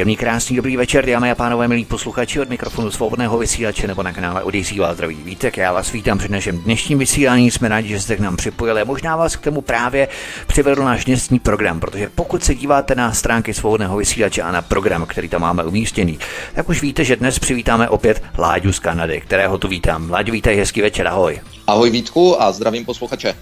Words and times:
Příjemný, 0.00 0.16
krásný, 0.16 0.56
dobrý 0.56 0.76
večer, 0.76 1.06
dámy 1.06 1.30
a 1.30 1.34
pánové, 1.34 1.68
milí 1.68 1.84
posluchači 1.84 2.40
od 2.40 2.48
mikrofonu 2.48 2.90
svobodného 2.90 3.38
vysílače 3.38 3.86
nebo 3.86 4.02
na 4.02 4.12
kanále 4.12 4.42
Odisí 4.42 4.78
vás 4.78 4.94
zdraví 4.94 5.14
vítek. 5.14 5.56
Já 5.56 5.72
vás 5.72 5.92
vítám 5.92 6.18
před 6.18 6.30
naším 6.30 6.58
dnešním 6.58 6.98
vysílání, 6.98 7.50
jsme 7.50 7.68
rádi, 7.68 7.88
že 7.88 8.00
jste 8.00 8.16
k 8.16 8.20
nám 8.20 8.36
připojili. 8.36 8.84
Možná 8.84 9.16
vás 9.16 9.36
k 9.36 9.44
tomu 9.44 9.60
právě 9.60 10.08
přivedl 10.46 10.84
náš 10.84 11.04
dnešní 11.04 11.38
program, 11.38 11.80
protože 11.80 12.10
pokud 12.14 12.44
se 12.44 12.54
díváte 12.54 12.94
na 12.94 13.12
stránky 13.12 13.54
svobodného 13.54 13.96
vysílače 13.96 14.42
a 14.42 14.52
na 14.52 14.62
program, 14.62 15.06
který 15.06 15.28
tam 15.28 15.40
máme 15.40 15.64
umístěný, 15.64 16.18
tak 16.54 16.68
už 16.68 16.82
víte, 16.82 17.04
že 17.04 17.16
dnes 17.16 17.38
přivítáme 17.38 17.88
opět 17.88 18.22
Láďu 18.38 18.72
z 18.72 18.78
Kanady, 18.78 19.20
kterého 19.20 19.58
tu 19.58 19.68
vítám. 19.68 20.10
Láďu, 20.10 20.32
vítej, 20.32 20.56
hezký 20.56 20.80
večer, 20.80 21.06
ahoj. 21.06 21.40
Ahoj 21.66 21.90
Vítku 21.90 22.42
a 22.42 22.52
zdravím 22.52 22.84
posluchače. 22.84 23.34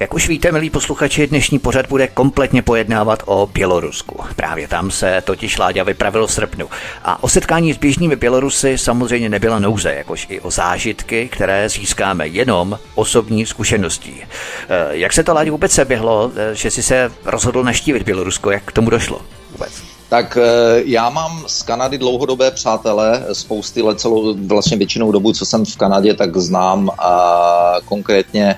Jak 0.00 0.14
už 0.14 0.28
víte, 0.28 0.52
milí 0.52 0.70
posluchači, 0.70 1.26
dnešní 1.26 1.58
pořad 1.58 1.88
bude 1.88 2.06
kompletně 2.06 2.62
pojednávat 2.62 3.22
o 3.26 3.46
Bělorusku. 3.46 4.20
Právě 4.36 4.68
tam 4.68 4.90
se 4.90 5.22
totiž 5.24 5.58
Láďa 5.58 5.84
vypravil 5.84 6.26
v 6.26 6.32
srpnu. 6.32 6.68
A 7.04 7.22
o 7.22 7.28
setkání 7.28 7.74
s 7.74 7.76
běžnými 7.76 8.16
Bělorusy 8.16 8.78
samozřejmě 8.78 9.28
nebyla 9.28 9.58
nouze, 9.58 9.94
jakož 9.94 10.26
i 10.30 10.40
o 10.40 10.50
zážitky, 10.50 11.28
které 11.32 11.68
získáme 11.68 12.26
jenom 12.26 12.78
osobní 12.94 13.46
zkušeností. 13.46 14.14
Eh, 14.22 14.86
jak 14.90 15.12
se 15.12 15.24
to 15.24 15.34
Láďa 15.34 15.50
vůbec 15.50 15.72
seběhlo, 15.72 16.32
eh, 16.36 16.54
že 16.54 16.70
si 16.70 16.82
se 16.82 17.12
rozhodl 17.24 17.64
naštívit 17.64 18.02
Bělorusko? 18.02 18.50
Jak 18.50 18.62
k 18.64 18.72
tomu 18.72 18.90
došlo 18.90 19.20
vůbec? 19.52 19.72
Tak 20.08 20.38
eh, 20.40 20.82
já 20.84 21.10
mám 21.10 21.44
z 21.46 21.62
Kanady 21.62 21.98
dlouhodobé 21.98 22.50
přátele, 22.50 23.24
spousty 23.32 23.82
let, 23.82 24.00
celou 24.00 24.34
vlastně 24.46 24.76
většinou 24.76 25.12
dobu, 25.12 25.32
co 25.32 25.46
jsem 25.46 25.64
v 25.64 25.76
Kanadě, 25.76 26.14
tak 26.14 26.36
znám 26.36 26.90
a 26.98 27.74
konkrétně 27.84 28.56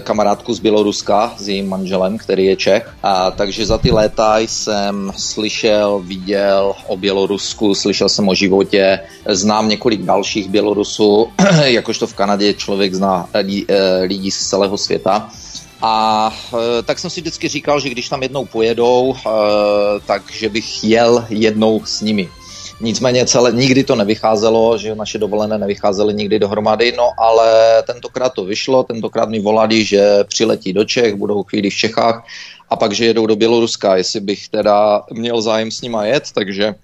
kamarádku 0.00 0.54
z 0.54 0.60
Běloruska 0.60 1.34
s 1.38 1.48
jejím 1.48 1.68
manželem, 1.68 2.18
který 2.18 2.46
je 2.46 2.56
Čech. 2.56 2.94
A 3.02 3.30
takže 3.30 3.66
za 3.66 3.78
ty 3.78 3.90
léta 3.90 4.38
jsem 4.38 5.12
slyšel, 5.16 6.02
viděl 6.04 6.74
o 6.86 6.96
Bělorusku, 6.96 7.74
slyšel 7.74 8.08
jsem 8.08 8.28
o 8.28 8.34
životě, 8.34 9.00
znám 9.28 9.68
několik 9.68 10.02
dalších 10.02 10.48
Bělorusů, 10.48 11.28
jakožto 11.64 12.06
v 12.06 12.14
Kanadě 12.14 12.54
člověk 12.54 12.94
zná 12.94 13.28
lidi, 13.34 13.66
eh, 13.68 14.02
lidí 14.02 14.30
z 14.30 14.48
celého 14.48 14.78
světa. 14.78 15.30
A 15.86 16.32
e, 16.78 16.82
tak 16.82 16.98
jsem 16.98 17.10
si 17.10 17.20
vždycky 17.20 17.48
říkal, 17.48 17.80
že 17.80 17.90
když 17.90 18.08
tam 18.08 18.22
jednou 18.22 18.44
pojedou, 18.44 19.14
takže 20.06 20.48
bych 20.48 20.84
jel 20.84 21.26
jednou 21.28 21.82
s 21.84 22.00
nimi. 22.00 22.28
Nicméně 22.80 23.26
celé, 23.26 23.52
nikdy 23.52 23.84
to 23.84 23.96
nevycházelo, 23.96 24.78
že 24.78 24.94
naše 24.94 25.18
dovolené 25.18 25.58
nevycházely 25.58 26.14
nikdy 26.14 26.38
dohromady, 26.38 26.92
no 26.96 27.10
ale 27.18 27.82
tentokrát 27.82 28.32
to 28.32 28.44
vyšlo, 28.44 28.82
tentokrát 28.82 29.28
mi 29.28 29.40
volali, 29.40 29.84
že 29.84 30.24
přiletí 30.24 30.72
do 30.72 30.84
Čech, 30.84 31.14
budou 31.14 31.42
chvíli 31.42 31.70
v 31.70 31.74
Čechách 31.74 32.24
a 32.70 32.76
pak, 32.76 32.92
že 32.92 33.04
jedou 33.04 33.26
do 33.26 33.36
Běloruska, 33.36 33.96
jestli 33.96 34.20
bych 34.20 34.48
teda 34.48 35.02
měl 35.10 35.42
zájem 35.42 35.70
s 35.70 35.80
nima 35.80 36.04
jet, 36.04 36.24
takže 36.34 36.74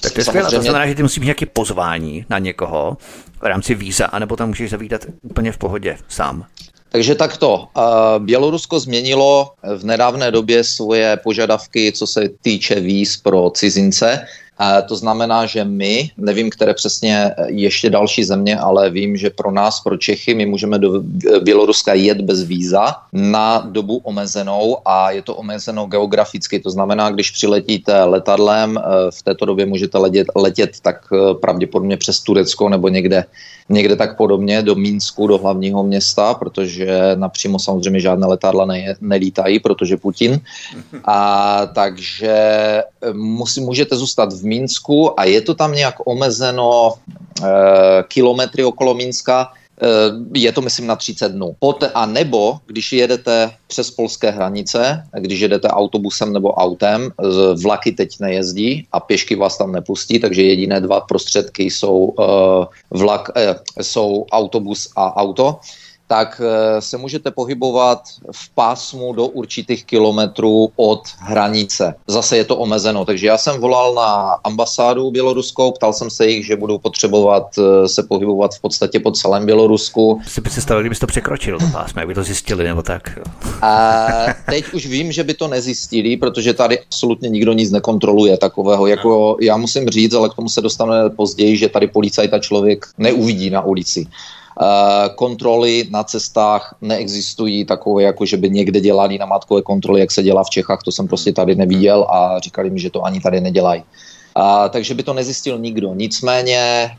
tak 0.00 0.12
to 0.12 0.20
je 0.20 0.24
skvělé, 0.24 0.50
to 0.50 0.62
znamená, 0.62 0.86
že 0.86 0.94
ty 0.94 1.02
musíš 1.02 1.18
mít 1.18 1.26
nějaké 1.26 1.46
pozvání 1.46 2.26
na 2.30 2.38
někoho 2.38 2.96
v 3.40 3.46
rámci 3.46 3.74
víza, 3.74 4.06
anebo 4.06 4.36
tam 4.36 4.48
můžeš 4.48 4.70
zavítat 4.70 5.00
úplně 5.22 5.52
v 5.52 5.58
pohodě 5.58 5.96
sám. 6.08 6.46
Takže 6.88 7.14
takto. 7.14 7.68
Bělorusko 8.18 8.80
změnilo 8.80 9.50
v 9.76 9.84
nedávné 9.84 10.30
době 10.30 10.64
svoje 10.64 11.16
požadavky, 11.16 11.92
co 11.92 12.06
se 12.06 12.28
týče 12.42 12.80
víz 12.80 13.16
pro 13.16 13.50
cizince. 13.50 14.26
To 14.88 14.96
znamená, 14.96 15.46
že 15.46 15.64
my, 15.64 16.10
nevím, 16.16 16.50
které 16.50 16.74
přesně 16.74 17.34
ještě 17.46 17.90
další 17.90 18.24
země, 18.24 18.58
ale 18.58 18.90
vím, 18.90 19.16
že 19.16 19.30
pro 19.30 19.50
nás, 19.50 19.80
pro 19.80 19.96
Čechy, 19.96 20.34
my 20.34 20.46
můžeme 20.46 20.78
do 20.78 21.02
Běloruska 21.42 21.94
jet 21.94 22.20
bez 22.20 22.42
víza 22.42 22.96
na 23.12 23.58
dobu 23.58 23.96
omezenou 23.96 24.78
a 24.84 25.10
je 25.10 25.22
to 25.22 25.34
omezeno 25.34 25.86
geograficky. 25.86 26.60
To 26.60 26.70
znamená, 26.70 27.10
když 27.10 27.30
přiletíte 27.30 28.04
letadlem, 28.04 28.78
eh, 28.78 28.82
v 29.10 29.22
této 29.22 29.44
době 29.46 29.66
můžete 29.66 29.98
letět, 29.98 30.26
letět 30.36 30.80
tak 30.80 31.06
eh, 31.12 31.34
pravděpodobně 31.34 31.96
přes 31.96 32.20
Turecko 32.20 32.68
nebo 32.68 32.88
někde 32.88 33.24
někde 33.68 33.96
tak 33.96 34.16
podobně 34.16 34.62
do 34.62 34.74
Mínsku, 34.74 35.26
do 35.26 35.38
hlavního 35.38 35.82
města, 35.82 36.34
protože 36.34 36.88
napřímo 37.14 37.58
samozřejmě 37.58 38.00
žádné 38.00 38.26
letadla 38.26 38.64
ne, 38.64 38.94
nelítají, 39.00 39.60
protože 39.60 39.96
Putin. 39.96 40.40
A 41.04 41.66
takže 41.74 42.32
eh, 42.32 43.12
musí, 43.12 43.60
můžete 43.60 43.96
zůstat 43.96 44.32
v 44.32 44.44
Mínsku 44.44 45.20
a 45.20 45.24
je 45.24 45.40
to 45.40 45.54
tam 45.54 45.72
nějak 45.72 45.94
omezeno 46.04 46.94
e, 47.42 47.48
kilometry 48.08 48.64
okolo 48.64 48.94
Mínska, 48.94 49.52
je 50.34 50.52
to 50.52 50.60
myslím 50.60 50.86
na 50.86 50.96
30 50.96 51.28
dnů. 51.28 51.56
Poté, 51.58 51.90
a 51.94 52.06
nebo, 52.06 52.58
když 52.66 52.92
jedete 52.92 53.50
přes 53.66 53.90
polské 53.90 54.30
hranice, 54.30 55.02
když 55.18 55.40
jedete 55.40 55.68
autobusem 55.68 56.32
nebo 56.32 56.52
autem, 56.52 57.10
vlaky 57.62 57.92
teď 57.92 58.20
nejezdí 58.20 58.86
a 58.92 59.00
pěšky 59.00 59.36
vás 59.36 59.58
tam 59.58 59.72
nepustí, 59.72 60.18
takže 60.18 60.42
jediné 60.42 60.80
dva 60.80 61.00
prostředky 61.00 61.62
jsou, 61.62 62.14
vlak, 62.90 63.28
jsou 63.80 64.26
autobus 64.32 64.88
a 64.96 65.16
auto 65.16 65.58
tak 66.12 66.40
eh, 66.44 66.80
se 66.80 66.98
můžete 66.98 67.30
pohybovat 67.30 68.02
v 68.32 68.54
pásmu 68.54 69.12
do 69.12 69.26
určitých 69.26 69.84
kilometrů 69.84 70.72
od 70.76 71.00
hranice. 71.18 71.94
Zase 72.06 72.36
je 72.36 72.44
to 72.44 72.56
omezeno, 72.56 73.04
takže 73.04 73.26
já 73.26 73.38
jsem 73.38 73.60
volal 73.60 73.94
na 73.94 74.36
ambasádu 74.44 75.10
běloruskou, 75.10 75.72
ptal 75.72 75.92
jsem 75.92 76.10
se 76.10 76.26
jich, 76.26 76.46
že 76.46 76.56
budou 76.56 76.78
potřebovat 76.78 77.46
eh, 77.58 77.88
se 77.88 78.02
pohybovat 78.02 78.54
v 78.54 78.60
podstatě 78.60 79.00
po 79.00 79.10
celém 79.10 79.46
Bělorusku. 79.46 80.20
Si 80.26 80.40
by 80.40 80.50
stalo, 80.50 80.80
kdyby 80.80 80.94
to 80.94 81.06
překročil, 81.06 81.58
to 81.58 81.66
pásmo, 81.72 82.00
jak 82.00 82.08
by 82.08 82.14
to 82.14 82.22
zjistili, 82.22 82.64
nebo 82.64 82.82
tak? 82.82 83.18
A 83.62 84.06
teď 84.50 84.72
už 84.72 84.86
vím, 84.86 85.12
že 85.12 85.24
by 85.24 85.34
to 85.34 85.48
nezjistili, 85.48 86.16
protože 86.16 86.54
tady 86.54 86.80
absolutně 86.80 87.28
nikdo 87.28 87.52
nic 87.52 87.70
nekontroluje 87.70 88.36
takového. 88.36 88.86
Jako 88.86 89.36
já 89.40 89.56
musím 89.56 89.88
říct, 89.88 90.14
ale 90.14 90.28
k 90.28 90.34
tomu 90.34 90.48
se 90.48 90.60
dostaneme 90.60 91.10
později, 91.10 91.56
že 91.56 91.68
tady 91.68 91.86
policajta 91.86 92.38
člověk 92.38 92.86
neuvidí 92.98 93.50
na 93.50 93.60
ulici. 93.60 94.06
Eh, 94.60 95.08
kontroly 95.14 95.86
na 95.90 96.04
cestách 96.04 96.74
neexistují 96.80 97.64
takové, 97.64 98.02
jako 98.02 98.26
že 98.26 98.36
by 98.36 98.50
někde 98.50 98.80
dělali 98.80 99.18
namátkové 99.18 99.62
kontroly, 99.62 100.00
jak 100.00 100.10
se 100.10 100.22
dělá 100.22 100.44
v 100.44 100.50
Čechách, 100.50 100.82
to 100.84 100.92
jsem 100.92 101.08
prostě 101.08 101.32
tady 101.32 101.54
neviděl 101.54 102.06
a 102.10 102.40
říkali 102.40 102.70
mi, 102.70 102.80
že 102.80 102.90
to 102.90 103.04
ani 103.04 103.20
tady 103.20 103.40
nedělají. 103.40 103.82
A, 104.34 104.68
takže 104.68 104.94
by 104.94 105.02
to 105.02 105.14
nezjistil 105.14 105.58
nikdo. 105.58 105.94
Nicméně 105.94 106.56
e, 106.58 106.90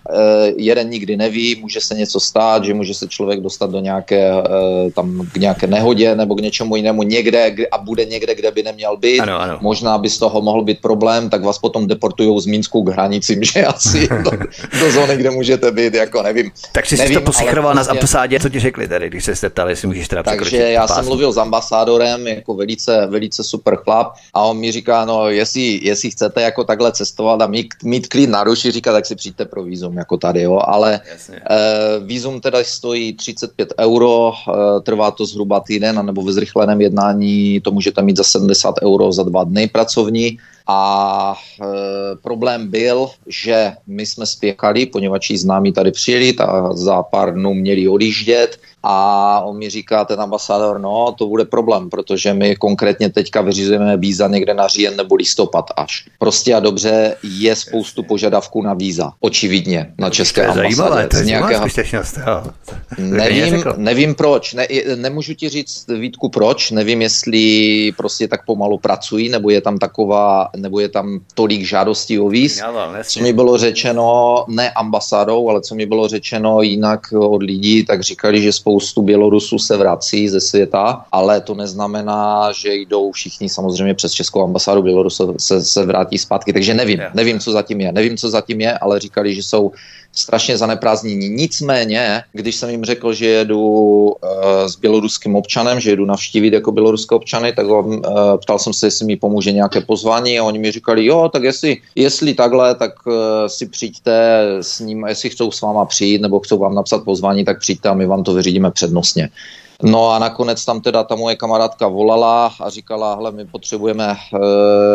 jeden 0.57 0.89
nikdy 0.89 1.17
neví, 1.17 1.55
může 1.61 1.81
se 1.81 1.95
něco 1.95 2.19
stát, 2.19 2.63
že 2.63 2.73
může 2.73 2.93
se 2.93 3.07
člověk 3.07 3.39
dostat 3.39 3.71
do 3.71 3.79
nějaké, 3.79 4.31
e, 4.31 4.91
tam 4.91 5.27
k 5.33 5.37
nějaké 5.37 5.67
nehodě 5.67 6.15
nebo 6.15 6.35
k 6.35 6.41
něčemu 6.41 6.75
jinému 6.75 7.03
někde 7.03 7.55
a 7.71 7.77
bude 7.77 8.05
někde, 8.05 8.35
kde 8.35 8.51
by 8.51 8.63
neměl 8.63 8.97
být. 8.97 9.19
Ano, 9.19 9.41
ano. 9.41 9.57
Možná 9.61 9.97
by 9.97 10.09
z 10.09 10.17
toho 10.17 10.41
mohl 10.41 10.63
být 10.63 10.81
problém, 10.81 11.29
tak 11.29 11.43
vás 11.43 11.59
potom 11.59 11.87
deportují 11.87 12.41
z 12.41 12.45
Minsku 12.45 12.83
k 12.83 12.89
hranicím, 12.89 13.43
že 13.43 13.65
asi 13.65 14.07
do, 14.23 14.31
do 14.79 14.91
zóny, 14.91 15.17
kde 15.17 15.29
můžete 15.29 15.71
být, 15.71 15.93
jako 15.93 16.23
nevím. 16.23 16.51
Tak 16.71 16.85
jsi 16.85 16.97
nevím, 16.97 17.13
si 17.13 17.19
to 17.19 17.25
posichroval 17.25 17.73
prostě... 17.73 17.87
na 17.87 17.91
ambasádě, 17.91 18.39
co 18.39 18.49
ti 18.49 18.59
řekli 18.59 18.87
tady, 18.87 19.09
když 19.09 19.29
se 19.33 19.49
ptali, 19.49 19.71
jestli 19.71 19.87
můžeš 19.87 20.07
teda 20.07 20.23
Takže 20.23 20.57
já 20.57 20.87
jsem 20.87 21.05
mluvil 21.05 21.31
s 21.31 21.37
ambasádorem, 21.37 22.27
jako 22.27 22.53
velice, 22.53 23.07
velice 23.07 23.43
super 23.43 23.75
chlap 23.75 24.13
a 24.33 24.41
on 24.41 24.57
mi 24.57 24.71
říká, 24.71 25.05
no 25.05 25.29
jestli, 25.29 25.79
jestli 25.83 26.11
chcete 26.11 26.41
jako 26.41 26.63
takhle 26.63 26.91
cestovat, 26.91 27.22
cestovat 27.23 27.41
a 27.41 27.47
mít, 27.47 27.67
mít 27.83 28.07
klid 28.07 28.29
na 28.29 28.43
duši, 28.43 28.71
říká, 28.71 28.91
tak 28.91 29.05
si 29.05 29.15
přijďte 29.15 29.45
pro 29.45 29.63
vízum, 29.63 29.97
jako 29.97 30.17
tady, 30.17 30.41
jo, 30.41 30.59
ale 30.63 30.99
e, 31.31 31.99
vízum 31.99 32.41
teda 32.41 32.63
stojí 32.63 33.13
35 33.13 33.73
euro, 33.79 34.31
e, 34.33 34.81
trvá 34.81 35.11
to 35.11 35.25
zhruba 35.25 35.59
týden, 35.59 36.05
nebo 36.05 36.21
ve 36.21 36.33
zrychleném 36.33 36.81
jednání 36.81 37.61
to 37.61 37.71
můžete 37.71 38.01
mít 38.01 38.17
za 38.17 38.23
70 38.23 38.75
euro 38.83 39.11
za 39.11 39.23
dva 39.23 39.43
dny 39.43 39.67
pracovní, 39.67 40.37
A 40.67 41.35
e, 41.61 41.65
problém 42.15 42.67
byl, 42.67 43.09
že 43.27 43.71
my 43.87 44.05
jsme 44.05 44.25
spěchali, 44.25 44.85
poněvadž 44.85 45.31
známí 45.31 45.73
tady 45.73 45.91
přijeli, 45.91 46.33
a 46.39 46.73
za 46.73 47.03
pár 47.03 47.33
dnů 47.33 47.53
měli 47.53 47.87
odjíždět 47.87 48.59
a 48.83 49.39
on 49.45 49.57
mi 49.57 49.69
říká, 49.69 50.05
ten 50.05 50.21
ambasador, 50.21 50.79
no 50.79 51.15
to 51.17 51.27
bude 51.27 51.45
problém, 51.45 51.89
protože 51.89 52.33
my 52.33 52.55
konkrétně 52.55 53.09
teďka 53.09 53.41
vyřizujeme 53.41 53.97
víza 53.97 54.27
někde 54.27 54.53
na 54.53 54.67
říjen 54.67 54.97
nebo 54.97 55.15
listopad 55.15 55.65
až. 55.77 56.05
Prostě 56.19 56.55
a 56.55 56.59
dobře 56.59 57.15
je 57.23 57.55
spoustu 57.55 58.03
požadavků 58.03 58.61
na 58.61 58.73
víza, 58.73 59.11
očividně, 59.19 59.93
na 59.99 60.09
české 60.09 60.45
ambasádě. 60.45 61.07
To 61.07 61.17
je 61.17 61.25
nějakého... 61.25 61.65
nevím, 62.97 63.63
nevím 63.77 64.15
proč, 64.15 64.53
ne, 64.53 64.67
nemůžu 64.95 65.33
ti 65.33 65.49
říct 65.49 65.85
Vítku 65.87 66.29
proč, 66.29 66.71
nevím 66.71 67.01
jestli 67.01 67.91
prostě 67.97 68.27
tak 68.27 68.45
pomalu 68.45 68.77
pracují, 68.77 69.29
nebo 69.29 69.49
je 69.49 69.61
tam 69.61 69.77
taková, 69.77 70.49
nebo 70.55 70.79
je 70.79 70.89
tam 70.89 71.19
tolik 71.33 71.65
žádostí 71.65 72.19
o 72.19 72.29
víz. 72.29 72.61
Co 73.03 73.19
mi 73.19 73.33
bylo 73.33 73.57
řečeno, 73.57 74.45
ne 74.47 74.71
ambasádou, 74.71 75.49
ale 75.49 75.61
co 75.61 75.75
mi 75.75 75.85
bylo 75.85 76.07
řečeno 76.07 76.61
jinak 76.61 77.13
od 77.17 77.43
lidí, 77.43 77.85
tak 77.85 78.01
říkali, 78.01 78.41
že 78.41 78.53
spoustu 78.53 79.01
Bělorusů 79.01 79.59
se 79.59 79.77
vrací 79.77 80.29
ze 80.29 80.41
světa, 80.41 81.05
ale 81.11 81.41
to 81.41 81.53
neznamená, 81.53 82.51
že 82.51 82.75
jdou 82.75 83.11
všichni 83.11 83.49
samozřejmě 83.49 83.93
přes 83.93 84.11
Českou 84.11 84.43
ambasádu 84.43 84.81
Bělorusu 84.81 85.35
se, 85.39 85.61
se 85.61 85.85
vrátí 85.85 86.17
zpátky. 86.17 86.53
Takže 86.53 86.73
nevím, 86.73 86.99
nevím, 87.13 87.39
co 87.39 87.51
zatím 87.51 87.81
je. 87.81 87.91
Nevím, 87.91 88.17
co 88.17 88.29
zatím 88.29 88.61
je, 88.61 88.77
ale 88.77 88.99
říkali, 88.99 89.35
že 89.35 89.43
jsou 89.43 89.71
strašně 90.13 90.57
zaneprázdnění. 90.57 91.29
Nicméně, 91.29 92.23
když 92.33 92.55
jsem 92.55 92.69
jim 92.69 92.85
řekl, 92.85 93.13
že 93.13 93.25
jedu 93.25 93.61
uh, 93.61 94.17
s 94.65 94.75
běloruským 94.75 95.35
občanem, 95.35 95.79
že 95.79 95.89
jedu 95.89 96.05
navštívit 96.05 96.53
jako 96.53 96.71
běloruské 96.71 97.15
občany, 97.15 97.53
tak 97.53 97.67
uh, 97.67 98.01
ptal 98.41 98.59
jsem 98.59 98.73
se, 98.73 98.87
jestli 98.87 99.05
mi 99.05 99.17
pomůže 99.17 99.51
nějaké 99.51 99.81
pozvání 99.81 100.39
a 100.39 100.43
oni 100.43 100.59
mi 100.59 100.71
říkali, 100.71 101.05
jo, 101.05 101.29
tak 101.33 101.43
jestli, 101.43 101.77
jestli 101.95 102.33
takhle, 102.33 102.75
tak 102.75 103.07
uh, 103.07 103.13
si 103.47 103.65
přijďte 103.65 104.39
s 104.61 104.79
ním, 104.79 105.05
jestli 105.07 105.29
chcou 105.29 105.51
s 105.51 105.61
váma 105.61 105.85
přijít 105.85 106.21
nebo 106.21 106.39
chcou 106.39 106.57
vám 106.57 106.75
napsat 106.75 107.03
pozvání, 107.03 107.45
tak 107.45 107.59
přijďte 107.59 107.89
a 107.89 107.93
my 107.93 108.05
vám 108.05 108.23
to 108.23 108.33
vyřídíme 108.33 108.71
přednostně. 108.71 109.29
No 109.83 110.09
a 110.09 110.19
nakonec 110.19 110.65
tam 110.65 110.81
teda 110.81 111.03
ta 111.03 111.15
moje 111.15 111.35
kamarádka 111.35 111.87
volala 111.87 112.51
a 112.59 112.69
říkala, 112.69 113.15
hle, 113.15 113.31
my 113.31 113.45
potřebujeme 113.45 114.15
e, 114.15 114.17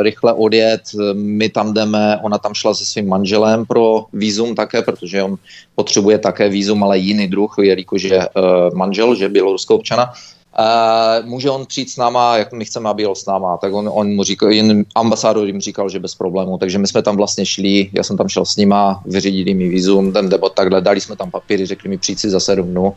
rychle 0.02 0.32
odjet, 0.32 0.80
my 1.12 1.48
tam 1.48 1.74
jdeme, 1.74 2.20
ona 2.22 2.38
tam 2.38 2.54
šla 2.54 2.74
se 2.74 2.84
svým 2.84 3.08
manželem 3.08 3.66
pro 3.66 4.04
výzum 4.12 4.54
také, 4.54 4.82
protože 4.82 5.22
on 5.22 5.36
potřebuje 5.74 6.18
také 6.18 6.48
výzum, 6.48 6.84
ale 6.84 6.98
jiný 6.98 7.28
druh, 7.28 7.54
jelikož 7.60 8.02
je 8.02 8.22
e, 8.22 8.28
manžel, 8.74 9.14
že 9.14 9.28
běloruského 9.28 9.78
občana. 9.78 10.12
Uh, 10.58 11.26
může 11.28 11.50
on 11.50 11.66
přijít 11.66 11.90
s 11.90 11.96
náma, 11.96 12.36
jak 12.36 12.52
my 12.52 12.64
chceme, 12.64 12.90
aby 12.90 13.02
jel 13.02 13.14
s 13.14 13.26
náma, 13.26 13.56
tak 13.56 13.72
on, 13.72 13.90
on 13.92 14.14
mu 14.14 14.22
říkal, 14.22 14.52
jen 14.52 14.84
ambasádor 14.94 15.46
jim 15.46 15.60
říkal, 15.60 15.88
že 15.88 16.00
bez 16.00 16.14
problému, 16.14 16.58
takže 16.58 16.78
my 16.78 16.86
jsme 16.86 17.02
tam 17.02 17.16
vlastně 17.16 17.46
šli, 17.46 17.90
já 17.92 18.02
jsem 18.02 18.16
tam 18.16 18.28
šel 18.28 18.44
s 18.44 18.56
nima, 18.56 19.02
vyřídili 19.06 19.54
mi 19.54 19.68
výzum, 19.68 20.12
ten 20.12 20.28
debot 20.28 20.52
takhle, 20.54 20.80
dali 20.80 21.00
jsme 21.00 21.16
tam 21.16 21.30
papíry, 21.30 21.66
řekli 21.66 21.88
mi 21.88 21.98
přijít 21.98 22.20
si 22.20 22.30
za 22.30 22.40
sedm 22.40 22.66
dnů 22.66 22.94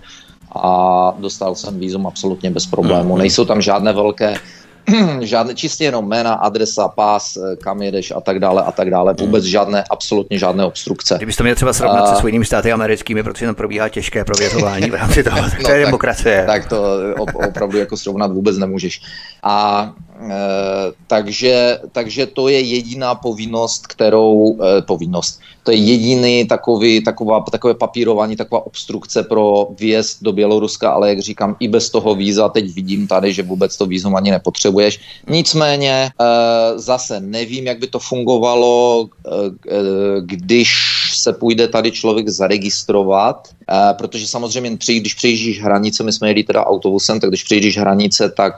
a 0.55 1.13
dostal 1.19 1.55
jsem 1.55 1.79
vízum 1.79 2.07
absolutně 2.07 2.51
bez 2.51 2.65
problému. 2.65 3.17
Nejsou 3.17 3.45
tam 3.45 3.61
žádné 3.61 3.93
velké 3.93 4.35
žádné, 5.21 5.55
čistě 5.55 5.83
jenom 5.83 6.07
jména, 6.07 6.33
adresa, 6.33 6.87
pás, 6.87 7.37
eh, 7.37 7.55
kam 7.55 7.81
jedeš 7.81 8.11
a 8.11 8.21
tak 8.21 8.39
dále 8.39 8.63
a 8.63 8.71
tak 8.71 8.89
dále. 8.89 9.13
Vůbec 9.19 9.43
žádné, 9.43 9.83
absolutně 9.89 10.39
žádné 10.39 10.65
obstrukce. 10.65 11.15
Kdybyste 11.17 11.43
měl 11.43 11.55
třeba 11.55 11.73
srovnat 11.73 12.03
a... 12.03 12.15
se 12.15 12.21
svými 12.21 12.45
státy 12.45 12.71
americkými, 12.71 13.23
protože 13.23 13.45
tam 13.45 13.55
probíhá 13.55 13.89
těžké 13.89 14.25
prověřování 14.25 14.89
v 14.89 14.95
rámci 14.95 15.23
toho, 15.23 15.37
tak 15.41 15.53
no, 15.59 15.63
to 15.63 15.71
je 15.71 15.77
tak, 15.77 15.85
demokracie. 15.85 16.43
Tak 16.47 16.69
to 16.69 16.83
opravdu 17.47 17.77
jako 17.77 17.97
srovnat 17.97 18.31
vůbec 18.31 18.57
nemůžeš. 18.57 19.01
A 19.43 19.89
e, 20.21 20.31
takže, 21.07 21.79
takže 21.91 22.25
to 22.25 22.47
je 22.47 22.59
jediná 22.59 23.15
povinnost, 23.15 23.87
kterou, 23.87 24.57
e, 24.63 24.81
povinnost, 24.81 25.41
to 25.63 25.71
je 25.71 25.77
jediný 25.77 26.45
takový, 26.45 27.03
taková, 27.03 27.39
takové 27.51 27.73
papírování, 27.73 28.35
taková 28.35 28.65
obstrukce 28.65 29.23
pro 29.23 29.67
výjezd 29.79 30.23
do 30.23 30.33
Běloruska, 30.33 30.91
ale 30.91 31.09
jak 31.09 31.19
říkám, 31.19 31.55
i 31.59 31.67
bez 31.67 31.89
toho 31.89 32.15
víza 32.15 32.49
teď 32.49 32.73
vidím 32.73 33.07
tady, 33.07 33.33
že 33.33 33.43
vůbec 33.43 33.77
to 33.77 33.85
vízum 33.85 34.15
ani 34.15 34.31
nepotřebuješ. 34.31 34.99
Nicméně 35.27 36.09
eh, 36.21 36.79
zase 36.79 37.19
nevím, 37.19 37.67
jak 37.67 37.79
by 37.79 37.87
to 37.87 37.99
fungovalo, 37.99 39.09
eh, 39.25 39.31
když 40.21 41.00
se 41.21 41.33
půjde 41.33 41.67
tady 41.67 41.91
člověk 41.91 42.29
zaregistrovat, 42.29 43.47
eh, 43.69 43.93
protože 43.97 44.27
samozřejmě, 44.27 44.77
když 44.99 45.13
přejíždíš 45.13 45.61
hranice, 45.61 46.03
my 46.03 46.11
jsme 46.11 46.29
jeli 46.29 46.43
teda 46.43 46.65
autobusem, 46.65 47.19
tak 47.19 47.29
když 47.29 47.43
přejíždíš 47.43 47.77
hranice, 47.77 48.29
tak 48.29 48.53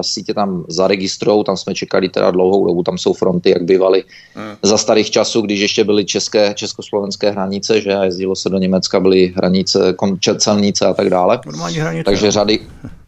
si 0.00 0.22
tě 0.22 0.34
tam 0.34 0.64
zaregistrou, 0.68 1.42
tam 1.42 1.56
jsme 1.56 1.74
čekali 1.74 2.08
teda 2.08 2.30
dlouhou 2.30 2.66
dobu, 2.66 2.82
tam 2.82 2.98
jsou 2.98 3.12
fronty, 3.12 3.50
jak 3.50 3.64
bývaly 3.64 4.04
hmm. 4.34 4.56
za 4.62 4.78
starých 4.78 5.10
časů, 5.10 5.40
když 5.40 5.60
ještě 5.60 5.84
byly 5.84 6.04
české, 6.04 6.54
československé 6.54 7.30
hranice, 7.30 7.80
že 7.80 7.90
jezdilo 7.90 8.36
se 8.36 8.48
do 8.48 8.58
Německa, 8.58 9.00
byly 9.00 9.32
hranice, 9.36 9.94
celnice 10.38 10.86
a 10.86 10.94
tak 10.94 11.10
dále. 11.10 11.40
hranice. 11.80 12.04
Takže 12.04 12.30
řady, 12.30 12.60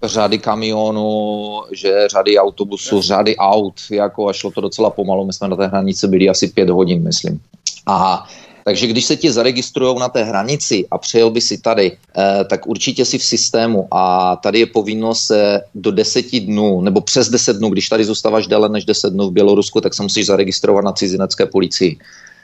řady 0.03 0.39
kamionů, 0.39 1.63
že 1.73 2.09
řady 2.09 2.39
autobusů, 2.39 3.01
řady 3.01 3.37
aut, 3.37 3.75
jako 3.91 4.29
a 4.29 4.33
šlo 4.33 4.51
to 4.51 4.61
docela 4.61 4.91
pomalu, 4.91 5.27
my 5.27 5.33
jsme 5.33 5.49
na 5.49 5.57
té 5.57 5.67
hranici 5.67 6.09
byli 6.09 6.29
asi 6.29 6.49
pět 6.49 6.71
hodin, 6.71 7.03
myslím. 7.03 7.41
A 7.87 8.27
takže 8.65 8.87
když 8.87 9.05
se 9.05 9.17
ti 9.17 9.33
zaregistrují 9.33 9.99
na 9.99 10.09
té 10.09 10.25
hranici 10.25 10.85
a 10.91 10.99
přejel 10.99 11.31
by 11.31 11.41
si 11.41 11.59
tady, 11.59 11.93
eh, 11.93 12.45
tak 12.45 12.67
určitě 12.67 13.05
si 13.05 13.19
v 13.19 13.25
systému 13.25 13.89
a 13.91 14.37
tady 14.37 14.59
je 14.59 14.67
povinnost 14.67 15.27
se 15.27 15.61
do 15.75 15.91
deseti 15.91 16.41
dnů, 16.41 16.81
nebo 16.81 17.01
přes 17.01 17.29
deset 17.29 17.57
dnů, 17.57 17.69
když 17.69 17.89
tady 17.89 18.05
zůstáváš 18.05 18.47
déle 18.47 18.69
než 18.69 18.85
deset 18.85 19.13
dnů 19.13 19.29
v 19.29 19.33
Bělorusku, 19.33 19.81
tak 19.81 19.95
se 19.95 20.03
musíš 20.03 20.27
zaregistrovat 20.27 20.85
na 20.85 20.93
cizinecké 20.93 21.47
policii. 21.47 21.99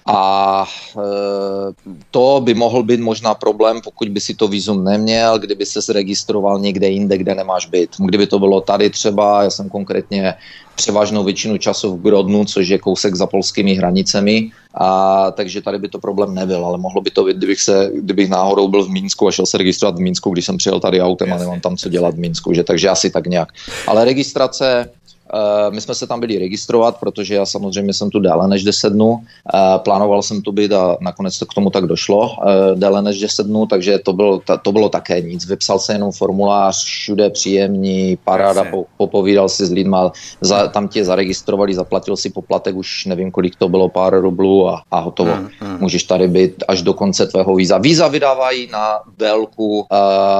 A 0.06 0.64
e, 0.96 1.00
to 2.10 2.40
by 2.44 2.54
mohl 2.54 2.82
být 2.82 3.00
možná 3.00 3.34
problém, 3.34 3.80
pokud 3.84 4.08
by 4.08 4.20
si 4.20 4.34
to 4.34 4.48
výzum 4.48 4.84
neměl, 4.84 5.38
kdyby 5.38 5.66
se 5.66 5.80
zregistroval 5.80 6.58
někde 6.58 6.88
jinde, 6.88 7.18
kde 7.18 7.34
nemáš 7.34 7.66
byt. 7.66 7.90
Kdyby 7.98 8.26
to 8.26 8.38
bylo 8.38 8.60
tady 8.60 8.90
třeba, 8.90 9.42
já 9.42 9.50
jsem 9.50 9.68
konkrétně 9.68 10.34
převážnou 10.74 11.24
většinu 11.24 11.58
času 11.58 11.96
v 11.96 12.02
Grodnu, 12.02 12.44
což 12.44 12.68
je 12.68 12.78
kousek 12.78 13.14
za 13.14 13.26
polskými 13.26 13.74
hranicemi, 13.74 14.50
a, 14.74 15.30
takže 15.30 15.60
tady 15.60 15.78
by 15.78 15.88
to 15.88 15.98
problém 15.98 16.34
nebyl, 16.34 16.64
ale 16.64 16.78
mohlo 16.78 17.00
by 17.00 17.10
to 17.10 17.24
být, 17.24 17.36
kdybych, 17.36 17.60
se, 17.60 17.90
kdybych 17.94 18.28
náhodou 18.28 18.68
byl 18.68 18.84
v 18.84 18.90
Mínsku 18.90 19.28
a 19.28 19.32
šel 19.32 19.46
se 19.46 19.58
registrovat 19.58 19.96
v 19.96 20.00
Mínsku, 20.00 20.30
když 20.30 20.46
jsem 20.46 20.56
přijel 20.56 20.80
tady 20.80 21.00
autem 21.00 21.32
a 21.32 21.38
nemám 21.38 21.60
tam 21.60 21.76
co 21.76 21.88
dělat 21.88 22.14
v 22.14 22.18
Mínsku, 22.18 22.52
že 22.52 22.64
takže 22.64 22.88
asi 22.88 23.10
tak 23.10 23.26
nějak. 23.26 23.48
Ale 23.86 24.04
registrace 24.04 24.90
my 25.70 25.80
jsme 25.80 25.94
se 25.94 26.06
tam 26.06 26.20
byli 26.20 26.38
registrovat, 26.38 26.96
protože 27.00 27.34
já 27.34 27.46
samozřejmě 27.46 27.94
jsem 27.94 28.10
tu 28.10 28.18
déle 28.18 28.48
než 28.48 28.64
10 28.64 28.92
dnů. 28.92 29.18
Eh, 29.54 29.78
plánoval 29.78 30.22
jsem 30.22 30.42
tu 30.42 30.52
být 30.52 30.72
a 30.72 30.96
nakonec 31.00 31.38
to 31.38 31.46
k 31.46 31.54
tomu 31.54 31.70
tak 31.70 31.84
došlo 31.84 32.36
eh, 32.42 32.74
déle 32.74 33.02
než 33.02 33.20
10 33.20 33.46
dnů, 33.46 33.66
takže 33.66 33.98
to 33.98 34.12
bylo, 34.12 34.40
to 34.62 34.72
bylo 34.72 34.88
také 34.88 35.20
nic. 35.20 35.46
Vypsal 35.46 35.78
se 35.78 35.92
jenom 35.92 36.12
formulář, 36.12 36.84
všude 36.84 37.30
příjemný, 37.30 38.18
paráda, 38.24 38.64
po, 38.64 38.84
popovídal 38.96 39.48
si 39.48 39.66
s 39.66 39.70
lidma, 39.70 40.12
za, 40.40 40.66
tam 40.68 40.88
tě 40.88 41.04
zaregistrovali, 41.04 41.74
zaplatil 41.74 42.16
si 42.16 42.30
poplatek, 42.30 42.76
už 42.76 43.06
nevím, 43.06 43.30
kolik 43.30 43.56
to 43.56 43.68
bylo, 43.68 43.88
pár 43.88 44.20
rublů 44.20 44.68
a, 44.68 44.82
a 44.90 45.00
hotovo. 45.00 45.32
Hmm, 45.32 45.48
hmm. 45.60 45.78
Můžeš 45.80 46.04
tady 46.04 46.28
být 46.28 46.64
až 46.68 46.82
do 46.82 46.94
konce 46.94 47.26
tvého 47.26 47.54
víza. 47.54 47.78
Víza 47.78 48.08
vydávají 48.08 48.68
na 48.72 49.00
délku, 49.18 49.86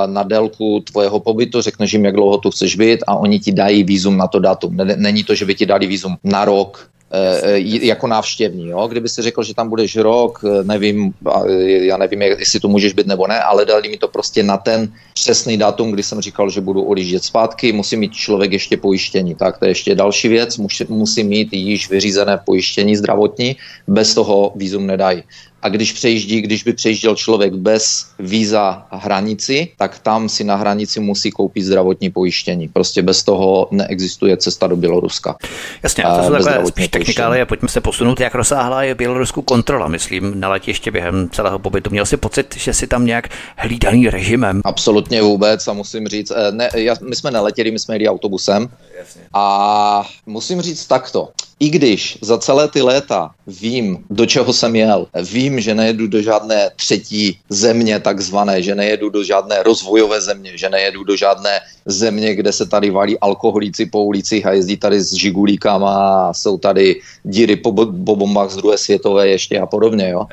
na 0.07 0.23
délku 0.23 0.81
tvojeho 0.81 1.21
pobytu, 1.21 1.61
řekneš 1.61 1.93
jim, 1.93 2.05
jak 2.05 2.15
dlouho 2.15 2.39
tu 2.39 2.51
chceš 2.51 2.77
být 2.77 3.01
a 3.07 3.17
oni 3.17 3.39
ti 3.39 3.53
dají 3.53 3.85
vízum 3.85 4.17
na 4.17 4.27
to 4.27 4.39
datum 4.39 4.80
Není 4.85 5.25
to, 5.25 5.35
že 5.35 5.45
by 5.45 5.55
ti 5.55 5.67
dali 5.67 5.87
vízum 5.87 6.17
na 6.25 6.45
rok, 6.45 6.91
eh, 7.13 7.41
eh, 7.43 7.87
jako 7.87 8.07
návštěvní. 8.07 8.69
Jo? 8.69 8.89
Kdyby 8.89 9.09
si 9.09 9.23
řekl, 9.23 9.43
že 9.43 9.55
tam 9.55 9.69
budeš 9.69 9.97
rok, 9.97 10.41
eh, 10.45 10.65
nevím, 10.65 11.13
já 11.61 11.97
nevím, 11.97 12.23
jestli 12.23 12.61
tu 12.61 12.69
můžeš 12.69 12.93
být 12.93 13.07
nebo 13.07 13.27
ne, 13.27 13.41
ale 13.41 13.65
dali 13.65 13.89
mi 13.89 13.97
to 13.97 14.09
prostě 14.09 14.43
na 14.43 14.57
ten 14.57 14.93
přesný 15.15 15.57
datum, 15.57 15.91
kdy 15.91 16.03
jsem 16.03 16.21
říkal, 16.21 16.51
že 16.51 16.61
budu 16.61 16.83
odjíždět 16.83 17.25
zpátky, 17.25 17.73
musí 17.73 17.97
mít 17.97 18.13
člověk 18.13 18.53
ještě 18.53 18.77
pojištění. 18.77 19.35
Tak 19.35 19.59
to 19.59 19.65
je 19.65 19.71
ještě 19.71 19.95
další 19.95 20.29
věc, 20.29 20.59
musí, 20.59 20.85
musí 20.89 21.25
mít 21.25 21.49
již 21.53 21.91
vyřízené 21.91 22.39
pojištění 22.47 22.97
zdravotní, 22.97 23.57
bez 23.89 24.15
toho 24.15 24.53
vízum 24.57 24.87
nedají 24.87 25.23
a 25.63 25.69
když 25.69 25.93
přejíždí, 25.93 26.41
když 26.41 26.63
by 26.63 26.73
přejížděl 26.73 27.15
člověk 27.15 27.55
bez 27.55 28.07
víza 28.19 28.87
hranici, 28.91 29.69
tak 29.79 29.99
tam 29.99 30.29
si 30.29 30.45
na 30.45 30.57
hranici 30.57 31.01
musí 31.01 31.31
koupit 31.31 31.63
zdravotní 31.63 32.11
pojištění. 32.11 32.69
Prostě 32.69 33.03
bez 33.03 33.23
toho 33.23 33.69
neexistuje 33.71 34.37
cesta 34.37 34.67
do 34.67 34.77
Běloruska. 34.77 35.37
Jasně, 35.83 36.05
a 36.05 36.17
to 36.17 36.23
jsou 36.25 36.45
takové 36.45 36.67
spíš 36.67 36.89
technikály 36.89 37.41
a 37.41 37.47
pojďme 37.47 37.69
se 37.69 37.81
posunout, 37.81 38.21
jak 38.21 38.35
rozsáhlá 38.35 38.83
je 38.83 38.95
Bělorusku 38.95 39.43
kontrola, 39.43 39.89
myslím, 39.89 40.41
na 40.41 40.49
letiště 40.49 40.91
během 40.91 41.29
celého 41.33 41.59
pobytu. 41.59 41.91
Měl 41.91 42.07
si 42.07 42.17
pocit, 42.17 42.57
že 42.57 42.75
si 42.75 42.87
tam 42.87 43.07
nějak 43.07 43.29
hlídaný 43.57 44.11
režimem? 44.11 44.61
Absolutně 44.65 45.23
vůbec 45.23 45.69
a 45.69 45.73
musím 45.73 46.09
říct, 46.09 46.33
eh, 46.37 46.53
ne, 46.53 46.71
já, 46.75 46.95
my 47.09 47.17
jsme 47.17 47.31
neletěli, 47.31 47.71
my 47.71 47.79
jsme 47.79 47.95
jeli 47.95 48.09
autobusem 48.09 48.69
Jasně. 48.99 49.23
a 49.35 50.05
musím 50.27 50.61
říct 50.61 50.87
takto. 50.87 51.29
I 51.61 51.71
když 51.71 52.19
za 52.21 52.39
celé 52.39 52.69
ty 52.69 52.83
léta 52.83 53.31
vím, 53.47 54.05
do 54.11 54.27
čeho 54.27 54.53
jsem 54.53 54.77
jel, 54.77 55.07
vím, 55.33 55.61
že 55.61 55.75
nejedu 55.75 56.07
do 56.07 56.23
žádné 56.23 56.71
třetí 56.77 57.39
země 57.49 58.01
takzvané, 58.01 58.63
že 58.63 58.75
nejedu 58.75 59.11
do 59.11 59.25
žádné 59.25 59.63
rozvojové 59.63 60.21
země, 60.21 60.53
že 60.55 60.69
nejedu 60.69 61.05
do 61.05 61.17
žádné 61.17 61.61
země, 61.87 62.35
kde 62.35 62.53
se 62.53 62.67
tady 62.67 62.91
valí 62.91 63.19
alkoholíci 63.19 63.87
po 63.87 64.05
ulicích 64.05 64.47
a 64.47 64.53
jezdí 64.53 64.77
tady 64.77 65.01
s 65.01 65.13
žigulíkama 65.13 66.29
a 66.29 66.33
jsou 66.33 66.59
tady 66.59 67.01
díry 67.23 67.57
po, 67.57 67.73
po 68.05 68.17
bombách 68.17 68.51
z 68.51 68.57
druhé 68.57 68.79
světové 68.79 69.29
ještě 69.29 69.61
a 69.61 69.67
podobně. 69.67 70.09
Jo? 70.09 70.27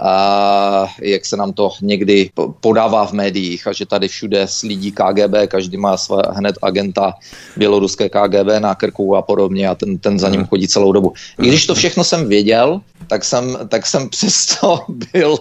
A 0.00 0.86
jak 1.02 1.26
se 1.26 1.36
nám 1.36 1.52
to 1.52 1.70
někdy 1.82 2.30
podává 2.60 3.06
v 3.06 3.12
médiích 3.12 3.66
a 3.66 3.72
že 3.72 3.86
tady 3.86 4.08
všude 4.08 4.46
lidí 4.64 4.92
KGB, 4.92 5.34
každý 5.48 5.76
má 5.76 5.96
své 5.96 6.22
hned 6.30 6.58
agenta 6.62 7.14
běloruské 7.56 8.08
KGB 8.08 8.58
na 8.58 8.74
krku 8.74 9.16
a 9.16 9.22
podobně 9.22 9.68
a 9.68 9.74
ten, 9.74 9.98
ten 9.98 10.18
za 10.18 10.28
ním 10.28 10.46
chodí 10.46 10.63
celou 10.68 10.92
dobu. 10.92 11.12
I 11.42 11.48
když 11.48 11.66
to 11.66 11.74
všechno 11.74 12.04
jsem 12.04 12.28
věděl, 12.28 12.80
tak 13.06 13.24
jsem, 13.24 13.58
tak 13.68 13.86
jsem 13.86 14.08
přesto 14.08 14.84
byl, 15.12 15.38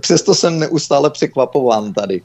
přesto 0.00 0.34
jsem 0.34 0.58
neustále 0.58 1.10
překvapován 1.10 1.92
tady 1.92 2.22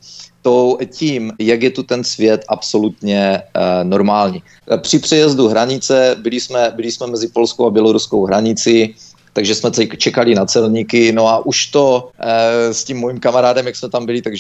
to 0.48 0.78
tím, 0.96 1.34
jak 1.40 1.62
je 1.62 1.70
tu 1.70 1.84
ten 1.84 2.04
svět 2.04 2.46
absolutně 2.48 3.42
uh, 3.44 3.84
normální. 3.84 4.44
Při 4.82 5.00
přejezdu 5.00 5.48
hranice 5.48 6.16
byli 6.24 6.40
jsme, 6.40 6.72
byli 6.76 6.92
jsme 6.92 7.08
mezi 7.08 7.28
polskou 7.28 7.68
a 7.68 7.70
běloruskou 7.70 8.26
hranici, 8.26 8.96
takže 9.38 9.56
jsme 9.56 9.72
čekali 9.98 10.36
na 10.36 10.46
celníky, 10.46 11.12
no 11.12 11.28
a 11.28 11.46
už 11.46 11.66
to 11.66 12.10
e, 12.20 12.74
s 12.74 12.84
tím 12.84 12.98
mojím 12.98 13.20
kamarádem, 13.20 13.66
jak 13.66 13.76
jsme 13.76 13.90
tam 13.90 14.06
byli, 14.06 14.22
tak, 14.22 14.34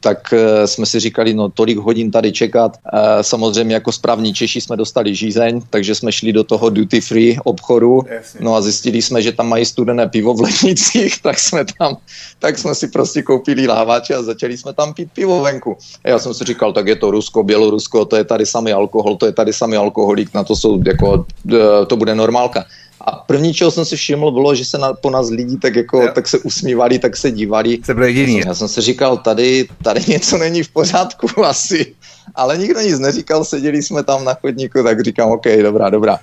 tak 0.00 0.32
e, 0.32 0.66
jsme 0.66 0.86
si 0.86 1.00
říkali, 1.00 1.34
no 1.34 1.48
tolik 1.48 1.78
hodin 1.78 2.10
tady 2.10 2.32
čekat. 2.32 2.76
E, 2.76 3.24
samozřejmě 3.24 3.74
jako 3.74 3.92
správní 3.92 4.34
Češi 4.34 4.60
jsme 4.60 4.76
dostali 4.76 5.14
žízeň, 5.14 5.60
takže 5.70 5.94
jsme 5.94 6.12
šli 6.12 6.32
do 6.32 6.44
toho 6.44 6.70
duty 6.70 7.00
free 7.00 7.38
obchodu, 7.44 8.04
no 8.40 8.54
a 8.54 8.60
zjistili 8.60 9.02
jsme, 9.02 9.22
že 9.22 9.32
tam 9.32 9.48
mají 9.48 9.64
studené 9.64 10.08
pivo 10.12 10.34
v 10.34 10.40
lednicích, 10.40 11.16
tak 11.22 11.38
jsme 11.38 11.64
tam, 11.64 11.96
tak 12.38 12.58
jsme 12.58 12.74
si 12.74 12.88
prostě 12.88 13.22
koupili 13.22 13.66
lávače 13.66 14.14
a 14.14 14.22
začali 14.22 14.58
jsme 14.58 14.72
tam 14.72 14.92
pít 14.94 15.08
pivo 15.14 15.40
venku. 15.40 15.76
A 16.04 16.08
já 16.08 16.18
jsem 16.18 16.34
si 16.34 16.44
říkal, 16.44 16.72
tak 16.72 16.86
je 16.86 16.96
to 16.96 17.10
Rusko, 17.10 17.42
Bělorusko, 17.42 18.04
to 18.04 18.16
je 18.16 18.24
tady 18.24 18.46
samý 18.46 18.72
alkohol, 18.72 19.16
to 19.16 19.26
je 19.26 19.32
tady 19.32 19.52
samý 19.52 19.76
alkoholik, 19.76 20.34
na 20.34 20.44
to 20.44 20.56
jsou 20.56 20.82
jako, 20.84 21.24
to 21.88 21.96
bude 21.96 22.14
normálka. 22.14 22.64
A 23.06 23.16
první, 23.16 23.54
čeho 23.54 23.70
jsem 23.70 23.84
si 23.84 23.96
všiml, 23.96 24.30
bylo, 24.30 24.54
že 24.54 24.64
se 24.64 24.78
na, 24.78 24.92
po 24.92 25.10
nás 25.10 25.30
lidi 25.30 25.56
tak 25.56 25.76
jako, 25.76 26.02
jo. 26.02 26.08
tak 26.14 26.28
se 26.28 26.38
usmívali, 26.38 26.98
tak 26.98 27.16
se 27.16 27.30
dívali. 27.30 27.78
Se 27.84 27.94
byl 27.94 28.04
jediný. 28.04 28.42
Já 28.46 28.54
jsem 28.54 28.68
si 28.68 28.80
říkal, 28.80 29.16
tady, 29.16 29.68
tady 29.82 30.00
něco 30.08 30.38
není 30.38 30.62
v 30.62 30.68
pořádku 30.68 31.28
asi. 31.44 31.94
Ale 32.34 32.58
nikdo 32.58 32.80
nic 32.80 32.98
neříkal, 32.98 33.44
seděli 33.44 33.82
jsme 33.82 34.02
tam 34.02 34.24
na 34.24 34.34
chodníku, 34.34 34.82
tak 34.82 35.00
říkám, 35.00 35.30
OK, 35.30 35.44
dobrá, 35.62 35.90
dobrá. 35.90 36.18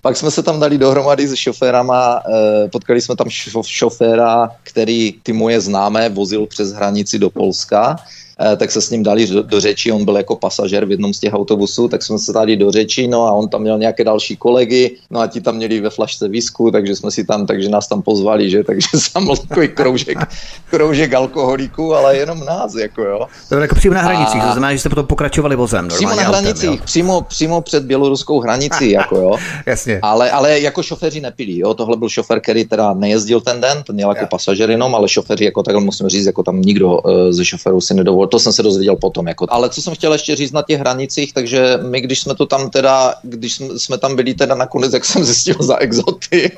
Pak 0.00 0.16
jsme 0.16 0.30
se 0.30 0.42
tam 0.42 0.60
dali 0.60 0.78
dohromady 0.78 1.28
s 1.28 1.34
šoférama, 1.34 2.20
eh, 2.28 2.68
potkali 2.68 3.00
jsme 3.00 3.16
tam 3.16 3.26
šoféra, 3.62 4.50
který 4.62 5.14
ty 5.22 5.32
moje 5.32 5.60
známé 5.60 6.08
vozil 6.08 6.46
přes 6.46 6.72
hranici 6.72 7.18
do 7.18 7.30
Polska 7.30 7.96
tak 8.56 8.70
se 8.70 8.80
s 8.80 8.90
ním 8.90 9.02
dali 9.02 9.26
do, 9.26 9.42
do 9.42 9.60
řeči, 9.60 9.92
on 9.92 10.04
byl 10.04 10.16
jako 10.16 10.36
pasažer 10.36 10.84
v 10.84 10.90
jednom 10.90 11.14
z 11.14 11.20
těch 11.20 11.34
autobusů, 11.34 11.88
tak 11.88 12.02
jsme 12.02 12.18
se 12.18 12.32
dali 12.32 12.56
do 12.56 12.70
řeči, 12.70 13.06
no 13.08 13.26
a 13.26 13.32
on 13.32 13.48
tam 13.48 13.62
měl 13.62 13.78
nějaké 13.78 14.04
další 14.04 14.36
kolegy, 14.36 14.96
no 15.10 15.20
a 15.20 15.26
ti 15.26 15.40
tam 15.40 15.56
měli 15.56 15.80
ve 15.80 15.90
flašce 15.90 16.28
visku, 16.28 16.70
takže 16.70 16.96
jsme 16.96 17.10
si 17.10 17.24
tam, 17.24 17.46
takže 17.46 17.68
nás 17.68 17.88
tam 17.88 18.02
pozvali, 18.02 18.50
že, 18.50 18.64
takže 18.66 18.88
sam 18.98 19.24
byl 19.24 19.36
takový 19.36 19.68
kroužek, 19.68 20.18
kroužek 20.70 21.14
alkoholiků, 21.14 21.94
ale 21.94 22.16
jenom 22.16 22.44
nás, 22.44 22.74
jako 22.74 23.02
jo. 23.02 23.18
To 23.18 23.54
bylo 23.54 23.60
jako 23.60 23.74
přímo 23.74 23.94
na 23.94 24.02
hranicích, 24.02 24.42
a... 24.42 24.46
to 24.46 24.52
znamená, 24.52 24.72
že 24.72 24.78
jste 24.78 24.88
potom 24.88 25.06
pokračovali 25.06 25.56
vozem. 25.56 25.88
Přímo 25.88 26.14
na 26.14 26.22
hranicích, 26.22 26.70
autem, 26.70 26.84
přímo, 26.84 27.22
přímo 27.22 27.60
před 27.60 27.84
běloruskou 27.84 28.40
hranicí, 28.40 28.90
jako 29.00 29.16
jo. 29.16 29.36
Jasně. 29.66 29.98
Ale, 30.02 30.30
ale 30.30 30.60
jako 30.60 30.82
šoféři 30.82 31.20
nepili, 31.20 31.58
jo, 31.58 31.74
tohle 31.74 31.96
byl 31.96 32.08
šofér, 32.08 32.40
který 32.40 32.64
teda 32.64 32.94
nejezdil 32.94 33.40
ten 33.40 33.60
den, 33.60 33.82
ten 33.82 33.94
měl 33.94 34.08
jako 34.08 34.26
pasažer 34.26 34.70
jenom, 34.70 34.94
ale 34.94 35.08
šoféři 35.08 35.44
jako 35.44 35.62
takhle 35.62 35.84
musím 35.84 36.08
říct, 36.08 36.26
jako 36.26 36.42
tam 36.42 36.62
nikdo 36.62 36.98
uh, 36.98 37.12
ze 37.30 37.44
šoférů 37.44 37.80
si 37.80 37.94
nedovolil 37.94 38.23
to 38.26 38.38
jsem 38.38 38.52
se 38.52 38.62
dozvěděl 38.62 38.96
potom. 38.96 39.28
Jako. 39.28 39.46
Ale 39.48 39.70
co 39.70 39.82
jsem 39.82 39.94
chtěl 39.94 40.12
ještě 40.12 40.36
říct 40.36 40.52
na 40.52 40.62
těch 40.62 40.80
hranicích, 40.80 41.32
takže 41.32 41.78
my, 41.82 42.00
když 42.00 42.20
jsme 42.20 42.34
to 42.34 42.46
tam 42.46 42.70
teda, 42.70 43.14
když 43.22 43.62
jsme 43.76 43.98
tam 43.98 44.16
byli 44.16 44.34
teda 44.34 44.54
nakonec, 44.54 44.92
jak 44.92 45.04
jsem 45.04 45.24
zjistil 45.24 45.56
za 45.60 45.76
exoty, 45.76 46.50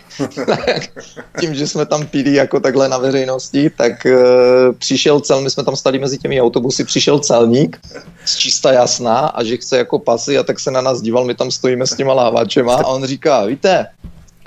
tak 0.47 0.83
tím, 1.41 1.55
že 1.55 1.67
jsme 1.67 1.87
tam 1.87 2.07
pili 2.07 2.35
jako 2.35 2.61
takhle 2.61 2.89
na 2.89 2.99
veřejnosti, 2.99 3.71
tak 3.71 4.07
uh, 4.07 4.75
přišel 4.79 5.21
cel, 5.21 5.41
my 5.41 5.51
jsme 5.51 5.65
tam 5.65 5.77
stali 5.77 5.99
mezi 5.99 6.19
těmi 6.19 6.41
autobusy, 6.41 6.85
přišel 6.85 7.19
celník 7.19 7.81
z 8.25 8.37
čista 8.37 8.73
jasná 8.73 9.19
a 9.19 9.45
že 9.45 9.57
chce 9.57 9.79
jako 9.79 9.99
pasy 9.99 10.39
a 10.39 10.43
tak 10.43 10.61
se 10.61 10.71
na 10.71 10.81
nás 10.81 11.01
díval, 11.01 11.25
my 11.25 11.35
tam 11.35 11.51
stojíme 11.51 11.87
s 11.87 11.97
těma 11.97 12.15
lávačema 12.15 12.75
a 12.75 12.87
on 12.87 13.05
říká, 13.05 13.45
víte, 13.45 13.87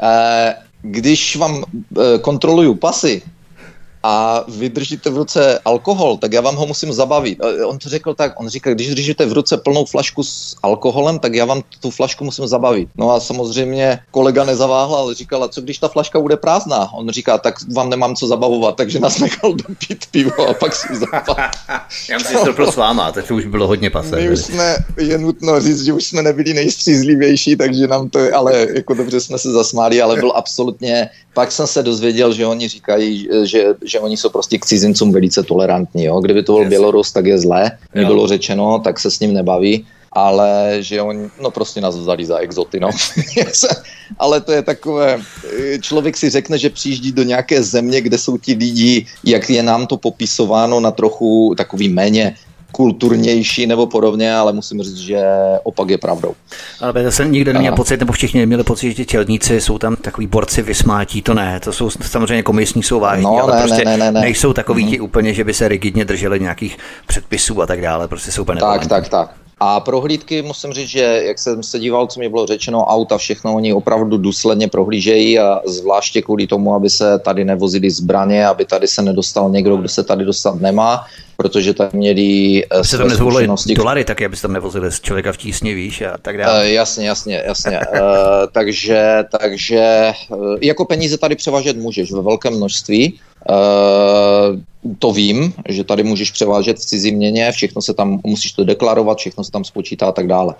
uh, 0.01 0.53
když 0.81 1.35
vám 1.35 1.55
uh, 1.57 1.63
kontroluju 2.21 2.75
pasy, 2.75 3.21
a 4.03 4.43
vy 4.47 4.69
držíte 4.69 5.09
v 5.09 5.17
ruce 5.17 5.59
alkohol, 5.65 6.17
tak 6.17 6.33
já 6.33 6.41
vám 6.41 6.55
ho 6.55 6.65
musím 6.65 6.93
zabavit. 6.93 7.39
On 7.65 7.77
to 7.77 7.89
řekl 7.89 8.13
tak, 8.13 8.39
on 8.39 8.49
říká, 8.49 8.73
když 8.73 8.89
držíte 8.89 9.25
v 9.25 9.33
ruce 9.33 9.57
plnou 9.57 9.85
flašku 9.85 10.23
s 10.23 10.55
alkoholem, 10.63 11.19
tak 11.19 11.33
já 11.33 11.45
vám 11.45 11.61
tu 11.79 11.91
flašku 11.91 12.23
musím 12.23 12.47
zabavit. 12.47 12.89
No 12.95 13.11
a 13.11 13.19
samozřejmě 13.19 13.99
kolega 14.11 14.43
nezaváhl, 14.43 14.95
ale 14.95 15.15
říkal, 15.15 15.43
a 15.43 15.47
co 15.47 15.61
když 15.61 15.77
ta 15.77 15.87
flaška 15.87 16.19
bude 16.19 16.37
prázdná? 16.37 16.93
On 16.93 17.09
říká, 17.09 17.37
tak 17.37 17.55
vám 17.73 17.89
nemám 17.89 18.15
co 18.15 18.27
zabavovat, 18.27 18.75
takže 18.75 18.99
nás 18.99 19.19
nechal 19.19 19.53
dopít 19.53 20.05
pivo 20.11 20.47
a 20.49 20.53
pak 20.53 20.75
si 20.75 20.87
zabavil. 20.95 21.35
já 22.09 22.17
myslím, 22.17 22.37
že 22.39 22.45
to 22.45 22.53
bylo 22.53 22.71
s 22.71 22.75
váma, 22.75 23.11
tak 23.11 23.27
to 23.27 23.35
už 23.35 23.45
bylo 23.45 23.67
hodně 23.67 23.89
pasé. 23.89 24.15
My 24.15 24.29
už 24.29 24.39
jsme, 24.39 24.75
je 24.97 25.17
nutno 25.17 25.61
říct, 25.61 25.85
že 25.85 25.93
už 25.93 26.05
jsme 26.05 26.21
nebyli 26.21 26.53
nejstřízlivější, 26.53 27.55
takže 27.55 27.87
nám 27.87 28.09
to, 28.09 28.19
ale 28.33 28.67
jako 28.75 28.93
dobře 28.93 29.19
jsme 29.21 29.37
se 29.37 29.51
zasmáli, 29.51 30.01
ale 30.01 30.15
byl 30.15 30.31
absolutně, 30.35 31.09
pak 31.33 31.51
jsem 31.51 31.67
se 31.67 31.83
dozvěděl, 31.83 32.33
že 32.33 32.45
oni 32.45 32.67
říkají, 32.67 33.29
že, 33.43 33.65
že 33.89 33.99
oni 33.99 34.17
jsou 34.17 34.29
prostě 34.29 34.57
k 34.57 34.65
cizincům 34.65 35.11
velice 35.11 35.43
tolerantní. 35.43 36.03
Jo? 36.03 36.19
Kdyby 36.19 36.43
to 36.43 36.53
byl 36.53 36.61
yes. 36.61 36.69
Bělorus, 36.69 37.11
tak 37.11 37.25
je 37.25 37.37
zlé, 37.39 37.71
mi 37.95 38.05
bylo 38.05 38.27
řečeno, 38.27 38.79
tak 38.79 38.99
se 38.99 39.11
s 39.11 39.19
ním 39.19 39.33
nebaví 39.33 39.85
ale 40.11 40.77
že 40.79 41.01
oni, 41.01 41.29
no 41.41 41.51
prostě 41.51 41.81
nás 41.81 41.97
vzali 41.97 42.25
za 42.25 42.37
exoty, 42.37 42.79
no. 42.79 42.89
ale 44.19 44.41
to 44.41 44.51
je 44.51 44.61
takové, 44.61 45.21
člověk 45.81 46.17
si 46.17 46.29
řekne, 46.29 46.57
že 46.57 46.69
přijíždí 46.69 47.11
do 47.11 47.23
nějaké 47.23 47.63
země, 47.63 48.01
kde 48.01 48.17
jsou 48.17 48.37
ti 48.37 48.53
lidi, 48.53 49.05
jak 49.23 49.49
je 49.49 49.63
nám 49.63 49.87
to 49.87 49.97
popisováno 49.97 50.79
na 50.79 50.91
trochu 50.91 51.53
takový 51.57 51.89
méně 51.89 52.35
kulturnější 52.71 53.67
nebo 53.67 53.87
podobně, 53.87 54.35
ale 54.35 54.53
musím 54.53 54.83
říct, 54.83 54.97
že 54.97 55.23
opak 55.63 55.89
je 55.89 55.97
pravdou. 55.97 56.33
Ale 56.81 57.03
zase 57.03 57.27
nikdo 57.27 57.53
neměl 57.53 57.75
pocit, 57.75 57.99
nebo 57.99 58.13
všichni 58.13 58.39
neměli 58.39 58.63
pocit, 58.63 58.87
že 58.89 58.93
ti 58.93 59.05
tělníci 59.05 59.61
jsou 59.61 59.77
tam 59.77 59.95
takový 59.95 60.27
borci 60.27 60.61
vysmátí, 60.61 61.21
to 61.21 61.33
ne, 61.33 61.59
to 61.59 61.73
jsou 61.73 61.89
samozřejmě 61.89 62.43
komisní 62.43 62.83
jsou 62.83 62.99
vážní, 62.99 63.23
no, 63.23 63.43
ale 63.43 63.55
ne, 63.55 63.61
prostě 63.61 63.85
ne, 63.85 63.97
ne, 63.97 64.11
ne. 64.11 64.21
nejsou 64.21 64.53
takový 64.53 64.83
mm. 64.83 64.89
ti 64.89 64.99
úplně, 64.99 65.33
že 65.33 65.43
by 65.43 65.53
se 65.53 65.67
rigidně 65.67 66.05
drželi 66.05 66.39
nějakých 66.39 66.77
předpisů 67.07 67.61
a 67.61 67.65
tak 67.65 67.81
dále, 67.81 68.07
prostě 68.07 68.31
jsou 68.31 68.41
úplně 68.41 68.59
Tak, 68.59 68.87
tak, 68.87 69.09
tak. 69.09 69.29
A 69.59 69.79
prohlídky 69.79 70.41
musím 70.41 70.73
říct, 70.73 70.89
že 70.89 71.21
jak 71.25 71.39
jsem 71.39 71.63
se 71.63 71.79
díval, 71.79 72.07
co 72.07 72.19
mi 72.19 72.29
bylo 72.29 72.45
řečeno, 72.45 72.85
auta, 72.85 73.17
všechno 73.17 73.55
oni 73.55 73.73
opravdu 73.73 74.17
důsledně 74.17 74.67
prohlížejí 74.67 75.39
a 75.39 75.61
zvláště 75.65 76.21
kvůli 76.21 76.47
tomu, 76.47 76.75
aby 76.75 76.89
se 76.89 77.19
tady 77.19 77.45
nevozili 77.45 77.89
zbraně, 77.91 78.47
aby 78.47 78.65
tady 78.65 78.87
se 78.87 79.01
nedostal 79.01 79.49
někdo, 79.49 79.77
kdo 79.77 79.89
se 79.89 80.03
tady 80.03 80.25
dostat 80.25 80.61
nemá, 80.61 81.05
protože 81.37 81.73
tady 81.73 81.97
měli 81.97 82.63
uh, 82.75 82.81
se 82.81 82.97
tam 82.97 83.07
nezvolili 83.07 83.47
dolary, 83.75 84.05
tak 84.05 84.21
aby 84.21 84.35
se 84.35 84.41
tam 84.41 84.53
nevozili 84.53 84.91
z 84.91 85.01
člověka 85.01 85.31
v 85.31 85.37
tísni, 85.37 85.73
víš, 85.73 86.01
a 86.01 86.17
tak 86.21 86.37
dále. 86.37 86.59
Uh, 86.59 86.65
jasně, 86.65 87.07
jasně, 87.07 87.43
jasně. 87.45 87.79
uh, 87.79 87.97
takže, 88.51 89.23
takže 89.39 90.13
jako 90.61 90.85
peníze 90.85 91.17
tady 91.17 91.35
převážet 91.35 91.77
můžeš 91.77 92.11
ve 92.11 92.21
velkém 92.21 92.53
množství, 92.53 93.19
to 94.99 95.11
vím, 95.11 95.53
že 95.69 95.83
tady 95.83 96.03
můžeš 96.03 96.31
převážet 96.31 96.77
v 96.77 96.85
cizí 96.85 97.11
měně, 97.11 97.51
všechno 97.51 97.81
se 97.81 97.93
tam, 97.93 98.19
musíš 98.23 98.51
to 98.51 98.63
deklarovat, 98.63 99.17
všechno 99.17 99.43
se 99.43 99.51
tam 99.51 99.63
spočítá 99.63 100.07
a 100.07 100.11
tak 100.11 100.27
dále. 100.27 100.55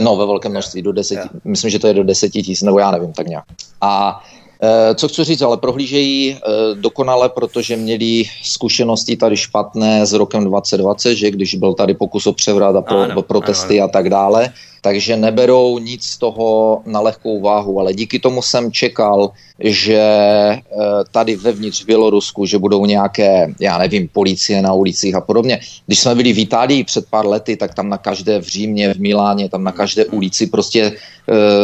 No, 0.00 0.16
ve 0.16 0.26
velkém 0.26 0.52
množství, 0.52 0.82
do 0.82 0.92
deseti, 0.92 1.20
yeah. 1.20 1.44
myslím, 1.44 1.70
že 1.70 1.78
to 1.78 1.86
je 1.86 1.94
do 1.94 2.04
deseti 2.04 2.42
tisíc, 2.42 2.62
nebo 2.62 2.78
já 2.78 2.90
nevím, 2.90 3.12
tak 3.12 3.26
nějak. 3.26 3.44
A 3.80 4.22
Eh, 4.62 4.94
co 4.94 5.08
chci 5.08 5.24
říct, 5.24 5.42
ale 5.42 5.56
prohlížejí 5.56 6.34
eh, 6.34 6.40
dokonale, 6.74 7.28
protože 7.28 7.76
měli 7.76 8.24
zkušenosti 8.42 9.16
tady 9.16 9.36
špatné 9.36 10.06
s 10.06 10.12
rokem 10.12 10.44
2020, 10.44 11.14
že 11.14 11.30
když 11.30 11.54
byl 11.54 11.74
tady 11.74 11.94
pokus 11.94 12.26
o 12.26 12.32
převrat 12.32 12.76
a 12.76 12.82
pro, 12.82 12.98
ano, 12.98 13.22
protesty 13.22 13.80
ano. 13.80 13.88
a 13.88 13.92
tak 13.92 14.10
dále, 14.10 14.52
takže 14.86 15.16
neberou 15.16 15.78
nic 15.78 16.04
z 16.04 16.18
toho 16.18 16.80
na 16.86 17.00
lehkou 17.00 17.40
váhu, 17.40 17.80
ale 17.80 17.94
díky 17.94 18.18
tomu 18.18 18.42
jsem 18.42 18.72
čekal, 18.72 19.30
že 19.58 19.98
eh, 19.98 20.62
tady 21.10 21.36
vevnitř 21.36 21.82
v 21.82 21.86
Bělorusku, 21.86 22.46
že 22.46 22.58
budou 22.58 22.86
nějaké, 22.86 23.54
já 23.60 23.78
nevím, 23.78 24.08
policie 24.08 24.62
na 24.62 24.72
ulicích 24.72 25.14
a 25.14 25.20
podobně. 25.20 25.58
Když 25.86 25.98
jsme 26.00 26.14
byli 26.14 26.32
v 26.32 26.38
Itálii 26.38 26.84
před 26.84 27.10
pár 27.10 27.26
lety, 27.26 27.56
tak 27.56 27.74
tam 27.74 27.88
na 27.88 27.98
každé 27.98 28.38
v 28.38 28.46
Římě, 28.46 28.94
v 28.94 28.98
Miláně, 28.98 29.48
tam 29.48 29.64
na 29.64 29.72
každé 29.72 30.04
ulici 30.04 30.46
prostě 30.46 30.92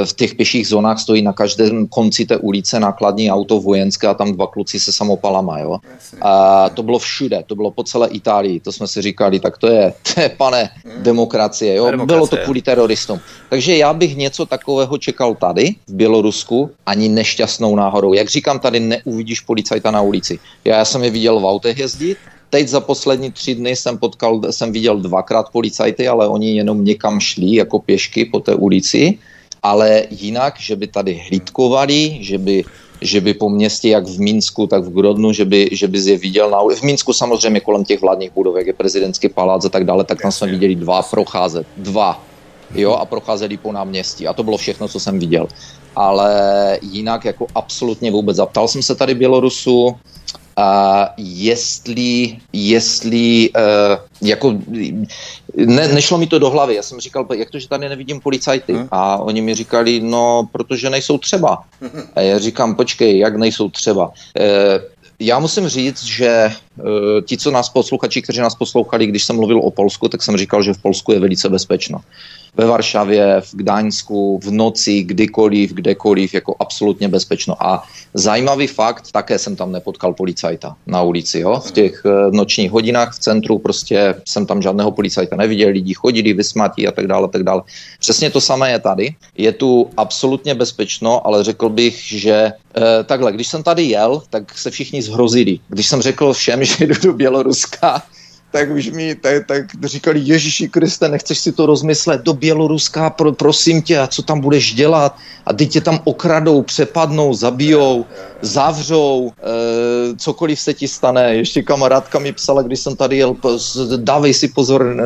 v 0.04 0.12
těch 0.16 0.34
pěších 0.34 0.68
zónách 0.68 1.00
stojí 1.00 1.22
na 1.22 1.32
každém 1.32 1.86
konci 1.86 2.24
té 2.24 2.36
ulice 2.36 2.80
nákladní 2.80 3.30
auto 3.30 3.60
vojenské 3.60 4.06
a 4.06 4.14
tam 4.14 4.32
dva 4.32 4.46
kluci 4.46 4.80
se 4.80 4.92
samopalama. 4.92 5.58
Jo? 5.58 5.78
A 6.20 6.68
to 6.68 6.82
bylo 6.82 6.98
všude, 6.98 7.44
to 7.46 7.54
bylo 7.54 7.70
po 7.70 7.82
celé 7.82 8.08
Itálii. 8.08 8.60
To 8.60 8.72
jsme 8.72 8.88
si 8.88 9.02
říkali, 9.02 9.40
tak 9.40 9.58
to 9.58 9.66
je, 9.66 9.94
to 10.14 10.20
je 10.20 10.28
pane, 10.28 10.70
demokracie. 10.98 11.74
Jo? 11.74 12.06
Bylo 12.06 12.26
to 12.26 12.36
kvůli 12.36 12.62
teroristům 12.62 13.11
policistům. 13.12 13.48
Takže 13.50 13.76
já 13.76 13.92
bych 13.92 14.16
něco 14.16 14.46
takového 14.46 14.98
čekal 14.98 15.34
tady, 15.34 15.74
v 15.88 15.94
Bělorusku, 15.94 16.70
ani 16.86 17.08
nešťastnou 17.08 17.76
náhodou. 17.76 18.12
Jak 18.12 18.28
říkám, 18.28 18.58
tady 18.58 18.80
neuvidíš 18.80 19.40
policajta 19.40 19.90
na 19.90 20.00
ulici. 20.00 20.38
Já 20.64 20.84
jsem 20.84 21.04
je 21.04 21.10
viděl 21.10 21.40
v 21.40 21.44
autech 21.44 21.78
jezdit, 21.78 22.18
teď 22.50 22.68
za 22.68 22.80
poslední 22.80 23.32
tři 23.32 23.54
dny 23.54 23.76
jsem 23.76 23.98
potkal, 23.98 24.40
jsem 24.50 24.72
viděl 24.72 25.00
dvakrát 25.00 25.48
policajty, 25.52 26.08
ale 26.08 26.28
oni 26.28 26.56
jenom 26.56 26.84
někam 26.84 27.20
šli 27.20 27.54
jako 27.54 27.78
pěšky 27.78 28.24
po 28.24 28.40
té 28.40 28.54
ulici, 28.54 29.18
ale 29.62 30.04
jinak, 30.10 30.60
že 30.60 30.76
by 30.76 30.86
tady 30.86 31.12
hlídkovali, 31.28 32.18
že 32.20 32.38
by 32.38 32.64
že 33.02 33.18
by 33.20 33.34
po 33.34 33.50
městě, 33.50 33.98
jak 33.98 34.06
v 34.06 34.20
Minsku, 34.20 34.66
tak 34.66 34.86
v 34.86 34.94
Grodnu, 34.94 35.32
že 35.34 35.42
by, 35.44 35.74
že 35.74 35.90
by 35.90 35.98
je 35.98 36.18
viděl 36.18 36.50
na 36.50 36.62
ulici. 36.62 36.80
V 36.80 36.84
Minsku 36.94 37.12
samozřejmě 37.12 37.60
kolem 37.60 37.82
těch 37.84 37.98
vládních 37.98 38.30
budov, 38.30 38.56
jak 38.56 38.66
je 38.66 38.78
prezidentský 38.78 39.28
palác 39.28 39.64
a 39.64 39.68
tak 39.68 39.84
dále, 39.84 40.06
tak 40.06 40.22
tam 40.22 40.32
jsme 40.32 40.54
viděli 40.54 40.74
dva 40.74 41.02
procházet. 41.02 41.66
Dva. 41.76 42.22
Jo, 42.74 42.92
a 42.92 43.04
procházeli 43.04 43.56
po 43.56 43.72
náměstí. 43.72 44.26
A 44.28 44.32
to 44.32 44.42
bylo 44.42 44.56
všechno, 44.56 44.88
co 44.88 45.00
jsem 45.00 45.18
viděl. 45.18 45.46
Ale 45.96 46.78
jinak 46.82 47.24
jako 47.24 47.46
absolutně 47.54 48.10
vůbec. 48.10 48.36
Zaptal 48.36 48.68
jsem 48.68 48.82
se 48.82 48.94
tady 48.94 49.14
Bělorusu, 49.14 49.96
a 50.56 51.08
jestli, 51.16 52.38
jestli 52.52 53.50
uh, 53.50 54.28
jako, 54.28 54.54
ne, 55.56 55.88
nešlo 55.88 56.18
mi 56.18 56.26
to 56.26 56.38
do 56.38 56.50
hlavy, 56.50 56.74
já 56.74 56.82
jsem 56.82 57.00
říkal, 57.00 57.26
jak 57.34 57.50
to, 57.50 57.58
že 57.58 57.68
tady 57.68 57.88
nevidím 57.88 58.20
policajty 58.20 58.72
hmm. 58.72 58.88
a 58.90 59.16
oni 59.16 59.40
mi 59.40 59.54
říkali, 59.54 60.00
no, 60.00 60.48
protože 60.52 60.90
nejsou 60.90 61.18
třeba. 61.18 61.64
A 62.14 62.20
já 62.20 62.38
říkám, 62.38 62.74
počkej, 62.74 63.18
jak 63.18 63.36
nejsou 63.36 63.68
třeba. 63.68 64.06
Uh, 64.08 64.14
já 65.18 65.38
musím 65.38 65.68
říct, 65.68 66.04
že 66.04 66.52
ti, 67.26 67.38
co 67.38 67.50
nás 67.50 67.68
posluchači, 67.68 68.22
kteří 68.22 68.40
nás 68.40 68.54
poslouchali, 68.54 69.06
když 69.06 69.24
jsem 69.24 69.36
mluvil 69.36 69.58
o 69.58 69.70
Polsku, 69.70 70.08
tak 70.08 70.22
jsem 70.22 70.36
říkal, 70.36 70.62
že 70.62 70.74
v 70.74 70.82
Polsku 70.82 71.12
je 71.12 71.20
velice 71.20 71.48
bezpečno 71.48 72.00
ve 72.56 72.66
Varšavě, 72.66 73.40
v 73.40 73.54
Gdaňsku, 73.54 74.40
v 74.44 74.50
noci, 74.50 75.02
kdykoliv, 75.02 75.72
kdekoliv, 75.72 76.34
jako 76.34 76.56
absolutně 76.58 77.08
bezpečno. 77.08 77.66
A 77.66 77.82
zajímavý 78.14 78.66
fakt, 78.66 79.12
také 79.12 79.38
jsem 79.38 79.56
tam 79.56 79.72
nepotkal 79.72 80.14
policajta 80.14 80.76
na 80.86 81.02
ulici. 81.02 81.40
Jo? 81.40 81.60
V 81.66 81.72
těch 81.72 82.02
eh, 82.06 82.30
nočních 82.30 82.70
hodinách 82.70 83.14
v 83.14 83.18
centru 83.18 83.58
prostě 83.58 84.14
jsem 84.28 84.46
tam 84.46 84.62
žádného 84.62 84.90
policajta 84.90 85.36
neviděl, 85.36 85.68
lidi 85.68 85.94
chodili, 85.94 86.32
vysmatí 86.32 86.88
a 86.88 86.92
tak 86.92 87.06
dále, 87.06 87.28
tak 87.28 87.42
dále. 87.42 87.62
Přesně 88.00 88.30
to 88.30 88.40
samé 88.40 88.70
je 88.70 88.78
tady. 88.78 89.14
Je 89.36 89.52
tu 89.52 89.90
absolutně 89.96 90.54
bezpečno, 90.54 91.26
ale 91.26 91.44
řekl 91.44 91.68
bych, 91.68 92.02
že 92.04 92.32
e, 92.32 92.52
takhle, 93.04 93.32
když 93.32 93.48
jsem 93.48 93.62
tady 93.62 93.82
jel, 93.82 94.22
tak 94.30 94.58
se 94.58 94.70
všichni 94.70 95.02
zhrozili. 95.02 95.58
Když 95.68 95.86
jsem 95.86 96.02
řekl 96.02 96.32
všem, 96.32 96.61
že 96.64 96.86
jdu 96.86 96.94
do 97.02 97.12
Běloruska, 97.12 98.02
tak 98.52 98.70
už 98.70 98.90
mi 98.90 99.14
tak, 99.14 99.46
tak 99.46 99.64
říkali, 99.84 100.20
Ježíši 100.20 100.68
Kriste, 100.68 101.08
nechceš 101.08 101.38
si 101.38 101.52
to 101.52 101.66
rozmyslet 101.66 102.20
do 102.20 102.32
Běloruska, 102.32 103.10
pro, 103.10 103.32
prosím 103.32 103.82
tě, 103.82 103.98
a 103.98 104.06
co 104.06 104.22
tam 104.22 104.40
budeš 104.40 104.74
dělat? 104.74 105.16
A 105.46 105.52
ty 105.52 105.66
tě 105.66 105.80
tam 105.80 106.00
okradou, 106.04 106.62
přepadnou, 106.62 107.34
zabijou, 107.34 108.04
zavřou, 108.42 109.32
e, 109.32 110.16
cokoliv 110.16 110.60
se 110.60 110.74
ti 110.74 110.88
stane. 110.88 111.34
Ještě 111.34 111.62
kamarádka 111.62 112.18
mi 112.18 112.32
psala, 112.32 112.62
když 112.62 112.80
jsem 112.80 112.96
tady 112.96 113.16
jel, 113.16 113.36
dávej 113.96 114.34
si 114.34 114.48
pozor 114.48 114.96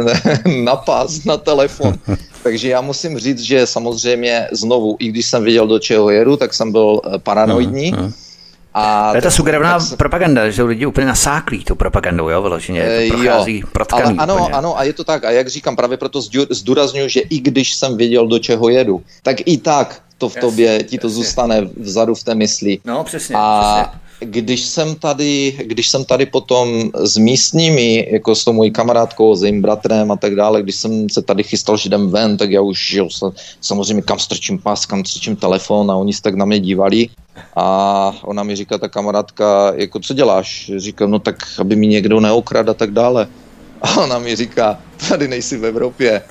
na 0.65 0.77
pás, 0.77 1.25
na 1.25 1.37
telefon. 1.37 1.95
Takže 2.43 2.69
já 2.69 2.81
musím 2.81 3.19
říct, 3.19 3.41
že 3.41 3.67
samozřejmě 3.67 4.49
znovu, 4.53 4.97
i 4.99 5.09
když 5.09 5.27
jsem 5.27 5.45
věděl, 5.45 5.67
do 5.67 5.79
čeho 5.79 6.11
jedu, 6.11 6.37
tak 6.37 6.55
jsem 6.55 6.73
byl 6.73 7.01
eh, 7.05 7.19
paranoidní. 7.19 7.93
Uh, 7.93 7.99
uh 7.99 8.26
a 8.79 9.11
to 9.11 9.17
je 9.17 9.23
ta 9.23 9.31
sugerovná 9.31 9.79
tak, 9.79 9.99
lidi, 9.99 10.53
že 10.53 10.63
lidi 10.63 10.87
úplně 10.87 11.07
nasáklí 11.07 11.65
tu 11.65 11.75
propagandou, 11.75 12.29
jo, 12.29 12.43
vyloženě, 12.43 12.83
to 12.83 12.89
eh, 12.89 13.09
prochází 13.09 13.61
jo, 13.61 13.69
protkaný. 13.73 14.03
Ale 14.03 14.17
ano, 14.19 14.35
úplně. 14.35 14.55
ano, 14.55 14.79
a 14.79 14.83
je 14.83 14.93
to 14.93 15.05
tak, 15.05 15.25
a 15.25 15.31
jak 15.31 15.49
říkám, 15.49 15.77
právě 15.77 15.97
proto 15.97 16.21
zdůraznuju, 16.51 17.09
že 17.09 17.21
i 17.21 17.41
když 17.41 17.75
jsem 17.75 17.97
věděl, 17.97 18.27
do 18.27 18.39
čeho 18.39 18.69
jedu, 18.69 19.03
tak 19.23 19.37
i 19.45 19.59
tak 19.59 20.03
to 20.19 20.29
v 20.29 20.37
jasně, 20.37 20.41
tobě, 20.41 20.83
ti 20.83 20.99
to 20.99 21.07
jasně. 21.07 21.15
zůstane 21.15 21.61
vzadu 21.77 22.15
v 22.15 22.25
té 22.25 22.35
mysli. 22.35 22.79
No, 22.85 23.05
přesně, 23.05 23.35
a 23.39 23.61
přesně 23.61 24.06
když 24.21 24.63
jsem 24.63 24.95
tady, 24.95 25.59
když 25.65 25.89
jsem 25.89 26.05
tady 26.05 26.27
potom 26.27 26.91
s 26.95 27.17
místními, 27.17 28.09
jako 28.13 28.35
s 28.35 28.45
tou 28.45 28.53
mojí 28.53 28.71
kamarádkou, 28.71 29.37
s 29.37 29.43
jejím 29.43 29.63
bratrem 29.63 30.11
a 30.11 30.17
tak 30.17 30.35
dále, 30.35 30.63
když 30.63 30.77
jsem 30.77 31.11
se 31.11 31.23
tady 31.23 31.43
chystal, 31.43 31.77
že 31.77 31.89
jdem 31.89 32.11
ven, 32.11 32.37
tak 32.37 32.51
já 32.51 32.61
už 32.61 32.89
žil 32.89 33.09
samozřejmě 33.61 34.03
kam 34.03 34.19
strčím 34.19 34.59
pas, 34.59 34.87
kam 34.87 35.05
strčím 35.05 35.37
telefon 35.37 35.91
a 35.91 35.97
oni 35.97 36.13
se 36.13 36.23
tak 36.23 36.35
na 36.35 36.45
mě 36.45 36.61
dívali 36.61 37.09
a 37.57 38.13
ona 38.23 38.43
mi 38.43 38.57
říká, 38.57 38.79
ta 38.79 38.89
kamarádka, 38.89 39.73
jako 39.75 40.01
co 40.01 40.15
děláš? 40.15 40.71
Říkám, 40.77 41.11
no 41.11 41.19
tak, 41.19 41.37
aby 41.59 41.77
mi 41.77 41.87
někdo 41.87 42.21
neokrad 42.21 42.69
a 42.69 42.75
tak 42.75 42.91
dále. 42.91 43.29
A 43.83 44.01
ona 44.01 44.19
mi 44.19 44.37
říká, 44.37 44.81
tady 45.09 45.29
nejsi 45.29 45.57
v 45.57 45.65
Evropě, 45.65 46.23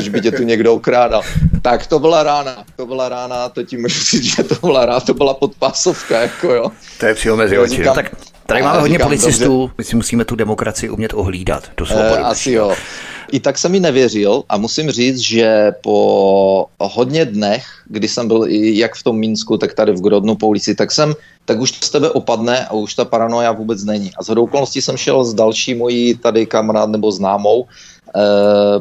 že 0.00 0.10
by 0.10 0.20
tě 0.20 0.32
tu 0.32 0.42
někdo 0.42 0.74
okrádal. 0.74 1.22
Tak 1.62 1.86
to 1.86 1.98
byla 1.98 2.22
rána, 2.22 2.64
to 2.76 2.86
byla 2.86 3.08
rána, 3.08 3.48
to 3.48 3.62
ti 3.62 3.76
můžu 3.76 4.04
říct, 4.04 4.36
že 4.36 4.42
to 4.42 4.54
byla 4.62 4.86
rána, 4.86 5.00
to 5.00 5.14
byla 5.14 5.34
podpásovka, 5.34 6.20
jako 6.20 6.52
jo. 6.52 6.70
To 7.00 7.06
je 7.06 7.14
přímo 7.14 7.36
mezi 7.36 7.58
oči. 7.58 7.84
Tak 7.94 8.14
tady 8.46 8.62
máme 8.62 8.80
hodně 8.80 8.94
říkám, 8.94 9.08
policistů, 9.08 9.60
dobře. 9.60 9.74
my 9.78 9.84
si 9.84 9.96
musíme 9.96 10.24
tu 10.24 10.36
demokracii 10.36 10.90
umět 10.90 11.14
ohlídat, 11.14 11.70
do 11.76 11.86
svobody. 11.86 12.22
E, 12.22 12.24
asi 12.24 12.52
jo. 12.52 12.74
I 13.32 13.40
tak 13.40 13.58
jsem 13.58 13.72
mi 13.72 13.80
nevěřil 13.80 14.42
a 14.48 14.56
musím 14.56 14.90
říct, 14.90 15.18
že 15.18 15.72
po 15.82 16.66
hodně 16.80 17.24
dnech, 17.24 17.64
kdy 17.86 18.08
jsem 18.08 18.28
byl 18.28 18.44
i 18.48 18.78
jak 18.78 18.94
v 18.94 19.02
tom 19.02 19.18
Minsku, 19.18 19.58
tak 19.58 19.74
tady 19.74 19.92
v 19.92 20.00
Grodnu 20.00 20.34
po 20.34 20.46
ulici, 20.46 20.74
tak 20.74 20.92
jsem, 20.92 21.14
tak 21.44 21.60
už 21.60 21.72
to 21.72 21.86
z 21.86 21.90
tebe 21.90 22.10
opadne 22.10 22.66
a 22.66 22.72
už 22.72 22.94
ta 22.94 23.04
paranoja 23.04 23.52
vůbec 23.52 23.84
není. 23.84 24.10
A 24.18 24.22
z 24.22 24.28
okolností 24.30 24.82
jsem 24.82 24.96
šel 24.96 25.24
s 25.24 25.34
další 25.34 25.74
mojí 25.74 26.14
tady 26.14 26.46
kamarád 26.46 26.90
nebo 26.90 27.12
známou, 27.12 27.66
Eh, 27.66 27.93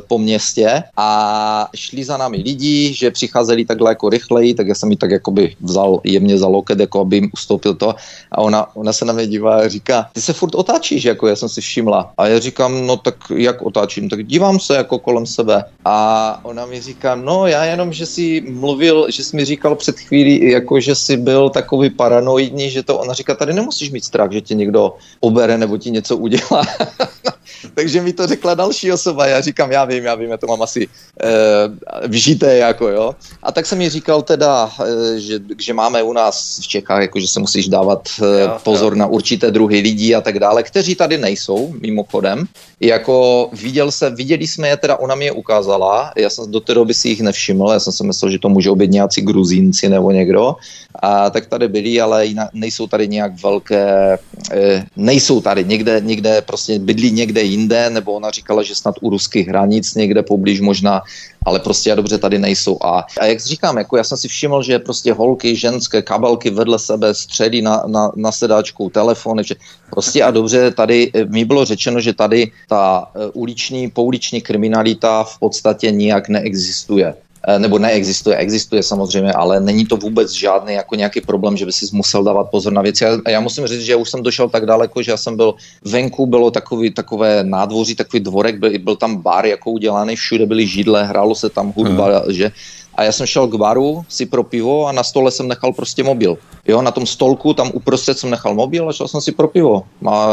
po 0.08 0.18
městě 0.18 0.84
a 0.98 1.70
šli 1.76 2.04
za 2.04 2.18
námi 2.18 2.38
lidi, 2.38 2.94
že 2.94 3.12
přicházeli 3.12 3.66
takhle 3.66 3.92
jako 3.92 4.10
rychleji, 4.10 4.54
tak 4.54 4.68
já 4.68 4.76
jsem 4.76 4.92
ji 4.92 4.98
tak 4.98 5.12
jakoby 5.12 5.56
vzal 5.62 6.02
jemně 6.04 6.38
za 6.38 6.48
loket, 6.48 6.80
jako 6.80 7.02
aby 7.02 7.16
jim 7.16 7.30
ustoupil 7.34 7.74
to 7.74 7.96
a 8.32 8.38
ona, 8.38 8.76
ona 8.76 8.94
se 8.94 9.06
na 9.06 9.14
mě 9.14 9.28
dívá 9.28 9.56
a 9.56 9.68
říká, 9.68 10.10
ty 10.14 10.22
se 10.22 10.34
furt 10.34 10.56
otáčíš, 10.56 11.04
jako 11.04 11.28
já 11.28 11.36
jsem 11.36 11.50
si 11.50 11.62
všimla. 11.62 12.14
A 12.18 12.28
já 12.28 12.40
říkám, 12.40 12.88
no 12.88 12.98
tak 12.98 13.16
jak 13.36 13.62
otáčím, 13.62 14.10
tak 14.10 14.26
dívám 14.26 14.60
se 14.60 14.76
jako 14.76 15.00
kolem 15.00 15.26
sebe. 15.26 15.64
A 15.86 16.40
ona 16.44 16.66
mi 16.66 16.82
říká, 16.82 17.16
no 17.16 17.48
já 17.48 17.66
jenom, 17.66 17.94
že 17.94 18.06
si 18.06 18.42
mluvil, 18.42 19.12
že 19.12 19.24
jsi 19.24 19.36
mi 19.36 19.46
říkal 19.46 19.76
před 19.76 20.00
chvílí, 20.00 20.52
jako 20.52 20.80
že 20.80 20.96
jsi 20.96 21.18
byl 21.18 21.50
takový 21.50 21.90
paranoidní, 21.90 22.70
že 22.70 22.84
to 22.84 22.98
ona 22.98 23.14
říká, 23.14 23.36
tady 23.36 23.54
nemusíš 23.54 23.92
mít 23.92 24.06
strach, 24.06 24.32
že 24.32 24.42
tě 24.42 24.54
někdo 24.56 24.96
obere 25.20 25.58
nebo 25.58 25.78
ti 25.78 25.92
něco 25.92 26.18
udělá. 26.18 26.62
Takže 27.74 28.02
mi 28.02 28.14
to 28.14 28.28
řekla 28.28 28.54
další 28.54 28.92
osoba. 28.92 29.28
Já 29.28 29.42
říkám, 29.42 29.72
já 29.72 29.86
vím, 29.86 30.04
já 30.04 30.16
vím, 30.16 30.30
já 30.30 30.38
to 30.38 30.48
mám 30.48 30.62
asi 30.62 30.88
e, 31.24 32.08
vžité, 32.08 32.58
jako 32.58 32.88
jo. 32.90 33.16
A 33.44 33.52
tak 33.52 33.66
jsem 33.66 33.78
mi 33.78 33.90
říkal 33.90 34.22
teda, 34.22 34.72
e, 34.86 35.20
že, 35.20 35.40
že 35.60 35.74
máme 35.74 36.04
u 36.04 36.14
nás 36.14 36.60
v 36.64 36.68
Čechách, 36.68 37.02
jako 37.02 37.20
že 37.20 37.28
se 37.28 37.40
musíš 37.40 37.68
dávat 37.68 38.10
e, 38.22 38.50
pozor 38.64 38.96
na 38.96 39.08
určité 39.08 39.52
druhy 39.52 39.80
lidí 39.80 40.16
a 40.16 40.22
tak 40.22 40.40
dále, 40.40 40.64
kteří 40.64 40.96
tady 40.96 41.18
nejsou, 41.18 41.74
mimochodem. 41.82 42.46
Jako 42.80 43.50
viděl 43.54 43.92
se, 43.92 44.10
viděli 44.10 44.48
jsme 44.48 44.68
je, 44.68 44.78
teda 44.78 44.96
ona 44.96 45.16
mi 45.16 45.26
je 45.26 45.32
ukázala, 45.32 46.12
já 46.18 46.30
jsem 46.30 46.52
do 46.52 46.60
té 46.60 46.74
doby 46.74 46.94
si 46.94 47.10
jich 47.10 47.22
nevšiml, 47.22 47.70
já 47.72 47.80
jsem 47.80 47.94
si 47.94 48.04
myslel, 48.04 48.32
že 48.32 48.40
to 48.40 48.50
můžou 48.50 48.76
být 48.76 48.92
nějací 48.92 49.22
gruzínci 49.22 49.90
nebo 49.90 50.12
někdo. 50.12 50.56
A 51.02 51.30
tak 51.30 51.46
tady 51.46 51.68
byli, 51.68 52.02
ale 52.02 52.26
nejsou 52.54 52.88
tady 52.88 53.08
nějak 53.08 53.42
velké, 53.44 54.18
e, 54.52 54.86
nejsou 54.96 55.42
tady, 55.42 55.66
někde, 55.66 56.02
někde 56.02 56.42
prostě 56.42 56.80
bydlí 56.80 57.12
někde 57.12 57.33
jinde, 57.42 57.90
nebo 57.90 58.14
ona 58.14 58.32
říkala, 58.32 58.64
že 58.64 58.76
snad 58.76 58.96
u 59.02 59.10
ruských 59.10 59.48
hranic 59.48 59.96
někde 59.96 60.24
poblíž 60.24 60.62
možná, 60.62 61.02
ale 61.46 61.60
prostě 61.60 61.92
a 61.92 61.96
dobře 61.96 62.18
tady 62.18 62.40
nejsou. 62.40 62.78
A, 62.82 63.06
a 63.20 63.26
jak 63.26 63.40
říkám, 63.40 63.78
jako 63.78 63.98
já 63.98 64.04
jsem 64.04 64.18
si 64.18 64.28
všiml, 64.28 64.64
že 64.64 64.80
prostě 64.80 65.14
holky, 65.14 65.56
ženské 65.56 66.02
kabelky 66.02 66.50
vedle 66.50 66.80
sebe 66.80 67.14
středí 67.14 67.62
na, 67.62 67.84
na, 67.88 68.12
na 68.16 68.32
sedáčku, 68.32 68.90
telefony, 68.90 69.44
že 69.44 69.56
prostě 69.90 70.24
a 70.24 70.32
dobře 70.32 70.72
tady 70.72 71.12
eh, 71.14 71.26
mi 71.26 71.46
bylo 71.46 71.66
řečeno, 71.66 72.00
že 72.00 72.14
tady 72.14 72.52
ta 72.70 73.12
eh, 73.16 73.30
uliční, 73.34 73.90
pouliční 73.90 74.42
kriminalita 74.42 75.24
v 75.24 75.40
podstatě 75.40 75.92
nijak 75.92 76.30
neexistuje. 76.30 77.14
Eh, 77.48 77.60
nebo 77.60 77.80
neexistuje, 77.80 78.36
existuje 78.38 78.84
samozřejmě, 78.84 79.34
ale 79.34 79.60
není 79.60 79.86
to 79.86 79.98
vůbec 79.98 80.32
žádný 80.32 80.74
jako 80.74 80.96
nějaký 80.96 81.22
problém, 81.22 81.58
že 81.58 81.66
by 81.66 81.72
si 81.72 81.86
musel 81.92 82.24
dávat 82.24 82.44
pozor 82.44 82.74
na 82.74 82.82
věci. 82.82 83.06
A 83.06 83.30
já 83.30 83.40
musím 83.40 83.68
říct, 83.68 83.82
že 83.82 83.96
už 83.96 84.10
jsem 84.10 84.24
došel 84.24 84.50
tak 84.50 84.66
daleko, 84.66 85.04
že 85.04 85.12
já 85.12 85.18
jsem 85.18 85.36
byl 85.36 85.56
venku, 85.84 86.26
bylo 86.26 86.52
takový, 86.52 86.92
takové 86.92 87.44
nádvoří, 87.44 87.96
takový 87.96 88.24
dvorek, 88.24 88.60
byl, 88.60 88.80
byl 88.80 88.96
tam 88.96 89.18
bar 89.18 89.46
jako 89.46 89.72
udělaný, 89.72 90.16
všude 90.16 90.46
byly 90.46 90.68
židle, 90.68 91.04
hrálo 91.04 91.36
se 91.36 91.50
tam 91.50 91.74
hudba, 91.76 92.20
hmm. 92.20 92.34
že 92.34 92.52
a 92.96 93.04
já 93.04 93.12
jsem 93.12 93.26
šel 93.26 93.48
k 93.48 93.56
baru 93.56 94.06
si 94.10 94.26
pro 94.26 94.44
pivo 94.44 94.88
a 94.88 94.92
na 94.92 95.04
stole 95.04 95.32
jsem 95.32 95.48
nechal 95.48 95.74
prostě 95.74 96.04
mobil. 96.04 96.38
Jo, 96.68 96.82
na 96.82 96.92
tom 96.92 97.06
stolku 97.06 97.54
tam 97.54 97.72
uprostřed 97.74 98.20
jsem 98.20 98.30
nechal 98.30 98.54
mobil 98.54 98.90
a 98.90 98.94
šel 98.94 99.08
jsem 99.08 99.22
si 99.22 99.32
pro 99.32 99.48
pivo. 99.48 99.84
A 100.10 100.30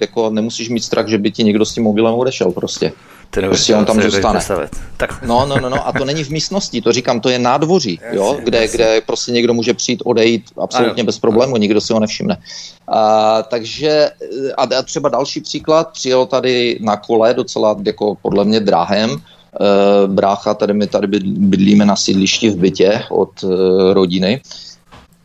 jako 0.00 0.30
nemusíš 0.30 0.68
mít 0.68 0.84
strach, 0.84 1.08
že 1.08 1.18
by 1.18 1.30
ti 1.30 1.44
někdo 1.44 1.64
s 1.64 1.74
tím 1.74 1.82
mobilem 1.82 2.14
odešel 2.14 2.50
prostě. 2.50 2.92
Ty 3.30 3.40
prostě 3.40 3.76
on 3.76 3.84
tam 3.84 4.02
zůstane. 4.02 4.40
Tak. 4.96 5.22
No, 5.22 5.46
no, 5.46 5.60
no, 5.60 5.70
no, 5.70 5.88
a 5.88 5.92
to 5.92 6.04
není 6.04 6.24
v 6.24 6.30
místnosti, 6.30 6.82
to 6.82 6.92
říkám, 6.92 7.20
to 7.20 7.28
je 7.28 7.38
nádvoří, 7.38 8.00
jo, 8.12 8.38
kde, 8.44 8.68
kde 8.68 9.00
prostě 9.00 9.32
někdo 9.32 9.54
může 9.54 9.74
přijít, 9.74 10.02
odejít 10.04 10.42
absolutně 10.60 11.04
bez 11.04 11.18
problému, 11.18 11.56
nikdo 11.56 11.80
si 11.80 11.92
ho 11.92 12.00
nevšimne. 12.00 12.38
A, 12.88 13.42
takže, 13.42 14.10
a 14.56 14.82
třeba 14.82 15.08
další 15.08 15.40
příklad, 15.40 15.92
přijel 15.92 16.26
tady 16.26 16.78
na 16.80 16.96
kole, 16.96 17.34
docela 17.34 17.76
jako 17.84 18.14
podle 18.22 18.44
mě 18.44 18.60
dráhem, 18.60 19.22
brácha, 20.06 20.54
tady 20.54 20.74
my 20.74 20.86
tady 20.86 21.06
bydlíme 21.22 21.84
na 21.84 21.96
sídlišti 21.96 22.50
v 22.50 22.56
bytě 22.56 23.02
od 23.10 23.44
rodiny 23.92 24.40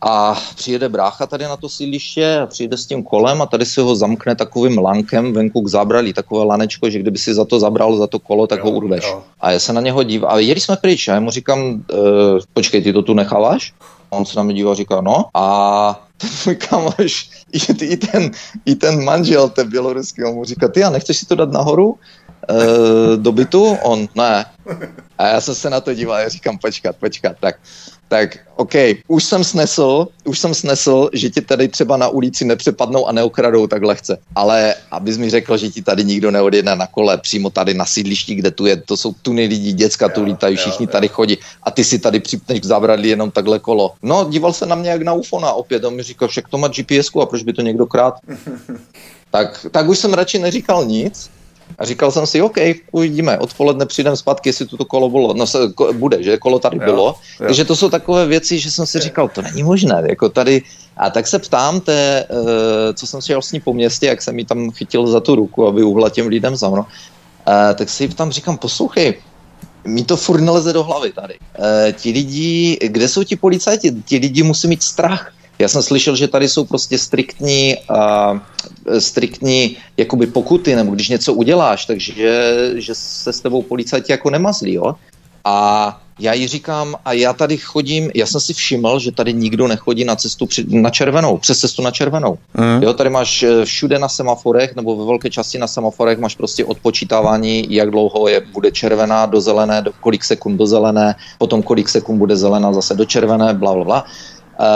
a 0.04 0.36
přijede 0.54 0.88
brácha 0.88 1.26
tady 1.26 1.44
na 1.44 1.56
to 1.56 1.68
sídliště 1.68 2.38
a 2.38 2.46
přijde 2.46 2.76
s 2.76 2.86
tím 2.86 3.02
kolem 3.02 3.42
a 3.42 3.46
tady 3.46 3.66
si 3.66 3.80
ho 3.80 3.96
zamkne 3.96 4.34
takovým 4.34 4.78
lankem 4.78 5.32
venku 5.32 5.60
k 5.62 5.68
zábralí, 5.68 6.12
takové 6.12 6.44
lanečko, 6.44 6.90
že 6.90 6.98
kdyby 6.98 7.18
si 7.18 7.34
za 7.34 7.44
to 7.44 7.60
zabral 7.60 7.96
za 7.96 8.06
to 8.06 8.18
kolo, 8.18 8.46
tak 8.46 8.58
jo, 8.58 8.64
ho 8.64 8.70
urveš. 8.70 9.04
Jo. 9.04 9.22
A 9.40 9.50
já 9.50 9.58
se 9.58 9.72
na 9.72 9.80
něho 9.80 10.02
dívám. 10.02 10.34
A 10.34 10.38
jeli 10.38 10.60
jsme 10.60 10.76
pryč 10.76 11.08
a 11.08 11.14
já 11.14 11.20
mu 11.20 11.30
říkám, 11.30 11.84
e, 11.92 11.96
počkej, 12.52 12.82
ty 12.82 12.92
to 12.92 13.02
tu 13.02 13.14
necháváš? 13.14 13.74
A 14.10 14.16
on 14.16 14.26
se 14.26 14.36
na 14.36 14.42
mě 14.42 14.54
dívá 14.54 14.72
a 14.72 14.74
říká, 14.74 15.00
no. 15.00 15.24
A 15.34 16.06
ten 16.18 16.30
můj 16.46 16.56
kamoš, 16.56 17.30
i, 17.52 17.84
i, 17.84 17.96
ten, 17.96 18.30
i 18.66 18.74
ten 18.74 19.04
manžel, 19.04 19.48
ten 19.48 19.70
běloruský, 19.70 20.24
on 20.24 20.34
mu 20.34 20.44
říká, 20.44 20.68
ty 20.68 20.84
a 20.84 20.90
nechceš 20.90 21.16
si 21.16 21.26
to 21.26 21.34
dát 21.34 21.52
nahoru? 21.52 21.98
E, 22.50 23.16
do 23.16 23.32
bytu? 23.32 23.76
On, 23.82 24.08
ne. 24.14 24.44
A 25.18 25.26
já 25.26 25.40
jsem 25.40 25.54
se 25.54 25.70
na 25.70 25.80
to 25.80 25.94
díval 25.94 26.16
a 26.16 26.28
říkám, 26.28 26.58
počkat, 26.58 26.96
počkat, 26.96 27.36
tak 27.40 27.56
tak 28.12 28.38
OK, 28.56 28.74
už 29.08 29.24
jsem 29.24 29.44
snesl, 29.44 30.06
už 30.24 30.38
jsem 30.38 30.54
snesl, 30.54 31.10
že 31.12 31.30
ti 31.30 31.40
tady 31.40 31.68
třeba 31.68 31.96
na 31.96 32.08
ulici 32.08 32.44
nepřepadnou 32.44 33.08
a 33.08 33.12
neokradou 33.12 33.66
tak 33.66 33.82
lehce. 33.82 34.18
Ale 34.34 34.74
abys 34.90 35.16
mi 35.16 35.30
řekl, 35.30 35.56
že 35.56 35.68
ti 35.68 35.82
tady 35.82 36.04
nikdo 36.04 36.30
neodjedne 36.30 36.76
na 36.76 36.86
kole, 36.86 37.18
přímo 37.18 37.50
tady 37.50 37.74
na 37.74 37.84
sídlišti, 37.84 38.34
kde 38.34 38.50
tu 38.50 38.66
je, 38.66 38.76
to 38.76 38.96
jsou 38.96 39.14
tuny 39.22 39.46
lidí, 39.46 39.72
děcka 39.72 40.08
tu 40.08 40.24
lítají, 40.24 40.56
všichni 40.56 40.86
tady 40.86 41.08
chodí 41.08 41.38
a 41.62 41.70
ty 41.70 41.84
si 41.84 41.98
tady 41.98 42.20
připneš 42.20 42.60
k 42.60 42.64
zábradlí 42.64 43.08
jenom 43.08 43.30
takhle 43.30 43.58
kolo. 43.58 43.92
No, 44.02 44.26
díval 44.28 44.52
se 44.52 44.66
na 44.66 44.74
mě 44.74 44.90
jak 44.90 45.02
na 45.02 45.12
ufona 45.12 45.52
opět, 45.52 45.84
on 45.84 45.96
mi 45.96 46.02
říkal, 46.02 46.28
však 46.28 46.48
to 46.48 46.58
má 46.58 46.68
gps 46.68 47.08
a 47.22 47.26
proč 47.26 47.42
by 47.42 47.52
to 47.52 47.62
někdo 47.62 47.86
krát? 47.86 48.14
tak, 49.30 49.66
tak 49.70 49.88
už 49.88 49.98
jsem 49.98 50.14
radši 50.14 50.38
neříkal 50.38 50.84
nic, 50.84 51.30
a 51.78 51.84
říkal 51.84 52.10
jsem 52.10 52.26
si, 52.26 52.42
OK, 52.42 52.56
uvidíme, 52.92 53.38
odpoledne 53.38 53.86
přijdem 53.86 54.16
zpátky, 54.16 54.48
jestli 54.48 54.66
to 54.66 54.84
kolo 54.84 55.08
bylo, 55.08 55.34
no 55.34 55.46
se, 55.46 55.58
ko, 55.74 55.92
bude, 55.92 56.22
že 56.22 56.38
kolo 56.38 56.58
tady 56.58 56.76
jo, 56.76 56.84
bylo. 56.84 57.06
Jo. 57.06 57.46
Takže 57.46 57.64
to 57.64 57.76
jsou 57.76 57.90
takové 57.90 58.26
věci, 58.26 58.58
že 58.58 58.70
jsem 58.70 58.86
si 58.86 58.98
říkal, 58.98 59.28
to 59.28 59.42
není 59.42 59.62
možné, 59.62 60.02
jako 60.08 60.28
tady, 60.28 60.62
a 60.96 61.10
tak 61.10 61.26
se 61.26 61.38
ptám 61.38 61.80
té, 61.80 62.24
uh, 62.30 62.46
co 62.94 63.06
jsem 63.06 63.22
si 63.22 63.32
vlastně 63.32 63.60
po 63.60 63.74
městě, 63.74 64.06
jak 64.06 64.22
jsem 64.22 64.34
mi 64.34 64.44
tam 64.44 64.70
chytil 64.70 65.06
za 65.06 65.20
tu 65.20 65.34
ruku, 65.34 65.66
aby 65.66 65.82
uhla 65.82 66.10
těm 66.10 66.26
lidem 66.26 66.56
za 66.56 66.68
mnou, 66.68 66.82
uh, 66.82 67.74
tak 67.74 67.88
si 67.88 68.08
tam 68.08 68.30
říkám, 68.30 68.58
poslouchej, 68.58 69.14
mi 69.84 70.04
to 70.04 70.16
furt 70.16 70.40
neleze 70.40 70.72
do 70.72 70.84
hlavy 70.84 71.12
tady. 71.12 71.34
Uh, 71.58 71.64
ti 71.92 72.10
lidi, 72.10 72.78
kde 72.82 73.08
jsou 73.08 73.24
ti 73.24 73.36
policajti? 73.36 73.92
Ti 74.04 74.18
lidi 74.18 74.42
musí 74.42 74.68
mít 74.68 74.82
strach. 74.82 75.32
Já 75.58 75.68
jsem 75.68 75.82
slyšel, 75.82 76.16
že 76.16 76.28
tady 76.28 76.48
jsou 76.48 76.64
prostě 76.64 76.98
striktní, 76.98 77.76
uh, 77.90 78.38
striktní 78.98 79.76
jakoby 79.96 80.26
pokuty, 80.26 80.76
nebo 80.76 80.94
když 80.94 81.08
něco 81.08 81.34
uděláš, 81.34 81.86
takže 81.86 82.54
že 82.74 82.94
se 82.94 83.32
s 83.32 83.40
tebou 83.40 83.62
policajti 83.62 84.12
jako 84.12 84.30
nemazlí, 84.30 84.74
jo? 84.74 84.94
A 85.44 85.98
já 86.18 86.32
jí 86.32 86.48
říkám, 86.48 86.94
a 87.04 87.12
já 87.12 87.32
tady 87.32 87.56
chodím, 87.56 88.10
já 88.14 88.26
jsem 88.26 88.40
si 88.40 88.54
všiml, 88.54 88.98
že 88.98 89.12
tady 89.12 89.32
nikdo 89.32 89.68
nechodí 89.68 90.04
na 90.04 90.16
cestu 90.16 90.46
při, 90.46 90.64
na 90.68 90.90
červenou, 90.90 91.38
přes 91.38 91.58
cestu 91.58 91.82
na 91.82 91.90
červenou. 91.90 92.38
Mm. 92.54 92.82
Jo, 92.82 92.92
tady 92.92 93.10
máš 93.10 93.42
eh, 93.42 93.64
všude 93.64 93.98
na 93.98 94.08
semaforech, 94.08 94.76
nebo 94.76 94.96
ve 94.96 95.04
velké 95.04 95.30
části 95.30 95.58
na 95.58 95.66
semaforech 95.66 96.18
máš 96.18 96.34
prostě 96.34 96.64
odpočítávání, 96.64 97.66
jak 97.68 97.90
dlouho 97.90 98.28
je, 98.28 98.40
bude 98.52 98.70
červená 98.70 99.26
do 99.26 99.40
zelené, 99.40 99.82
do 99.82 99.92
kolik 100.00 100.24
sekund 100.24 100.56
do 100.56 100.66
zelené, 100.66 101.14
potom 101.38 101.62
kolik 101.62 101.88
sekund 101.88 102.18
bude 102.18 102.36
zelená 102.36 102.72
zase 102.72 102.94
do 102.94 103.04
červené, 103.04 103.54
bla, 103.54 103.74
bla, 103.74 103.84
bla. 103.84 104.04
Uh, 104.60 104.66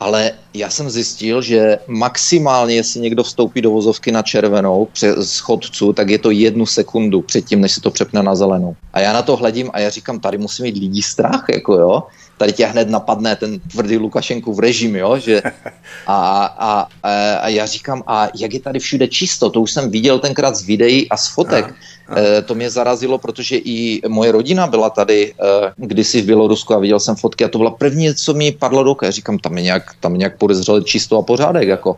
ale 0.00 0.32
já 0.54 0.70
jsem 0.70 0.90
zjistil, 0.90 1.42
že 1.42 1.78
maximálně, 1.86 2.74
jestli 2.74 3.00
někdo 3.00 3.22
vstoupí 3.22 3.62
do 3.62 3.70
vozovky 3.70 4.12
na 4.12 4.22
červenou 4.22 4.88
přes 4.92 5.38
chodcu, 5.38 5.92
tak 5.92 6.08
je 6.08 6.18
to 6.18 6.30
jednu 6.30 6.66
sekundu 6.66 7.22
předtím, 7.22 7.60
než 7.60 7.72
se 7.72 7.80
to 7.80 7.90
přepne 7.90 8.22
na 8.22 8.34
zelenou. 8.34 8.76
A 8.92 9.00
já 9.00 9.12
na 9.12 9.22
to 9.22 9.36
hledím 9.36 9.70
a 9.72 9.80
já 9.80 9.90
říkám, 9.90 10.20
tady 10.20 10.38
musí 10.38 10.62
mít 10.62 10.78
lidi 10.78 11.02
strach, 11.02 11.44
jako 11.52 11.74
jo. 11.74 12.02
Tady 12.40 12.52
tě 12.52 12.66
hned 12.66 12.88
napadne 12.88 13.36
ten 13.36 13.60
tvrdý 13.60 13.96
Lukašenku 14.00 14.54
v 14.56 14.58
režim, 14.64 14.96
jo, 14.96 15.18
že 15.18 15.42
a, 16.06 16.16
a, 16.44 16.88
a, 17.02 17.34
a 17.36 17.48
já 17.48 17.66
říkám, 17.66 18.02
a 18.06 18.28
jak 18.32 18.52
je 18.54 18.60
tady 18.60 18.78
všude 18.78 19.08
čisto, 19.08 19.50
to 19.50 19.60
už 19.60 19.72
jsem 19.72 19.90
viděl 19.90 20.18
tenkrát 20.18 20.56
z 20.56 20.64
videí 20.64 21.08
a 21.08 21.16
z 21.16 21.28
fotek. 21.28 21.64
Aha 21.64 22.00
E, 22.16 22.42
to 22.42 22.54
mě 22.54 22.70
zarazilo, 22.70 23.18
protože 23.18 23.56
i 23.56 24.00
moje 24.08 24.32
rodina 24.32 24.66
byla 24.66 24.90
tady 24.90 25.32
e, 25.32 25.34
kdysi 25.76 26.22
v 26.22 26.26
Bělorusku 26.26 26.74
a 26.74 26.78
viděl 26.78 27.00
jsem 27.00 27.16
fotky 27.16 27.44
a 27.44 27.48
to 27.48 27.58
byla 27.58 27.70
první, 27.70 28.14
co 28.14 28.34
mi 28.34 28.52
padlo 28.52 28.84
do 28.84 28.90
oka. 28.90 29.10
Říkám, 29.10 29.38
tam 29.38 29.56
je 29.56 29.62
nějak, 29.62 29.94
tam 30.00 30.12
je 30.12 30.18
nějak 30.18 30.38
podezřele 30.38 30.82
čisto 30.84 31.18
a 31.18 31.22
pořádek. 31.22 31.68
Jako. 31.68 31.96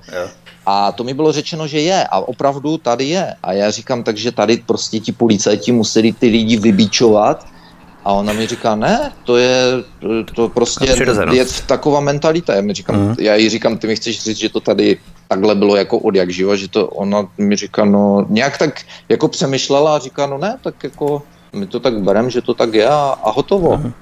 A 0.66 0.92
to 0.92 1.04
mi 1.04 1.14
bylo 1.14 1.32
řečeno, 1.32 1.66
že 1.66 1.80
je 1.80 2.06
a 2.06 2.18
opravdu 2.18 2.78
tady 2.78 3.04
je. 3.04 3.34
A 3.42 3.52
já 3.52 3.70
říkám, 3.70 4.02
takže 4.02 4.32
tady 4.32 4.56
prostě 4.66 5.00
ti 5.00 5.12
policajti 5.12 5.72
museli 5.72 6.12
ty 6.12 6.26
lidi 6.26 6.56
vybíčovat 6.56 7.46
a 8.04 8.12
ona 8.12 8.32
mi 8.32 8.46
říká, 8.46 8.76
ne, 8.76 9.12
to 9.24 9.36
je, 9.36 9.62
to 10.34 10.48
prostě 10.48 10.86
je 11.32 11.46
taková 11.66 12.00
mentalita. 12.00 12.54
Já, 12.54 12.60
mi 12.60 12.74
říkám, 12.74 12.96
mm. 12.96 13.14
já 13.18 13.34
jí 13.34 13.48
říkám, 13.48 13.78
ty 13.78 13.86
mi 13.86 13.96
chceš 13.96 14.22
říct, 14.22 14.38
že 14.38 14.48
to 14.48 14.60
tady 14.60 14.98
takhle 15.28 15.54
bylo 15.54 15.76
jako 15.76 15.98
od 15.98 16.14
jak 16.14 16.30
živa, 16.30 16.56
že 16.56 16.68
to 16.68 16.86
ona 16.86 17.28
mi 17.38 17.56
říká, 17.56 17.84
no 17.84 18.26
nějak 18.28 18.58
tak 18.58 18.80
jako 19.08 19.28
přemýšlela 19.28 19.96
a 19.96 19.98
říká, 19.98 20.26
no 20.26 20.38
ne, 20.38 20.58
tak 20.62 20.84
jako 20.84 21.22
my 21.52 21.66
to 21.66 21.80
tak 21.80 22.02
berem, 22.02 22.30
že 22.30 22.42
to 22.42 22.54
tak 22.54 22.74
je 22.74 22.88
a, 22.88 23.14
a 23.22 23.30
hotovo. 23.30 23.76
Mm. 23.76 23.92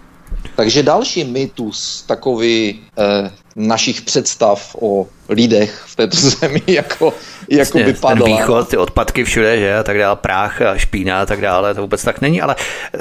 Takže 0.57 0.83
další 0.83 1.25
mýtus 1.25 2.05
takový 2.07 2.81
eh, 2.99 3.31
našich 3.57 4.03
představ 4.03 4.77
o 4.81 5.07
lidech 5.31 5.83
v 5.87 5.97
této 5.97 6.17
zemi 6.21 6.63
jako, 6.67 7.15
jako 7.49 7.79
by 7.79 7.93
padla. 7.93 8.27
Ten 8.27 8.37
východ, 8.37 8.69
ty 8.69 8.77
odpadky 8.77 9.25
všude, 9.25 9.59
že 9.59 9.79
a 9.79 9.83
tak 9.83 9.99
dále, 9.99 10.17
prách 10.17 10.63
a 10.63 10.77
špína 10.77 11.23
a 11.23 11.27
tak 11.27 11.41
dále, 11.41 11.75
to 11.75 11.81
vůbec 11.81 12.03
tak 12.03 12.21
není, 12.21 12.43
ale 12.43 12.57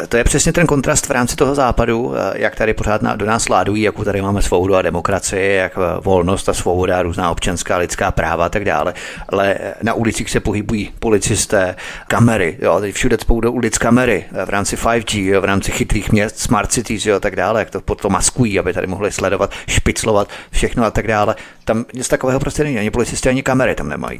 to 0.09 0.17
je 0.17 0.23
přesně 0.23 0.53
ten 0.53 0.67
kontrast 0.67 1.07
v 1.07 1.11
rámci 1.11 1.35
toho 1.35 1.55
západu, 1.55 2.13
jak 2.33 2.55
tady 2.55 2.73
pořád 2.73 3.01
na, 3.01 3.15
do 3.15 3.25
nás 3.25 3.49
ládují, 3.49 3.81
jako 3.81 4.03
tady 4.03 4.21
máme 4.21 4.41
svobodu 4.41 4.75
a 4.75 4.81
demokracii, 4.81 5.55
jak 5.55 5.73
volnost 6.01 6.49
a 6.49 6.53
svoboda, 6.53 7.01
různá 7.01 7.31
občanská 7.31 7.77
lidská 7.77 8.11
práva 8.11 8.45
a 8.45 8.49
tak 8.49 8.65
dále, 8.65 8.93
ale 9.29 9.55
na 9.81 9.93
ulicích 9.93 10.29
se 10.29 10.39
pohybují 10.39 10.91
policisté, 10.99 11.75
kamery, 12.07 12.57
jo, 12.61 12.79
teď 12.79 12.95
všude 12.95 13.17
spou 13.21 13.41
do 13.41 13.51
ulic 13.51 13.77
kamery 13.77 14.25
v 14.45 14.49
rámci 14.49 14.75
5G, 14.75 15.25
jo, 15.25 15.41
v 15.41 15.45
rámci 15.45 15.71
chytrých 15.71 16.11
měst, 16.11 16.39
smart 16.39 16.71
cities 16.71 17.05
jo, 17.05 17.15
a 17.15 17.19
tak 17.19 17.35
dále, 17.35 17.59
jak 17.59 17.69
to 17.69 17.81
potom 17.81 18.11
maskují, 18.11 18.59
aby 18.59 18.73
tady 18.73 18.87
mohli 18.87 19.11
sledovat, 19.11 19.51
špiclovat 19.67 20.29
všechno 20.51 20.85
a 20.85 20.91
tak 20.91 21.07
dále. 21.07 21.35
Tam 21.65 21.85
nic 21.93 22.07
takového 22.19 22.39
prostě 22.39 22.63
není, 22.63 22.77
ani 22.77 22.91
policisté, 22.91 23.29
ani 23.29 23.43
kamery 23.43 23.75
tam 23.75 23.89
nemají. 23.89 24.19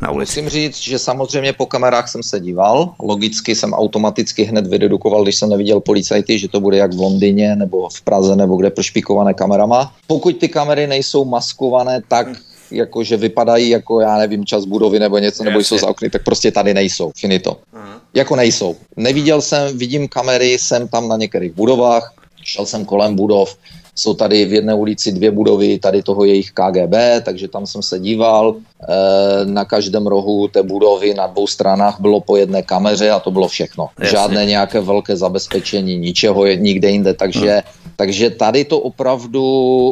Na 0.00 0.10
ulici. 0.10 0.42
Musím 0.42 0.48
říct, 0.48 0.76
že 0.76 0.98
samozřejmě 0.98 1.52
po 1.52 1.66
kamerách 1.66 2.08
jsem 2.08 2.22
se 2.22 2.40
díval. 2.40 2.94
Logicky 3.02 3.54
jsem 3.54 3.72
automaticky 3.72 4.42
hned 4.44 4.66
vydedukoval, 4.66 5.22
když 5.22 5.36
jsem 5.36 5.50
neviděl 5.50 5.80
policajty, 5.80 6.38
že 6.38 6.48
to 6.48 6.60
bude 6.60 6.76
jak 6.76 6.94
v 6.94 7.00
Londýně 7.00 7.56
nebo 7.56 7.88
v 7.88 8.02
Praze 8.02 8.36
nebo 8.36 8.56
kde 8.56 8.70
prošpikované 8.70 9.34
kamerama. 9.34 9.92
Pokud 10.06 10.36
ty 10.36 10.48
kamery 10.48 10.86
nejsou 10.86 11.24
maskované 11.24 12.02
tak, 12.08 12.26
hmm 12.26 12.36
jako 12.70 13.04
že 13.04 13.16
vypadají 13.16 13.68
jako, 13.68 14.00
já 14.00 14.18
nevím, 14.18 14.44
čas 14.44 14.64
budovy 14.64 14.98
nebo 14.98 15.18
něco, 15.18 15.44
nebo 15.44 15.60
jsou 15.60 15.78
za 15.78 15.88
okny, 15.88 16.10
tak 16.10 16.24
prostě 16.24 16.50
tady 16.50 16.74
nejsou, 16.74 17.12
finito. 17.16 17.50
Uh-huh. 17.50 18.00
Jako 18.14 18.36
nejsou. 18.36 18.76
Neviděl 18.96 19.42
jsem, 19.42 19.78
vidím 19.78 20.08
kamery, 20.08 20.58
jsem 20.58 20.88
tam 20.88 21.08
na 21.08 21.16
některých 21.16 21.52
budovách, 21.52 22.14
šel 22.42 22.66
jsem 22.66 22.84
kolem 22.84 23.14
budov, 23.14 23.56
jsou 23.96 24.14
tady 24.14 24.44
v 24.44 24.52
jedné 24.52 24.74
ulici 24.74 25.12
dvě 25.12 25.30
budovy 25.30 25.78
tady 25.78 26.02
toho 26.02 26.24
jejich 26.24 26.52
KGB, 26.52 27.24
takže 27.24 27.48
tam 27.48 27.66
jsem 27.66 27.82
se 27.82 27.98
díval. 27.98 28.54
E, 28.56 29.44
na 29.44 29.64
každém 29.64 30.06
rohu 30.06 30.48
té 30.48 30.62
budovy 30.62 31.14
na 31.14 31.26
dvou 31.26 31.46
stranách 31.46 31.96
bylo 32.00 32.20
po 32.20 32.36
jedné 32.36 32.62
kameře 32.62 33.10
a 33.10 33.20
to 33.20 33.30
bylo 33.30 33.48
všechno. 33.48 33.88
Jasně. 33.98 34.10
Žádné 34.10 34.44
nějaké 34.44 34.80
velké 34.80 35.16
zabezpečení, 35.16 35.96
ničeho 35.96 36.46
je 36.46 36.56
nikde 36.56 36.90
jinde, 36.90 37.14
takže, 37.14 37.52
hmm. 37.52 37.92
takže 37.96 38.30
tady 38.30 38.64
to 38.64 38.78
opravdu, 38.78 39.44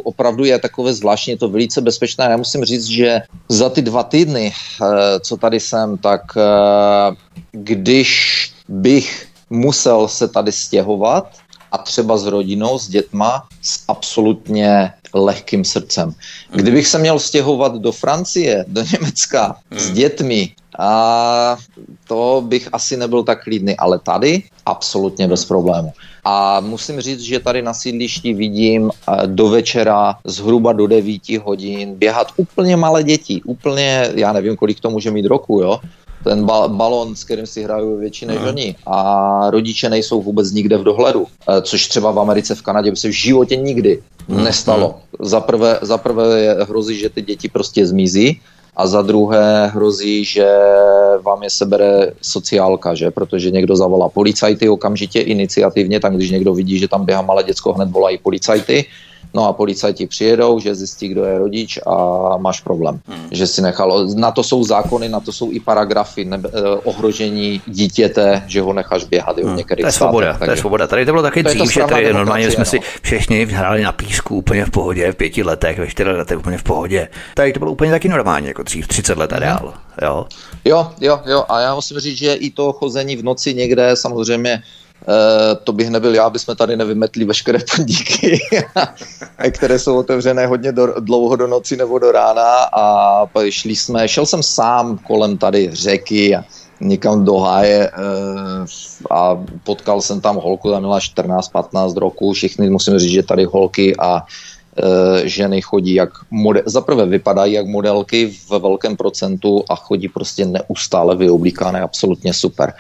opravdu 0.05 0.45
je 0.45 0.59
takové 0.59 0.93
zvláštní, 0.93 1.31
je 1.31 1.37
to 1.37 1.49
velice 1.49 1.81
bezpečné. 1.81 2.25
Já 2.25 2.37
musím 2.37 2.65
říct, 2.65 2.85
že 2.85 3.21
za 3.49 3.69
ty 3.69 3.83
dva 3.83 4.03
týdny, 4.03 4.53
e, 4.53 5.21
co 5.21 5.37
tady 5.37 5.61
jsem, 5.61 5.99
tak 5.99 6.23
e, 6.37 6.45
když 7.53 8.11
bych 8.69 9.27
musel 9.51 10.09
se 10.09 10.29
tady 10.29 10.53
stěhovat, 10.53 11.29
a 11.75 11.79
třeba 11.79 12.17
s 12.17 12.27
rodinou, 12.27 12.79
s 12.79 12.89
dětma, 12.89 13.47
s 13.63 13.85
absolutně 13.89 14.93
lehkým 15.15 15.65
srdcem. 15.65 16.15
Kdybych 16.53 16.87
se 16.87 16.99
měl 16.99 17.19
stěhovat 17.19 17.75
do 17.75 17.93
Francie, 17.93 18.65
do 18.69 18.83
Německa 18.93 19.57
s 19.71 19.87
hmm. 19.87 19.95
dětmi, 19.95 20.55
a 20.79 21.57
to 22.07 22.43
bych 22.47 22.69
asi 22.73 22.97
nebyl 22.97 23.23
tak 23.23 23.45
klidný, 23.45 23.77
ale 23.77 23.99
tady 23.99 24.43
absolutně 24.67 25.29
bez 25.29 25.45
problému. 25.45 25.93
A 26.25 26.61
musím 26.61 27.01
říct, 27.01 27.21
že 27.21 27.41
tady 27.41 27.63
na 27.63 27.75
sídlišti 27.75 28.35
vidím 28.35 28.91
eh, 28.91 29.27
do 29.27 29.49
večera 29.49 30.19
zhruba 30.25 30.73
do 30.73 30.87
9 30.87 31.23
hodin 31.43 31.95
běhat 31.95 32.27
úplně 32.37 32.77
malé 32.77 33.03
děti, 33.03 33.43
úplně, 33.45 34.11
já 34.15 34.33
nevím, 34.33 34.57
kolik 34.57 34.81
to 34.81 34.91
může 34.91 35.11
mít 35.11 35.27
roku, 35.27 35.61
jo, 35.61 35.81
ten 36.25 36.45
ba- 36.45 36.69
balon, 36.69 37.17
s 37.17 37.25
kterým 37.25 37.47
si 37.47 37.63
hrají 37.63 37.87
většinou 37.99 38.35
mm. 38.35 38.45
žení 38.45 38.77
a 38.87 39.51
rodiče 39.51 39.91
nejsou 39.91 40.23
vůbec 40.23 40.53
nikde 40.53 40.77
v 40.77 40.85
dohledu, 40.85 41.27
eh, 41.27 41.63
což 41.63 41.89
třeba 41.89 42.11
v 42.11 42.19
Americe, 42.19 42.55
v 42.55 42.63
Kanadě 42.63 42.91
by 42.91 42.97
se 42.97 43.09
v 43.09 43.13
životě 43.13 43.57
nikdy 43.57 44.03
mm. 44.29 44.45
nestalo. 44.45 44.95
Za 45.21 45.41
prvé, 45.41 45.79
za 45.83 45.99
prvé 45.99 46.57
hrozí, 46.65 46.99
že 46.99 47.09
ty 47.09 47.23
děti 47.23 47.49
prostě 47.49 47.87
zmizí 47.87 48.41
a 48.77 48.87
za 48.87 49.03
druhé 49.03 49.67
hrozí, 49.67 50.25
že 50.25 50.49
vám 51.23 51.43
je 51.43 51.51
sebere 51.51 52.13
sociálka, 52.23 52.95
že? 52.95 53.11
protože 53.11 53.51
někdo 53.51 53.77
zavolá 53.77 54.09
policajty 54.09 54.69
okamžitě 54.69 55.21
iniciativně, 55.21 56.01
tak 56.01 56.17
když 56.17 56.31
někdo 56.31 56.55
vidí, 56.55 56.79
že 56.79 56.89
tam 56.89 57.05
běhá 57.05 57.23
malé 57.23 57.43
děcko, 57.45 57.73
hned 57.73 57.91
volají 57.91 58.19
policajty 58.19 58.85
No 59.35 59.49
a 59.49 59.53
policajti 59.53 60.07
přijedou, 60.07 60.61
že 60.61 60.75
zjistí, 60.75 61.09
kdo 61.09 61.25
je 61.25 61.39
rodič 61.39 61.79
a 61.87 61.97
máš 62.37 62.61
problém. 62.61 63.01
Hmm. 63.07 63.29
Že 63.31 63.47
si 63.47 63.63
nechal, 63.63 64.07
na 64.15 64.31
to 64.31 64.43
jsou 64.43 64.65
zákony, 64.65 65.09
na 65.09 65.21
to 65.21 65.33
jsou 65.33 65.53
i 65.53 65.61
paragrafy 65.61 66.25
nebe, 66.25 66.51
eh, 66.53 66.61
ohrožení 66.85 67.63
dítěte, 67.67 68.43
že 68.47 68.61
ho 68.61 68.73
necháš 68.73 69.05
běhat 69.05 69.39
hmm. 69.39 69.57
některých 69.57 69.83
To 69.83 69.89
je 69.89 69.93
svoboda, 69.93 70.27
státech, 70.27 70.49
to 70.49 70.51
je 70.51 70.57
svoboda. 70.57 70.87
Tady 70.87 71.07
to 71.07 71.13
bylo 71.13 71.23
taky 71.23 71.43
to 71.43 71.49
dřív, 71.49 71.73
že 71.73 71.83
tady 71.85 72.13
normálně 72.13 72.51
jsme 72.51 72.61
no. 72.61 72.65
si 72.65 72.81
všichni 73.03 73.45
hráli 73.45 73.83
na 73.83 73.93
písku 73.93 74.37
úplně 74.37 74.65
v 74.65 74.71
pohodě, 74.71 75.13
v 75.13 75.17
pěti 75.17 75.43
letech, 75.43 75.79
ve 75.79 75.87
čtyři 75.87 76.11
letech 76.11 76.39
úplně 76.39 76.59
v 76.59 76.63
pohodě. 76.63 77.09
Tady 77.35 77.53
to 77.53 77.59
bylo 77.59 77.73
úplně 77.73 77.91
taky 77.91 78.09
normálně, 78.09 78.49
jako 78.49 78.63
dřív, 78.63 78.89
30 78.89 79.19
let 79.19 79.33
a 79.33 79.37
hmm. 79.37 79.45
dál. 79.45 79.75
Jo? 80.03 80.27
jo, 80.65 80.91
jo, 81.01 81.21
jo. 81.27 81.45
A 81.49 81.61
já 81.61 81.75
musím 81.75 81.99
říct, 81.99 82.19
že 82.19 82.35
i 82.35 82.51
to 82.51 82.73
chození 82.73 83.17
v 83.17 83.25
noci 83.25 83.55
někde 83.55 83.97
samozřejmě 83.97 84.63
to 85.65 85.73
bych 85.73 85.91
nebyl 85.91 86.15
já, 86.15 86.25
aby 86.25 86.39
tady 86.57 86.77
nevymetli 86.77 87.25
veškeré 87.25 87.59
podniky, 87.77 88.41
které 89.51 89.79
jsou 89.79 89.97
otevřené 89.97 90.47
hodně 90.47 90.73
do, 90.73 90.87
dlouho 91.01 91.37
do 91.37 91.47
noci 91.47 91.77
nebo 91.77 91.99
do 91.99 92.13
rána 92.13 92.69
a 92.73 93.27
šli 93.49 93.77
jsme, 93.77 94.09
šel 94.09 94.27
jsem 94.27 94.43
sám 94.43 94.99
kolem 94.99 95.39
tady 95.39 95.71
řeky 95.73 96.37
a 96.37 96.45
někam 96.81 97.25
do 97.25 97.39
háje 97.39 97.91
eh, 97.91 98.65
a 99.11 99.45
potkal 99.65 100.01
jsem 100.01 100.21
tam 100.21 100.37
holku, 100.37 100.71
tam 100.71 100.83
měla 100.83 100.99
14-15 100.99 101.97
roku, 101.97 102.33
všichni 102.33 102.71
musím 102.71 102.99
říct, 102.99 103.13
že 103.13 103.23
tady 103.23 103.45
holky 103.45 103.97
a 103.97 104.23
eh, 104.23 105.29
ženy 105.29 105.61
chodí 105.61 105.95
jak 105.95 106.11
model, 106.31 106.63
zaprvé 106.67 107.07
vypadají 107.07 107.53
jak 107.53 107.67
modelky 107.67 108.35
ve 108.51 108.59
velkém 108.59 108.97
procentu 108.97 109.65
a 109.69 109.77
chodí 109.77 110.09
prostě 110.09 110.47
neustále 110.47 111.17
vyoblíkané, 111.17 111.81
absolutně 111.81 112.35
super. 112.35 112.73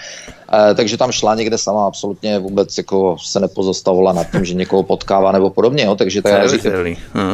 Eh, 0.52 0.74
takže 0.74 0.96
tam 0.96 1.12
šla 1.12 1.35
někde 1.35 1.59
sama, 1.59 1.87
absolutně 1.87 2.38
vůbec 2.38 2.78
jako 2.78 3.16
se 3.24 3.40
nepozostavovala 3.40 4.12
nad 4.12 4.30
tím, 4.30 4.44
že 4.44 4.54
někoho 4.54 4.83
potkává 4.83 5.33
nebo 5.33 5.50
podobně. 5.50 5.85
Jo. 5.85 5.94
Takže 5.96 6.22
to 6.22 6.28
já 6.28 6.48
říkám, 6.48 6.72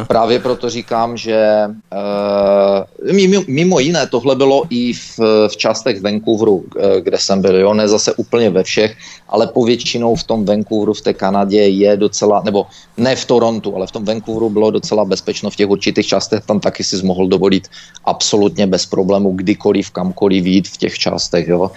právě 0.07 0.39
proto 0.39 0.69
říkám, 0.69 1.17
že 1.17 1.67
uh, 1.67 3.13
mimo, 3.13 3.43
mimo 3.47 3.79
jiné 3.79 4.07
tohle 4.07 4.35
bylo 4.35 4.63
i 4.69 4.93
v, 4.93 5.19
v 5.47 5.57
částech 5.57 6.01
Vancouveru, 6.01 6.63
eh, 6.79 7.01
kde 7.01 7.17
jsem 7.17 7.41
byl. 7.41 7.55
Jo. 7.55 7.73
Ne 7.73 7.87
zase 7.87 8.13
úplně 8.13 8.49
ve 8.49 8.63
všech, 8.63 8.97
ale 9.29 9.47
povětšinou 9.47 10.15
v 10.15 10.23
tom 10.23 10.45
Vancouveru, 10.45 10.93
v 10.93 11.01
té 11.01 11.13
Kanadě 11.13 11.61
je 11.61 11.97
docela, 11.97 12.41
nebo 12.45 12.65
ne 12.97 13.15
v 13.15 13.25
Torontu, 13.25 13.75
ale 13.75 13.87
v 13.87 13.91
tom 13.91 14.05
Vancouveru 14.05 14.49
bylo 14.49 14.71
docela 14.71 15.05
bezpečno 15.05 15.49
v 15.49 15.55
těch 15.55 15.69
určitých 15.69 16.07
částech. 16.07 16.45
Tam 16.45 16.59
taky 16.59 16.83
si 16.83 17.05
mohl 17.05 17.27
dovolit 17.27 17.67
absolutně 18.05 18.67
bez 18.67 18.85
problému 18.85 19.31
kdykoliv, 19.31 19.91
kamkoliv 19.91 20.45
jít 20.45 20.67
v 20.67 20.77
těch 20.77 20.99
částech, 20.99 21.47
jo. 21.47 21.71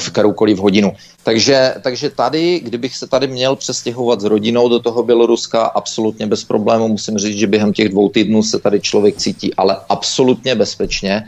v 0.00 0.10
kteroukoliv 0.10 0.58
hodinu. 0.58 0.73
Takže, 1.22 1.74
takže 1.82 2.10
tady, 2.10 2.60
kdybych 2.60 2.96
se 2.96 3.06
tady 3.06 3.26
měl 3.26 3.56
přestěhovat 3.56 4.20
s 4.20 4.24
rodinou 4.24 4.68
do 4.68 4.78
toho 4.78 5.02
Běloruska, 5.02 5.64
absolutně 5.64 6.26
bez 6.26 6.44
problému. 6.44 6.88
Musím 6.88 7.18
říct, 7.18 7.38
že 7.38 7.46
během 7.46 7.72
těch 7.72 7.88
dvou 7.88 8.08
týdnů 8.08 8.42
se 8.42 8.58
tady 8.58 8.80
člověk 8.80 9.16
cítí 9.16 9.54
ale 9.54 9.76
absolutně 9.88 10.54
bezpečně 10.54 11.24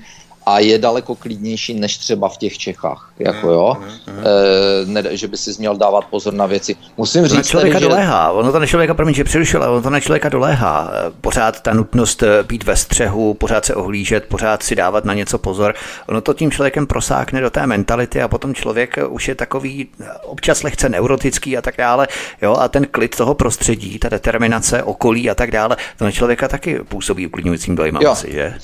a 0.47 0.59
je 0.59 0.79
daleko 0.79 1.15
klidnější 1.15 1.75
než 1.75 1.99
třeba 1.99 2.29
v 2.29 2.37
těch 2.37 2.59
Čechách. 2.59 3.13
Jako 3.19 3.51
jo, 3.51 3.77
e, 4.09 4.87
ne, 4.87 5.17
že 5.17 5.29
by 5.29 5.37
si 5.37 5.51
měl 5.59 5.77
dávat 5.77 6.05
pozor 6.05 6.35
na 6.35 6.47
věci. 6.47 6.77
Musím 6.97 7.27
říct, 7.27 7.37
na 7.37 7.43
člověka 7.43 7.79
tedy, 7.79 7.85
že... 7.85 7.89
doléhá, 7.89 8.31
ono 8.31 8.53
to 8.53 8.59
na 8.59 8.67
člověka, 8.67 8.95
promiň, 8.95 9.15
že 9.15 9.25
přerušil, 9.25 9.63
ale 9.63 9.73
ono 9.73 9.83
to 9.83 9.91
na 9.91 10.01
člověka 10.01 10.29
doléhá. 10.29 10.91
Eh, 10.93 11.13
pořád 11.21 11.61
ta 11.61 11.75
nutnost 11.75 12.23
eh, 12.23 12.43
být 12.43 12.65
ve 12.65 12.77
střehu, 12.77 13.35
pořád 13.35 13.65
se 13.65 13.75
ohlížet, 13.75 14.25
pořád 14.25 14.63
si 14.63 14.75
dávat 14.75 15.05
na 15.05 15.15
něco 15.15 15.39
pozor. 15.39 15.75
Ono 16.09 16.21
to 16.21 16.35
tím 16.35 16.51
člověkem 16.51 16.87
prosákne 16.87 17.41
do 17.41 17.51
té 17.51 17.67
mentality 17.67 18.23
a 18.23 18.29
potom 18.29 18.55
člověk 18.55 18.99
už 19.09 19.29
je 19.29 19.35
takový 19.35 19.89
občas 20.23 20.63
lehce 20.63 20.89
neurotický 20.89 21.57
a 21.57 21.63
tak 21.63 21.75
dále. 21.79 22.09
Jo, 22.43 22.57
a 22.61 22.69
ten 22.69 22.87
klid 22.91 23.17
toho 23.17 23.35
prostředí, 23.35 23.99
ta 23.99 24.09
determinace 24.09 24.83
okolí 24.83 25.31
a 25.31 25.35
tak 25.35 25.51
dále, 25.51 25.77
to 25.99 26.05
na 26.05 26.11
člověka 26.11 26.49
taky 26.49 26.79
působí 26.89 27.27
uklidňujícím 27.27 27.77
dojmem 27.77 28.07
asi, 28.07 28.33
že? 28.33 28.55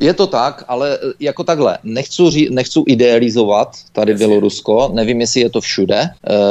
Je 0.00 0.14
to 0.14 0.26
tak, 0.26 0.64
ale 0.68 0.94
e, 0.94 0.98
jako 1.20 1.44
takhle, 1.44 1.78
nechci, 1.84 2.22
ří, 2.28 2.48
nechci 2.50 2.80
idealizovat 2.86 3.76
tady 3.92 4.14
Bělorusko, 4.14 4.90
nevím, 4.94 5.20
jestli 5.20 5.40
je 5.40 5.50
to 5.50 5.60
všude. 5.60 6.00
E, 6.00 6.08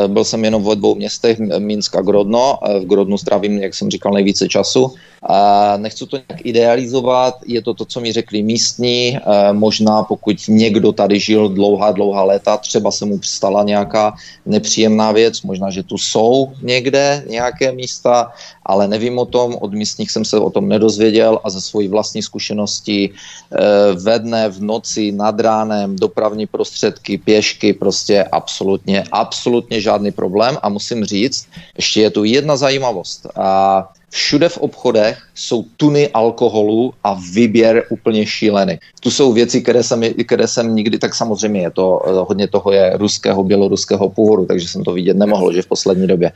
byl 0.07 0.23
jsem 0.23 0.43
jenom 0.43 0.63
v 0.63 0.75
dvou 0.75 0.95
městech, 0.95 1.39
Minsk 1.39 1.95
a 1.95 2.01
Grodno. 2.01 2.59
E, 2.63 2.79
v 2.79 2.85
Grodnu 2.85 3.17
strávím, 3.17 3.57
jak 3.57 3.75
jsem 3.75 3.89
říkal, 3.89 4.13
nejvíce 4.13 4.47
času. 4.47 4.93
A 5.25 5.77
nechci 5.77 6.05
to 6.05 6.17
nějak 6.17 6.45
idealizovat, 6.45 7.35
je 7.45 7.61
to 7.61 7.73
to, 7.73 7.85
co 7.85 8.01
mi 8.01 8.11
řekli 8.11 8.43
místní. 8.43 9.17
Možná 9.51 10.03
pokud 10.03 10.37
někdo 10.47 10.91
tady 10.91 11.19
žil 11.19 11.49
dlouhá, 11.49 11.91
dlouhá 11.91 12.23
léta, 12.23 12.57
třeba 12.57 12.91
se 12.91 13.05
mu 13.05 13.19
stala 13.23 13.63
nějaká 13.63 14.13
nepříjemná 14.45 15.11
věc, 15.11 15.41
možná, 15.41 15.69
že 15.69 15.83
tu 15.83 15.97
jsou 15.97 16.51
někde 16.61 17.23
nějaké 17.29 17.71
místa, 17.71 18.31
ale 18.65 18.87
nevím 18.87 19.17
o 19.19 19.25
tom, 19.25 19.55
od 19.59 19.73
místních 19.73 20.11
jsem 20.11 20.25
se 20.25 20.39
o 20.39 20.49
tom 20.49 20.67
nedozvěděl 20.67 21.39
a 21.43 21.49
ze 21.49 21.61
svojí 21.61 21.87
vlastní 21.87 22.21
zkušenosti 22.21 23.13
Eh, 23.53 23.93
ve 23.93 24.19
dne, 24.19 24.49
v 24.49 24.61
noci, 24.61 25.11
nad 25.11 25.39
ránem, 25.39 25.95
dopravní 25.95 26.47
prostředky, 26.47 27.17
pěšky, 27.17 27.73
prostě 27.73 28.23
absolutně, 28.23 29.03
absolutně 29.11 29.81
žádný 29.81 30.11
problém. 30.11 30.57
A 30.61 30.69
musím 30.69 31.05
říct, 31.05 31.47
ještě 31.77 32.01
je 32.01 32.09
tu 32.09 32.23
jedna 32.23 32.57
zajímavost. 32.57 33.27
A 33.35 33.89
všude 34.13 34.49
v 34.49 34.57
obchodech 34.57 35.17
jsou 35.35 35.65
tuny 35.77 36.09
alkoholu 36.09 36.93
a 37.03 37.17
výběr 37.33 37.83
úplně 37.89 38.25
šílený. 38.25 38.79
Tu 38.99 39.11
jsou 39.11 39.33
věci, 39.33 39.61
které 39.61 39.83
jsem, 39.83 40.01
které 40.25 40.47
jsem 40.47 40.75
nikdy, 40.75 40.97
tak 40.97 41.15
samozřejmě 41.15 41.61
je 41.61 41.71
to, 41.71 42.01
eh, 42.05 42.11
hodně 42.27 42.47
toho 42.47 42.71
je 42.71 42.97
ruského, 42.97 43.43
běloruského 43.43 44.09
původu, 44.09 44.45
takže 44.45 44.67
jsem 44.67 44.83
to 44.83 44.93
vidět 44.93 45.17
nemohl, 45.17 45.53
že 45.53 45.61
v 45.61 45.67
poslední 45.67 46.07
době 46.07 46.31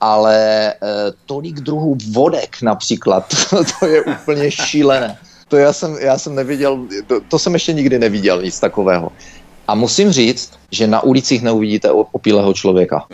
ale 0.00 0.68
e, 0.68 0.74
tolik 1.26 1.60
druhů 1.60 1.96
vodek 2.12 2.62
například, 2.62 3.24
to, 3.50 3.64
to 3.80 3.86
je 3.86 4.02
úplně 4.02 4.50
šílené 4.50 5.16
to 5.48 5.56
já 5.56 5.72
jsem, 5.72 5.96
já 6.00 6.18
jsem 6.18 6.34
neviděl, 6.34 6.86
to, 7.06 7.20
to 7.20 7.38
jsem 7.38 7.54
ještě 7.54 7.72
nikdy 7.72 7.98
neviděl, 7.98 8.42
nic 8.42 8.60
takového. 8.60 9.12
A 9.68 9.74
musím 9.74 10.12
říct, 10.12 10.52
že 10.74 10.86
na 10.86 11.02
ulicích 11.02 11.42
neuvidíte 11.42 11.90
opilého 11.90 12.52
člověka. 12.54 13.06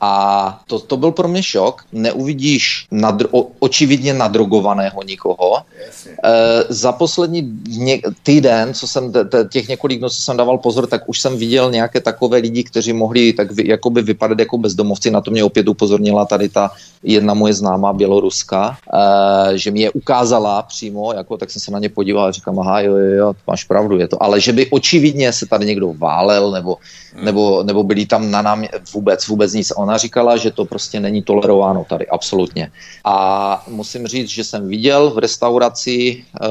A 0.00 0.60
to, 0.66 0.78
to 0.78 0.96
byl 0.96 1.10
pro 1.10 1.28
mě 1.28 1.42
šok. 1.42 1.82
Neuvidíš 1.92 2.86
nadr- 2.92 3.28
o, 3.30 3.50
očividně 3.58 4.14
nadrogovaného 4.14 5.02
nikoho. 5.02 5.58
E, 5.58 6.64
za 6.68 6.92
poslední 6.92 7.42
dně, 7.42 8.00
týden, 8.22 8.74
co 8.74 8.86
jsem 8.86 9.12
t- 9.12 9.24
t- 9.24 9.44
těch 9.50 9.68
několik 9.68 9.98
dnů, 9.98 10.08
co 10.08 10.22
jsem 10.22 10.36
dával 10.36 10.58
pozor, 10.58 10.86
tak 10.86 11.08
už 11.08 11.20
jsem 11.20 11.36
viděl 11.36 11.70
nějaké 11.70 12.00
takové 12.00 12.38
lidi, 12.38 12.64
kteří 12.64 12.92
mohli 12.92 13.32
tak 13.32 13.52
vy, 13.52 13.68
jakoby 13.68 14.02
vypadat 14.02 14.38
jako 14.38 14.58
bezdomovci. 14.58 15.10
Na 15.10 15.20
to 15.20 15.30
mě 15.30 15.44
opět 15.44 15.68
upozornila 15.68 16.24
tady 16.24 16.48
ta 16.48 16.70
jedna 17.02 17.34
moje 17.34 17.54
známá 17.54 17.92
běloruska, 17.92 18.78
e, 18.94 19.58
že 19.58 19.70
mi 19.70 19.80
je 19.80 19.90
ukázala 19.90 20.62
přímo, 20.62 21.12
jako, 21.12 21.36
tak 21.36 21.50
jsem 21.50 21.60
se 21.60 21.70
na 21.70 21.78
ně 21.78 21.88
podíval 21.88 22.26
a 22.26 22.30
říkám, 22.30 22.58
aha, 22.58 22.80
jo, 22.80 22.96
jo, 22.96 23.14
jo, 23.14 23.32
máš 23.46 23.64
pravdu, 23.64 23.98
je 23.98 24.08
to. 24.08 24.22
Ale 24.22 24.40
že 24.40 24.52
by 24.52 24.70
očividně 24.70 25.32
se 25.32 25.46
tady 25.46 25.66
někdo 25.66 25.92
válel 25.98 26.50
nebo 26.50 26.78
Hmm. 27.07 27.07
Nebo, 27.14 27.62
nebo 27.62 27.82
byli 27.82 28.06
tam 28.06 28.30
na 28.30 28.42
nám 28.42 28.64
vůbec, 28.94 29.26
vůbec 29.26 29.52
nic. 29.52 29.72
Ona 29.76 29.96
říkala, 29.96 30.36
že 30.36 30.50
to 30.50 30.64
prostě 30.64 31.00
není 31.00 31.22
tolerováno 31.22 31.86
tady, 31.88 32.06
absolutně. 32.06 32.70
A 33.04 33.64
musím 33.68 34.06
říct, 34.06 34.28
že 34.28 34.44
jsem 34.44 34.68
viděl 34.68 35.10
v 35.10 35.18
restauraci, 35.18 36.24
uh, 36.40 36.48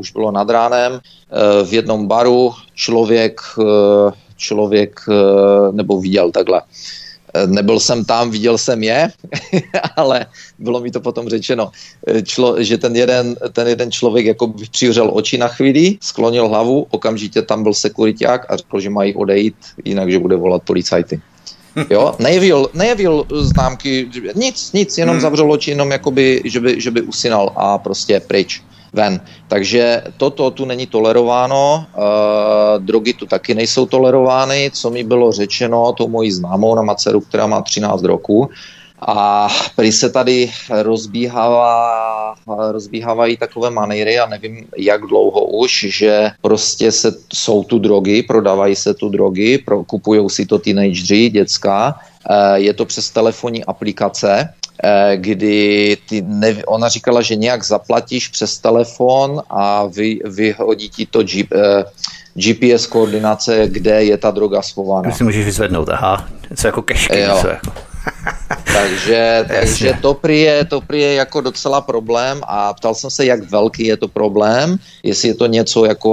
už 0.00 0.12
bylo 0.12 0.30
nad 0.30 0.50
ránem, 0.50 0.92
uh, 0.92 0.98
v 1.68 1.72
jednom 1.72 2.06
baru 2.06 2.54
člověk, 2.74 3.40
uh, 3.58 3.66
člověk 4.36 5.00
uh, 5.08 5.74
nebo 5.74 6.00
viděl 6.00 6.30
takhle, 6.30 6.62
Nebyl 7.46 7.80
jsem 7.80 8.04
tam, 8.04 8.30
viděl 8.30 8.58
jsem 8.58 8.82
je, 8.82 9.10
ale 9.96 10.26
bylo 10.58 10.80
mi 10.80 10.90
to 10.90 11.00
potom 11.00 11.28
řečeno, 11.28 11.70
člo, 12.24 12.62
že 12.62 12.78
ten 12.78 12.96
jeden, 12.96 13.36
ten 13.52 13.68
jeden 13.68 13.92
člověk 13.92 14.26
jako 14.26 14.46
by 14.46 14.64
přivřel 14.70 15.10
oči 15.12 15.38
na 15.38 15.48
chvíli, 15.48 15.98
sklonil 16.00 16.48
hlavu, 16.48 16.86
okamžitě 16.90 17.42
tam 17.42 17.62
byl 17.62 17.74
sekuriták 17.74 18.46
a 18.48 18.56
řekl, 18.56 18.80
že 18.80 18.90
mají 18.90 19.14
odejít, 19.14 19.56
jinak, 19.84 20.10
že 20.10 20.18
bude 20.18 20.36
volat 20.36 20.62
policajty. 20.62 21.20
Jo, 21.90 22.14
nejevil, 22.18 22.70
nejevil 22.74 23.26
známky, 23.30 24.08
nic, 24.34 24.72
nic, 24.72 24.98
jenom 24.98 25.14
hmm. 25.14 25.20
zavřel 25.20 25.52
oči, 25.52 25.70
jenom 25.70 25.90
jakoby, 25.90 26.42
že 26.44 26.60
by, 26.60 26.80
že 26.80 26.90
by 26.90 27.00
usinal 27.02 27.52
a 27.56 27.78
prostě 27.78 28.20
pryč 28.20 28.62
ven. 28.96 29.20
Takže 29.48 30.02
toto 30.16 30.50
tu 30.50 30.64
není 30.64 30.86
tolerováno, 30.86 31.84
uh, 31.84 32.82
drogy 32.84 33.12
tu 33.12 33.26
taky 33.26 33.54
nejsou 33.54 33.86
tolerovány, 33.86 34.70
co 34.72 34.90
mi 34.90 35.04
bylo 35.04 35.32
řečeno 35.32 35.92
tou 35.92 36.08
mojí 36.08 36.32
známou 36.32 36.74
na 36.74 36.82
Maceru, 36.82 37.20
která 37.20 37.46
má 37.46 37.62
13 37.62 38.02
roku, 38.02 38.48
a 39.00 39.48
prý 39.76 39.92
se 39.92 40.10
tady 40.10 40.50
rozbíhává, 40.70 42.34
rozbíhávají 42.70 43.36
takové 43.36 43.70
manéry 43.70 44.18
a 44.18 44.26
nevím, 44.26 44.66
jak 44.76 45.00
dlouho 45.00 45.44
už, 45.44 45.86
že 45.88 46.30
prostě 46.40 46.92
se, 46.92 47.12
jsou 47.32 47.64
tu 47.64 47.78
drogy, 47.78 48.22
prodávají 48.22 48.76
se 48.76 48.94
tu 48.94 49.08
drogy, 49.08 49.58
pro, 49.58 49.84
kupují 49.84 50.30
si 50.30 50.46
to 50.46 50.58
teenageři, 50.58 51.30
děcka, 51.30 51.94
je 52.54 52.72
to 52.72 52.84
přes 52.84 53.10
telefonní 53.10 53.64
aplikace. 53.64 54.48
eh, 54.48 54.65
kdy 55.16 55.96
ty 56.08 56.22
ne, 56.26 56.64
ona 56.66 56.88
říkala, 56.88 57.22
že 57.22 57.36
nějak 57.36 57.64
zaplatíš 57.64 58.28
přes 58.28 58.58
telefon 58.58 59.42
a 59.50 59.86
vy, 59.86 60.18
vyhodí 60.24 60.88
ti 60.88 61.06
to 61.06 61.22
G, 61.22 61.44
eh, 61.54 61.84
GPS 62.34 62.86
koordinace, 62.86 63.62
kde 63.66 64.04
je 64.04 64.16
ta 64.16 64.30
droga 64.30 64.62
schovaná. 64.62 65.12
si 65.12 65.24
můžeš 65.24 65.44
vyzvednout, 65.44 65.88
aha, 65.88 66.28
něco 66.50 66.66
jako 66.66 66.82
kešky, 66.82 67.16
něco 67.16 67.48
jako. 67.48 67.72
takže, 68.76 69.44
takže 69.48 69.98
to 70.02 70.14
prý, 70.14 70.40
je, 70.40 70.64
to 70.64 70.80
prý 70.80 71.00
je 71.00 71.14
jako 71.14 71.40
docela 71.40 71.80
problém 71.80 72.40
a 72.46 72.74
ptal 72.74 72.94
jsem 72.94 73.10
se, 73.10 73.24
jak 73.24 73.50
velký 73.50 73.86
je 73.86 73.96
to 73.96 74.08
problém, 74.08 74.76
jestli 75.02 75.28
je 75.28 75.34
to 75.34 75.46
něco 75.46 75.84
jako 75.84 76.12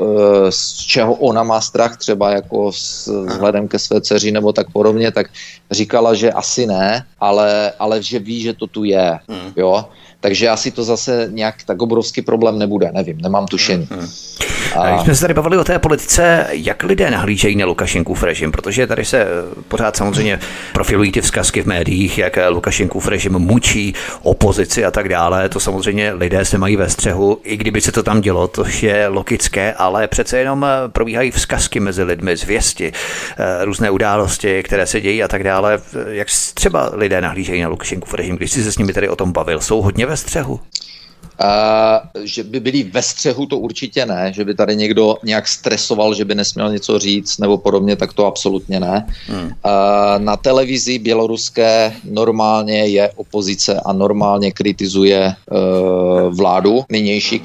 eh, 0.00 0.04
z 0.52 0.76
čeho 0.76 1.14
ona 1.14 1.42
má 1.42 1.60
strach 1.60 1.96
třeba 1.96 2.30
jako 2.30 2.72
s, 2.72 3.08
vzhledem 3.26 3.68
ke 3.68 3.78
své 3.78 4.00
dceři 4.00 4.32
nebo 4.32 4.52
tak 4.52 4.70
podobně, 4.70 5.12
tak 5.12 5.26
říkala, 5.70 6.14
že 6.14 6.32
asi 6.32 6.66
ne, 6.66 7.04
ale, 7.20 7.72
ale 7.78 8.02
že 8.02 8.18
ví, 8.18 8.40
že 8.42 8.54
to 8.54 8.66
tu 8.66 8.84
je, 8.84 9.18
hmm. 9.28 9.52
jo. 9.56 9.84
Takže 10.20 10.48
asi 10.48 10.70
to 10.70 10.84
zase 10.84 11.28
nějak 11.30 11.62
tak 11.66 11.82
obrovský 11.82 12.22
problém 12.22 12.58
nebude, 12.58 12.90
nevím, 12.92 13.18
nemám 13.20 13.46
tušení. 13.46 13.88
Hmm. 13.90 14.08
A... 14.76 14.90
Když 14.90 15.04
jsme 15.04 15.14
se 15.14 15.20
tady 15.20 15.34
bavili 15.34 15.58
o 15.58 15.64
té 15.64 15.78
politice, 15.78 16.46
jak 16.50 16.82
lidé 16.82 17.10
nahlížejí 17.10 17.56
na 17.56 17.66
Lukašenkův 17.66 18.22
režim, 18.22 18.52
protože 18.52 18.86
tady 18.86 19.04
se 19.04 19.22
eh, 19.22 19.26
pořád 19.68 19.96
samozřejmě 19.96 20.38
profilují 20.72 21.12
ty 21.12 21.20
vzkazky 21.20 21.62
v 21.62 21.66
médiích, 21.66 22.18
jak 22.18 22.38
eh, 22.38 22.48
Lukašenkův 22.48 23.08
režim 23.08 23.32
mučí 23.32 23.94
opozici 24.22 24.84
a 24.84 24.90
tak 24.90 25.08
dále. 25.08 25.48
To 25.48 25.60
samozřejmě 25.60 26.12
lidé 26.12 26.44
se 26.44 26.58
mají 26.58 26.76
ve 26.76 26.88
střehu, 26.88 27.38
i 27.44 27.56
kdyby 27.56 27.80
se 27.80 27.92
to 27.92 28.02
tam 28.02 28.20
dělo, 28.20 28.48
to 28.48 28.64
je 28.82 29.08
logické, 29.08 29.72
ale 29.72 30.08
přece 30.08 30.38
jenom 30.38 30.64
eh, 30.64 30.88
probíhají 30.88 31.30
vzkazky 31.30 31.80
mezi 31.80 32.02
lidmi, 32.02 32.36
zvěsti, 32.36 32.92
různé 33.62 33.90
události, 33.90 34.62
které 34.62 34.86
se 34.86 35.00
dějí 35.00 35.22
a 35.22 35.28
tak 35.28 35.44
dále. 35.44 35.78
Jak 36.08 36.28
třeba 36.54 36.90
lidé 36.92 37.20
nahlížejí 37.20 37.62
na 37.62 37.68
Lukašenkův 37.68 38.14
režim, 38.14 38.36
když 38.36 38.50
jsi 38.50 38.64
se 38.64 38.72
s 38.72 38.78
nimi 38.78 38.92
tady 38.92 39.08
o 39.08 39.16
tom 39.16 39.32
bavil, 39.32 39.60
jsou 39.60 39.82
hodně 39.82 40.05
ve 40.06 40.16
střehu? 40.16 40.60
Uh, 41.40 42.24
že 42.24 42.44
by 42.44 42.60
byli 42.60 42.82
ve 42.82 43.02
střehu, 43.02 43.46
to 43.46 43.58
určitě 43.58 44.06
ne, 44.06 44.32
že 44.34 44.44
by 44.44 44.54
tady 44.54 44.76
někdo 44.76 45.16
nějak 45.24 45.48
stresoval, 45.48 46.14
že 46.14 46.24
by 46.24 46.34
nesměl 46.34 46.72
něco 46.72 46.98
říct 46.98 47.38
nebo 47.38 47.58
podobně, 47.58 47.96
tak 47.96 48.12
to 48.12 48.26
absolutně 48.26 48.80
ne. 48.80 49.06
Hmm. 49.26 49.44
Uh, 49.44 49.52
na 50.18 50.36
televizi 50.36 50.98
běloruské 50.98 51.92
normálně 52.04 52.86
je 52.86 53.10
opozice 53.16 53.80
a 53.80 53.92
normálně 53.92 54.52
kritizuje 54.52 55.34
uh, 55.50 56.34
vládu, 56.34 56.84
nynější 56.90 57.40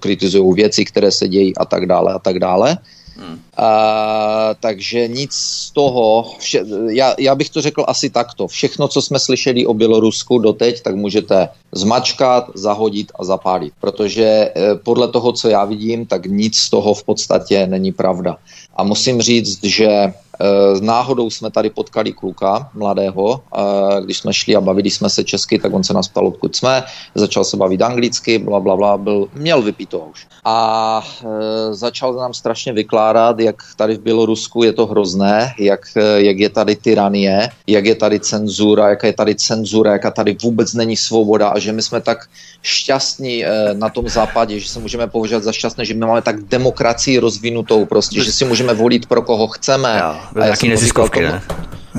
kritizují 0.00 0.54
věci, 0.54 0.84
které 0.84 1.10
se 1.10 1.28
dějí 1.28 1.56
a 1.56 1.64
tak 1.64 1.86
dále 1.86 2.12
a 2.14 2.18
tak 2.18 2.38
dále. 2.38 2.78
Hmm. 3.18 3.40
A, 3.56 4.54
takže 4.60 5.08
nic 5.08 5.32
z 5.32 5.70
toho, 5.70 6.34
vše, 6.38 6.64
já, 6.90 7.14
já 7.18 7.34
bych 7.34 7.50
to 7.50 7.60
řekl 7.60 7.84
asi 7.88 8.10
takto. 8.10 8.46
Všechno, 8.46 8.88
co 8.88 9.02
jsme 9.02 9.18
slyšeli 9.18 9.66
o 9.66 9.74
Bělorusku 9.74 10.38
doteď, 10.38 10.82
tak 10.82 10.94
můžete 10.94 11.48
zmačkat, 11.72 12.50
zahodit 12.54 13.12
a 13.18 13.24
zapálit. 13.24 13.72
Protože 13.80 14.24
e, 14.24 14.52
podle 14.74 15.08
toho, 15.08 15.32
co 15.32 15.48
já 15.48 15.64
vidím, 15.64 16.06
tak 16.06 16.26
nic 16.26 16.56
z 16.56 16.70
toho 16.70 16.94
v 16.94 17.04
podstatě 17.04 17.66
není 17.66 17.92
pravda. 17.92 18.36
A 18.76 18.84
musím 18.84 19.22
říct, 19.22 19.64
že 19.64 20.12
Eh, 20.40 20.80
náhodou 20.80 21.30
jsme 21.30 21.50
tady 21.50 21.70
potkali 21.70 22.12
kluka 22.12 22.70
mladého, 22.74 23.42
eh, 23.56 24.02
když 24.04 24.18
jsme 24.18 24.32
šli 24.32 24.56
a 24.56 24.60
bavili 24.60 24.90
jsme 24.90 25.10
se 25.10 25.24
česky, 25.24 25.58
tak 25.58 25.74
on 25.74 25.84
se 25.84 25.92
nás 25.92 26.08
ptal, 26.08 26.26
odkud 26.26 26.56
jsme, 26.56 26.82
začal 27.14 27.44
se 27.44 27.56
bavit 27.56 27.82
anglicky, 27.82 28.38
bla, 28.38 28.60
bla, 28.60 28.76
bla, 28.76 28.98
byl, 28.98 29.28
měl 29.34 29.62
vypito 29.62 29.98
už. 29.98 30.26
A 30.44 31.02
e, 31.24 31.74
začal 31.74 32.14
nám 32.14 32.34
strašně 32.34 32.72
vykládat, 32.72 33.40
jak 33.40 33.62
tady 33.76 33.94
v 33.94 34.00
Bělorusku 34.00 34.62
je 34.62 34.72
to 34.72 34.86
hrozné, 34.86 35.54
jak, 35.58 35.80
jak 36.16 36.38
je 36.38 36.48
tady 36.48 36.76
tyranie, 36.76 37.50
jak 37.66 37.84
je 37.84 37.94
tady 37.94 38.20
cenzura, 38.20 38.88
jaká 38.88 39.06
je 39.06 39.12
tady 39.12 39.34
cenzura, 39.34 39.92
jaká 39.92 40.10
tady 40.10 40.36
vůbec 40.42 40.74
není 40.74 40.96
svoboda 40.96 41.48
a 41.48 41.58
že 41.58 41.72
my 41.72 41.82
jsme 41.82 42.00
tak 42.00 42.18
šťastní 42.62 43.44
na 43.72 43.88
tom 43.88 44.08
západě, 44.08 44.60
že 44.60 44.68
se 44.68 44.78
můžeme 44.80 45.06
považovat 45.06 45.44
za 45.44 45.52
šťastné, 45.52 45.84
že 45.84 45.94
my 45.94 46.00
máme 46.00 46.22
tak 46.22 46.42
demokracii 46.42 47.18
rozvinutou 47.18 47.84
prostě, 47.84 48.24
že 48.24 48.32
si 48.32 48.44
můžeme 48.44 48.74
volit 48.74 49.06
pro 49.06 49.22
koho 49.22 49.46
chceme. 49.48 50.02
A 50.36 50.44
já 50.44 50.54
neziskovky, 50.68 51.22
ne? 51.22 51.42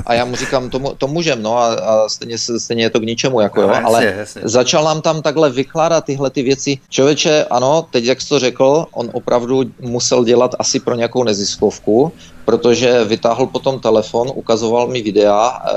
A 0.06 0.14
já 0.14 0.24
mu 0.24 0.36
říkám, 0.36 0.70
to, 0.70 0.94
to 0.98 1.08
můžem, 1.08 1.42
no 1.42 1.58
a, 1.58 1.74
a 1.74 2.08
stejně, 2.08 2.38
stejně 2.38 2.84
je 2.84 2.90
to 2.90 3.00
k 3.00 3.02
ničemu, 3.02 3.40
jako 3.40 3.60
no, 3.60 3.66
jo, 3.66 3.72
jasně, 3.72 3.86
ale 3.86 4.14
jasně. 4.16 4.42
začal 4.44 4.84
nám 4.84 5.02
tam 5.02 5.22
takhle 5.22 5.50
vykládat 5.50 6.04
tyhle 6.04 6.30
ty 6.30 6.42
věci. 6.42 6.78
Člověče, 6.88 7.44
ano, 7.44 7.86
teď 7.90 8.04
jak 8.04 8.20
jsi 8.20 8.28
to 8.28 8.38
řekl, 8.38 8.86
on 8.92 9.10
opravdu 9.12 9.62
musel 9.80 10.24
dělat 10.24 10.54
asi 10.58 10.80
pro 10.80 10.94
nějakou 10.94 11.24
neziskovku, 11.24 12.12
protože 12.50 13.04
vytáhl 13.04 13.46
potom 13.46 13.80
telefon, 13.80 14.30
ukazoval 14.34 14.88
mi 14.88 15.02
videa 15.02 15.62
e, 15.62 15.74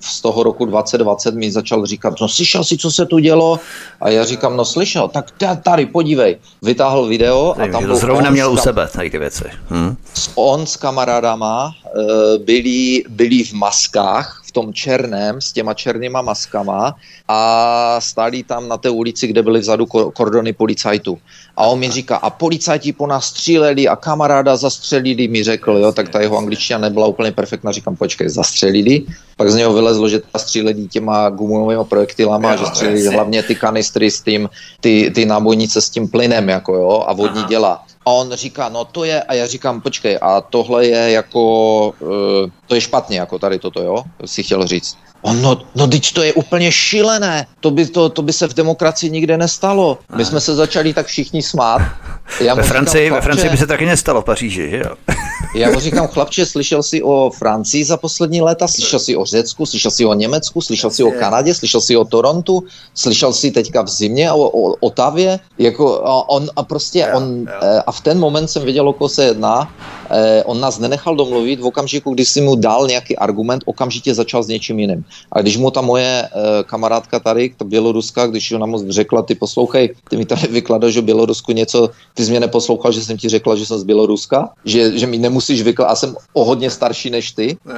z 0.00 0.20
toho 0.20 0.42
roku 0.42 0.64
2020, 0.64 1.34
mi 1.34 1.52
začal 1.52 1.86
říkat, 1.86 2.14
no 2.20 2.28
slyšel 2.28 2.64
si, 2.64 2.76
co 2.76 2.90
se 2.90 3.06
tu 3.06 3.18
dělo? 3.18 3.60
A 4.00 4.08
já 4.08 4.24
říkám, 4.24 4.56
no 4.56 4.64
slyšel, 4.64 5.08
tak 5.08 5.26
tady, 5.62 5.86
podívej. 5.86 6.36
Vytáhl 6.62 7.06
video 7.06 7.54
a 7.58 7.68
tam 7.72 7.84
byl 7.84 7.96
Zrovna 7.96 8.30
měl 8.30 8.52
u 8.52 8.56
sebe 8.56 8.88
tady 8.92 9.10
ty 9.10 9.18
věci. 9.18 9.44
Hm? 9.70 9.96
On 10.34 10.66
s 10.66 10.76
kamarádama 10.76 11.70
e, 11.70 12.38
byli, 12.38 13.02
byli 13.08 13.44
v 13.44 13.52
maskách, 13.52 14.41
v 14.52 14.60
tom 14.60 14.72
černém, 14.72 15.40
s 15.40 15.52
těma 15.52 15.74
černýma 15.74 16.22
maskama 16.22 16.94
a 17.28 17.38
stáli 18.00 18.42
tam 18.42 18.68
na 18.68 18.76
té 18.76 18.90
ulici, 18.90 19.26
kde 19.26 19.42
byly 19.42 19.60
vzadu 19.60 19.86
kordony 20.12 20.52
policajtů. 20.52 21.18
A 21.56 21.66
on 21.66 21.78
mi 21.78 21.90
říká, 21.90 22.16
a 22.16 22.30
policajti 22.30 22.92
po 22.92 23.06
nás 23.06 23.26
stříleli 23.26 23.88
a 23.88 23.96
kamaráda 23.96 24.56
zastřelili, 24.56 25.28
mi 25.28 25.42
řekl, 25.44 25.72
jo, 25.72 25.92
tak 25.92 26.08
ta 26.08 26.20
jeho 26.20 26.38
angličtina 26.38 26.78
nebyla 26.78 27.06
úplně 27.06 27.32
perfektná, 27.32 27.72
říkám, 27.72 27.96
počkej, 27.96 28.28
zastřelili. 28.28 29.02
Pak 29.36 29.50
z 29.50 29.54
něho 29.54 29.72
vylezlo, 29.72 30.08
že 30.08 30.20
ta 30.20 30.38
stříleli 30.38 30.88
těma 30.88 31.28
gumovými 31.28 31.84
projektilama, 31.84 32.52
jo, 32.52 32.58
že 32.58 32.66
stříleli 32.66 33.06
hlavně 33.08 33.42
ty 33.42 33.54
kanistry 33.54 34.10
s 34.10 34.20
tím, 34.20 34.50
ty, 34.80 35.12
ty 35.14 35.24
nábojnice 35.24 35.80
s 35.80 35.88
tím 35.90 36.08
plynem, 36.08 36.48
jako 36.48 36.74
jo, 36.74 37.04
a 37.08 37.12
vodní 37.12 37.40
Aha. 37.40 37.48
děla. 37.48 37.84
A 38.04 38.10
on 38.10 38.32
říká, 38.32 38.68
no 38.68 38.84
to 38.84 39.04
je, 39.04 39.22
a 39.22 39.34
já 39.34 39.46
říkám, 39.46 39.80
počkej, 39.80 40.18
a 40.22 40.40
tohle 40.40 40.86
je 40.86 41.10
jako, 41.10 41.94
uh, 41.98 42.50
to 42.66 42.74
je 42.74 42.80
špatně, 42.80 43.18
jako 43.18 43.38
tady 43.38 43.58
toto, 43.58 43.82
jo, 43.82 44.04
si 44.24 44.42
chtěl 44.42 44.66
říct. 44.66 44.96
No, 45.24 45.58
no 45.74 45.86
teď 45.86 46.12
to 46.12 46.22
je 46.22 46.32
úplně 46.32 46.72
šílené, 46.72 47.46
to 47.60 47.70
by, 47.70 47.86
to, 47.86 48.08
to 48.08 48.22
by 48.22 48.32
se 48.32 48.48
v 48.48 48.54
demokracii 48.54 49.10
nikde 49.10 49.36
nestalo. 49.36 49.98
My 50.16 50.24
jsme 50.24 50.40
se 50.40 50.54
začali 50.54 50.94
tak 50.94 51.06
všichni 51.06 51.42
smát. 51.42 51.82
Já 52.40 52.54
ve, 52.54 52.62
Francii, 52.62 53.04
říkám, 53.04 53.18
ve 53.18 53.22
Francii 53.22 53.50
by 53.50 53.56
se 53.56 53.66
taky 53.66 53.86
nestalo 53.86 54.22
v 54.22 54.24
Paříži, 54.24 54.70
že 54.70 54.78
jo? 54.78 54.94
Já 55.54 55.70
mu 55.70 55.80
říkám, 55.80 56.06
chlapče, 56.06 56.46
slyšel 56.46 56.82
jsi 56.82 57.02
o 57.02 57.30
Francii 57.30 57.84
za 57.84 57.96
poslední 57.96 58.40
léta, 58.40 58.68
slyšel 58.68 58.98
jsi 58.98 59.16
o 59.16 59.24
Řecku, 59.24 59.66
slyšel 59.66 59.90
jsi 59.90 60.04
o 60.04 60.14
Německu, 60.14 60.60
slyšel 60.60 60.90
jsi 60.90 61.02
o 61.02 61.10
Kanadě, 61.10 61.54
slyšel 61.54 61.80
jsi 61.80 61.96
o 61.96 62.04
Torontu, 62.04 62.64
slyšel 62.94 63.32
jsi 63.32 63.50
teďka 63.50 63.82
v 63.82 63.88
zimě 63.88 64.32
o, 64.32 64.38
o 64.38 64.76
Otavě, 64.80 65.38
jako 65.58 66.06
a 66.06 66.28
on 66.28 66.48
a 66.56 66.62
prostě 66.62 67.06
on, 67.06 67.48
eh, 67.48 67.82
a 67.86 67.92
v 67.92 68.00
ten 68.00 68.18
moment 68.18 68.48
jsem 68.48 68.62
věděl, 68.62 68.88
o 68.88 68.92
koho 68.92 69.08
se 69.08 69.24
jedná, 69.24 69.74
on 70.44 70.60
nás 70.60 70.78
nenechal 70.78 71.16
domluvit, 71.16 71.60
v 71.60 71.66
okamžiku, 71.66 72.14
kdy 72.14 72.24
si 72.24 72.40
mu 72.40 72.56
dal 72.56 72.86
nějaký 72.86 73.16
argument, 73.16 73.62
okamžitě 73.66 74.14
začal 74.14 74.42
s 74.42 74.48
něčím 74.48 74.78
jiným. 74.78 75.04
A 75.32 75.40
když 75.40 75.56
mu 75.56 75.70
ta 75.70 75.80
moje 75.80 76.22
uh, 76.22 76.40
kamarádka 76.62 77.20
tady, 77.20 77.54
ta 77.56 77.64
Běloruska, 77.64 78.26
když 78.26 78.52
ona 78.52 78.66
mu 78.66 78.92
řekla, 78.92 79.22
ty 79.22 79.34
poslouchej, 79.34 79.94
ty 80.10 80.16
mi 80.16 80.24
tady 80.24 80.46
vykladaš 80.46 80.96
o 80.96 81.02
Bělorusku 81.02 81.52
něco, 81.52 81.90
ty 82.14 82.24
jsi 82.24 82.30
mě 82.30 82.40
neposlouchal, 82.40 82.92
že 82.92 83.04
jsem 83.04 83.16
ti 83.16 83.28
řekla, 83.28 83.56
že 83.56 83.66
jsem 83.66 83.78
z 83.78 83.84
Běloruska, 83.84 84.50
že, 84.64 84.98
že 84.98 85.06
mi 85.06 85.18
nemusíš 85.18 85.62
vykládat, 85.62 85.92
a 85.92 85.96
jsem 85.96 86.16
o 86.32 86.44
hodně 86.44 86.70
starší 86.70 87.10
než 87.10 87.32
ty. 87.32 87.56
Uh, 87.64 87.74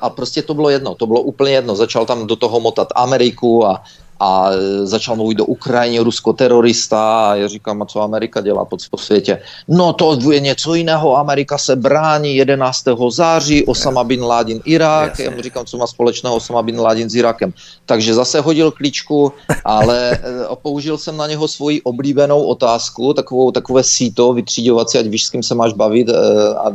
a 0.00 0.10
prostě 0.10 0.42
to 0.42 0.54
bylo 0.54 0.70
jedno, 0.70 0.94
to 0.94 1.06
bylo 1.06 1.20
úplně 1.20 1.52
jedno. 1.52 1.76
Začal 1.76 2.06
tam 2.06 2.26
do 2.26 2.36
toho 2.36 2.60
motat 2.60 2.88
Ameriku 2.94 3.66
a 3.66 3.82
a 4.20 4.50
začal 4.82 5.16
mluvit 5.16 5.34
do 5.34 5.44
Ukrajiny, 5.44 5.98
Rusko 5.98 6.32
terorista 6.32 7.30
a 7.30 7.34
já 7.34 7.48
říkám, 7.48 7.82
a 7.82 7.86
co 7.86 8.00
Amerika 8.00 8.40
dělá 8.40 8.64
po, 8.64 8.76
po 8.90 8.98
světě? 8.98 9.42
No 9.68 9.92
to 9.92 10.18
je 10.30 10.40
něco 10.40 10.74
jiného, 10.74 11.16
Amerika 11.16 11.58
se 11.58 11.76
brání 11.76 12.36
11. 12.36 12.84
září, 13.10 13.66
Osama 13.66 14.04
bin 14.04 14.22
Laden 14.22 14.60
Irák, 14.64 15.18
já 15.18 15.30
mu 15.30 15.42
říkám, 15.42 15.66
co 15.66 15.76
má 15.76 15.86
společného 15.86 16.36
Osama 16.36 16.62
bin 16.62 16.80
Laden 16.80 17.10
s 17.10 17.14
Irákem. 17.14 17.52
Takže 17.86 18.14
zase 18.14 18.40
hodil 18.40 18.70
klíčku, 18.70 19.32
ale 19.64 20.10
eh, 20.12 20.56
použil 20.62 20.98
jsem 20.98 21.16
na 21.16 21.26
něho 21.26 21.48
svoji 21.48 21.82
oblíbenou 21.82 22.42
otázku, 22.42 23.14
takovou, 23.14 23.50
takové 23.50 23.82
síto 23.82 24.32
vytříďovací, 24.32 24.98
ať 24.98 25.06
víš, 25.06 25.24
s 25.24 25.30
kým 25.30 25.42
se 25.42 25.54
máš 25.54 25.72
bavit, 25.72 26.08
eh, 26.08 26.14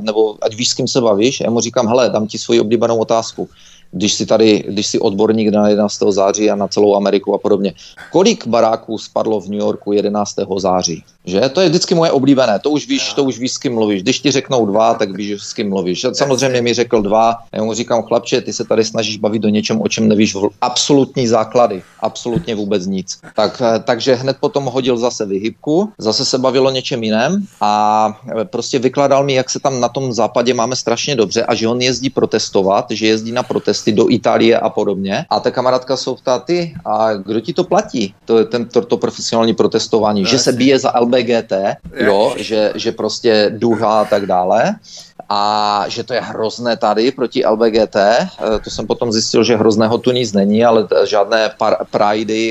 nebo 0.02 0.38
ať 0.42 0.56
víš, 0.56 0.70
s 0.70 0.74
kým 0.74 0.88
se 0.88 1.02
bavíš. 1.02 1.40
Já 1.40 1.50
mu 1.50 1.60
říkám, 1.60 1.88
hele, 1.88 2.10
dám 2.10 2.28
ti 2.28 2.38
svoji 2.38 2.60
oblíbenou 2.60 2.98
otázku 2.98 3.50
když 3.92 4.14
si 4.14 4.26
tady, 4.26 4.64
když 4.68 4.88
si 4.88 5.00
odborník 5.00 5.50
na 5.54 5.70
11. 5.70 6.00
září 6.10 6.52
a 6.52 6.56
na 6.56 6.68
celou 6.68 6.96
Ameriku 6.96 7.34
a 7.34 7.38
podobně. 7.38 7.74
Kolik 8.12 8.48
baráků 8.48 8.98
spadlo 8.98 9.42
v 9.42 9.48
New 9.48 9.60
Yorku 9.60 9.94
11. 9.94 10.36
září? 10.58 11.04
Že? 11.26 11.50
To 11.50 11.62
je 11.62 11.70
vždycky 11.70 11.96
moje 11.96 12.12
oblíbené. 12.12 12.60
To 12.60 12.70
už 12.70 12.88
víš, 12.88 13.14
to 13.14 13.24
už 13.24 13.40
víš, 13.40 13.52
s 13.52 13.58
kým 13.58 13.74
mluvíš. 13.74 14.04
Když 14.04 14.20
ti 14.20 14.32
řeknou 14.32 14.66
dva, 14.66 14.94
tak 14.94 15.18
víš, 15.18 15.42
s 15.42 15.54
kým 15.54 15.70
mluvíš. 15.70 16.06
Samozřejmě 16.14 16.62
mi 16.62 16.74
řekl 16.74 17.02
dva. 17.02 17.38
Já 17.52 17.64
mu 17.64 17.74
říkám, 17.74 18.04
chlapče, 18.04 18.42
ty 18.42 18.54
se 18.54 18.64
tady 18.64 18.86
snažíš 18.86 19.18
bavit 19.18 19.42
do 19.42 19.50
něčem, 19.50 19.82
o 19.82 19.88
čem 19.88 20.08
nevíš 20.08 20.38
absolutní 20.62 21.28
základy. 21.28 21.82
Absolutně 22.00 22.56
vůbec 22.56 22.86
nic. 22.86 23.20
Tak, 23.36 23.62
eh, 23.62 23.80
takže 23.80 24.16
hned 24.16 24.38
potom 24.40 24.66
hodil 24.66 24.98
zase 24.98 25.26
vyhybku, 25.26 25.92
zase 25.98 26.26
se 26.26 26.38
bavilo 26.38 26.72
něčem 26.72 27.04
jiném 27.04 27.46
a 27.62 28.14
eh, 28.42 28.46
prostě 28.46 28.80
vykladal 28.80 29.24
mi, 29.24 29.34
jak 29.34 29.50
se 29.50 29.60
tam 29.60 29.80
na 29.80 29.90
tom 29.90 30.14
západě 30.14 30.54
máme 30.54 30.76
strašně 30.76 31.16
dobře 31.16 31.44
a 31.44 31.56
že 31.56 31.68
on 31.68 31.82
jezdí 31.82 32.10
protestovat, 32.10 32.86
že 32.90 33.08
jezdí 33.08 33.32
na 33.32 33.44
protest 33.44 33.75
protesty 33.76 33.92
do 33.92 34.10
Itálie 34.10 34.60
a 34.60 34.70
podobně. 34.70 35.26
A 35.30 35.40
ta 35.40 35.52
kamarádka 35.52 35.98
se 35.98 36.12
ptá, 36.16 36.40
ty, 36.40 36.74
a 36.86 37.14
kdo 37.14 37.40
ti 37.40 37.54
to 37.54 37.64
platí? 37.64 38.16
To 38.26 38.38
je 38.40 38.46
ten, 38.46 38.66
to, 38.66 38.82
to 38.82 38.98
profesionální 38.98 39.54
protestování, 39.54 40.22
no, 40.22 40.28
že 40.28 40.40
se 40.40 40.52
bije 40.52 40.80
za 40.80 40.94
LBGT, 41.00 41.54
jo, 41.96 42.36
že, 42.38 42.72
že 42.76 42.92
prostě 42.92 43.52
duha 43.58 44.02
a 44.02 44.06
tak 44.06 44.26
dále 44.26 44.76
a 45.30 45.86
že 45.88 46.04
to 46.04 46.14
je 46.14 46.22
hrozné 46.22 46.78
tady 46.78 47.12
proti 47.12 47.46
LBGT. 47.46 47.96
Eh, 47.96 48.30
to 48.64 48.70
jsem 48.70 48.88
potom 48.88 49.12
zjistil, 49.12 49.44
že 49.44 49.56
hrozného 49.56 49.98
tu 49.98 50.12
nic 50.12 50.34
není, 50.34 50.66
ale 50.66 50.88
žádné 51.06 51.52
par- 51.58 51.86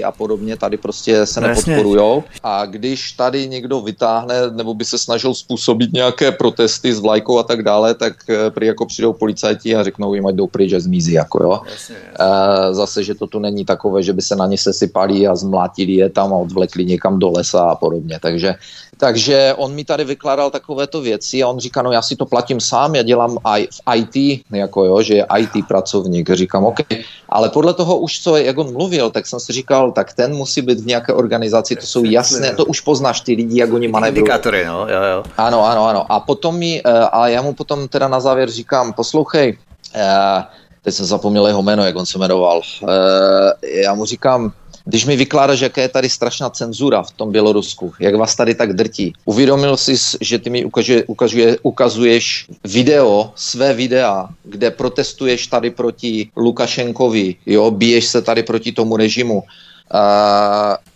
a 0.05 0.12
podobně 0.12 0.57
tady 0.57 0.77
prostě 0.77 1.27
se 1.27 1.41
no, 1.41 1.49
nepodporujou. 1.49 2.25
A 2.43 2.66
když 2.66 3.12
tady 3.12 3.49
někdo 3.49 3.81
vytáhne 3.81 4.35
nebo 4.51 4.75
by 4.75 4.85
se 4.85 4.99
snažil 4.99 5.35
způsobit 5.35 5.93
nějaké 5.93 6.33
protesty 6.33 6.93
s 6.93 7.01
vlajkou 7.01 7.39
a 7.39 7.43
tak 7.43 7.62
dále, 7.62 7.95
tak 7.95 8.12
eh, 8.29 8.51
prý 8.51 8.66
jako 8.66 8.87
přijdou 8.87 9.12
policajti 9.12 9.77
a 9.77 9.85
řeknou 9.85 10.14
jim, 10.14 10.27
ať 10.27 10.35
jdou 10.35 10.47
pryč 10.47 10.72
a 10.72 10.81
zmizí. 10.81 11.12
Jako, 11.12 11.43
jo. 11.43 11.61
Jasně, 11.70 11.95
jasně. 11.95 11.97
Eh, 12.20 12.75
zase, 12.75 13.05
že 13.05 13.14
to 13.14 13.27
tu 13.27 13.39
není 13.39 13.64
takové, 13.64 14.03
že 14.03 14.12
by 14.12 14.22
se 14.22 14.37
na 14.37 14.47
ně 14.47 14.59
sesypali 14.59 15.27
a 15.27 15.35
zmlátili 15.35 15.93
je 15.93 16.11
tam 16.11 16.33
a 16.33 16.37
odvlekli 16.37 16.85
někam 16.85 17.18
do 17.18 17.31
lesa 17.31 17.64
a 17.64 17.75
podobně. 17.75 18.18
Takže 18.22 18.55
takže 18.97 19.55
on 19.57 19.75
mi 19.75 19.85
tady 19.85 20.05
vykládal 20.05 20.51
takovéto 20.51 21.01
věci 21.01 21.43
a 21.43 21.49
on 21.49 21.59
říká, 21.59 21.83
no 21.83 21.93
já 21.93 22.03
si 22.03 22.16
to 22.16 22.27
platím 22.27 22.61
sám, 22.65 22.95
já 22.95 23.03
dělám 23.03 23.39
I, 23.45 23.69
v 23.71 23.81
IT, 23.95 24.45
jako 24.51 24.85
jo, 24.85 25.03
že 25.03 25.15
je 25.15 25.27
IT 25.39 25.67
pracovník. 25.69 26.31
Říkám, 26.31 26.65
OK, 26.65 26.81
ale 27.29 27.49
podle 27.49 27.75
toho 27.75 27.99
už, 27.99 28.23
co, 28.23 28.37
jak 28.37 28.59
on 28.59 28.73
mluvil, 28.73 29.11
tak 29.11 29.27
jsem 29.27 29.41
si 29.41 29.53
říkal, 29.53 29.93
tak 29.93 30.12
ten 30.12 30.35
musí 30.35 30.62
být 30.62 30.81
v 30.81 30.87
nějaké 30.87 31.12
organizaci, 31.12 31.77
to 31.77 31.87
jsou 31.87 32.05
jasné, 32.05 32.55
to 32.55 32.65
už 32.65 32.81
poznáš 32.81 33.21
ty 33.21 33.35
lidi, 33.35 33.61
jak 33.61 33.73
oni 33.73 33.89
manevrují. 33.89 34.19
Indikátory, 34.19 34.65
no, 34.67 34.81
jo, 34.81 35.03
jo. 35.12 35.23
Ano, 35.37 35.67
ano, 35.67 35.87
ano. 35.87 36.12
A 36.12 36.21
potom 36.21 36.57
mi, 36.59 36.83
eh, 36.85 36.91
a 37.12 37.29
já 37.29 37.43
mu 37.43 37.55
potom 37.55 37.89
teda 37.89 38.09
na 38.09 38.21
závěr 38.21 38.51
říkám, 38.51 38.93
poslouchej, 38.93 39.59
uh, 39.95 40.43
teď 40.83 40.95
jsem 40.95 41.07
zapomněl 41.07 41.47
jeho 41.47 41.62
jméno, 41.62 41.85
jak 41.85 41.97
on 41.97 42.07
se 42.07 42.19
jmenoval. 42.19 42.61
Uh, 42.83 42.91
já 43.62 43.95
mu 43.95 44.05
říkám, 44.05 44.53
když 44.85 45.05
mi 45.07 45.16
vykládáš, 45.16 45.61
jaká 45.61 45.80
je 45.80 45.89
tady 45.89 46.09
strašná 46.11 46.51
cenzura 46.51 47.03
v 47.03 47.11
tom 47.11 47.32
Bělorusku, 47.32 47.93
jak 48.01 48.14
vás 48.14 48.37
tady 48.37 48.55
tak 48.55 48.72
drtí, 48.72 49.12
uvědomil 49.24 49.76
jsi, 49.76 49.95
že 50.20 50.39
ty 50.39 50.51
mi 50.51 50.64
ukazuje, 50.64 51.05
ukazuje, 51.05 51.59
ukazuješ 51.62 52.47
video, 52.64 53.32
své 53.35 53.74
videa, 53.74 54.28
kde 54.45 54.70
protestuješ 54.70 55.47
tady 55.47 55.70
proti 55.70 56.30
Lukašenkovi, 56.37 57.37
jo, 57.47 57.70
biješ 57.70 58.05
se 58.07 58.22
tady 58.22 58.43
proti 58.43 58.72
tomu 58.72 58.97
režimu, 58.97 59.39
uh, 59.39 59.45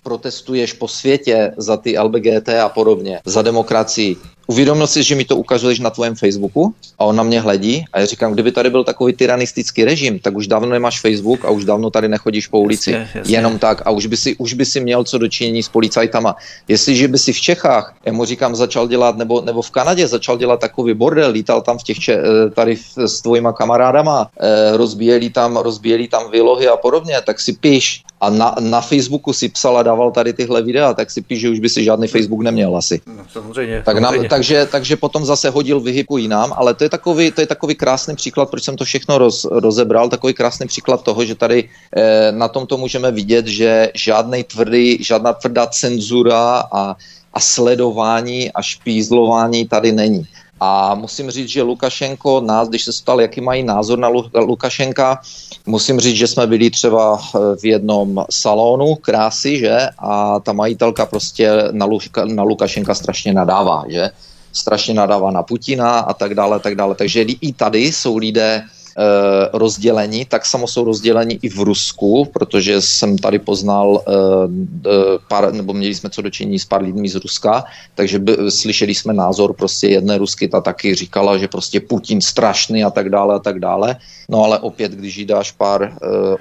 protestuješ 0.02 0.72
po 0.72 0.88
světě 0.88 1.52
za 1.56 1.76
ty 1.76 1.98
LBGT 1.98 2.48
a 2.48 2.68
podobně, 2.68 3.20
za 3.24 3.42
demokracii. 3.42 4.16
Uvědomil 4.50 4.86
si, 4.86 5.02
že 5.02 5.14
mi 5.14 5.24
to 5.24 5.36
ukazuješ 5.36 5.78
na 5.78 5.90
tvém 5.90 6.14
Facebooku 6.14 6.74
a 6.98 7.04
on 7.04 7.16
na 7.16 7.22
mě 7.22 7.40
hledí 7.40 7.84
a 7.92 8.00
já 8.00 8.06
říkám, 8.06 8.32
kdyby 8.32 8.52
tady 8.52 8.70
byl 8.70 8.84
takový 8.84 9.12
tyranistický 9.12 9.84
režim, 9.84 10.18
tak 10.18 10.36
už 10.36 10.46
dávno 10.46 10.68
nemáš 10.68 11.00
Facebook 11.00 11.44
a 11.44 11.50
už 11.50 11.64
dávno 11.64 11.90
tady 11.90 12.08
nechodíš 12.08 12.46
po 12.46 12.60
ulici. 12.60 12.92
Jasně, 12.92 13.10
jasně. 13.14 13.36
Jenom 13.36 13.58
tak 13.58 13.82
a 13.84 13.90
už 13.90 14.06
by, 14.06 14.16
si, 14.16 14.36
už 14.36 14.54
by 14.54 14.64
si 14.64 14.80
měl 14.80 15.04
co 15.04 15.18
dočinění 15.18 15.62
s 15.62 15.68
policajtama. 15.68 16.36
Jestliže 16.68 17.08
by 17.08 17.18
si 17.18 17.32
v 17.32 17.40
Čechách, 17.40 17.94
já 18.04 18.12
mu 18.12 18.24
říkám, 18.24 18.56
začal 18.56 18.88
dělat, 18.88 19.16
nebo, 19.16 19.40
nebo 19.40 19.62
v 19.62 19.70
Kanadě 19.70 20.06
začal 20.06 20.38
dělat 20.38 20.60
takový 20.60 20.94
bordel, 20.94 21.30
lítal 21.30 21.60
tam 21.60 21.78
v 21.78 21.82
těch, 21.82 21.98
če, 21.98 22.12
eh, 22.12 22.50
tady 22.50 22.76
s 22.96 23.20
tvojima 23.20 23.52
kamarádama, 23.52 24.30
eh, 24.40 24.76
rozbíjeli 24.76 25.30
tam, 25.30 25.56
rozbíjeli 25.56 26.08
tam 26.08 26.30
výlohy 26.30 26.68
a 26.68 26.76
podobně, 26.76 27.16
tak 27.24 27.40
si 27.40 27.52
píš 27.52 28.02
a 28.20 28.30
na, 28.30 28.54
na 28.60 28.80
Facebooku 28.80 29.32
si 29.32 29.48
psal 29.48 29.78
a 29.78 29.82
dával 29.82 30.10
tady 30.10 30.32
tyhle 30.32 30.62
videa, 30.62 30.94
tak 30.94 31.10
si 31.10 31.22
píš, 31.22 31.40
že 31.40 31.50
už 31.50 31.60
by 31.60 31.68
si 31.68 31.84
žádný 31.84 32.08
Facebook 32.08 32.40
neměl 32.40 32.76
asi. 32.76 33.00
No, 33.06 33.24
samozřejmě. 33.32 33.82
Tak 33.84 33.96
samozřejmě. 33.96 34.28
Nám, 34.28 34.28
takže, 34.38 34.66
takže 34.70 34.96
potom 34.96 35.24
zase 35.24 35.50
hodil 35.50 35.80
vyhybu 35.80 36.18
jinam, 36.18 36.54
ale 36.56 36.74
to 36.74 36.84
je 36.84 36.90
takový, 36.90 37.30
to 37.30 37.40
je 37.40 37.46
takový 37.46 37.74
krásný 37.74 38.16
příklad, 38.16 38.50
proč 38.50 38.62
jsem 38.62 38.76
to 38.76 38.84
všechno 38.84 39.18
roz, 39.18 39.44
rozebral, 39.50 40.08
takový 40.08 40.34
krásný 40.34 40.66
příklad 40.66 41.02
toho, 41.02 41.24
že 41.24 41.34
tady 41.34 41.68
eh, 41.96 42.32
na 42.32 42.48
tomto 42.48 42.76
můžeme 42.78 43.10
vidět, 43.10 43.46
že 43.46 43.90
žádný 43.94 44.44
tvrdý, 44.44 45.02
žádná 45.02 45.32
tvrdá 45.32 45.66
cenzura 45.66 46.62
a, 46.72 46.96
a 47.34 47.40
sledování 47.40 48.52
a 48.52 48.62
špízlování 48.62 49.66
tady 49.66 49.92
není. 49.92 50.26
A 50.60 50.94
musím 50.94 51.30
říct, 51.30 51.48
že 51.48 51.62
Lukašenko 51.62 52.40
nás, 52.40 52.68
když 52.68 52.84
se 52.84 52.92
stal, 52.92 53.20
jaký 53.20 53.40
mají 53.40 53.62
názor 53.62 53.98
na 53.98 54.08
Lukašenka, 54.34 55.20
musím 55.66 56.00
říct, 56.00 56.16
že 56.16 56.26
jsme 56.26 56.46
byli 56.46 56.70
třeba 56.70 57.18
eh, 57.18 57.38
v 57.56 57.64
jednom 57.64 58.24
salonu 58.30 58.94
krásy, 58.94 59.58
že? 59.58 59.88
A 59.98 60.40
ta 60.40 60.52
majitelka 60.52 61.06
prostě 61.06 61.50
na, 61.70 61.86
Luka, 61.86 62.24
na 62.24 62.42
Lukašenka 62.42 62.94
strašně 62.94 63.32
nadává, 63.32 63.84
že? 63.88 64.10
Strašně 64.58 64.94
nadává 64.94 65.30
na 65.30 65.42
Putina 65.42 65.98
a 65.98 66.12
tak 66.14 66.34
dále, 66.34 66.60
tak 66.60 66.74
dále. 66.74 66.94
Takže 66.94 67.22
i 67.22 67.52
tady 67.52 67.78
jsou 67.78 68.16
lidé, 68.16 68.66
Eh, 68.98 69.48
rozdělení, 69.52 70.24
tak 70.24 70.46
samo 70.46 70.66
jsou 70.66 70.84
rozděleni 70.84 71.38
i 71.42 71.48
v 71.48 71.58
Rusku, 71.58 72.24
protože 72.24 72.82
jsem 72.82 73.18
tady 73.18 73.38
poznal 73.38 74.02
eh, 74.02 74.90
pár, 75.28 75.52
nebo 75.52 75.72
měli 75.72 75.94
jsme 75.94 76.10
co 76.10 76.22
dočinit 76.22 76.58
s 76.58 76.64
pár 76.64 76.82
lidmi 76.82 77.08
z 77.08 77.14
Ruska, 77.14 77.64
takže 77.94 78.18
by, 78.18 78.36
slyšeli 78.48 78.94
jsme 78.94 79.12
názor 79.14 79.54
prostě 79.54 79.88
jedné 79.88 80.18
Rusky, 80.18 80.48
ta 80.48 80.60
taky 80.60 80.94
říkala, 80.94 81.38
že 81.38 81.48
prostě 81.48 81.80
Putin 81.80 82.20
strašný 82.20 82.84
a 82.84 82.90
tak 82.90 83.10
dále 83.10 83.34
a 83.34 83.38
tak 83.38 83.60
dále. 83.60 83.96
No 84.28 84.44
ale 84.44 84.58
opět, 84.58 84.92
když 84.92 85.16
jí 85.16 85.24
dáš 85.24 85.52
pár 85.52 85.82
uh, 85.82 85.88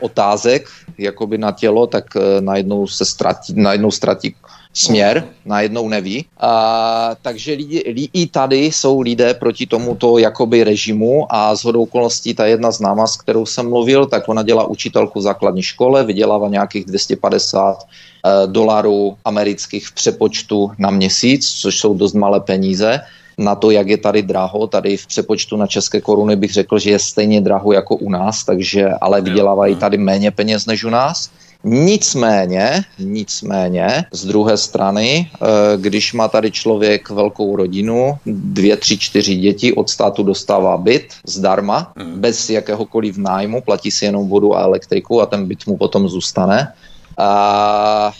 otázek 0.01 0.70
jakoby 0.97 1.38
na 1.38 1.51
tělo, 1.51 1.88
tak 1.88 2.05
uh, 2.15 2.22
najednou 2.39 2.88
se 2.88 3.05
ztratí, 3.05 3.53
najednou 3.55 3.91
ztratí 3.91 4.36
směr, 4.74 5.24
najednou 5.45 5.89
neví. 5.89 6.26
A, 6.39 7.15
takže 7.22 7.53
lidi, 7.53 8.09
i 8.13 8.28
tady 8.28 8.65
jsou 8.65 9.01
lidé 9.01 9.34
proti 9.34 9.65
tomuto 9.65 10.18
jakoby 10.18 10.63
režimu 10.63 11.26
a 11.30 11.55
z 11.55 11.63
hodou 11.63 11.84
okolností 11.84 12.34
ta 12.34 12.45
jedna 12.45 12.72
známa, 12.72 13.07
s 13.07 13.18
kterou 13.18 13.45
jsem 13.45 13.70
mluvil, 13.70 14.05
tak 14.05 14.30
ona 14.30 14.43
dělá 14.43 14.68
učitelku 14.68 15.20
v 15.20 15.22
základní 15.22 15.63
škole, 15.63 16.03
vydělává 16.03 16.47
nějakých 16.47 16.86
250 16.86 17.78
eh, 17.84 18.47
dolarů 18.47 19.18
amerických 19.26 19.88
v 19.88 19.91
přepočtu 19.91 20.72
na 20.78 20.89
měsíc, 20.89 21.47
což 21.47 21.80
jsou 21.80 21.93
dost 21.93 22.13
malé 22.13 22.39
peníze 22.39 23.01
na 23.38 23.55
to, 23.55 23.72
jak 23.72 23.88
je 23.88 23.97
tady 23.97 24.22
draho. 24.22 24.68
Tady 24.68 24.97
v 24.97 25.07
přepočtu 25.07 25.57
na 25.57 25.68
české 25.68 26.01
koruny 26.01 26.36
bych 26.36 26.53
řekl, 26.53 26.80
že 26.80 26.89
je 26.89 26.99
stejně 26.99 27.41
draho 27.41 27.74
jako 27.74 27.95
u 27.95 28.09
nás, 28.09 28.43
takže 28.43 28.89
ale 29.01 29.22
vydělávají 29.22 29.76
tady 29.76 29.97
méně 29.97 30.32
peněz 30.32 30.65
než 30.65 30.84
u 30.84 30.89
nás. 30.89 31.30
Nicméně, 31.63 32.81
nicméně, 32.99 34.05
z 34.11 34.25
druhé 34.25 34.57
strany, 34.57 35.31
eh, 35.33 35.47
když 35.77 36.13
má 36.13 36.27
tady 36.27 36.51
člověk 36.51 37.09
velkou 37.09 37.55
rodinu, 37.55 38.17
dvě, 38.25 38.77
tři, 38.77 38.97
čtyři 38.97 39.35
děti, 39.35 39.73
od 39.73 39.89
státu 39.89 40.23
dostává 40.23 40.77
byt 40.77 41.13
zdarma, 41.27 41.91
hmm. 41.97 42.19
bez 42.19 42.49
jakéhokoliv 42.49 43.17
nájmu, 43.17 43.61
platí 43.61 43.91
si 43.91 44.05
jenom 44.05 44.27
vodu 44.27 44.55
a 44.55 44.61
elektriku 44.61 45.21
a 45.21 45.25
ten 45.25 45.47
byt 45.47 45.67
mu 45.67 45.77
potom 45.77 46.09
zůstane 46.09 46.73
a 47.18 48.11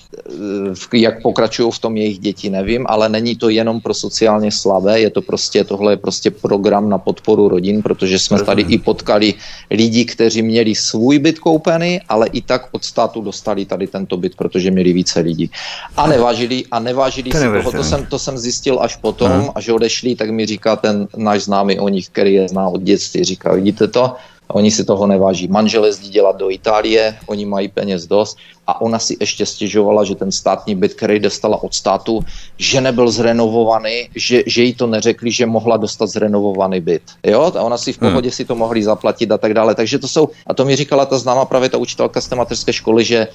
jak 0.94 1.22
pokračují 1.22 1.72
v 1.72 1.80
tom 1.80 1.98
jejich 1.98 2.20
děti, 2.20 2.50
nevím, 2.50 2.86
ale 2.90 3.10
není 3.10 3.36
to 3.36 3.50
jenom 3.50 3.82
pro 3.82 3.94
sociálně 3.94 4.52
slabé, 4.52 5.00
je 5.00 5.10
to 5.10 5.22
prostě, 5.22 5.64
tohle 5.64 5.94
je 5.94 5.98
prostě 5.98 6.32
program 6.32 6.90
na 6.90 6.98
podporu 6.98 7.48
rodin, 7.48 7.82
protože 7.82 8.20
jsme 8.20 8.44
tady 8.44 8.62
i 8.62 8.78
potkali 8.78 9.34
lidi, 9.72 10.06
kteří 10.06 10.42
měli 10.42 10.76
svůj 10.76 11.20
byt 11.20 11.40
koupený, 11.40 12.02
ale 12.10 12.28
i 12.28 12.42
tak 12.42 12.68
od 12.72 12.84
státu 12.86 13.22
dostali 13.22 13.66
tady 13.66 13.88
tento 13.88 14.18
byt, 14.18 14.36
protože 14.36 14.72
měli 14.72 14.94
více 14.94 15.20
lidí. 15.20 15.52
A 15.98 16.08
nevážili, 16.08 16.64
a 16.72 16.80
nevážili 16.80 17.32
si 17.32 17.62
toho, 17.62 17.72
to 17.72 17.84
jsem, 17.84 18.06
to 18.06 18.20
jsem 18.20 18.38
zjistil 18.38 18.80
až 18.82 18.96
potom, 18.96 19.32
hmm. 19.32 19.50
a 19.56 19.62
že 19.62 19.74
odešli, 19.74 20.16
tak 20.16 20.30
mi 20.30 20.46
říká 20.46 20.76
ten 20.76 21.08
náš 21.18 21.44
známý 21.44 21.80
o 21.80 21.90
nich, 21.90 22.10
který 22.10 22.34
je 22.34 22.50
zná 22.50 22.68
od 22.68 22.82
dětství, 22.82 23.24
říká, 23.24 23.54
vidíte 23.54 23.88
to, 23.88 24.16
oni 24.48 24.72
si 24.72 24.84
toho 24.84 25.08
neváží. 25.08 25.48
Manžel 25.48 25.86
jezdí 25.86 26.10
dělat 26.10 26.36
do 26.36 26.50
Itálie, 26.50 27.18
oni 27.28 27.46
mají 27.46 27.68
peněz 27.68 28.08
dost 28.08 28.38
a 28.68 28.82
ona 28.82 29.00
si 29.00 29.18
ještě 29.20 29.46
stěžovala, 29.46 30.04
že 30.04 30.16
ten 30.16 30.32
státní 30.32 30.76
byt, 30.76 30.94
který 30.94 31.20
dostala 31.20 31.64
od 31.64 31.74
státu, 31.74 32.20
že 32.58 32.82
nebyl 32.82 33.12
zrenovovaný, 33.12 34.10
že, 34.16 34.44
že 34.48 34.64
jí 34.64 34.74
to 34.74 34.88
neřekli, 34.88 35.32
že 35.32 35.46
mohla 35.46 35.78
dostat 35.78 36.08
zrenovovaný 36.08 36.82
byt. 36.82 37.04
Jo, 37.24 37.52
a 37.56 37.62
ona 37.62 37.78
si 37.78 37.94
v 37.94 38.02
hmm. 38.02 38.12
pohodě 38.12 38.28
hmm. 38.28 38.36
si 38.36 38.46
to 38.46 38.56
mohli 38.56 38.84
zaplatit 38.84 39.32
a 39.32 39.38
tak 39.38 39.54
dále. 39.54 39.76
Takže 39.76 40.00
to 40.00 40.08
jsou, 40.08 40.30
a 40.48 40.54
to 40.54 40.66
mi 40.66 40.76
říkala 40.76 41.06
ta 41.06 41.18
známá 41.18 41.46
právě 41.46 41.70
ta 41.70 41.78
učitelka 41.78 42.22
z 42.22 42.28
té 42.28 42.36
mateřské 42.36 42.74
školy, 42.74 43.06
že 43.06 43.28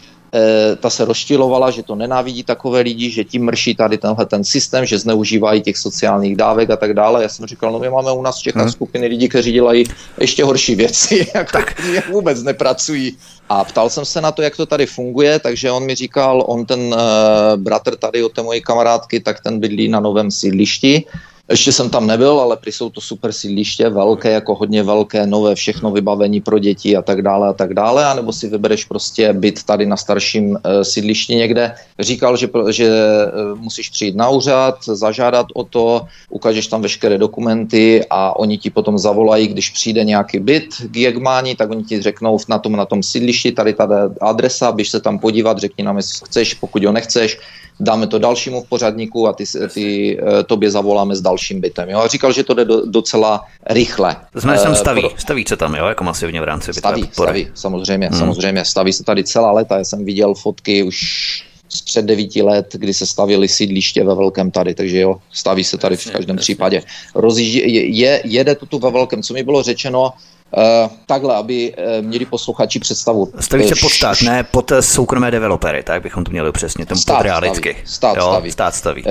ta 0.81 0.91
se 0.91 1.05
rozčilovala, 1.05 1.71
že 1.71 1.83
to 1.83 1.95
nenávidí 1.95 2.43
takové 2.43 2.81
lidi, 2.81 3.11
že 3.11 3.25
tím 3.25 3.45
mrší 3.45 3.75
tady 3.75 3.99
tenhle 3.99 4.27
ten 4.27 4.45
systém, 4.45 4.87
že 4.87 4.99
zneužívají 4.99 5.61
těch 5.61 5.79
sociálních 5.79 6.37
dávek 6.37 6.71
a 6.71 6.77
tak 6.77 6.95
dále. 6.95 7.23
Já 7.23 7.29
jsem 7.29 7.47
říkal, 7.47 7.73
no 7.73 7.79
my 7.79 7.91
máme 7.91 8.13
u 8.13 8.23
nás 8.23 8.39
v 8.39 8.43
Čechách 8.43 8.63
hmm. 8.63 8.73
skupiny 8.73 9.07
lidí, 9.07 9.29
kteří 9.29 9.53
dělají 9.53 9.85
ještě 10.21 10.45
horší 10.45 10.75
věci, 10.75 11.27
jako 11.35 11.53
tak. 11.53 11.83
vůbec 12.11 12.43
nepracují. 12.43 13.17
A 13.49 13.65
ptal 13.65 13.91
jsem 13.91 14.05
se 14.05 14.21
na 14.21 14.33
to, 14.33 14.43
jak 14.43 14.57
to 14.57 14.67
tady 14.67 14.87
funguje, 14.87 15.39
takže 15.39 15.71
on 15.71 15.85
mi 15.85 15.95
říkal, 15.95 16.45
on 16.47 16.67
ten 16.67 16.81
uh, 16.81 16.97
bratr 17.57 17.97
tady 17.97 18.23
od 18.23 18.33
té 18.33 18.43
mojí 18.43 18.61
kamarádky, 18.61 19.21
tak 19.21 19.41
ten 19.41 19.61
bydlí 19.61 19.89
na 19.89 20.01
novém 20.01 20.31
sídlišti, 20.31 21.05
Ještě 21.51 21.73
jsem 21.73 21.91
tam 21.91 22.07
nebyl, 22.07 22.41
ale 22.41 22.57
prý 22.57 22.73
jsou 22.73 22.91
to 22.91 23.01
super 23.01 23.33
sídliště, 23.33 23.89
velké, 23.89 24.31
jako 24.31 24.55
hodně 24.55 24.83
velké, 24.83 25.27
nové, 25.27 25.55
všechno 25.55 25.91
vybavení 25.91 26.41
pro 26.41 26.59
děti 26.59 26.97
a 26.97 27.03
tak 27.03 27.23
dále 27.23 27.49
a 27.49 27.53
tak 27.53 27.75
dále, 27.75 28.05
anebo 28.05 28.33
si 28.33 28.49
vybereš 28.49 28.85
prostě 28.85 29.33
byt 29.33 29.63
tady 29.63 29.87
na 29.87 29.97
starším 29.97 30.51
uh, 30.51 30.57
sídlišti 30.83 31.35
někde. 31.35 31.75
Říkal, 32.01 32.37
že, 32.37 32.49
že 32.71 32.89
uh, 32.89 33.59
musíš 33.59 33.89
přijít 33.89 34.17
na 34.17 34.29
úřad, 34.29 34.75
zažádat 34.85 35.47
o 35.55 35.65
to, 35.65 36.07
ukážeš 36.31 36.67
tam 36.67 36.83
veškeré 36.83 37.19
dokumenty 37.19 38.05
a 38.11 38.39
oni 38.39 38.59
ti 38.59 38.71
potom 38.71 38.99
zavolají, 38.99 39.49
když 39.49 39.71
přijde 39.71 40.05
nějaký 40.05 40.39
byt 40.39 40.69
k 40.91 40.97
Jegmáni, 40.97 41.55
tak 41.55 41.71
oni 41.71 41.85
ti 41.85 42.03
řeknou 42.03 42.39
na 42.49 42.59
tom, 42.59 42.73
na 42.73 42.85
tom 42.85 43.03
sídlišti, 43.03 43.53
tady 43.53 43.75
ta 43.75 43.89
adresa, 44.21 44.73
běž 44.73 44.91
se 44.91 45.01
tam 45.01 45.19
podívat, 45.19 45.59
řekni 45.59 45.85
nám, 45.85 45.97
jestli 45.97 46.27
chceš, 46.27 46.55
pokud 46.55 46.85
ho 46.85 46.93
nechceš, 46.93 47.39
dáme 47.81 48.07
to 48.07 48.19
dalšímu 48.19 48.63
v 48.63 48.69
pořadníku 48.69 49.29
a 49.29 49.33
ty, 49.33 49.45
ty 49.75 50.19
uh, 50.23 50.43
tobě 50.47 50.71
zavoláme 50.71 51.17
s 51.17 51.21
dalším 51.33 51.61
bytem. 51.61 51.91
Jo? 51.91 51.99
A 51.99 52.09
říkal, 52.09 52.33
že 52.33 52.45
to 52.45 52.55
jde 52.55 52.65
do, 52.65 52.87
docela 52.87 53.45
rychle. 53.67 54.17
To 54.33 54.41
znamená, 54.41 54.63
že 54.63 54.65
tam 54.65 54.77
staví, 54.77 55.03
staví 55.17 55.45
se 55.49 55.57
tam, 55.57 55.75
jo, 55.75 55.87
jako 55.87 56.05
masivně 56.05 56.41
v 56.41 56.45
rámci 56.45 56.73
Staví, 56.73 57.09
staví, 57.13 57.49
samozřejmě, 57.55 58.09
hmm. 58.09 58.19
samozřejmě. 58.19 58.65
Staví 58.65 58.93
se 58.93 59.05
tady 59.05 59.25
celá 59.25 59.53
léta. 59.53 59.79
Já 59.79 59.85
jsem 59.85 60.05
viděl 60.05 60.35
fotky 60.35 60.83
už 60.83 60.99
z 61.69 61.81
před 61.81 62.05
devíti 62.05 62.43
let, 62.43 62.67
kdy 62.73 62.95
se 62.95 63.07
stavili 63.07 63.49
sídliště 63.49 64.05
ve 64.05 64.15
velkém 64.15 64.51
tady, 64.51 64.75
takže 64.75 65.01
jo, 65.01 65.17
staví 65.33 65.65
se 65.65 65.79
tady 65.79 65.97
v 65.97 66.11
každém 66.11 66.37
případě. 66.37 66.83
Rozjíždí, 67.15 67.99
je, 67.99 68.23
jede 68.25 68.55
to 68.55 68.67
tu 68.67 68.79
ve 68.79 68.91
velkém. 68.91 69.23
Co 69.23 69.35
mi 69.35 69.43
bylo 69.43 69.63
řečeno, 69.63 70.13
takhle, 71.07 71.35
aby 71.35 71.75
uh, 71.75 72.07
měli 72.07 72.25
posluchači 72.25 72.79
představu. 72.79 73.29
Staví 73.41 73.69
se 73.69 73.75
pod 73.81 73.89
stát, 73.89 74.23
ne 74.23 74.45
pod 74.45 74.73
soukromé 74.81 75.31
developery, 75.31 75.83
tak 75.83 76.03
bychom 76.03 76.25
to 76.25 76.31
měli 76.31 76.53
přesně, 76.53 76.87
ten 76.87 76.97
stát 76.97 77.17
pod 77.17 77.23
realicky. 77.23 77.71
Staví, 77.71 77.89
stát, 77.89 78.17
jo, 78.17 78.23
staví. 78.23 78.53
stát 78.53 78.75
staví. 78.75 79.05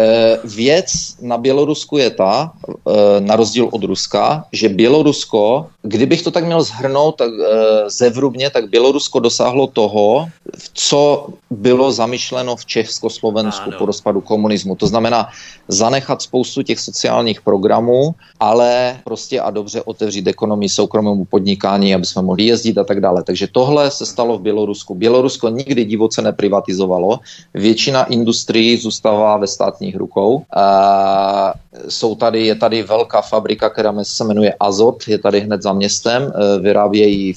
Věc 0.44 0.92
na 1.22 1.38
Bělorusku 1.38 1.98
je 1.98 2.10
ta, 2.10 2.52
uh, 2.68 2.94
na 3.20 3.36
rozdíl 3.36 3.70
od 3.72 3.84
Ruska, 3.84 4.46
že 4.52 4.70
Bělorusko, 4.70 5.68
kdybych 5.82 6.22
to 6.22 6.32
tak 6.32 6.46
měl 6.46 6.64
zhrnout 6.64 7.16
tak, 7.16 7.32
uh, 7.32 7.46
zevrubně, 7.88 8.50
tak 8.50 8.70
Bělorusko 8.70 9.20
dosáhlo 9.20 9.68
toho, 9.68 10.28
co 10.74 11.28
bylo 11.50 11.92
zamýšleno 11.92 12.56
v 12.56 12.66
Československu 12.66 13.70
ano. 13.70 13.78
po 13.78 13.86
rozpadu 13.86 14.22
komunismu. 14.22 14.76
To 14.76 14.88
znamená 14.88 15.30
zanechat 15.68 16.22
spoustu 16.22 16.62
těch 16.62 16.80
sociálních 16.80 17.42
programů, 17.42 18.16
ale 18.40 19.00
prostě 19.04 19.42
a 19.42 19.50
dobře 19.50 19.82
otevřít 19.82 20.28
ekonomii 20.28 20.70
soukromému 20.70 21.26
podnikání, 21.26 21.96
aby 21.96 22.06
jsme 22.06 22.22
mohli 22.22 22.44
jezdit 22.44 22.78
a 22.78 22.84
tak 22.84 23.02
dále. 23.02 23.24
Takže 23.24 23.48
tohle 23.52 23.92
se 23.92 24.06
stalo 24.06 24.38
v 24.38 24.42
Bělorusku. 24.42 24.96
Bělorusko 24.96 25.50
nikdy 25.50 25.86
divoce 25.86 26.22
neprivatizovalo. 26.22 27.20
Většina 27.54 28.04
industrií 28.04 28.78
zůstává 28.78 29.38
ve 29.38 29.48
státních 29.48 29.96
rukou. 29.96 30.44
A 30.56 31.54
jsou 31.90 32.16
tady, 32.16 32.46
je 32.46 32.56
tady 32.56 32.84
velká 32.84 33.22
fabrika, 33.22 33.70
která 33.70 33.94
se 34.04 34.24
jmenuje 34.24 34.54
Azot, 34.60 35.08
je 35.08 35.18
tady 35.18 35.40
hned 35.40 35.62
za 35.62 35.71
městem, 35.74 36.34
e, 36.36 36.60
vyrábějí 36.60 37.34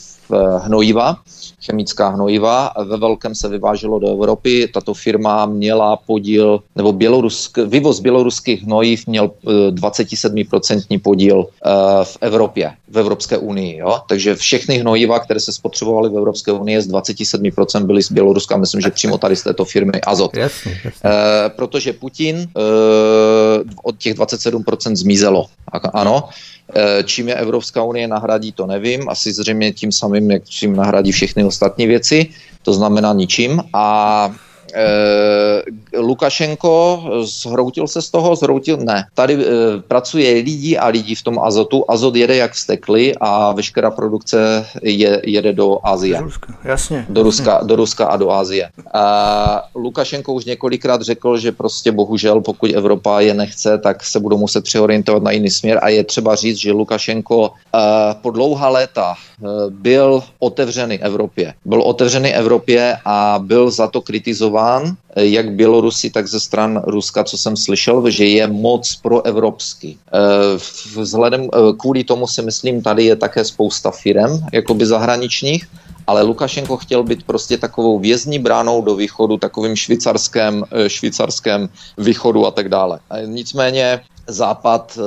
hnojiva, 0.59 1.17
chemická 1.67 2.09
hnojiva. 2.09 2.73
Ve 2.85 2.97
velkém 2.97 3.35
se 3.35 3.49
vyváželo 3.49 3.99
do 3.99 4.13
Evropy. 4.13 4.69
Tato 4.75 4.95
firma 4.95 5.47
měla 5.47 5.97
podíl, 5.97 6.61
nebo 6.77 6.93
bělorusk, 6.93 7.59
vyvoz 7.59 8.01
běloruských 8.01 8.63
hnojiv 8.63 9.07
měl 9.07 9.31
27% 9.71 10.83
e, 10.91 10.99
podíl 10.99 11.47
e, 11.47 12.05
v 12.05 12.19
Evropě, 12.21 12.73
v 12.89 12.99
Evropské 12.99 13.39
unii. 13.39 13.79
Jo? 13.79 14.01
Takže 14.09 14.35
všechny 14.35 14.79
hnojiva, 14.79 15.19
které 15.19 15.41
se 15.41 15.53
spotřebovaly 15.53 16.11
v 16.11 16.17
Evropské 16.17 16.53
unii 16.53 16.81
z 16.81 16.89
27% 16.89 17.87
byly 17.87 18.03
z 18.03 18.13
Běloruska, 18.13 18.57
myslím, 18.57 18.81
že 18.81 18.91
přímo 18.91 19.19
tady 19.19 19.37
z 19.37 19.43
této 19.43 19.65
firmy 19.65 20.01
Azot. 20.01 20.37
Jasně, 20.37 20.81
jasně. 20.85 21.11
E, 21.11 21.49
protože 21.49 21.93
Putin 21.93 22.37
e, 22.37 22.47
od 23.83 23.99
těch 23.99 24.15
27% 24.15 24.97
zmizelo. 24.97 25.47
Ano, 25.93 26.29
Eh, 26.77 27.03
čím 27.05 27.29
je 27.29 27.35
Evropská 27.35 27.83
unie 27.83 28.09
nahradí, 28.09 28.53
to 28.53 28.67
nevím. 28.67 29.09
Asi 29.09 29.33
zřejmě 29.33 29.73
tím 29.73 29.93
samým, 29.93 30.14
jak 30.31 30.45
čím 30.49 30.77
nahradí 30.77 31.13
všechny 31.13 31.45
ostatní 31.45 31.87
věci. 31.87 32.27
To 32.63 32.73
znamená 32.73 33.13
ničím. 33.13 33.63
A 33.73 34.31
Eh, 34.75 35.63
Lukašenko 35.97 37.03
zhroutil 37.23 37.89
se 37.89 38.03
z 38.03 38.11
toho, 38.11 38.37
zhroutil, 38.37 38.77
ne. 38.77 39.07
Tady 39.15 39.35
e, 39.35 39.47
pracuje 39.89 40.35
lidi 40.35 40.79
a 40.79 40.87
lidi 40.87 41.15
v 41.15 41.23
tom 41.23 41.39
azotu. 41.39 41.85
Azot 41.89 42.17
jede 42.17 42.37
jak 42.37 42.53
vstekli 42.53 43.15
a 43.21 43.53
veškerá 43.53 43.91
produkce 43.91 44.67
je, 44.83 45.23
jede 45.25 45.53
do 45.53 45.79
Azie. 45.83 46.19
Do 46.19 46.25
Ruska, 46.25 46.59
jasně. 46.65 47.07
Do 47.09 47.23
Ruska, 47.23 47.61
do 47.63 47.77
Ruska 47.77 48.07
a 48.07 48.17
do 48.17 48.31
Azie. 48.31 48.69
A 48.95 49.63
Lukašenko 49.75 50.33
už 50.33 50.45
několikrát 50.45 51.03
řekl, 51.03 51.39
že 51.39 51.53
prostě 51.53 51.93
bohužel, 51.93 52.41
pokud 52.41 52.71
Evropa 52.75 53.21
je 53.21 53.35
nechce, 53.35 53.79
tak 53.79 54.05
se 54.05 54.21
budou 54.21 54.39
muset 54.39 54.65
přeorientovat 54.65 55.23
na 55.23 55.31
jiný 55.31 55.51
směr 55.51 55.79
a 55.83 55.89
je 55.89 56.05
třeba 56.05 56.35
říct, 56.35 56.59
že 56.59 56.73
Lukašenko 56.73 57.51
e, 57.51 57.79
po 58.23 58.31
dlouhá 58.31 58.69
léta 58.69 59.15
e, 59.15 59.47
byl 59.71 60.23
otevřený 60.39 60.99
Evropě. 61.03 61.55
Byl 61.65 61.83
otevřený 61.83 62.35
Evropě 62.35 62.97
a 63.05 63.39
byl 63.43 63.71
za 63.71 63.87
to 63.87 64.01
kritizován 64.01 64.64
kritizován, 64.65 64.97
eh, 65.17 65.27
jak 65.27 65.53
Bělorusy, 65.53 66.11
tak 66.11 66.27
ze 66.27 66.41
stran 66.41 66.83
Ruska, 66.87 67.25
co 67.25 67.39
jsem 67.39 67.57
slyšel, 67.57 68.11
že 68.11 68.25
je 68.25 68.47
moc 68.47 68.97
proevropský. 69.03 69.99
Eh, 69.99 70.59
vzhledem 70.97 71.43
eh, 71.43 71.73
kvůli 71.77 72.05
tomu 72.05 72.27
si 72.27 72.43
myslím, 72.43 72.83
tady 72.83 73.05
je 73.05 73.17
také 73.17 73.45
spousta 73.45 73.91
firem, 73.91 74.41
jakoby 74.53 74.87
zahraničních, 74.87 75.69
ale 76.07 76.23
Lukašenko 76.23 76.77
chtěl 76.77 77.03
být 77.03 77.25
prostě 77.25 77.57
takovou 77.57 77.99
vězní 77.99 78.39
bránou 78.39 78.85
do 78.85 78.97
východu, 78.97 79.41
takovým 79.41 79.77
švýcarském, 79.77 80.65
švýcarském 80.87 81.69
východu 81.97 82.45
a 82.47 82.51
tak 82.51 82.69
dále. 82.69 83.01
Nicméně 83.25 84.05
Západ 84.27 84.99
e, 84.99 85.03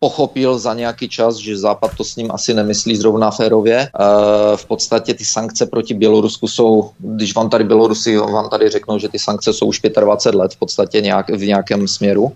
pochopil 0.00 0.58
za 0.58 0.74
nějaký 0.74 1.08
čas, 1.08 1.36
že 1.36 1.58
Západ 1.58 1.90
to 1.96 2.04
s 2.04 2.16
ním 2.16 2.30
asi 2.32 2.54
nemyslí 2.54 2.96
zrovna 2.96 3.30
férově. 3.30 3.78
E, 3.78 3.90
v 4.56 4.66
podstatě 4.66 5.14
ty 5.14 5.24
sankce 5.24 5.66
proti 5.66 5.94
Bělorusku 5.94 6.48
jsou, 6.48 6.90
když 6.98 7.34
vám 7.34 7.50
tady 7.50 7.64
Bělorusi 7.64 8.16
vám 8.16 8.48
tady 8.48 8.68
řeknou, 8.68 8.98
že 8.98 9.08
ty 9.08 9.18
sankce 9.18 9.52
jsou 9.52 9.66
už 9.66 9.80
25 10.00 10.38
let 10.38 10.54
v 10.54 10.56
podstatě 10.56 11.00
nějak, 11.00 11.30
v 11.30 11.46
nějakém 11.46 11.88
směru. 11.88 12.32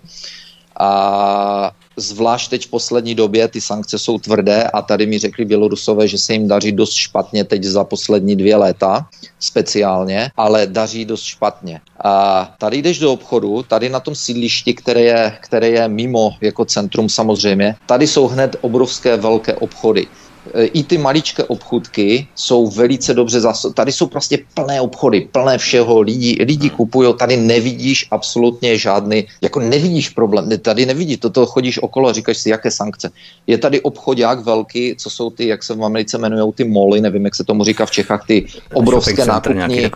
A 0.79 1.71
zvlášť 1.99 2.49
teď 2.49 2.65
v 2.65 2.69
poslední 2.69 3.15
době 3.15 3.47
ty 3.47 3.61
sankce 3.61 3.99
jsou 3.99 4.17
tvrdé 4.19 4.63
a 4.63 4.81
tady 4.81 5.05
mi 5.05 5.19
řekli 5.19 5.45
Bělorusové, 5.45 6.07
že 6.07 6.17
se 6.17 6.33
jim 6.33 6.47
daří 6.47 6.71
dost 6.71 6.93
špatně 6.93 7.43
teď 7.43 7.63
za 7.63 7.83
poslední 7.83 8.35
dvě 8.35 8.55
léta 8.55 9.07
speciálně, 9.39 10.31
ale 10.37 10.67
daří 10.67 11.05
dost 11.05 11.23
špatně. 11.23 11.81
A 12.03 12.45
tady 12.59 12.77
jdeš 12.77 12.99
do 12.99 13.13
obchodu, 13.13 13.63
tady 13.63 13.89
na 13.89 13.99
tom 13.99 14.15
sídlišti, 14.15 14.73
které 14.73 15.01
je, 15.01 15.37
které 15.41 15.69
je 15.69 15.87
mimo 15.87 16.31
jako 16.41 16.65
centrum 16.65 17.09
samozřejmě, 17.09 17.75
tady 17.85 18.07
jsou 18.07 18.27
hned 18.27 18.55
obrovské 18.61 19.17
velké 19.17 19.53
obchody. 19.55 20.07
E, 20.53 20.65
i 20.65 20.83
ty 20.83 20.97
maličké 20.97 21.43
obchůdky 21.43 22.27
jsou 22.35 22.67
velice 22.67 23.13
dobře 23.13 23.39
zase. 23.39 23.73
Tady 23.73 23.91
jsou 23.91 24.07
prostě 24.07 24.37
plné 24.53 24.81
obchody, 24.81 25.27
plné 25.31 25.57
všeho, 25.57 26.01
lidi, 26.01 26.37
lidi 26.39 26.67
hmm. 26.67 26.77
kupují, 26.77 27.13
tady 27.19 27.37
nevidíš 27.37 28.07
absolutně 28.11 28.77
žádný, 28.77 29.27
jako 29.41 29.59
nevidíš 29.59 30.09
problém, 30.09 30.49
tady 30.61 30.85
nevidíš, 30.85 31.17
toto 31.17 31.45
chodíš 31.45 31.79
okolo 31.83 32.09
a 32.09 32.13
říkáš 32.13 32.37
si, 32.37 32.49
jaké 32.49 32.71
sankce. 32.71 33.11
Je 33.47 33.57
tady 33.57 33.81
obchodák 33.81 34.39
velký, 34.39 34.95
co 34.97 35.09
jsou 35.09 35.29
ty, 35.29 35.47
jak 35.47 35.63
se 35.63 35.75
v 35.75 35.83
Americe 35.83 36.17
jmenují 36.17 36.53
ty 36.53 36.63
moly, 36.63 37.01
nevím, 37.01 37.25
jak 37.25 37.35
se 37.35 37.43
tomu 37.43 37.63
říká 37.63 37.85
v 37.85 37.91
Čechách, 37.91 38.27
ty 38.27 38.45
obrovské 38.73 39.25
nákupní 39.25 39.89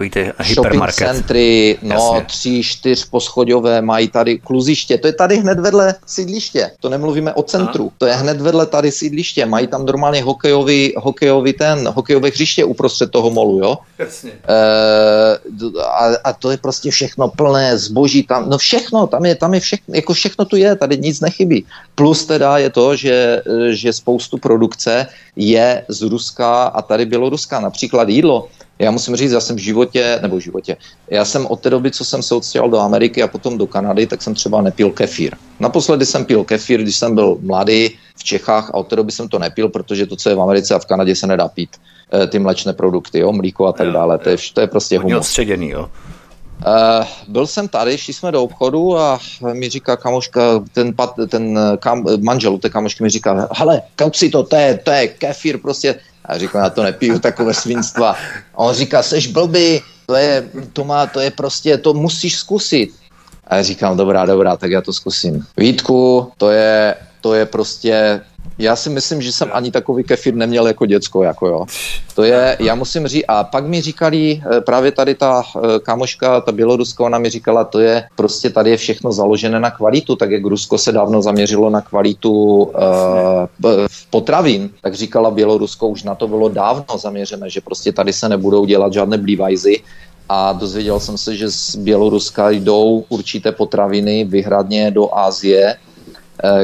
shopping 0.53 0.91
centry, 0.91 1.77
no, 1.81 1.95
Jasně. 1.95 2.25
tři, 2.27 2.63
čtyř 2.63 3.05
poschodové, 3.05 3.81
mají 3.81 4.07
tady 4.07 4.37
kluziště, 4.37 4.97
to 4.97 5.07
je 5.07 5.13
tady 5.13 5.37
hned 5.37 5.59
vedle 5.59 5.95
sídliště, 6.05 6.71
to 6.79 6.89
nemluvíme 6.89 7.33
o 7.33 7.43
centru, 7.43 7.91
to 7.97 8.05
je 8.05 8.13
hned 8.13 8.41
vedle 8.41 8.65
tady 8.65 8.91
sídliště, 8.91 9.45
mají 9.45 9.67
tam 9.67 9.85
normálně 9.85 10.21
hokejový, 10.33 10.93
hokejový 10.97 11.53
ten, 11.53 11.87
hokejové 11.93 12.29
hřiště 12.29 12.65
uprostřed 12.65 13.11
toho 13.13 13.29
molu, 13.29 13.61
jo? 13.61 13.77
Jasně. 13.99 14.31
E, 14.31 14.57
a, 15.79 16.03
a, 16.23 16.33
to 16.33 16.51
je 16.51 16.57
prostě 16.57 16.89
všechno 16.91 17.29
plné 17.29 17.77
zboží 17.77 18.25
tam, 18.25 18.49
no 18.49 18.57
všechno, 18.57 19.07
tam 19.07 19.25
je, 19.25 19.35
tam 19.35 19.53
je 19.53 19.59
všechno, 19.59 19.95
jako 19.95 20.13
všechno 20.13 20.41
tu 20.45 20.55
je, 20.57 20.75
tady 20.75 20.97
nic 20.97 21.21
nechybí. 21.21 21.65
Plus 21.95 22.25
teda 22.25 22.57
je 22.57 22.69
to, 22.69 22.95
že, 22.95 23.41
že 23.69 23.93
spoustu 23.93 24.37
produkce 24.41 25.07
je 25.37 25.85
z 25.87 26.01
Ruska 26.01 26.73
a 26.73 26.81
tady 26.81 27.05
Běloruska, 27.05 27.59
například 27.61 28.09
jídlo. 28.09 28.49
Já 28.79 28.91
musím 28.91 29.15
říct, 29.15 29.31
já 29.31 29.39
jsem 29.39 29.55
v 29.55 29.69
životě, 29.69 30.19
nebo 30.21 30.41
v 30.41 30.49
životě, 30.49 30.77
já 31.09 31.25
jsem 31.25 31.45
od 31.45 31.61
té 31.61 31.69
doby, 31.69 31.91
co 31.91 32.01
jsem 32.05 32.23
se 32.25 32.35
odstěhoval 32.35 32.71
do 32.71 32.79
Ameriky 32.79 33.21
a 33.21 33.29
potom 33.29 33.57
do 33.57 33.67
Kanady, 33.69 34.09
tak 34.09 34.21
jsem 34.21 34.33
třeba 34.33 34.61
nepil 34.61 34.89
kefír. 34.89 35.37
Naposledy 35.59 36.05
jsem 36.05 36.25
pil 36.25 36.43
kefír, 36.43 36.81
když 36.81 36.97
jsem 36.97 37.15
byl 37.15 37.37
mladý 37.41 37.93
v 38.23 38.25
Čechách 38.25 38.69
a 38.69 38.73
od 38.73 38.87
té 38.87 38.95
doby 38.95 39.11
jsem 39.11 39.27
to 39.27 39.39
nepil, 39.39 39.69
protože 39.69 40.05
to, 40.05 40.15
co 40.15 40.29
je 40.29 40.35
v 40.35 40.41
Americe 40.41 40.75
a 40.75 40.79
v 40.79 40.85
Kanadě, 40.85 41.15
se 41.15 41.27
nedá 41.27 41.47
pít. 41.47 41.69
E, 42.13 42.27
ty 42.27 42.39
mlečné 42.39 42.73
produkty, 42.73 43.19
jo, 43.19 43.31
mlíko 43.31 43.67
a 43.67 43.71
tak 43.71 43.87
jo, 43.87 43.93
dále, 43.93 44.17
to 44.17 44.29
je, 44.29 44.37
to 44.53 44.61
je 44.61 44.67
prostě 44.67 44.99
humus. 44.99 45.17
Odstředěný, 45.17 45.69
jo. 45.69 45.89
Uh, 46.63 47.05
byl 47.27 47.47
jsem 47.47 47.67
tady, 47.67 47.97
šli 47.97 48.13
jsme 48.13 48.31
do 48.31 48.43
obchodu 48.43 48.97
a 48.97 49.19
mi 49.53 49.69
říká 49.69 49.97
kamoška, 49.97 50.63
ten, 50.73 50.93
pat, 50.93 51.15
ten 51.27 51.59
kam, 51.79 52.05
manžel 52.23 52.57
té 52.57 52.69
kamošky 52.69 53.03
mi 53.03 53.09
říká, 53.09 53.47
hele, 53.51 53.81
kaup 53.99 54.15
si 54.15 54.29
to, 54.29 54.43
to 54.43 54.55
je, 54.55 54.79
to 54.83 54.91
je 54.91 55.07
kefír, 55.07 55.57
prostě 55.57 55.95
a 56.25 56.37
říkám, 56.37 56.63
já 56.63 56.69
to 56.69 56.83
nepiju, 56.83 57.19
takové 57.19 57.53
svinstva. 57.53 58.15
A 58.55 58.57
on 58.57 58.73
říká, 58.73 59.03
seš 59.03 59.27
blbý, 59.27 59.81
to 60.05 60.15
je, 60.15 60.49
to 60.73 60.83
má, 60.83 61.07
to 61.07 61.19
je 61.19 61.31
prostě, 61.31 61.77
to 61.77 61.93
musíš 61.93 62.35
zkusit. 62.35 62.95
A 63.47 63.55
já 63.55 63.63
říkám, 63.63 63.97
dobrá, 63.97 64.25
dobrá, 64.25 64.57
tak 64.57 64.71
já 64.71 64.81
to 64.81 64.93
zkusím. 64.93 65.43
Vítku, 65.57 66.31
to 66.37 66.49
je, 66.49 66.95
to 67.23 67.33
je 67.33 67.45
prostě 67.45 68.21
já 68.57 68.75
si 68.75 68.89
myslím, 68.89 69.21
že 69.21 69.31
jsem 69.31 69.49
ani 69.53 69.71
takový 69.71 70.03
kefir 70.03 70.35
neměl 70.35 70.67
jako 70.67 70.85
děcko, 70.85 71.23
jako 71.23 71.47
jo. 71.47 71.65
To 72.15 72.23
je, 72.23 72.57
já 72.59 72.75
musím 72.75 73.07
říct, 73.07 73.25
a 73.27 73.43
pak 73.43 73.65
mi 73.65 73.81
říkali, 73.81 74.43
eh, 74.43 74.61
právě 74.61 74.91
tady 74.91 75.15
ta 75.15 75.43
eh, 75.55 75.79
kamoška, 75.79 76.41
ta 76.41 76.51
běloruska, 76.51 77.03
ona 77.03 77.17
mi 77.17 77.29
říkala, 77.29 77.63
to 77.63 77.79
je, 77.79 78.03
prostě 78.15 78.49
tady 78.49 78.69
je 78.69 78.77
všechno 78.77 79.11
založené 79.11 79.59
na 79.59 79.71
kvalitu, 79.71 80.15
tak 80.15 80.31
jak 80.31 80.43
Rusko 80.43 80.77
se 80.77 80.91
dávno 80.91 81.21
zaměřilo 81.21 81.69
na 81.69 81.81
kvalitu 81.81 82.31
uh, 82.63 82.71
potravin, 84.09 84.69
tak 84.81 84.93
říkala 84.93 85.31
Bělorusko, 85.31 85.87
už 85.87 86.03
na 86.03 86.15
to 86.15 86.27
bylo 86.27 86.49
dávno 86.49 86.97
zaměřené, 86.97 87.49
že 87.49 87.61
prostě 87.61 87.91
tady 87.91 88.13
se 88.13 88.29
nebudou 88.29 88.65
dělat 88.65 88.93
žádné 88.93 89.17
blívajzy, 89.17 89.81
a 90.29 90.53
dozvěděl 90.53 90.99
jsem 90.99 91.17
se, 91.17 91.35
že 91.35 91.51
z 91.51 91.75
Běloruska 91.75 92.49
jdou 92.49 93.05
určité 93.09 93.51
potraviny 93.51 94.23
vyhradně 94.23 94.91
do 94.91 95.09
Eh, 95.15 95.75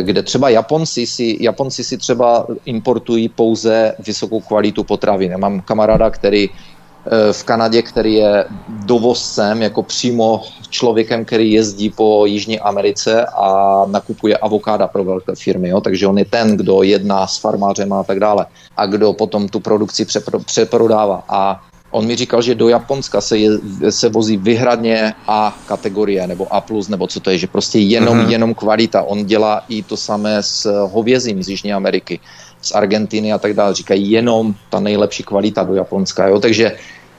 kde 0.02 0.24
třeba 0.24 0.50
Japonci 0.50 1.08
si, 1.08 1.38
Japonci 1.40 1.84
si 1.84 1.98
třeba 1.98 2.48
importují 2.66 3.30
pouze 3.30 3.96
vysokou 4.00 4.40
kvalitu 4.40 4.84
potravin. 4.84 5.38
Mám 5.38 5.62
kamaráda, 5.62 6.10
který 6.10 6.50
eh, 6.50 7.34
v 7.34 7.44
Kanadě, 7.44 7.82
který 7.82 8.14
je 8.14 8.46
dovozcem, 8.68 9.62
jako 9.62 9.84
přímo 9.84 10.42
člověkem, 10.70 11.26
který 11.26 11.52
jezdí 11.52 11.90
po 11.90 12.26
Jižní 12.26 12.60
Americe 12.60 13.26
a 13.26 13.86
nakupuje 13.88 14.38
avokáda 14.38 14.88
pro 14.88 15.04
velké 15.04 15.36
firmy. 15.36 15.70
Jo? 15.70 15.82
Takže 15.82 16.08
on 16.08 16.18
je 16.18 16.26
ten, 16.26 16.58
kdo 16.58 16.84
jedná 16.84 17.28
s 17.28 17.38
farmářem 17.38 17.94
a 17.94 18.04
tak 18.04 18.20
dále 18.20 18.46
a 18.78 18.86
kdo 18.86 19.14
potom 19.14 19.48
tu 19.48 19.60
produkci 19.60 20.06
přeprodává. 20.46 21.24
A 21.30 21.62
On 21.92 22.06
mi 22.06 22.16
říkal, 22.16 22.42
že 22.42 22.56
do 22.56 22.70
Japonska 22.70 23.22
se, 23.22 23.38
je, 23.38 23.50
se 23.90 24.10
vozí 24.10 24.38
vyhradně 24.38 25.14
A 25.28 25.58
kategorie 25.66 26.28
nebo 26.28 26.54
A+, 26.54 26.64
nebo 26.90 27.08
co 27.08 27.20
to 27.20 27.30
je, 27.30 27.38
že 27.38 27.48
prostě 27.48 27.80
jenom, 27.80 28.18
uh-huh. 28.18 28.30
jenom 28.30 28.54
kvalita. 28.54 29.02
On 29.04 29.26
dělá 29.26 29.64
i 29.70 29.84
to 29.84 29.98
samé 29.98 30.44
s 30.44 30.86
hovězím 30.88 31.44
z 31.44 31.50
Jižní 31.50 31.74
Ameriky, 31.74 32.20
z 32.62 32.72
Argentiny 32.72 33.34
a 33.34 33.38
tak 33.38 33.54
dále. 33.54 33.74
Říkají 33.74 34.12
jenom 34.12 34.54
ta 34.70 34.80
nejlepší 34.80 35.24
kvalita 35.24 35.64
do 35.64 35.74
Japonska. 35.74 36.28
Jo? 36.28 36.40
Takže 36.40 36.72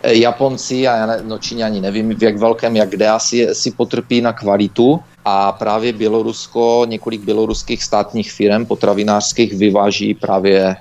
eh, 0.03 0.15
Japonci 0.15 0.89
a 0.89 0.97
já 0.97 1.07
ne, 1.07 1.21
no 1.27 1.39
Číňani 1.39 1.81
nevím 1.81 2.15
v 2.15 2.23
jak 2.23 2.39
velkém, 2.39 2.77
jak 2.77 2.91
kde 2.91 3.09
asi 3.09 3.49
si 3.53 3.71
potrpí 3.71 4.21
na 4.21 4.33
kvalitu 4.33 5.01
a 5.25 5.53
právě 5.53 5.93
Bělorusko, 5.93 6.87
několik 6.89 7.21
běloruských 7.21 7.83
státních 7.83 8.33
firm 8.33 8.67
potravinářských 8.67 9.53
vyváží 9.53 10.15
právě 10.15 10.57
e, 10.61 10.77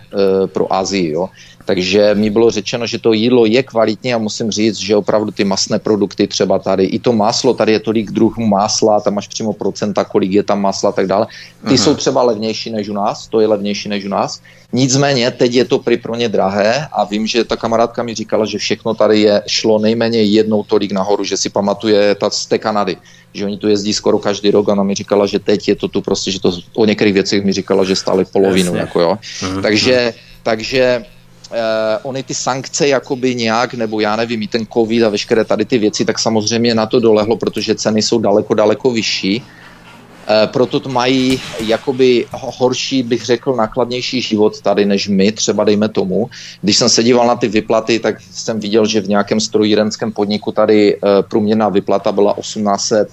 pro 0.47 0.73
Azii. 0.73 1.11
Jo. 1.11 1.29
Takže 1.69 2.15
mi 2.15 2.29
bylo 2.29 2.51
řečeno, 2.51 2.87
že 2.87 2.97
to 2.97 3.13
jídlo 3.13 3.45
je 3.45 3.63
kvalitní 3.63 4.13
a 4.13 4.17
musím 4.17 4.51
říct, 4.51 4.77
že 4.77 4.95
opravdu 4.95 5.31
ty 5.31 5.43
masné 5.43 5.79
produkty 5.79 6.27
třeba 6.27 6.59
tady, 6.59 6.85
i 6.85 6.99
to 6.99 7.13
máslo, 7.13 7.53
tady 7.53 7.71
je 7.71 7.79
tolik 7.79 8.11
druhů 8.11 8.45
másla, 8.45 8.99
tam 8.99 9.13
máš 9.13 9.27
přímo 9.27 9.53
procenta, 9.53 10.03
kolik 10.03 10.31
je 10.31 10.43
tam 10.43 10.61
másla 10.61 10.89
a 10.89 10.93
tak 10.93 11.07
dále. 11.07 11.27
Ty 11.61 11.67
uh-huh. 11.69 11.77
jsou 11.77 11.95
třeba 11.95 12.23
levnější 12.23 12.71
než 12.71 12.89
u 12.89 12.93
nás, 12.93 13.27
to 13.27 13.39
je 13.39 13.47
levnější 13.47 13.89
než 13.89 14.05
u 14.05 14.09
nás. 14.09 14.41
Nicméně 14.73 15.31
teď 15.31 15.53
je 15.53 15.65
to 15.65 15.79
pro 16.01 16.15
ně 16.15 16.29
drahé 16.29 16.87
a 16.91 17.05
vím, 17.05 17.27
že 17.27 17.45
ta 17.45 17.55
kamarádka 17.55 18.03
mi 18.03 18.15
říkala, 18.15 18.45
že 18.45 18.57
všechno 18.57 18.93
tady 18.93 19.21
je 19.21 19.43
šlo 19.47 19.79
nejméně 19.79 20.23
jednou 20.23 20.63
tolik 20.63 20.91
nahoru, 20.91 21.23
že 21.23 21.37
si 21.37 21.49
pamatuje 21.49 22.15
ta 22.15 22.29
z 22.29 22.45
té 22.45 22.57
Kanady, 22.57 22.97
že 23.33 23.45
oni 23.45 23.57
tu 23.57 23.69
jezdí 23.69 23.93
skoro 23.93 24.17
každý 24.17 24.51
rok 24.51 24.69
a 24.69 24.71
ona 24.71 24.83
mi 24.83 24.95
říkala, 24.95 25.25
že 25.25 25.39
teď 25.39 25.67
je 25.67 25.75
to 25.75 25.87
tu 25.87 26.01
prostě, 26.01 26.31
že 26.31 26.41
to 26.41 26.51
o 26.73 26.85
některých 26.85 27.13
věcech 27.13 27.45
mi 27.45 27.53
říkala, 27.53 27.85
že 27.85 27.95
stále 27.95 28.25
polovinu, 28.25 28.73
Jasně. 28.73 28.79
jako 28.79 29.01
jo. 29.01 29.17
Uh-huh. 29.41 29.61
Takže, 29.61 30.13
takže 30.43 31.05
Uh, 31.49 31.55
ony 32.03 32.23
ty 32.23 32.33
sankce 32.33 32.87
jakoby 32.87 33.35
nějak, 33.35 33.73
nebo 33.73 33.99
já 33.99 34.15
nevím, 34.15 34.41
i 34.41 34.47
ten 34.47 34.65
covid 34.73 35.03
a 35.03 35.09
veškeré 35.09 35.45
tady 35.45 35.65
ty 35.65 35.77
věci, 35.77 36.05
tak 36.05 36.19
samozřejmě 36.19 36.75
na 36.75 36.85
to 36.85 36.99
dolehlo, 36.99 37.37
protože 37.37 37.75
ceny 37.75 38.01
jsou 38.01 38.19
daleko, 38.19 38.53
daleko 38.53 38.91
vyšší. 38.91 39.41
Uh, 39.41 40.51
proto 40.51 40.79
to 40.79 40.89
mají 40.89 41.41
jakoby 41.59 42.25
horší, 42.31 43.03
bych 43.03 43.25
řekl, 43.25 43.55
nákladnější 43.55 44.21
život 44.21 44.61
tady 44.61 44.85
než 44.85 45.07
my, 45.07 45.31
třeba 45.31 45.63
dejme 45.63 45.89
tomu. 45.89 46.29
Když 46.61 46.77
jsem 46.77 46.89
se 46.89 47.03
díval 47.03 47.27
na 47.27 47.35
ty 47.35 47.47
vyplaty, 47.47 47.99
tak 47.99 48.21
jsem 48.21 48.59
viděl, 48.59 48.85
že 48.85 49.01
v 49.01 49.09
nějakém 49.09 49.39
strojírenském 49.39 50.11
podniku 50.11 50.51
tady 50.51 50.95
uh, 50.95 51.09
průměrná 51.29 51.69
vyplata 51.69 52.11
byla 52.11 52.33
1800 52.33 53.09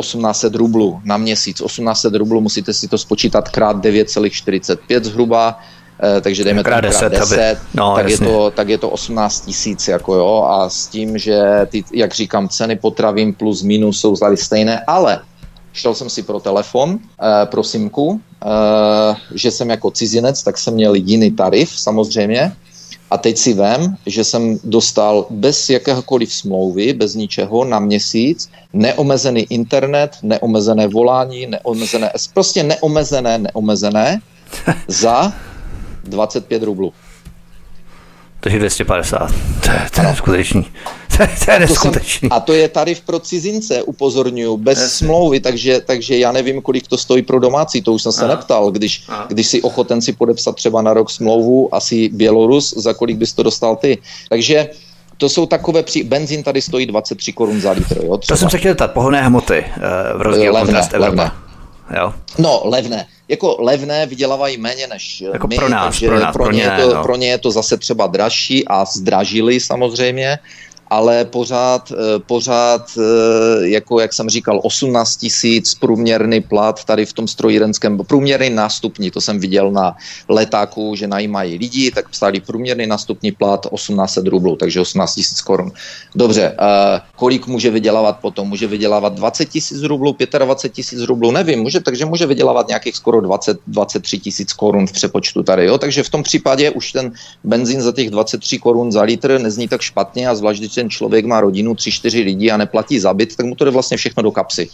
1800 0.00 0.54
rublů 0.54 1.00
na 1.04 1.16
měsíc. 1.16 1.62
1800 1.62 2.14
rublů 2.14 2.40
musíte 2.40 2.72
si 2.72 2.88
to 2.88 2.98
spočítat 2.98 3.48
krát 3.48 3.76
9,45 3.76 5.02
zhruba 5.02 5.58
Eh, 5.58 5.75
takže 6.20 6.44
dejme 6.44 6.62
krát 6.62 6.80
10, 6.80 7.08
10 7.08 7.22
aby... 7.22 7.60
no, 7.74 7.94
tak, 7.96 8.08
je 8.08 8.18
to, 8.18 8.50
tak 8.50 8.68
je 8.68 8.78
to 8.78 8.90
18 8.90 9.40
tisíc, 9.40 9.88
jako 9.88 10.14
jo, 10.14 10.46
a 10.50 10.68
s 10.68 10.86
tím, 10.86 11.18
že 11.18 11.40
ty, 11.68 11.84
jak 11.92 12.14
říkám, 12.14 12.48
ceny 12.48 12.76
potravin 12.76 13.32
plus 13.32 13.62
minus 13.62 14.00
jsou 14.00 14.16
tady 14.16 14.36
stejné, 14.36 14.84
ale 14.86 15.20
šel 15.72 15.94
jsem 15.94 16.10
si 16.10 16.22
pro 16.22 16.40
telefon, 16.40 16.98
eh, 16.98 17.46
pro 17.46 17.64
simku, 17.64 18.20
eh, 18.44 19.16
že 19.34 19.50
jsem 19.50 19.70
jako 19.70 19.90
cizinec, 19.90 20.42
tak 20.42 20.58
jsem 20.58 20.74
měl 20.74 20.94
jiný 20.94 21.30
tarif 21.30 21.70
samozřejmě, 21.80 22.52
a 23.10 23.18
teď 23.18 23.38
si 23.38 23.54
vem, 23.54 23.96
že 24.06 24.24
jsem 24.24 24.58
dostal 24.64 25.26
bez 25.30 25.70
jakéhokoliv 25.70 26.32
smlouvy, 26.32 26.92
bez 26.92 27.14
ničeho 27.14 27.64
na 27.64 27.78
měsíc, 27.78 28.50
neomezený 28.72 29.46
internet, 29.50 30.10
neomezené 30.22 30.86
volání, 30.88 31.46
neomezené, 31.46 32.10
prostě 32.34 32.62
neomezené, 32.62 33.38
neomezené 33.38 34.20
za 34.88 35.32
25 36.08 36.62
rublů. 36.62 36.92
Takže 38.40 38.58
250. 38.58 39.30
To 39.64 39.70
je, 39.70 39.86
to 39.94 40.00
je 40.00 40.06
neskutečný. 40.06 40.66
To 41.16 41.22
je, 41.22 41.28
to 41.44 41.50
je 41.50 41.58
neskutečný. 41.58 42.28
a 42.30 42.40
to 42.40 42.52
je 42.52 42.68
tarif 42.68 43.00
pro 43.00 43.18
cizince, 43.18 43.82
upozorňuji, 43.82 44.56
bez 44.56 44.78
Jasně. 44.78 45.06
smlouvy, 45.06 45.40
takže, 45.40 45.80
takže 45.80 46.18
já 46.18 46.32
nevím, 46.32 46.62
kolik 46.62 46.88
to 46.88 46.98
stojí 46.98 47.22
pro 47.22 47.40
domácí, 47.40 47.82
to 47.82 47.92
už 47.92 48.02
jsem 48.02 48.12
se 48.12 48.24
Aha. 48.24 48.34
neptal. 48.34 48.70
Když, 48.70 49.04
Aha. 49.08 49.26
když 49.28 49.46
si 49.46 49.62
ochoten 49.62 50.02
si 50.02 50.12
podepsat 50.12 50.56
třeba 50.56 50.82
na 50.82 50.94
rok 50.94 51.10
smlouvu, 51.10 51.74
asi 51.74 52.08
Bělorus, 52.08 52.74
za 52.76 52.94
kolik 52.94 53.16
bys 53.16 53.32
to 53.32 53.42
dostal 53.42 53.76
ty. 53.76 53.98
Takže 54.28 54.68
to 55.16 55.28
jsou 55.28 55.46
takové, 55.46 55.82
při... 55.82 56.04
benzín 56.04 56.42
tady 56.42 56.62
stojí 56.62 56.86
23 56.86 57.32
korun 57.32 57.60
za 57.60 57.70
litr. 57.70 57.98
Jo, 58.04 58.16
třeba. 58.16 58.36
To 58.36 58.40
jsem 58.40 58.50
se 58.50 58.58
chtěl 58.58 58.74
ptat, 58.74 58.92
pohonné 58.92 59.22
hmoty 59.22 59.58
eh, 59.58 59.80
v 60.18 60.22
rozdíl 60.22 60.52
levné, 60.52 60.88
levné. 60.98 61.30
Jo. 61.96 62.12
No, 62.38 62.60
levné 62.64 63.06
jako 63.28 63.56
levné 63.60 64.06
vydělávají 64.06 64.58
méně 64.58 64.86
než 64.86 65.20
jako 65.20 65.46
my, 65.48 65.56
pro 65.56 65.68
nás, 65.68 65.94
takže 65.94 66.06
pro, 66.06 66.20
nás, 66.20 66.32
pro, 66.32 66.44
pro, 66.44 66.52
ně 66.52 66.62
ně, 66.62 66.70
to, 66.82 66.94
no. 66.94 67.02
pro 67.02 67.16
ně 67.16 67.28
je 67.28 67.38
to 67.38 67.50
zase 67.50 67.76
třeba 67.76 68.06
dražší 68.06 68.68
a 68.68 68.84
zdražili 68.84 69.60
samozřejmě, 69.60 70.38
ale 70.88 71.24
pořád, 71.24 71.92
eh, 71.92 72.18
pořád, 72.18 72.90
eh, 72.98 73.68
jako 73.68 74.00
jak 74.00 74.12
jsem 74.12 74.28
říkal, 74.28 74.60
18 74.62 75.16
tisíc 75.16 75.74
průměrný 75.74 76.40
plat 76.40 76.84
tady 76.84 77.06
v 77.06 77.12
tom 77.12 77.28
strojírenském, 77.28 77.98
průměrný 77.98 78.50
nástupní, 78.50 79.10
to 79.10 79.20
jsem 79.20 79.38
viděl 79.40 79.72
na 79.72 79.96
letáku, 80.28 80.94
že 80.94 81.06
najímají 81.06 81.58
lidi, 81.58 81.90
tak 81.90 82.08
psali 82.08 82.40
průměrný 82.40 82.86
nástupní 82.86 83.32
plat 83.32 83.66
1800 83.74 84.26
rublů, 84.26 84.56
takže 84.56 84.80
18 84.80 85.14
tisíc 85.14 85.40
korun. 85.40 85.72
Dobře, 86.14 86.56
uh, 86.60 87.00
kolik 87.16 87.46
může 87.46 87.70
vydělávat 87.70 88.18
potom? 88.20 88.48
Může 88.48 88.66
vydělávat 88.66 89.14
20 89.14 89.44
tisíc 89.44 89.82
rublů, 89.82 90.16
25 90.38 90.74
tisíc 90.74 91.00
rublů, 91.00 91.30
nevím, 91.30 91.60
může, 91.60 91.80
takže 91.80 92.04
může 92.04 92.26
vydělávat 92.26 92.68
nějakých 92.68 92.96
skoro 92.96 93.20
20, 93.20 93.58
23 93.66 94.18
tisíc 94.18 94.52
korun 94.52 94.86
v 94.86 94.92
přepočtu 94.92 95.42
tady, 95.42 95.66
jo? 95.66 95.78
takže 95.78 96.02
v 96.02 96.10
tom 96.10 96.22
případě 96.22 96.70
už 96.70 96.92
ten 96.92 97.12
benzín 97.44 97.82
za 97.82 97.92
těch 97.92 98.10
23 98.10 98.58
korun 98.58 98.92
za 98.92 99.02
litr 99.02 99.38
nezní 99.40 99.68
tak 99.68 99.80
špatně 99.80 100.28
a 100.28 100.34
zvlášť, 100.34 100.62
ten 100.76 100.90
člověk 100.90 101.24
má 101.24 101.40
rodinu, 101.40 101.74
tři, 101.74 101.92
čtyři 101.92 102.20
lidi 102.20 102.50
a 102.50 102.56
neplatí 102.56 103.00
za 103.00 103.14
byt, 103.14 103.36
tak 103.36 103.46
mu 103.46 103.54
to 103.54 103.64
jde 103.64 103.70
vlastně 103.70 103.96
všechno 103.96 104.22
do 104.22 104.30
kapsy, 104.30 104.68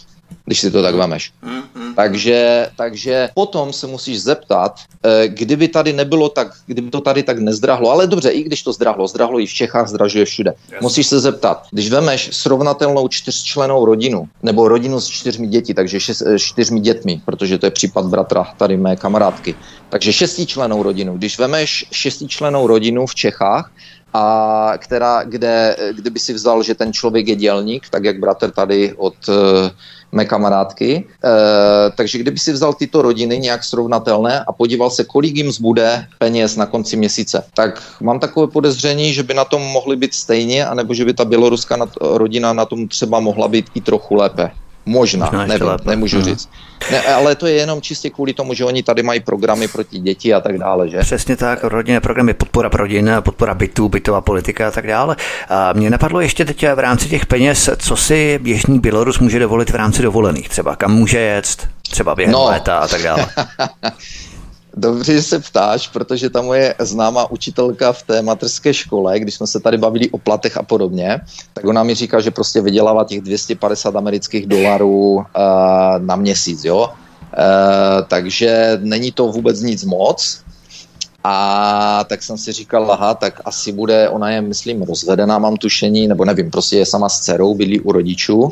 když 0.45 0.59
si 0.59 0.71
to 0.71 0.83
tak 0.83 0.95
vemeš. 0.95 1.31
Mm-hmm. 1.43 1.95
Takže, 1.95 2.67
takže 2.75 3.29
potom 3.33 3.73
se 3.73 3.87
musíš 3.87 4.21
zeptat, 4.21 4.79
eh, 5.03 5.27
kdyby 5.27 5.67
tady 5.67 5.93
nebylo 5.93 6.29
tak, 6.29 6.47
kdyby 6.65 6.89
to 6.89 7.01
tady 7.01 7.23
tak 7.23 7.39
nezdrahlo, 7.39 7.91
ale 7.91 8.07
dobře, 8.07 8.29
i 8.29 8.43
když 8.43 8.63
to 8.63 8.73
zdrahlo, 8.73 9.07
zdrahlo 9.07 9.39
i 9.39 9.45
v 9.45 9.53
Čechách, 9.53 9.87
zdražuje 9.87 10.25
všude. 10.25 10.51
Yes. 10.51 10.81
Musíš 10.81 11.07
se 11.07 11.19
zeptat, 11.19 11.67
když 11.71 11.89
vemeš 11.89 12.29
srovnatelnou 12.35 13.07
čtyřčlenou 13.07 13.85
rodinu, 13.85 14.27
nebo 14.43 14.67
rodinu 14.67 14.99
s 14.99 15.07
čtyřmi 15.07 15.47
děti, 15.47 15.73
takže 15.73 15.99
šest, 15.99 16.21
eh, 16.21 16.39
čtyřmi 16.39 16.79
dětmi, 16.79 17.21
protože 17.25 17.57
to 17.57 17.65
je 17.65 17.71
případ 17.71 18.05
bratra 18.05 18.43
tady 18.57 18.77
mé 18.77 18.95
kamarádky, 18.95 19.55
takže 19.89 20.13
šestičlenou 20.13 20.83
rodinu. 20.83 21.17
Když 21.17 21.39
vemeš 21.39 21.85
šestičlenou 21.91 22.67
rodinu 22.67 23.05
v 23.05 23.15
Čechách, 23.15 23.71
a 24.13 24.73
která, 24.77 25.23
kde, 25.23 25.75
kdyby 25.91 26.19
si 26.19 26.33
vzal, 26.33 26.63
že 26.63 26.75
ten 26.75 26.93
člověk 26.93 27.27
je 27.27 27.35
dělník, 27.35 27.89
tak 27.89 28.03
jak 28.03 28.19
bratr 28.19 28.51
tady 28.51 28.93
od 28.97 29.15
uh, 29.27 29.35
mé 30.11 30.25
kamarádky, 30.25 31.05
uh, 31.23 31.31
takže 31.95 32.17
kdyby 32.17 32.39
si 32.39 32.51
vzal 32.51 32.73
tyto 32.73 33.01
rodiny 33.01 33.37
nějak 33.37 33.63
srovnatelné 33.63 34.43
a 34.47 34.51
podíval 34.51 34.89
se, 34.89 35.03
kolik 35.03 35.35
jim 35.35 35.51
zbude 35.51 36.05
peněz 36.19 36.55
na 36.55 36.65
konci 36.65 36.97
měsíce, 36.97 37.43
tak 37.53 37.83
mám 38.01 38.19
takové 38.19 38.47
podezření, 38.47 39.13
že 39.13 39.23
by 39.23 39.33
na 39.33 39.45
tom 39.45 39.61
mohly 39.61 39.95
být 39.95 40.13
stejně, 40.13 40.65
anebo 40.65 40.93
že 40.93 41.05
by 41.05 41.13
ta 41.13 41.25
běloruská 41.25 41.77
rodina 42.01 42.53
na 42.53 42.65
tom 42.65 42.87
třeba 42.87 43.19
mohla 43.19 43.47
být 43.47 43.65
i 43.75 43.81
trochu 43.81 44.15
lépe. 44.15 44.51
Možná, 44.85 45.25
Možná 45.25 45.45
nevím, 45.45 45.67
lépe. 45.67 45.89
nemůžu 45.89 46.17
hmm. 46.17 46.25
říct. 46.25 46.49
Ne, 46.91 47.01
ale 47.01 47.35
to 47.35 47.47
je 47.47 47.53
jenom 47.53 47.81
čistě 47.81 48.09
kvůli 48.09 48.33
tomu, 48.33 48.53
že 48.53 48.65
oni 48.65 48.83
tady 48.83 49.03
mají 49.03 49.19
programy 49.19 49.67
proti 49.67 49.99
děti 49.99 50.33
a 50.33 50.39
tak 50.41 50.57
dále, 50.57 50.89
že? 50.89 50.97
Přesně 50.99 51.35
tak, 51.35 51.63
rodinné 51.63 51.99
programy, 51.99 52.33
podpora 52.33 52.69
rodin, 52.73 53.11
podpora 53.19 53.53
bytů, 53.53 53.89
bytová 53.89 54.21
politika 54.21 54.67
a 54.67 54.71
tak 54.71 54.87
dále. 54.87 55.15
A 55.49 55.73
mě 55.73 55.89
napadlo 55.89 56.21
ještě 56.21 56.45
teď 56.45 56.65
v 56.75 56.79
rámci 56.79 57.09
těch 57.09 57.25
peněz, 57.25 57.69
co 57.77 57.95
si 57.95 58.39
běžný 58.43 58.79
Bělorus 58.79 59.19
může 59.19 59.39
dovolit 59.39 59.69
v 59.69 59.75
rámci 59.75 60.01
dovolených, 60.01 60.49
třeba 60.49 60.75
kam 60.75 60.91
může 60.91 61.19
jet, 61.19 61.67
třeba 61.81 62.15
během 62.15 62.33
no. 62.33 62.45
léta 62.45 62.77
a 62.77 62.87
tak 62.87 63.01
dále. 63.01 63.27
Dobře, 64.77 65.13
že 65.13 65.21
se 65.21 65.39
ptáš, 65.39 65.87
protože 65.87 66.29
ta 66.29 66.41
moje 66.41 66.75
známá 66.79 67.31
učitelka 67.31 67.93
v 67.93 68.03
té 68.03 68.21
materské 68.21 68.73
škole, 68.73 69.19
když 69.19 69.35
jsme 69.35 69.47
se 69.47 69.59
tady 69.59 69.77
bavili 69.77 70.09
o 70.09 70.17
platech 70.17 70.57
a 70.57 70.63
podobně, 70.63 71.19
tak 71.53 71.65
ona 71.65 71.83
mi 71.83 71.95
říká, 71.95 72.19
že 72.19 72.31
prostě 72.31 72.61
vydělává 72.61 73.03
těch 73.03 73.21
250 73.21 73.95
amerických 73.95 74.47
dolarů 74.47 75.13
uh, 75.15 75.23
na 75.97 76.15
měsíc, 76.15 76.63
jo. 76.63 76.89
Uh, 77.37 78.05
takže 78.07 78.79
není 78.81 79.11
to 79.11 79.27
vůbec 79.27 79.61
nic 79.61 79.83
moc. 79.83 80.41
A 81.23 82.03
tak 82.09 82.23
jsem 82.23 82.37
si 82.37 82.51
říkal, 82.51 82.91
aha, 82.91 83.13
tak 83.13 83.41
asi 83.45 83.71
bude, 83.71 84.09
ona 84.09 84.29
je, 84.29 84.41
myslím, 84.41 84.81
rozvedená, 84.81 85.39
mám 85.39 85.57
tušení, 85.57 86.07
nebo 86.07 86.25
nevím, 86.25 86.51
prostě 86.51 86.77
je 86.77 86.85
sama 86.85 87.09
s 87.09 87.19
dcerou, 87.19 87.55
bydlí 87.55 87.79
u 87.79 87.91
rodičů 87.91 88.51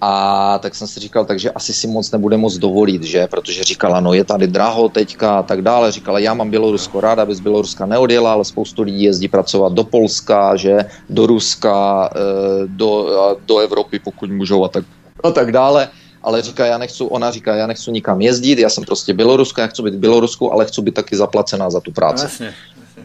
a 0.00 0.58
tak 0.58 0.74
jsem 0.74 0.86
si 0.86 1.00
říkal, 1.00 1.24
takže 1.24 1.50
asi 1.50 1.72
si 1.74 1.86
moc 1.86 2.10
nebude 2.10 2.36
moc 2.36 2.58
dovolit, 2.58 3.02
že? 3.02 3.26
Protože 3.26 3.64
říkala, 3.64 4.00
no 4.00 4.14
je 4.14 4.24
tady 4.24 4.46
draho 4.46 4.88
teďka 4.88 5.38
a 5.38 5.42
tak 5.42 5.62
dále. 5.62 5.92
Říkala, 5.92 6.18
já 6.18 6.34
mám 6.34 6.50
Bělorusko 6.50 7.00
ráda, 7.00 7.22
aby 7.22 7.34
z 7.34 7.40
Běloruska 7.40 7.86
neodjela, 7.86 8.32
ale 8.32 8.44
spoustu 8.44 8.82
lidí 8.82 9.02
jezdí 9.02 9.28
pracovat 9.28 9.72
do 9.72 9.84
Polska, 9.84 10.56
že? 10.56 10.78
Do 11.10 11.26
Ruska, 11.26 12.10
eh, 12.16 12.18
do, 12.66 13.38
do 13.46 13.58
Evropy, 13.58 13.98
pokud 13.98 14.30
můžou 14.30 14.64
a 14.64 14.68
tak, 14.68 14.84
a 15.24 15.30
tak 15.30 15.52
dále 15.52 15.88
ale 16.22 16.42
říká, 16.42 16.66
já 16.66 16.78
nechci, 16.78 17.04
ona 17.04 17.30
říká, 17.30 17.54
já 17.54 17.66
nechci 17.66 17.90
nikam 17.90 18.20
jezdit, 18.20 18.58
já 18.58 18.68
jsem 18.68 18.84
prostě 18.84 19.14
Běloruska, 19.14 19.62
já 19.62 19.68
chci 19.68 19.82
být 19.82 19.94
Bělorusku, 19.94 20.52
ale 20.52 20.66
chci 20.66 20.82
být 20.82 20.94
taky 20.94 21.16
zaplacená 21.16 21.70
za 21.70 21.80
tu 21.80 21.92
práci. 21.92 22.24
Jasně. 22.24 22.54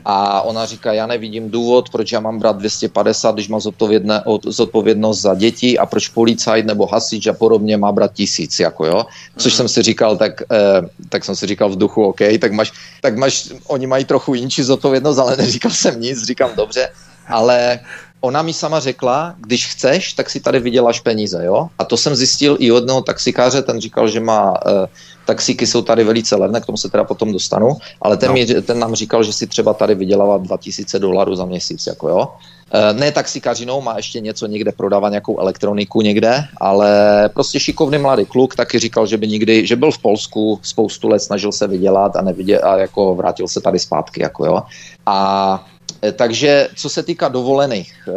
A 0.06 0.41
ona 0.41 0.66
říká, 0.66 0.93
já 0.93 1.08
nevidím 1.08 1.49
důvod, 1.49 1.89
proč 1.89 2.12
já 2.12 2.20
mám 2.20 2.39
brát 2.39 2.58
250, 2.58 3.36
když 3.36 3.47
mám 3.47 3.62
zodpovědnost 4.45 5.22
za 5.22 5.36
děti 5.36 5.78
a 5.80 5.86
proč 5.86 6.08
policajt 6.08 6.66
nebo 6.66 6.86
hasič 6.86 7.28
a 7.28 7.34
podobně 7.34 7.78
má 7.78 7.91
brát 7.91 8.14
tisíc, 8.14 8.60
jako 8.60 8.86
jo. 8.86 9.06
Což 9.38 9.54
mm. 9.54 9.58
jsem 9.58 9.68
si 9.68 9.82
říkal, 9.82 10.18
tak, 10.18 10.41
eh, 10.51 10.82
tak 11.10 11.26
jsem 11.26 11.36
si 11.36 11.47
říkal 11.47 11.70
v 11.70 11.78
duchu, 11.78 12.04
OK, 12.04 12.20
tak 12.41 12.51
máš, 12.51 12.72
tak 13.01 13.18
máš, 13.18 13.49
oni 13.68 13.88
mají 13.88 14.06
trochu 14.06 14.34
jinčí 14.34 14.64
zodpovědnost, 14.64 15.18
ale 15.18 15.38
neříkal 15.38 15.72
jsem 15.72 16.01
nic, 16.01 16.24
říkám 16.24 16.49
dobře, 16.56 16.89
ale 17.28 17.80
ona 18.24 18.41
mi 18.41 18.53
sama 18.53 18.80
řekla, 18.80 19.36
když 19.38 19.67
chceš, 19.67 20.13
tak 20.13 20.30
si 20.30 20.39
tady 20.39 20.59
vyděláš 20.59 20.99
peníze, 20.99 21.45
jo? 21.45 21.67
A 21.80 21.84
to 21.84 21.97
jsem 21.97 22.15
zjistil 22.15 22.57
i 22.59 22.71
od 22.71 22.76
jednoho 22.76 23.01
taxikáře, 23.01 23.61
ten 23.61 23.82
říkal, 23.82 24.07
že 24.07 24.19
má 24.19 24.51
uh, 24.51 24.86
taxíky 25.26 25.67
jsou 25.67 25.82
tady 25.82 26.03
velice 26.03 26.36
levné, 26.36 26.61
k 26.61 26.65
tomu 26.65 26.78
se 26.78 26.89
teda 26.89 27.03
potom 27.03 27.34
dostanu, 27.34 27.76
ale 28.01 28.17
ten, 28.17 28.28
no. 28.28 28.34
mi, 28.34 28.45
ten 28.45 28.80
nám 28.80 28.95
říkal, 28.95 29.24
že 29.24 29.34
si 29.34 29.47
třeba 29.47 29.74
tady 29.74 29.95
vydělává 29.95 30.38
2000 30.38 30.99
dolarů 30.99 31.36
za 31.36 31.45
měsíc, 31.45 31.88
jako 31.88 32.09
jo. 32.09 32.19
Uh, 32.74 32.99
ne 32.99 33.11
taxikařinou, 33.11 33.82
má 33.82 33.97
ještě 33.97 34.19
něco 34.19 34.47
někde, 34.47 34.71
prodává 34.71 35.09
nějakou 35.09 35.39
elektroniku 35.39 36.01
někde, 36.01 36.43
ale 36.57 36.89
prostě 37.34 37.59
šikovný 37.59 37.97
mladý 37.97 38.26
kluk 38.26 38.55
taky 38.55 38.80
říkal, 38.80 39.07
že 39.07 39.17
by 39.17 39.28
nikdy, 39.28 39.67
že 39.67 39.76
byl 39.76 39.91
v 39.91 39.99
Polsku 39.99 40.59
spoustu 40.63 41.07
let, 41.07 41.19
snažil 41.19 41.51
se 41.51 41.67
vydělat 41.67 42.15
a, 42.15 42.21
nevidě, 42.21 42.59
a 42.59 42.78
jako 42.78 43.15
vrátil 43.15 43.47
se 43.47 43.61
tady 43.61 43.80
zpátky, 43.80 44.24
jako 44.24 44.45
jo. 44.45 44.63
A 45.05 45.65
takže 46.12 46.68
co 46.76 46.89
se 46.89 47.04
týká 47.04 47.28
dovolených, 47.28 47.93
eh, 48.08 48.12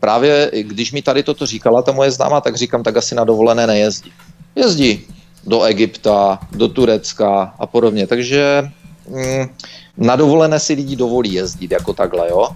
právě 0.00 0.50
když 0.62 0.92
mi 0.92 1.02
tady 1.02 1.22
toto 1.22 1.46
říkala 1.46 1.82
ta 1.82 1.92
moje 1.92 2.10
známá, 2.10 2.40
tak 2.40 2.56
říkám, 2.56 2.82
tak 2.82 2.96
asi 2.96 3.14
na 3.14 3.24
dovolené 3.24 3.66
nejezdí. 3.66 4.12
Jezdí 4.56 5.04
do 5.46 5.62
Egypta, 5.62 6.38
do 6.52 6.68
Turecka 6.68 7.54
a 7.58 7.66
podobně. 7.66 8.06
Takže 8.06 8.70
mm, 9.08 9.48
na 9.96 10.16
dovolené 10.16 10.60
si 10.60 10.72
lidi 10.72 10.96
dovolí 10.96 11.32
jezdit 11.32 11.70
jako 11.70 11.92
takhle, 11.92 12.28
jo. 12.28 12.48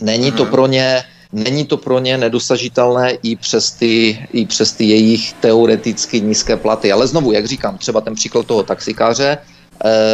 Není 0.00 0.32
to 0.32 0.42
mhm. 0.42 0.50
pro 0.50 0.66
ně, 0.66 1.04
není 1.32 1.66
to 1.66 1.76
pro 1.76 1.98
ně 1.98 2.18
nedosažitelné 2.18 3.12
i 3.22 3.36
přes 3.36 3.70
ty, 3.70 4.26
i 4.32 4.46
přes 4.46 4.72
ty 4.72 4.84
jejich 4.84 5.32
teoreticky 5.32 6.20
nízké 6.20 6.56
platy. 6.56 6.92
Ale 6.92 7.06
znovu, 7.06 7.32
jak 7.32 7.46
říkám, 7.46 7.78
třeba 7.78 8.00
ten 8.00 8.14
příklad 8.14 8.46
toho 8.46 8.62
taxikáře, 8.62 9.38
eh, 9.38 9.57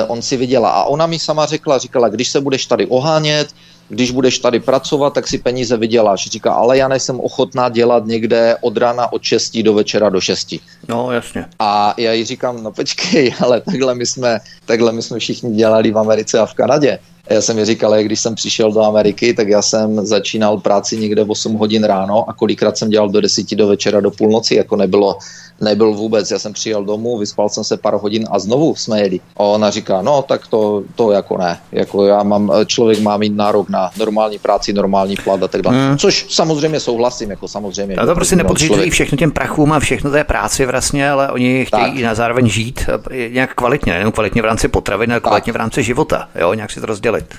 on 0.08 0.22
si 0.22 0.36
vydělá. 0.36 0.70
A 0.70 0.84
ona 0.84 1.06
mi 1.06 1.18
sama 1.18 1.46
řekla, 1.46 1.78
říkala, 1.78 2.08
když 2.08 2.28
se 2.28 2.40
budeš 2.40 2.66
tady 2.66 2.86
ohánět, 2.86 3.48
když 3.88 4.10
budeš 4.10 4.38
tady 4.38 4.60
pracovat, 4.60 5.14
tak 5.14 5.28
si 5.28 5.38
peníze 5.38 5.76
vyděláš. 5.76 6.26
Říká, 6.26 6.52
ale 6.52 6.78
já 6.78 6.88
nejsem 6.88 7.20
ochotná 7.20 7.68
dělat 7.68 8.06
někde 8.06 8.56
od 8.60 8.76
rána 8.76 9.12
od 9.12 9.22
6 9.22 9.58
do 9.58 9.74
večera 9.74 10.08
do 10.08 10.20
6. 10.20 10.54
No, 10.88 11.12
jasně. 11.12 11.46
A 11.58 11.94
já 11.96 12.12
jí 12.12 12.24
říkám, 12.24 12.62
no 12.62 12.72
počkej, 12.72 13.34
ale 13.40 13.60
takhle 13.60 13.94
my 13.94 14.06
jsme, 14.06 14.40
takhle 14.66 14.92
my 14.92 15.02
jsme 15.02 15.18
všichni 15.18 15.54
dělali 15.54 15.90
v 15.90 15.98
Americe 15.98 16.38
a 16.38 16.46
v 16.46 16.54
Kanadě. 16.54 16.98
Já 17.30 17.40
jsem 17.40 17.56
mi 17.56 17.64
říkal, 17.64 18.02
když 18.02 18.20
jsem 18.20 18.34
přišel 18.34 18.72
do 18.72 18.82
Ameriky, 18.82 19.34
tak 19.34 19.48
já 19.48 19.62
jsem 19.62 20.06
začínal 20.06 20.58
práci 20.58 20.96
někde 20.96 21.24
v 21.24 21.30
8 21.30 21.54
hodin 21.54 21.84
ráno 21.84 22.30
a 22.30 22.32
kolikrát 22.32 22.78
jsem 22.78 22.90
dělal 22.90 23.08
do 23.08 23.20
10 23.20 23.54
do 23.54 23.66
večera 23.66 24.00
do 24.00 24.10
půlnoci, 24.10 24.54
jako 24.54 24.76
nebylo, 24.76 25.18
nebyl 25.60 25.92
vůbec. 25.92 26.30
Já 26.30 26.38
jsem 26.38 26.52
přijel 26.52 26.84
domů, 26.84 27.18
vyspal 27.18 27.48
jsem 27.48 27.64
se 27.64 27.76
pár 27.76 27.94
hodin 27.94 28.26
a 28.30 28.38
znovu 28.38 28.74
jsme 28.74 29.00
jeli. 29.00 29.20
A 29.36 29.40
ona 29.40 29.70
říká, 29.70 30.02
no 30.02 30.22
tak 30.22 30.46
to, 30.46 30.82
to 30.94 31.12
jako 31.12 31.38
ne. 31.38 31.58
Jako 31.72 32.04
já 32.04 32.22
mám, 32.22 32.52
člověk 32.66 33.00
má 33.00 33.16
mít 33.16 33.36
nárok 33.36 33.68
na 33.68 33.90
normální 33.98 34.38
práci, 34.38 34.72
normální 34.72 35.16
plat 35.16 35.42
a 35.42 35.48
tak 35.48 35.62
dále. 35.62 35.86
Hmm. 35.86 35.98
Což 35.98 36.26
samozřejmě 36.28 36.80
souhlasím, 36.80 37.30
jako 37.30 37.48
samozřejmě. 37.48 37.96
A 37.96 38.06
to 38.06 38.14
prostě 38.14 38.36
nepodřízují 38.36 38.90
všechno 38.90 39.18
těm 39.18 39.30
prachům 39.30 39.72
a 39.72 39.80
všechno 39.80 40.10
té 40.10 40.24
práci 40.24 40.66
vlastně, 40.66 41.10
ale 41.10 41.30
oni 41.30 41.64
chtějí 41.64 41.94
tak. 41.94 42.02
na 42.02 42.14
zároveň 42.14 42.48
žít 42.48 42.80
eh, 43.10 43.28
nějak 43.28 43.54
kvalitně, 43.54 43.92
nejenom 43.92 44.12
kvalitně 44.12 44.42
v 44.42 44.44
rámci 44.44 44.68
potravy, 44.68 45.06
ale 45.06 45.20
kvalitně 45.20 45.52
v 45.52 45.56
rámci 45.56 45.82
života, 45.82 46.28
jo, 46.34 46.54
nějak 46.54 46.70
si 46.70 46.80
to 46.80 46.86
rozdělit. 46.86 47.34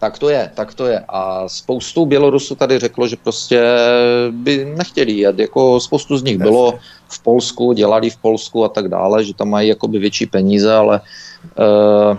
Tak 0.00 0.18
to 0.18 0.28
je, 0.28 0.50
tak 0.54 0.74
to 0.74 0.86
je. 0.86 1.04
A 1.08 1.48
spoustu 1.48 2.06
Bělorusů 2.06 2.54
tady 2.54 2.78
řeklo, 2.78 3.08
že 3.08 3.16
prostě 3.16 3.62
by 4.30 4.72
nechtěli 4.76 5.12
jet. 5.12 5.38
Jako 5.38 5.80
spoustu 5.80 6.16
z 6.16 6.22
nich 6.22 6.38
bylo 6.38 6.78
v 7.08 7.22
Polsku, 7.22 7.72
dělali 7.72 8.10
v 8.10 8.16
Polsku 8.16 8.64
a 8.64 8.68
tak 8.68 8.88
dále, 8.88 9.24
že 9.24 9.34
tam 9.34 9.48
mají 9.48 9.68
jakoby 9.68 9.98
větší 9.98 10.26
peníze, 10.26 10.74
ale 10.74 11.00
uh, 11.58 12.16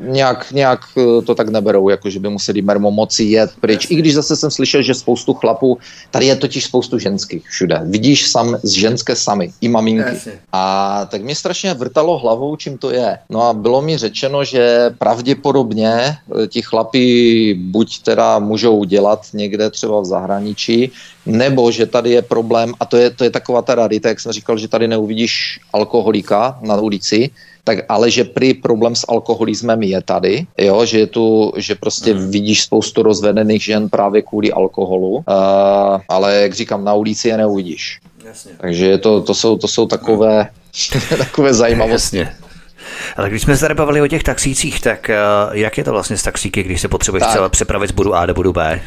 nějak, 0.00 0.52
nějak 0.52 0.80
eh, 0.98 1.22
to 1.22 1.34
tak 1.34 1.48
neberou, 1.48 1.88
jako 1.88 2.10
že 2.10 2.20
by 2.20 2.28
museli 2.28 2.62
mermo 2.62 2.90
moci 2.90 3.24
jet 3.24 3.50
pryč. 3.60 3.86
I 3.90 3.94
když 3.94 4.14
zase 4.14 4.36
jsem 4.36 4.50
slyšel, 4.50 4.82
že 4.82 4.94
spoustu 4.94 5.34
chlapů, 5.34 5.78
tady 6.10 6.26
je 6.26 6.36
totiž 6.36 6.64
spoustu 6.64 6.98
ženských 6.98 7.48
všude. 7.48 7.80
Vidíš 7.84 8.30
sam, 8.30 8.56
z 8.62 8.70
ženské 8.70 9.16
sami, 9.16 9.52
i 9.60 9.68
maminky. 9.68 10.16
A 10.52 11.04
tak 11.10 11.22
mě 11.22 11.34
strašně 11.34 11.74
vrtalo 11.74 12.18
hlavou, 12.18 12.56
čím 12.56 12.78
to 12.78 12.90
je. 12.90 13.18
No 13.30 13.42
a 13.42 13.52
bylo 13.52 13.82
mi 13.82 13.98
řečeno, 13.98 14.44
že 14.44 14.90
pravděpodobně 14.98 15.92
eh, 15.92 16.46
ti 16.46 16.62
chlapi 16.62 17.54
buď 17.58 18.02
teda 18.02 18.38
můžou 18.38 18.84
dělat 18.84 19.26
někde 19.32 19.70
třeba 19.70 20.00
v 20.00 20.04
zahraničí, 20.04 20.90
nebo 21.26 21.70
že 21.70 21.86
tady 21.86 22.10
je 22.10 22.22
problém, 22.22 22.74
a 22.80 22.84
to 22.84 22.96
je, 22.96 23.10
to 23.10 23.24
je 23.24 23.30
taková 23.30 23.62
ta 23.62 23.74
rarita, 23.74 24.08
jak 24.08 24.20
jsem 24.20 24.32
říkal, 24.32 24.58
že 24.58 24.68
tady 24.68 24.88
neuvidíš 24.88 25.60
alkoholika 25.72 26.58
na 26.62 26.76
ulici, 26.76 27.30
tak 27.64 27.78
ale 27.88 28.10
že 28.10 28.24
prý 28.24 28.54
problém 28.54 28.96
s 28.96 29.06
alkoholismem 29.08 29.82
je 29.82 30.02
tady, 30.02 30.46
jo, 30.58 30.84
že 30.84 30.98
je 30.98 31.06
tu, 31.06 31.52
že 31.56 31.74
prostě 31.74 32.14
mm. 32.14 32.30
vidíš 32.30 32.62
spoustu 32.62 33.02
rozvedených 33.02 33.64
žen 33.64 33.88
právě 33.88 34.22
kvůli 34.22 34.52
alkoholu, 34.52 35.10
uh, 35.10 35.22
ale 36.08 36.34
jak 36.34 36.54
říkám, 36.54 36.84
na 36.84 36.94
ulici 36.94 37.28
je 37.28 37.36
neuvidíš. 37.36 38.00
Jasně. 38.24 38.52
Takže 38.60 38.98
to, 38.98 39.20
to, 39.20 39.34
jsou, 39.34 39.56
to 39.56 39.68
jsou 39.68 39.86
takové, 39.86 40.48
takové 41.18 41.54
zajímavosti. 41.54 42.18
Jasně. 42.18 42.36
Ale 43.16 43.30
když 43.30 43.42
jsme 43.42 43.56
se 43.56 43.60
tady 43.60 43.74
bavili 43.74 44.00
o 44.00 44.06
těch 44.06 44.22
taxících, 44.22 44.80
tak 44.80 45.10
uh, 45.10 45.56
jak 45.56 45.78
je 45.78 45.84
to 45.84 45.92
vlastně 45.92 46.16
s 46.16 46.22
taxíky, 46.22 46.62
když 46.62 46.80
se 46.80 46.88
potřebuješ 46.88 47.26
celé 47.26 47.48
přepravit 47.48 47.90
z 47.90 47.92
bodu 47.92 48.14
A 48.14 48.26
do 48.26 48.34
bodu 48.34 48.52
B? 48.52 48.80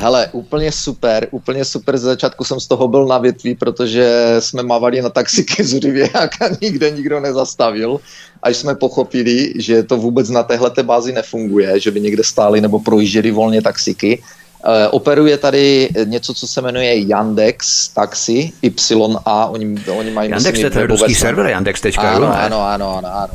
Hele, 0.00 0.28
úplně 0.32 0.72
super, 0.72 1.28
úplně 1.30 1.64
super. 1.64 1.98
Z 1.98 2.02
začátku 2.02 2.44
jsem 2.44 2.60
z 2.60 2.66
toho 2.66 2.88
byl 2.88 3.06
na 3.06 3.18
větví, 3.18 3.54
protože 3.54 4.36
jsme 4.38 4.62
mávali 4.62 5.02
na 5.02 5.08
taxiky 5.08 5.64
zuřivě 5.64 6.08
a 6.08 6.28
nikde 6.60 6.90
nikdo 6.90 7.20
nezastavil. 7.20 8.00
Až 8.42 8.56
jsme 8.56 8.74
pochopili, 8.74 9.52
že 9.56 9.82
to 9.82 9.96
vůbec 9.96 10.28
na 10.30 10.42
téhle 10.42 10.70
bázi 10.82 11.12
nefunguje, 11.12 11.80
že 11.80 11.90
by 11.90 12.00
někde 12.00 12.24
stáli 12.24 12.60
nebo 12.60 12.78
projížděli 12.78 13.30
volně 13.30 13.62
taxiky. 13.62 14.22
Uh, 14.64 14.72
operuje 14.90 15.38
tady 15.38 15.88
něco, 16.04 16.34
co 16.34 16.46
se 16.46 16.60
jmenuje 16.60 17.08
Yandex 17.08 17.88
Taxi, 17.88 18.52
YA, 18.62 19.46
oni, 19.46 19.74
oni 19.90 20.10
mají... 20.10 20.30
Yandex 20.30 20.52
myslím, 20.52 20.70
to 20.70 20.78
je 20.78 20.86
ruský 20.86 21.14
server, 21.14 21.46
Yandex.ru, 21.46 21.92
ano, 21.98 22.38
ano, 22.38 22.66
ano, 22.66 22.96
ano, 22.96 23.08
ano. 23.12 23.34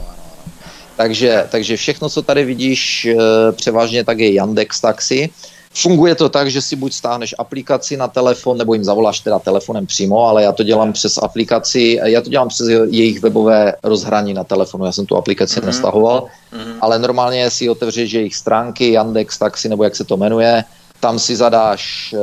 Takže, 0.97 1.45
takže 1.49 1.78
všechno, 1.78 2.09
co 2.09 2.22
tady 2.22 2.43
vidíš, 2.43 3.07
uh, 3.16 3.22
převážně 3.55 4.03
tak 4.03 4.20
je 4.20 4.34
Yandex 4.34 4.82
Taxi. 4.82 5.30
Funguje 5.78 6.15
to 6.15 6.30
tak, 6.30 6.51
že 6.51 6.61
si 6.61 6.76
buď 6.76 6.93
stáhneš 6.93 7.36
aplikaci 7.38 7.97
na 7.97 8.07
telefon, 8.07 8.57
nebo 8.57 8.73
jim 8.73 8.84
zavoláš 8.84 9.19
teda 9.19 9.39
telefonem 9.39 9.86
přímo, 9.86 10.23
ale 10.23 10.43
já 10.43 10.51
to 10.51 10.63
dělám 10.63 10.93
přes 10.93 11.17
aplikaci, 11.17 11.99
já 12.03 12.21
to 12.21 12.30
dělám 12.30 12.47
přes 12.47 12.67
jejich 12.89 13.19
webové 13.19 13.73
rozhraní 13.84 14.34
na 14.34 14.43
telefonu, 14.43 14.86
já 14.86 14.91
jsem 14.91 15.05
tu 15.05 15.15
aplikaci 15.15 15.59
mm-hmm. 15.59 15.65
nestahoval, 15.65 16.23
mm-hmm. 16.53 16.76
ale 16.82 16.99
normálně 16.99 17.49
si 17.49 17.69
otevřeš 17.69 18.11
jejich 18.11 18.36
stránky, 18.36 18.91
Yandex 18.91 19.38
Taxi, 19.38 19.69
nebo 19.69 19.84
jak 19.84 19.95
se 19.95 20.03
to 20.03 20.17
jmenuje, 20.17 20.63
tam 20.99 21.19
si 21.19 21.36
zadáš 21.36 22.13
e, 22.13 22.17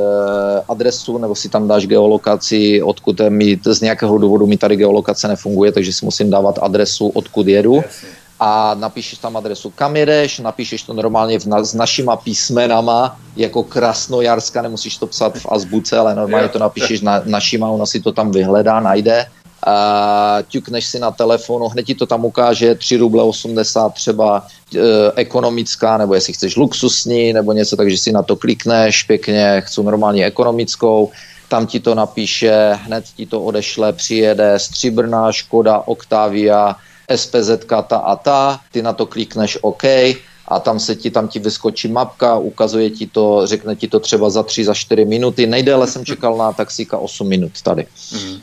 adresu 0.69 1.17
nebo 1.17 1.35
si 1.35 1.49
tam 1.49 1.67
dáš 1.67 1.87
geolokaci, 1.87 2.83
odkud 2.83 3.19
je 3.19 3.29
mi, 3.29 3.59
z 3.65 3.81
nějakého 3.81 4.17
důvodu 4.17 4.47
mi 4.47 4.57
tady 4.57 4.75
geolokace 4.75 5.27
nefunguje, 5.27 5.71
takže 5.71 5.93
si 5.93 6.05
musím 6.05 6.29
dávat 6.29 6.59
adresu, 6.61 7.07
odkud 7.07 7.47
jedu. 7.47 7.75
Jasně 7.75 8.22
a 8.39 8.73
napíšeš 8.73 9.19
tam 9.19 9.37
adresu, 9.37 9.69
kam 9.69 9.95
jedeš, 9.95 10.39
napíšeš 10.39 10.83
to 10.83 10.93
normálně 10.93 11.39
v 11.39 11.45
na, 11.45 11.63
s 11.63 11.73
našima 11.73 12.15
písmenama, 12.15 13.19
jako 13.35 13.63
Krasnojarska, 13.63 14.61
nemusíš 14.61 14.97
to 14.97 15.07
psat 15.07 15.37
v 15.37 15.45
azbuce, 15.49 15.97
ale 15.97 16.15
normálně 16.15 16.49
to 16.49 16.59
napíšeš 16.59 17.01
na, 17.01 17.21
našima, 17.25 17.69
ona 17.69 17.85
si 17.85 17.99
to 17.99 18.11
tam 18.11 18.31
vyhledá, 18.31 18.79
najde. 18.79 19.25
A 19.63 20.43
ťukneš 20.47 20.85
si 20.85 20.99
na 20.99 21.11
telefonu, 21.11 21.71
hned 21.71 21.87
ti 21.87 21.95
to 21.95 22.05
tam 22.05 22.25
ukáže 22.25 22.75
3 22.75 22.97
ruble 22.97 23.23
80 23.23 23.93
třeba 23.93 24.47
e, 24.75 24.79
ekonomická, 25.15 25.97
nebo 25.97 26.13
jestli 26.13 26.33
chceš 26.33 26.55
luxusní, 26.55 27.33
nebo 27.33 27.53
něco, 27.53 27.75
takže 27.75 27.97
si 27.97 28.11
na 28.11 28.23
to 28.23 28.35
klikneš 28.35 29.03
pěkně, 29.03 29.63
chci 29.65 29.83
normálně 29.83 30.25
ekonomickou, 30.25 31.11
tam 31.47 31.67
ti 31.67 31.79
to 31.79 31.95
napíše, 31.95 32.73
hned 32.73 33.05
ti 33.15 33.25
to 33.25 33.41
odešle, 33.41 33.93
přijede 33.93 34.59
stříbrná 34.59 35.31
Škoda 35.31 35.79
Octavia, 35.79 36.75
SPZ 37.15 37.51
ta 37.87 37.97
a 37.97 38.15
ta, 38.15 38.59
ty 38.71 38.81
na 38.81 38.93
to 38.93 39.05
klikneš 39.05 39.57
OK 39.61 39.83
a 40.47 40.59
tam 40.59 40.79
se 40.79 40.95
ti, 40.95 41.11
tam 41.11 41.27
ti 41.27 41.39
vyskočí 41.39 41.87
mapka, 41.87 42.37
ukazuje 42.37 42.89
ti 42.89 43.07
to, 43.07 43.41
řekne 43.47 43.75
ti 43.75 43.87
to 43.87 43.99
třeba 43.99 44.29
za 44.29 44.43
3, 44.43 44.65
za 44.65 44.73
4 44.73 45.05
minuty. 45.05 45.47
Nejdéle 45.47 45.87
jsem 45.87 46.05
čekal 46.05 46.37
na 46.37 46.51
taxíka 46.51 46.97
8 46.97 47.27
minut 47.27 47.61
tady. 47.61 47.85
Mm. 48.13 48.31
Uh, 48.31 48.39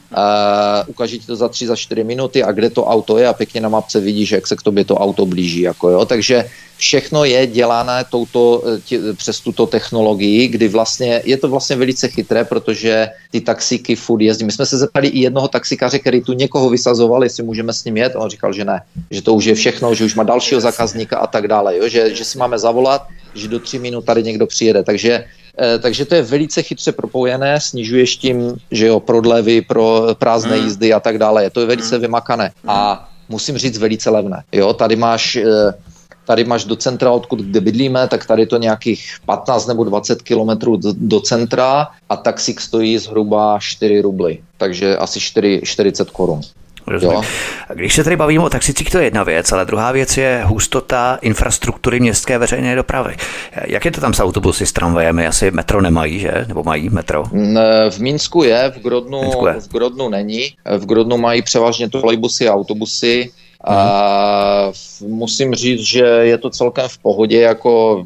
ukáže 0.87 1.19
ti 1.19 1.27
to 1.27 1.37
za 1.37 1.49
3, 1.49 1.67
za 1.67 1.77
4 1.77 2.05
minuty 2.05 2.43
a 2.43 2.53
kde 2.53 2.71
to 2.71 2.85
auto 2.85 3.19
je 3.19 3.29
a 3.29 3.33
pěkně 3.33 3.61
na 3.61 3.69
mapce 3.69 4.01
vidíš, 4.01 4.31
jak 4.31 4.47
se 4.47 4.57
k 4.57 4.63
tobě 4.63 4.85
to 4.85 4.97
auto 4.97 5.27
blíží. 5.27 5.61
Jako 5.61 5.91
jo. 5.91 6.05
Takže 6.05 6.51
všechno 6.81 7.25
je 7.25 7.47
dělané 7.47 8.05
touto, 8.11 8.63
eh, 8.65 8.81
tě, 8.81 9.01
přes 9.13 9.41
tuto 9.41 9.67
technologii, 9.67 10.49
kdy 10.49 10.69
vlastně 10.69 11.23
je 11.25 11.37
to 11.37 11.49
vlastně 11.49 11.77
velice 11.77 12.09
chytré, 12.09 12.45
protože 12.45 13.09
ty 13.31 13.41
taxíky 13.41 13.97
furt 13.97 14.21
jezdí. 14.21 14.45
My 14.45 14.53
jsme 14.53 14.67
se 14.67 14.79
zeptali 14.79 15.09
i 15.09 15.21
jednoho 15.21 15.49
taxikáře, 15.49 15.99
který 15.99 16.25
tu 16.25 16.33
někoho 16.33 16.71
vysazoval, 16.71 17.25
jestli 17.25 17.43
můžeme 17.43 17.73
s 17.73 17.85
ním 17.85 17.97
jet. 17.97 18.13
On 18.17 18.31
říkal, 18.31 18.53
že 18.53 18.65
ne, 18.65 18.81
že 19.11 19.23
to 19.23 19.35
už 19.35 19.45
je 19.45 19.55
všechno, 19.55 19.95
že 19.95 20.05
už 20.05 20.15
má 20.15 20.25
dalšího 20.25 20.61
zákazníka 20.61 21.19
a 21.19 21.27
tak 21.27 21.49
dále, 21.49 21.77
jo? 21.77 21.89
Že, 21.89 22.15
že 22.15 22.25
si 22.25 22.39
máme 22.39 22.59
zavolat, 22.59 23.07
že 23.35 23.49
do 23.49 23.61
tři 23.61 23.79
minut 23.79 24.05
tady 24.05 24.23
někdo 24.23 24.47
přijede. 24.47 24.83
Takže 24.83 25.25
eh, 25.61 25.79
takže 25.79 26.05
to 26.05 26.15
je 26.15 26.23
velice 26.23 26.63
chytře 26.63 26.93
propojené, 26.93 27.61
snižuješ 27.61 28.17
tím, 28.17 28.57
že 28.71 28.87
jo, 28.87 29.01
prodlevy 29.01 29.61
pro 29.61 30.17
prázdné 30.17 30.57
hmm. 30.57 30.65
jízdy 30.65 30.93
a 30.93 31.01
tak 31.01 31.19
dále. 31.19 31.51
To 31.51 31.61
je 31.61 31.67
velice 31.67 31.95
hmm. 31.95 32.03
vymakané. 32.03 32.53
A 32.65 33.09
musím 33.29 33.59
říct 33.59 33.79
velice 33.79 34.11
levné. 34.11 34.43
Jo, 34.53 34.73
tady 34.73 34.97
máš 34.97 35.37
eh, 35.37 35.45
tady 36.31 36.45
máš 36.45 36.65
do 36.65 36.77
centra, 36.77 37.11
odkud 37.11 37.41
kde 37.41 37.61
bydlíme, 37.61 38.09
tak 38.09 38.27
tady 38.27 38.47
to 38.47 38.57
nějakých 38.57 39.17
15 39.27 39.67
nebo 39.67 39.85
20 39.85 40.23
kilometrů 40.23 40.77
do, 40.77 40.93
do 40.97 41.21
centra 41.21 41.89
a 42.09 42.17
taxík 42.17 42.61
stojí 42.61 42.99
zhruba 42.99 43.59
4 43.59 44.01
rubly, 44.01 44.39
takže 44.57 44.97
asi 44.97 45.21
4, 45.21 45.61
40 45.65 46.11
korun. 46.11 46.41
Jo. 47.01 47.23
Když 47.75 47.95
se 47.95 48.05
tady 48.05 48.17
bavíme 48.17 48.45
o 48.45 48.51
taxicích, 48.51 48.91
to 48.91 48.99
je 48.99 49.05
jedna 49.05 49.23
věc, 49.23 49.53
ale 49.53 49.65
druhá 49.65 49.93
věc 49.93 50.17
je 50.17 50.43
hustota 50.47 51.19
infrastruktury 51.23 52.01
městské 52.01 52.39
veřejné 52.39 52.77
dopravy. 52.77 53.17
Jak 53.67 53.85
je 53.85 53.91
to 53.91 54.01
tam 54.01 54.15
s 54.15 54.21
autobusy, 54.21 54.67
s 54.67 54.73
tramvajemi? 54.73 55.27
Asi 55.27 55.51
metro 55.51 55.81
nemají, 55.81 56.19
že? 56.19 56.45
Nebo 56.49 56.63
mají 56.63 56.89
metro? 56.89 57.25
V 57.91 57.99
Minsku 57.99 58.43
je, 58.43 58.73
v 58.77 58.83
Grodnu, 58.83 59.23
je. 59.47 59.61
v 59.61 59.69
Grodnu 59.69 60.09
není. 60.09 60.55
V 60.79 60.87
Grodnu 60.87 61.19
mají 61.19 61.43
převážně 61.43 61.89
trolejbusy 61.91 62.49
a 62.49 62.55
autobusy. 62.55 63.31
A 63.65 64.73
musím 65.07 65.55
říct, 65.55 65.81
že 65.81 66.05
je 66.05 66.39
to 66.39 66.51
celkem 66.51 66.89
v 66.89 66.99
pohodě, 66.99 67.41
jako 67.41 68.05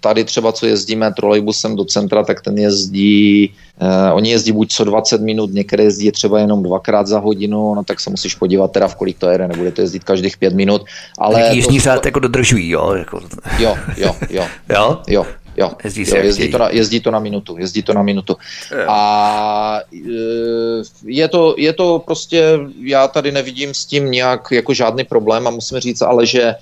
tady 0.00 0.24
třeba, 0.24 0.52
co 0.52 0.66
jezdíme 0.66 1.12
trolejbusem 1.12 1.76
do 1.76 1.84
centra, 1.84 2.24
tak 2.24 2.40
ten 2.40 2.58
jezdí, 2.58 3.54
uh, 3.82 4.16
oni 4.16 4.30
jezdí 4.30 4.52
buď 4.52 4.72
co 4.72 4.84
20 4.84 5.20
minut, 5.20 5.50
některé 5.52 5.84
jezdí 5.84 6.12
třeba 6.12 6.38
jenom 6.38 6.62
dvakrát 6.62 7.06
za 7.06 7.18
hodinu, 7.18 7.74
no 7.74 7.84
tak 7.84 8.00
se 8.00 8.10
musíš 8.10 8.34
podívat 8.34 8.72
teda 8.72 8.88
v 8.88 8.96
kolik 8.96 9.18
to 9.18 9.30
jede, 9.30 9.48
nebude 9.48 9.72
to 9.72 9.80
jezdit 9.80 10.04
každých 10.04 10.36
pět 10.36 10.54
minut. 10.54 10.84
Ale 11.18 11.42
tak 11.42 11.54
jízdní 11.54 11.78
to, 11.78 11.84
řád 11.84 12.06
jako 12.06 12.20
dodržují, 12.20 12.68
jo? 12.68 12.94
Jako... 12.94 13.20
Jo, 13.58 13.76
jo, 13.96 14.16
jo. 14.30 14.44
jo? 14.68 14.98
Jo, 15.08 15.26
Jo, 15.56 15.72
jezdí, 15.84 16.04
jo, 16.08 16.16
jezdí, 16.16 16.50
to 16.50 16.58
na, 16.58 16.68
jezdí 16.68 17.00
to 17.00 17.10
na 17.10 17.18
minutu, 17.18 17.58
jezdí 17.58 17.82
to 17.82 17.94
na 17.94 18.02
minutu. 18.02 18.36
Je. 18.70 18.86
A 18.88 19.80
e, 19.94 20.82
je 21.04 21.28
to, 21.28 21.54
je 21.58 21.72
to 21.72 21.98
prostě, 21.98 22.58
já 22.80 23.08
tady 23.08 23.32
nevidím 23.32 23.74
s 23.74 23.86
tím 23.86 24.10
nějak 24.10 24.48
jako 24.50 24.74
žádný 24.74 25.04
problém 25.04 25.46
a 25.46 25.50
musím 25.50 25.78
říct 25.78 26.02
ale, 26.02 26.26
že 26.26 26.54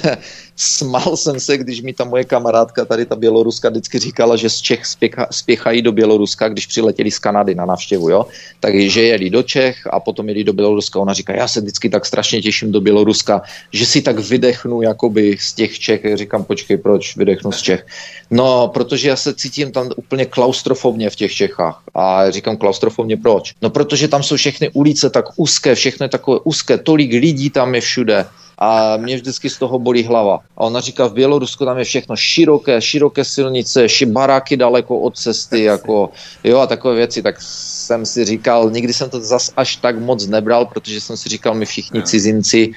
Smál 0.60 1.16
jsem 1.16 1.40
se, 1.40 1.58
když 1.58 1.82
mi 1.82 1.92
ta 1.92 2.04
moje 2.04 2.24
kamarádka, 2.24 2.84
tady 2.84 3.06
ta 3.06 3.16
Běloruska, 3.16 3.68
vždycky 3.68 3.98
říkala, 3.98 4.36
že 4.36 4.50
z 4.50 4.60
Čech 4.60 4.86
spěcha, 4.86 5.26
spěchají 5.30 5.82
do 5.82 5.92
Běloruska, 5.92 6.48
když 6.48 6.66
přiletěli 6.66 7.10
z 7.10 7.18
Kanady 7.18 7.54
na 7.54 7.64
návštěvu, 7.64 8.10
jo. 8.10 8.26
Takže 8.60 9.02
jeli 9.02 9.30
do 9.30 9.42
Čech 9.42 9.86
a 9.90 10.00
potom 10.00 10.28
jeli 10.28 10.44
do 10.44 10.52
Běloruska. 10.52 10.98
Ona 10.98 11.12
říká, 11.12 11.34
já 11.34 11.48
se 11.48 11.60
vždycky 11.60 11.88
tak 11.88 12.06
strašně 12.06 12.42
těším 12.42 12.72
do 12.72 12.80
Běloruska, 12.80 13.42
že 13.72 13.86
si 13.86 14.02
tak 14.02 14.18
vydechnu 14.18 14.82
jakoby 14.82 15.36
z 15.40 15.52
těch 15.52 15.78
Čech. 15.78 16.00
Říkám, 16.14 16.44
počkej, 16.44 16.76
proč 16.76 17.16
vydechnu 17.16 17.52
z 17.52 17.62
Čech? 17.62 17.86
No, 18.30 18.68
protože 18.68 19.08
já 19.08 19.16
se 19.16 19.34
cítím 19.34 19.72
tam 19.72 19.90
úplně 19.96 20.24
klaustrofobně 20.24 21.10
v 21.10 21.16
těch 21.16 21.32
Čechách. 21.32 21.82
A 21.94 22.30
říkám 22.30 22.56
klaustrofobně 22.56 23.16
proč? 23.16 23.54
No, 23.62 23.70
protože 23.70 24.08
tam 24.08 24.22
jsou 24.22 24.36
všechny 24.36 24.70
ulice 24.70 25.10
tak 25.10 25.24
úzké, 25.36 25.74
všechno 25.74 26.04
je 26.04 26.08
takové 26.08 26.38
úzké, 26.44 26.78
tolik 26.78 27.12
lidí 27.12 27.50
tam 27.50 27.74
je 27.74 27.80
všude 27.80 28.26
a 28.58 28.96
mě 28.96 29.16
vždycky 29.16 29.50
z 29.50 29.58
toho 29.58 29.78
bolí 29.78 30.04
hlava. 30.04 30.40
A 30.56 30.60
ona 30.60 30.80
říká, 30.80 31.06
v 31.06 31.12
Bělorusku 31.12 31.64
tam 31.64 31.78
je 31.78 31.84
všechno 31.84 32.16
široké, 32.16 32.80
široké 32.80 33.24
silnice, 33.24 33.88
ši 33.88 34.06
baráky 34.06 34.56
daleko 34.56 34.98
od 34.98 35.18
cesty, 35.18 35.62
jako, 35.62 36.10
jo, 36.44 36.58
a 36.58 36.66
takové 36.66 36.94
věci, 36.94 37.22
tak 37.22 37.36
jsem 37.40 38.06
si 38.06 38.24
říkal, 38.24 38.70
nikdy 38.70 38.92
jsem 38.92 39.10
to 39.10 39.20
zas 39.20 39.52
až 39.56 39.76
tak 39.76 39.98
moc 39.98 40.26
nebral, 40.26 40.66
protože 40.66 41.00
jsem 41.00 41.16
si 41.16 41.28
říkal, 41.28 41.54
my 41.54 41.66
všichni 41.66 42.02
cizinci, 42.02 42.72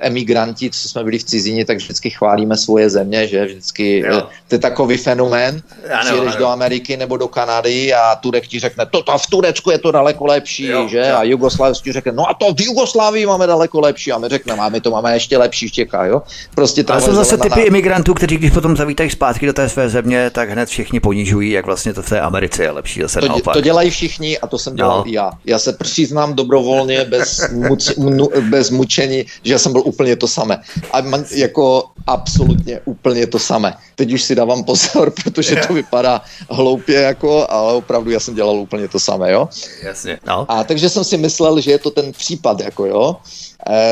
emigranti, 0.00 0.70
co 0.70 0.88
jsme 0.88 1.04
byli 1.04 1.18
v 1.18 1.24
cizině, 1.24 1.64
tak 1.64 1.76
vždycky 1.76 2.10
chválíme 2.10 2.56
svoje 2.56 2.90
země, 2.90 3.26
že 3.26 3.44
vždycky, 3.44 3.98
jo. 3.98 4.18
Eh, 4.18 4.22
to 4.48 4.54
je 4.54 4.58
takový 4.58 4.96
fenomén, 4.96 5.62
ano, 5.90 6.00
přijedeš 6.04 6.34
ano. 6.34 6.38
do 6.38 6.46
Ameriky 6.46 6.96
nebo 6.96 7.16
do 7.16 7.28
Kanady 7.28 7.94
a 7.94 8.14
Turek 8.16 8.46
ti 8.46 8.60
řekne, 8.60 8.86
to, 8.86 9.02
to 9.02 9.18
v 9.18 9.26
Turecku 9.26 9.70
je 9.70 9.78
to 9.78 9.90
daleko 9.90 10.26
lepší, 10.26 10.66
jo, 10.66 10.88
že, 10.88 10.98
jo. 10.98 11.16
a 11.16 11.22
Jugoslávec 11.22 11.80
ti 11.80 11.92
řekne, 11.92 12.12
no 12.12 12.30
a 12.30 12.34
to 12.34 12.54
v 12.54 12.60
Jugoslávii 12.60 13.26
máme 13.26 13.46
daleko 13.46 13.80
lepší 13.80 14.12
a 14.12 14.18
my 14.18 14.28
řekneme, 14.28 14.62
a 14.62 14.68
my 14.68 14.80
to 14.80 14.90
máme 14.90 15.14
ještě 15.14 15.38
lepší 15.38 15.68
v 15.68 15.72
Čechách, 15.72 16.08
jo. 16.08 16.22
Prostě 16.54 16.84
Ale 16.88 17.00
jsou 17.00 17.14
zase 17.14 17.36
typy 17.36 17.60
na... 17.60 17.66
imigrantů, 17.66 18.14
kteří 18.14 18.36
když 18.36 18.50
potom 18.50 18.76
zavítají 18.76 19.10
zpátky 19.10 19.46
do 19.46 19.52
té 19.52 19.68
své 19.68 19.88
země, 19.88 20.30
tak 20.30 20.50
hned 20.50 20.68
všichni 20.68 21.00
ponižují, 21.00 21.50
jak 21.50 21.66
vlastně 21.66 21.94
to 21.94 22.02
v 22.02 22.08
té 22.08 22.20
Americe 22.20 22.62
je 22.62 22.70
lepší 22.70 23.00
zase 23.02 23.20
to, 23.20 23.28
naopak. 23.28 23.54
To 23.54 23.60
dělají 23.60 23.90
všichni 23.90 24.38
a 24.38 24.46
to 24.46 24.58
jsem 24.58 24.76
dělal 24.76 24.98
no. 24.98 25.08
i 25.08 25.12
já. 25.12 25.30
Já 25.44 25.58
se 25.58 25.72
přiznám 25.72 26.34
dobrovolně, 26.34 27.04
bez, 27.04 27.48
muč, 27.52 27.96
mnu, 27.96 28.28
bez 28.50 28.70
mučení, 28.70 29.24
že 29.44 29.58
jsem 29.58 29.72
byl 29.72 29.82
úplně 29.84 30.16
to 30.16 30.28
samé. 30.28 30.62
A 30.92 31.00
man, 31.00 31.24
jako 31.30 31.84
absolutně 32.06 32.80
úplně 32.84 33.26
to 33.26 33.38
samé. 33.38 33.74
Teď 33.94 34.12
už 34.12 34.22
si 34.22 34.34
dávám 34.34 34.64
pozor, 34.64 35.12
protože 35.24 35.56
to 35.56 35.74
vypadá 35.74 36.22
hloupě, 36.50 37.00
jako, 37.00 37.46
ale 37.50 37.72
opravdu 37.72 38.10
já 38.10 38.20
jsem 38.20 38.34
dělal 38.34 38.56
úplně 38.56 38.88
to 38.88 39.00
samé, 39.00 39.32
jo? 39.32 39.48
Jasně, 39.82 40.18
no. 40.26 40.46
A 40.48 40.64
takže 40.64 40.88
jsem 40.88 41.04
si 41.04 41.16
myslel, 41.16 41.60
že 41.60 41.70
je 41.70 41.78
to 41.78 41.90
ten 41.90 42.12
případ, 42.12 42.60
jako 42.60 42.86
jo, 42.86 43.16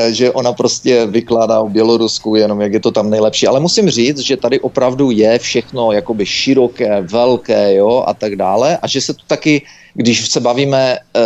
že 0.09 0.31
ona 0.31 0.53
prostě 0.53 1.05
vykládá 1.05 1.59
o 1.59 1.69
Bělorusku 1.69 2.35
jenom, 2.35 2.61
jak 2.61 2.73
je 2.73 2.79
to 2.79 2.91
tam 2.91 3.09
nejlepší. 3.09 3.47
Ale 3.47 3.59
musím 3.59 3.89
říct, 3.89 4.19
že 4.19 4.37
tady 4.37 4.59
opravdu 4.59 5.11
je 5.11 5.39
všechno 5.39 5.91
jakoby 5.91 6.25
široké, 6.25 7.01
velké, 7.01 7.75
jo, 7.75 8.03
a 8.07 8.13
tak 8.13 8.35
dále. 8.35 8.77
A 8.81 8.87
že 8.87 9.01
se 9.01 9.13
to 9.13 9.21
taky 9.27 9.61
když 9.93 10.31
se 10.31 10.39
bavíme 10.39 10.97
uh, 11.15 11.21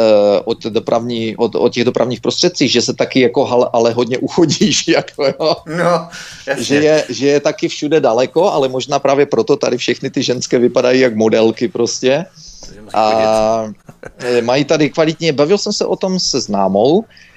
o, 0.45 0.69
dopravní, 0.69 1.37
o, 1.37 1.45
o 1.45 1.69
těch 1.69 1.83
dopravních 1.83 2.21
prostředcích, 2.21 2.71
že 2.71 2.81
se 2.81 2.93
taky 2.93 3.19
jako 3.19 3.47
ale, 3.47 3.69
ale 3.73 3.93
hodně 3.93 4.17
uchodíš, 4.17 4.87
jako 4.97 5.25
jo. 5.25 5.55
No, 5.77 6.09
že, 6.57 6.75
je, 6.75 7.05
že 7.09 7.27
je 7.27 7.39
taky 7.39 7.67
všude 7.67 7.99
daleko, 7.99 8.51
ale 8.51 8.67
možná 8.67 8.99
právě 8.99 9.25
proto 9.25 9.55
tady 9.55 9.77
všechny 9.77 10.09
ty 10.09 10.23
ženské 10.23 10.59
vypadají 10.59 10.99
jak 11.01 11.15
modelky 11.15 11.67
prostě. 11.67 12.25
A 12.93 13.13
eh, 14.19 14.41
mají 14.41 14.65
tady 14.65 14.89
kvalitně, 14.89 15.33
bavil 15.33 15.57
jsem 15.57 15.73
se 15.73 15.85
o 15.85 15.95
tom 15.95 16.19
se 16.19 16.41
známou, 16.41 17.03
Eh, 17.03 17.34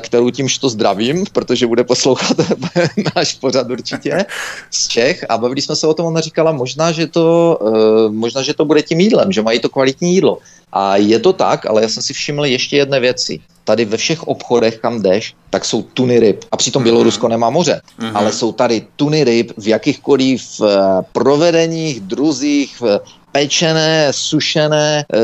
kterou 0.00 0.30
tímž 0.30 0.58
to 0.58 0.68
zdravím, 0.68 1.24
protože 1.32 1.66
bude 1.66 1.84
poslouchat 1.84 2.36
náš 3.16 3.34
pořad 3.34 3.70
určitě 3.70 4.24
z 4.70 4.88
Čech 4.88 5.24
a 5.28 5.38
bavili 5.38 5.62
jsme 5.62 5.76
se 5.76 5.86
o 5.86 5.94
tom, 5.94 6.06
ona 6.06 6.20
říkala 6.20 6.52
možná, 6.52 6.92
že 6.92 7.06
to, 7.06 7.58
eh, 7.60 8.10
možná, 8.12 8.42
že 8.42 8.54
to 8.54 8.64
bude 8.64 8.82
tím 8.82 9.00
jídlem, 9.00 9.32
že 9.32 9.42
mají 9.42 9.60
to 9.60 9.68
kvalitní 9.68 10.14
jídlo. 10.14 10.38
A 10.72 10.96
je 10.96 11.18
to 11.18 11.32
tak, 11.32 11.66
ale 11.66 11.82
já 11.82 11.88
jsem 11.88 12.02
si 12.02 12.12
všiml 12.12 12.44
ještě 12.44 12.76
jedné 12.76 13.00
věci. 13.00 13.40
Tady 13.64 13.84
ve 13.84 13.96
všech 13.96 14.22
obchodech, 14.22 14.78
kam 14.78 15.02
jdeš, 15.02 15.34
tak 15.50 15.64
jsou 15.64 15.82
tuny 15.82 16.20
ryb. 16.20 16.44
A 16.52 16.56
přitom 16.56 16.80
mhm. 16.80 16.84
Bělorusko 16.84 17.28
nemá 17.28 17.50
moře. 17.50 17.80
Mm-hmm. 17.98 18.12
Ale 18.14 18.32
jsou 18.32 18.52
tady 18.52 18.86
tuny 18.96 19.24
ryb 19.24 19.52
v 19.56 19.68
jakýchkoliv 19.68 20.60
uh, 20.60 20.68
provedeních, 21.12 22.00
druzích, 22.00 22.82
pečené, 23.36 24.08
sušené, 24.10 25.04
e, 25.12 25.20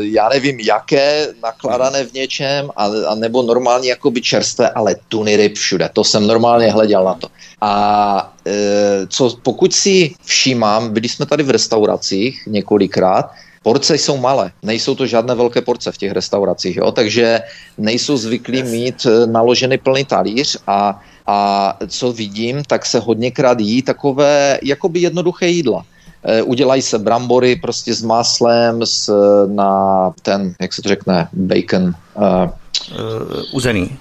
já 0.00 0.28
nevím 0.28 0.60
jaké, 0.60 1.28
nakladané 1.42 2.04
v 2.04 2.12
něčem, 2.12 2.70
a, 2.76 2.84
a 2.84 3.14
nebo 3.14 3.42
normálně 3.42 3.88
jakoby 3.88 4.22
čerstvé, 4.22 4.70
ale 4.70 4.96
tuny 5.08 5.36
ryb 5.36 5.54
všude. 5.54 5.90
To 5.92 6.04
jsem 6.04 6.26
normálně 6.26 6.72
hleděl 6.72 7.04
na 7.04 7.14
to. 7.14 7.28
A 7.60 8.34
e, 8.46 9.06
co, 9.06 9.36
pokud 9.42 9.70
si 9.72 10.14
všímám, 10.24 10.90
byli 10.90 11.08
jsme 11.08 11.26
tady 11.26 11.42
v 11.42 11.50
restauracích 11.50 12.42
několikrát, 12.46 13.30
Porce 13.62 13.94
jsou 13.94 14.16
malé, 14.16 14.50
nejsou 14.62 14.94
to 14.94 15.06
žádné 15.06 15.34
velké 15.34 15.62
porce 15.62 15.92
v 15.92 15.98
těch 15.98 16.12
restauracích, 16.12 16.76
jo? 16.76 16.92
takže 16.92 17.40
nejsou 17.78 18.16
zvyklí 18.16 18.62
mít 18.62 19.06
e, 19.06 19.26
naložený 19.26 19.78
plný 19.78 20.04
talíř 20.04 20.58
a, 20.66 20.98
a 21.26 21.78
co 21.86 22.12
vidím, 22.12 22.62
tak 22.66 22.86
se 22.86 22.98
hodněkrát 22.98 23.60
jí 23.60 23.82
takové 23.82 24.58
jakoby 24.62 25.00
jednoduché 25.00 25.46
jídla. 25.46 25.86
E, 26.24 26.42
udělají 26.42 26.82
se 26.82 26.98
brambory 26.98 27.56
prostě 27.56 27.94
s 27.94 28.02
máslem, 28.02 28.82
s, 28.82 29.12
na 29.46 30.12
ten, 30.22 30.54
jak 30.60 30.72
se 30.72 30.82
to 30.82 30.88
řekne, 30.88 31.28
bacon. 31.32 31.82
Uh, 31.82 32.22
uh, 32.22 33.42
uzený. 33.52 33.98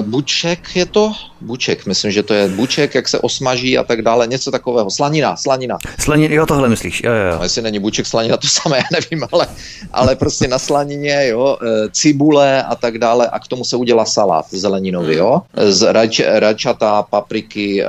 Buček 0.00 0.76
je 0.76 0.86
to? 0.86 1.12
Buček, 1.40 1.86
myslím, 1.86 2.10
že 2.10 2.22
to 2.22 2.34
je 2.34 2.48
buček, 2.48 2.94
jak 2.94 3.08
se 3.08 3.18
osmaží 3.18 3.78
a 3.78 3.84
tak 3.84 4.02
dále, 4.02 4.26
něco 4.26 4.50
takového. 4.50 4.90
Slanina, 4.90 5.36
slanina. 5.36 5.78
Slanina, 5.98 6.34
jo, 6.34 6.46
tohle 6.46 6.68
myslíš, 6.68 7.02
jo, 7.02 7.12
jo. 7.12 7.36
No, 7.38 7.42
jestli 7.42 7.62
není 7.62 7.78
buček, 7.78 8.06
slanina, 8.06 8.36
to 8.36 8.48
samé, 8.48 8.76
já 8.78 8.84
nevím, 8.92 9.28
ale, 9.32 9.46
ale 9.92 10.16
prostě 10.16 10.48
na 10.48 10.58
slanině, 10.58 11.28
jo, 11.28 11.56
eh, 11.62 11.88
cibule 11.90 12.62
a 12.62 12.74
tak 12.74 12.98
dále 12.98 13.28
a 13.28 13.38
k 13.38 13.48
tomu 13.48 13.64
se 13.64 13.76
udělá 13.76 14.04
salát 14.04 14.46
zeleninový, 14.50 15.16
jo, 15.16 15.42
z 15.56 15.92
rač, 15.92 16.20
račata, 16.26 17.02
papriky, 17.02 17.84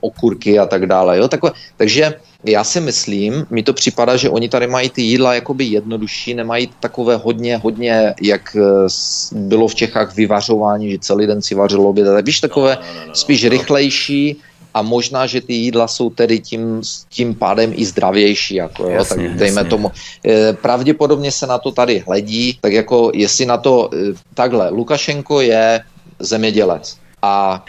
okurky 0.00 0.58
a 0.58 0.66
tak 0.66 0.86
dále, 0.86 1.18
jo, 1.18 1.28
takové, 1.28 1.52
takže 1.76 2.14
já 2.44 2.64
si 2.64 2.80
myslím, 2.80 3.46
mi 3.50 3.62
to 3.62 3.72
připadá, 3.72 4.16
že 4.16 4.30
oni 4.30 4.48
tady 4.48 4.66
mají 4.66 4.90
ty 4.90 5.02
jídla 5.02 5.34
jakoby 5.34 5.64
jednodušší, 5.64 6.34
nemají 6.34 6.70
takové 6.80 7.16
hodně, 7.16 7.56
hodně, 7.56 8.14
jak 8.22 8.56
eh, 8.56 8.88
bylo 9.32 9.68
v 9.68 9.74
Čechách 9.74 10.14
vyvařování, 10.14 10.90
že 10.90 10.98
celý 10.98 11.26
den 11.26 11.42
si 11.42 11.54
vařil 11.54 11.80
oběd, 11.80 12.06
tak 12.06 12.26
víš, 12.26 12.40
takové 12.40 12.78
no, 12.80 12.86
no, 12.94 13.00
no, 13.00 13.06
no, 13.06 13.14
spíš 13.14 13.42
no. 13.42 13.50
rychlejší 13.50 14.36
a 14.74 14.82
možná, 14.82 15.26
že 15.26 15.40
ty 15.40 15.52
jídla 15.52 15.88
jsou 15.88 16.10
tedy 16.10 16.40
tím, 16.40 16.82
tím 17.08 17.34
pádem 17.34 17.72
i 17.76 17.84
zdravější, 17.84 18.54
jako 18.54 18.82
jo, 18.82 18.90
jasně, 18.90 19.28
tak 19.28 19.38
dejme 19.38 19.60
jasně. 19.60 19.70
tomu. 19.70 19.90
Eh, 20.26 20.52
pravděpodobně 20.52 21.32
se 21.32 21.46
na 21.46 21.58
to 21.58 21.70
tady 21.70 21.98
hledí, 22.06 22.58
tak 22.60 22.72
jako 22.72 23.10
jestli 23.14 23.46
na 23.46 23.56
to 23.56 23.90
eh, 23.92 24.14
takhle, 24.34 24.70
Lukašenko 24.70 25.40
je 25.40 25.80
zemědělec 26.18 26.96
a 27.22 27.64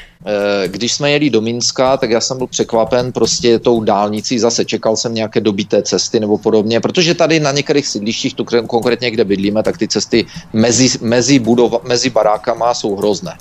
když 0.67 0.93
jsme 0.93 1.11
jeli 1.11 1.29
do 1.29 1.41
Minska, 1.41 1.97
tak 1.97 2.09
já 2.09 2.21
jsem 2.21 2.37
byl 2.37 2.47
překvapen 2.47 3.11
prostě 3.11 3.59
tou 3.59 3.83
dálnicí, 3.83 4.39
zase 4.39 4.65
čekal 4.65 4.95
jsem 4.95 5.13
nějaké 5.13 5.39
dobité 5.39 5.81
cesty 5.83 6.19
nebo 6.19 6.37
podobně, 6.37 6.79
protože 6.79 7.15
tady 7.15 7.39
na 7.39 7.51
některých 7.51 7.87
sídlištích, 7.87 8.33
tu 8.33 8.45
konkrétně 8.67 9.11
kde 9.11 9.23
bydlíme, 9.25 9.63
tak 9.63 9.77
ty 9.77 9.87
cesty 9.87 10.25
mezi, 10.53 10.89
mezi, 11.01 11.39
budova, 11.39 11.79
mezi 11.83 12.09
barákama 12.09 12.73
jsou 12.73 12.95
hrozné. 12.95 13.37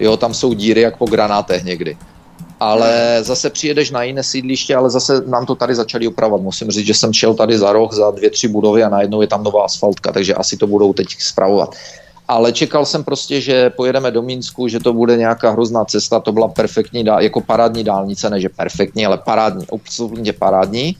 Jo, 0.00 0.16
tam 0.16 0.34
jsou 0.34 0.52
díry 0.52 0.80
jak 0.80 0.96
po 0.96 1.06
granátech 1.06 1.64
někdy. 1.64 1.96
Ale 2.60 3.18
zase 3.22 3.50
přijedeš 3.50 3.90
na 3.90 4.02
jiné 4.02 4.22
sídliště, 4.22 4.76
ale 4.76 4.90
zase 4.90 5.22
nám 5.26 5.46
to 5.46 5.54
tady 5.54 5.74
začali 5.74 6.08
opravovat. 6.08 6.42
Musím 6.42 6.70
říct, 6.70 6.86
že 6.86 6.94
jsem 6.94 7.12
šel 7.12 7.34
tady 7.34 7.58
za 7.58 7.72
roh 7.72 7.92
za 7.92 8.10
dvě, 8.10 8.30
tři 8.30 8.48
budovy 8.48 8.82
a 8.82 8.88
najednou 8.88 9.20
je 9.20 9.26
tam 9.26 9.44
nová 9.44 9.64
asfaltka, 9.64 10.12
takže 10.12 10.34
asi 10.34 10.56
to 10.56 10.66
budou 10.66 10.92
teď 10.92 11.06
zpravovat 11.18 11.74
ale 12.28 12.52
čekal 12.52 12.86
jsem 12.86 13.04
prostě, 13.04 13.40
že 13.40 13.70
pojedeme 13.70 14.10
do 14.10 14.22
Mínsku, 14.22 14.68
že 14.68 14.80
to 14.80 14.92
bude 14.92 15.16
nějaká 15.16 15.50
hrozná 15.50 15.84
cesta, 15.84 16.20
to 16.20 16.32
byla 16.32 16.48
perfektní, 16.48 17.04
jako 17.18 17.40
parádní 17.40 17.84
dálnice, 17.84 18.30
ne 18.30 18.40
že 18.40 18.48
perfektní, 18.48 19.06
ale 19.06 19.18
parádní, 19.18 19.66
absolutně 19.72 20.32
parádní. 20.32 20.96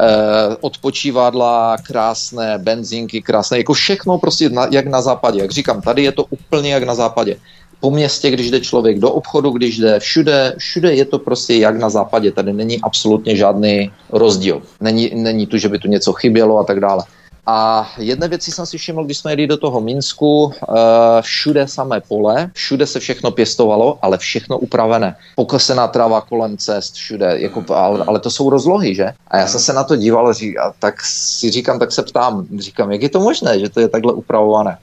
Eh, 0.00 0.56
odpočívadla, 0.60 1.76
krásné 1.82 2.58
benzínky, 2.58 3.22
krásné, 3.22 3.58
jako 3.58 3.72
všechno 3.72 4.18
prostě 4.18 4.48
na, 4.48 4.68
jak 4.70 4.86
na 4.86 5.02
západě. 5.02 5.40
Jak 5.40 5.50
říkám, 5.50 5.80
tady 5.80 6.02
je 6.02 6.12
to 6.12 6.24
úplně 6.30 6.72
jak 6.72 6.82
na 6.82 6.94
západě. 6.94 7.36
Po 7.80 7.90
městě, 7.90 8.30
když 8.30 8.50
jde 8.50 8.60
člověk 8.60 8.98
do 8.98 9.10
obchodu, 9.10 9.50
když 9.50 9.78
jde 9.78 10.00
všude, 10.00 10.54
všude 10.58 10.94
je 10.94 11.04
to 11.04 11.18
prostě 11.18 11.54
jak 11.54 11.78
na 11.78 11.88
západě. 11.88 12.32
Tady 12.32 12.52
není 12.52 12.80
absolutně 12.80 13.36
žádný 13.36 13.90
rozdíl. 14.12 14.62
Není, 14.80 15.10
není 15.14 15.46
tu, 15.46 15.58
že 15.58 15.68
by 15.68 15.78
tu 15.78 15.88
něco 15.88 16.12
chybělo 16.12 16.58
a 16.58 16.64
tak 16.64 16.80
dále. 16.80 17.04
A 17.46 17.90
jedné 17.98 18.28
věci 18.28 18.52
jsem 18.52 18.66
si 18.66 18.78
všiml, 18.78 19.04
když 19.04 19.18
jsme 19.18 19.32
jeli 19.32 19.46
do 19.46 19.56
toho 19.56 19.80
Minsku, 19.80 20.52
eh, 20.52 20.72
všude 21.20 21.68
samé 21.68 22.00
pole, 22.00 22.50
všude 22.54 22.86
se 22.86 23.00
všechno 23.00 23.30
pěstovalo, 23.30 23.98
ale 24.02 24.18
všechno 24.18 24.58
upravené. 24.58 25.16
Pokosená 25.36 25.88
trava 25.88 26.20
kolem 26.20 26.56
cest, 26.56 26.94
všude, 26.94 27.34
jako, 27.38 27.64
ale, 27.74 28.04
ale 28.06 28.20
to 28.20 28.30
jsou 28.30 28.50
rozlohy, 28.50 28.94
že? 28.94 29.12
A 29.28 29.38
já 29.38 29.46
jsem 29.46 29.60
se 29.60 29.72
na 29.72 29.84
to 29.84 29.96
díval 29.96 30.28
a 30.28 30.72
tak 30.78 31.04
si 31.04 31.50
říkám, 31.50 31.78
tak 31.78 31.92
se 31.92 32.02
ptám, 32.02 32.46
říkám, 32.58 32.92
jak 32.92 33.02
je 33.02 33.08
to 33.08 33.20
možné, 33.20 33.60
že 33.60 33.68
to 33.68 33.80
je 33.80 33.88
takhle 33.88 34.12
upravované. 34.12 34.78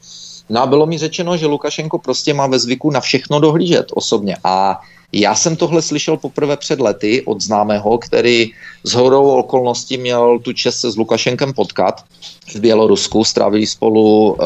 No 0.49 0.61
a 0.61 0.66
bylo 0.66 0.86
mi 0.86 0.97
řečeno, 0.97 1.38
že 1.38 1.47
Lukašenko 1.47 1.99
prostě 1.99 2.34
má 2.34 2.47
ve 2.47 2.59
zvyku 2.59 2.91
na 2.91 2.99
všechno 2.99 3.39
dohlížet 3.39 3.86
osobně. 3.93 4.38
A 4.43 4.82
já 5.14 5.36
jsem 5.36 5.55
tohle 5.55 5.82
slyšel 5.82 6.18
poprvé 6.18 6.57
před 6.57 6.80
lety 6.80 7.22
od 7.26 7.41
známého, 7.41 7.97
který 7.97 8.51
z 8.84 8.93
hodou 8.93 9.30
okolností 9.30 9.97
měl 9.97 10.39
tu 10.39 10.53
čest 10.53 10.80
se 10.80 10.91
s 10.91 10.97
Lukašenkem 10.97 11.53
potkat 11.53 12.03
v 12.47 12.59
Bělorusku, 12.59 13.24
strávili 13.24 13.68
spolu, 13.68 14.34
uh, 14.34 14.38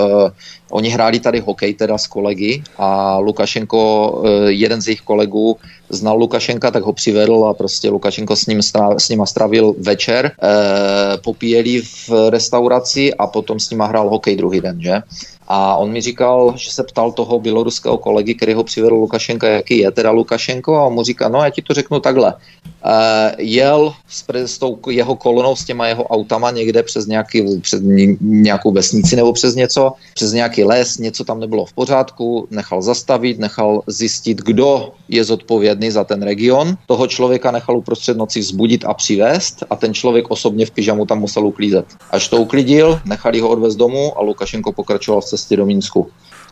oni 0.71 0.89
hráli 0.89 1.19
tady 1.19 1.39
hokej 1.39 1.73
teda 1.73 1.97
s 1.97 2.07
kolegy 2.07 2.63
a 2.77 3.17
Lukašenko, 3.17 4.11
uh, 4.11 4.27
jeden 4.47 4.81
z 4.81 4.87
jejich 4.87 5.01
kolegů 5.01 5.57
znal 5.89 6.17
Lukašenka, 6.17 6.71
tak 6.71 6.83
ho 6.83 6.93
přivedl 6.93 7.45
a 7.45 7.53
prostě 7.53 7.89
Lukašenko 7.89 8.35
s 8.35 8.45
ním 8.45 8.61
stráv, 8.61 8.93
s 8.97 9.09
nima 9.09 9.25
strávil 9.25 9.75
večer, 9.79 10.31
uh, 10.43 11.21
popíjeli 11.23 11.81
v 11.81 12.29
restauraci 12.29 13.13
a 13.13 13.27
potom 13.27 13.59
s 13.59 13.69
nima 13.69 13.85
hrál 13.85 14.09
hokej 14.09 14.35
druhý 14.35 14.61
den, 14.61 14.81
že? 14.81 15.01
A 15.47 15.75
on 15.75 15.91
mi 15.91 16.01
říkal, 16.01 16.53
že 16.57 16.71
se 16.71 16.83
ptal 16.83 17.11
toho 17.11 17.39
běloruského 17.39 17.97
kolegy, 17.97 18.35
který 18.35 18.53
ho 18.53 18.63
přivedl 18.63 18.95
Lukašenka, 18.95 19.47
jaký 19.47 19.77
je 19.77 19.91
teda 19.91 20.11
Lukašenko 20.11 20.75
a 20.75 20.83
on 20.83 20.93
mu 20.93 21.03
říká, 21.03 21.29
no 21.29 21.43
já 21.43 21.49
ti 21.49 21.61
to 21.61 21.73
řeknu 21.73 21.99
takhle. 21.99 22.33
Uh, 22.87 22.93
jel 23.37 23.93
s, 24.07 24.23
s 24.33 24.57
tou 24.57 24.79
jeho 24.89 25.15
kolonou, 25.15 25.55
s 25.55 25.65
těma 25.65 25.87
jeho 25.87 26.03
autama 26.03 26.51
někde 26.51 26.83
přes, 26.83 27.05
nějaký, 27.05 27.59
přes 27.61 27.81
nějakou 28.21 28.71
vesnici 28.71 29.15
nebo 29.15 29.33
přes 29.33 29.55
něco, 29.55 29.93
přes 30.13 30.33
nějaký 30.33 30.63
les, 30.63 30.97
něco 30.97 31.23
tam 31.23 31.39
nebylo 31.39 31.65
v 31.65 31.73
pořádku, 31.73 32.47
nechal 32.51 32.81
zastavit, 32.81 33.39
nechal 33.39 33.81
zjistit, 33.87 34.37
kdo 34.37 34.91
je 35.09 35.23
zodpovědný 35.23 35.91
za 35.91 36.03
ten 36.03 36.23
region. 36.23 36.77
Toho 36.85 37.07
člověka 37.07 37.51
nechal 37.51 37.77
uprostřed 37.77 38.17
noci 38.17 38.39
vzbudit 38.39 38.85
a 38.85 38.93
přivést 38.93 39.63
a 39.69 39.75
ten 39.75 39.93
člověk 39.93 40.31
osobně 40.31 40.65
v 40.65 40.71
pyžamu 40.71 41.05
tam 41.05 41.19
musel 41.19 41.47
uklízet. 41.47 41.85
Až 42.11 42.27
to 42.27 42.37
uklidil, 42.37 42.99
nechali 43.05 43.39
ho 43.39 43.49
odvést 43.49 43.75
domů 43.75 44.17
a 44.17 44.21
Lukašenko 44.21 44.71
pokračoval 44.71 45.21
v 45.21 45.25
cestě 45.25 45.57
do 45.57 45.65
Minsku. 45.65 46.07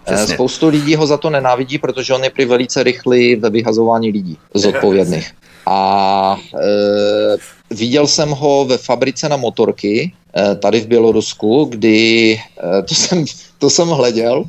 Eh, 0.07 0.13
Přesně. 0.13 0.33
Spoustu 0.33 0.67
lidí 0.67 0.95
ho 0.95 1.07
za 1.07 1.17
to 1.17 1.29
nenávidí, 1.29 1.77
protože 1.77 2.13
on 2.13 2.23
je 2.23 2.29
prý 2.29 2.45
velice 2.45 2.83
rychlý 2.83 3.35
ve 3.35 3.49
vyhazování 3.49 4.11
lidí 4.11 4.37
zodpovědných. 4.53 5.31
A 5.65 6.37
e, 6.53 7.37
viděl 7.75 8.07
jsem 8.07 8.29
ho 8.29 8.65
ve 8.65 8.77
fabrice 8.77 9.29
na 9.29 9.37
motorky 9.37 10.13
e, 10.37 10.55
tady 10.55 10.81
v 10.81 10.87
Bělorusku, 10.87 11.65
kdy 11.65 12.31
e, 12.33 12.81
to, 12.81 12.95
jsem, 12.95 13.25
to 13.57 13.69
jsem 13.69 13.87
hleděl. 13.87 14.43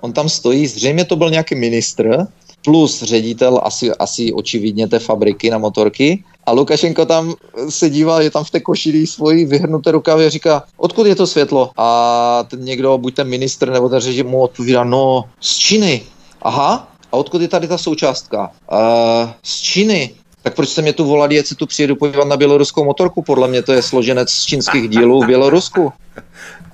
On 0.00 0.12
tam 0.12 0.28
stojí, 0.28 0.66
zřejmě 0.66 1.04
to 1.04 1.16
byl 1.16 1.30
nějaký 1.30 1.54
ministr, 1.54 2.26
plus 2.64 3.02
ředitel 3.02 3.60
asi, 3.62 3.90
asi 3.90 4.32
očividně 4.32 4.88
té 4.88 4.98
fabriky 4.98 5.50
na 5.50 5.58
motorky. 5.58 6.24
A 6.46 6.52
Lukašenko 6.52 7.06
tam 7.06 7.34
se 7.68 7.90
díval, 7.90 8.22
je 8.22 8.30
tam 8.30 8.44
v 8.44 8.50
té 8.50 8.60
košili 8.60 9.06
svoji 9.06 9.44
vyhrnuté 9.44 9.90
rukavy 9.90 10.26
a 10.26 10.30
říká, 10.30 10.62
odkud 10.76 11.06
je 11.06 11.14
to 11.14 11.26
světlo? 11.26 11.70
A 11.76 12.44
ten 12.50 12.64
někdo, 12.64 12.98
buď 12.98 13.14
ten 13.14 13.28
ministr 13.28 13.70
nebo 13.70 13.88
ten 13.88 14.00
řežim 14.00 14.26
mu 14.26 14.40
odpovídá, 14.40 14.84
no 14.84 15.24
z 15.40 15.56
Číny. 15.56 16.02
Aha, 16.42 16.88
a 17.12 17.16
odkud 17.16 17.42
je 17.42 17.48
tady 17.48 17.68
ta 17.68 17.78
součástka? 17.78 18.50
Uh, 18.72 19.30
z 19.42 19.60
Číny. 19.60 20.10
Tak 20.42 20.54
proč 20.54 20.68
jste 20.68 20.82
mě 20.82 20.92
tu 20.92 21.04
volali, 21.04 21.44
se 21.44 21.54
tu 21.54 21.66
přijedu 21.66 21.96
podívat 21.96 22.28
na 22.28 22.36
běloruskou 22.36 22.84
motorku? 22.84 23.22
Podle 23.22 23.48
mě 23.48 23.62
to 23.62 23.72
je 23.72 23.82
složenec 23.82 24.30
z 24.30 24.44
čínských 24.44 24.88
dílů 24.88 25.22
v 25.22 25.26
Bělorusku. 25.26 25.92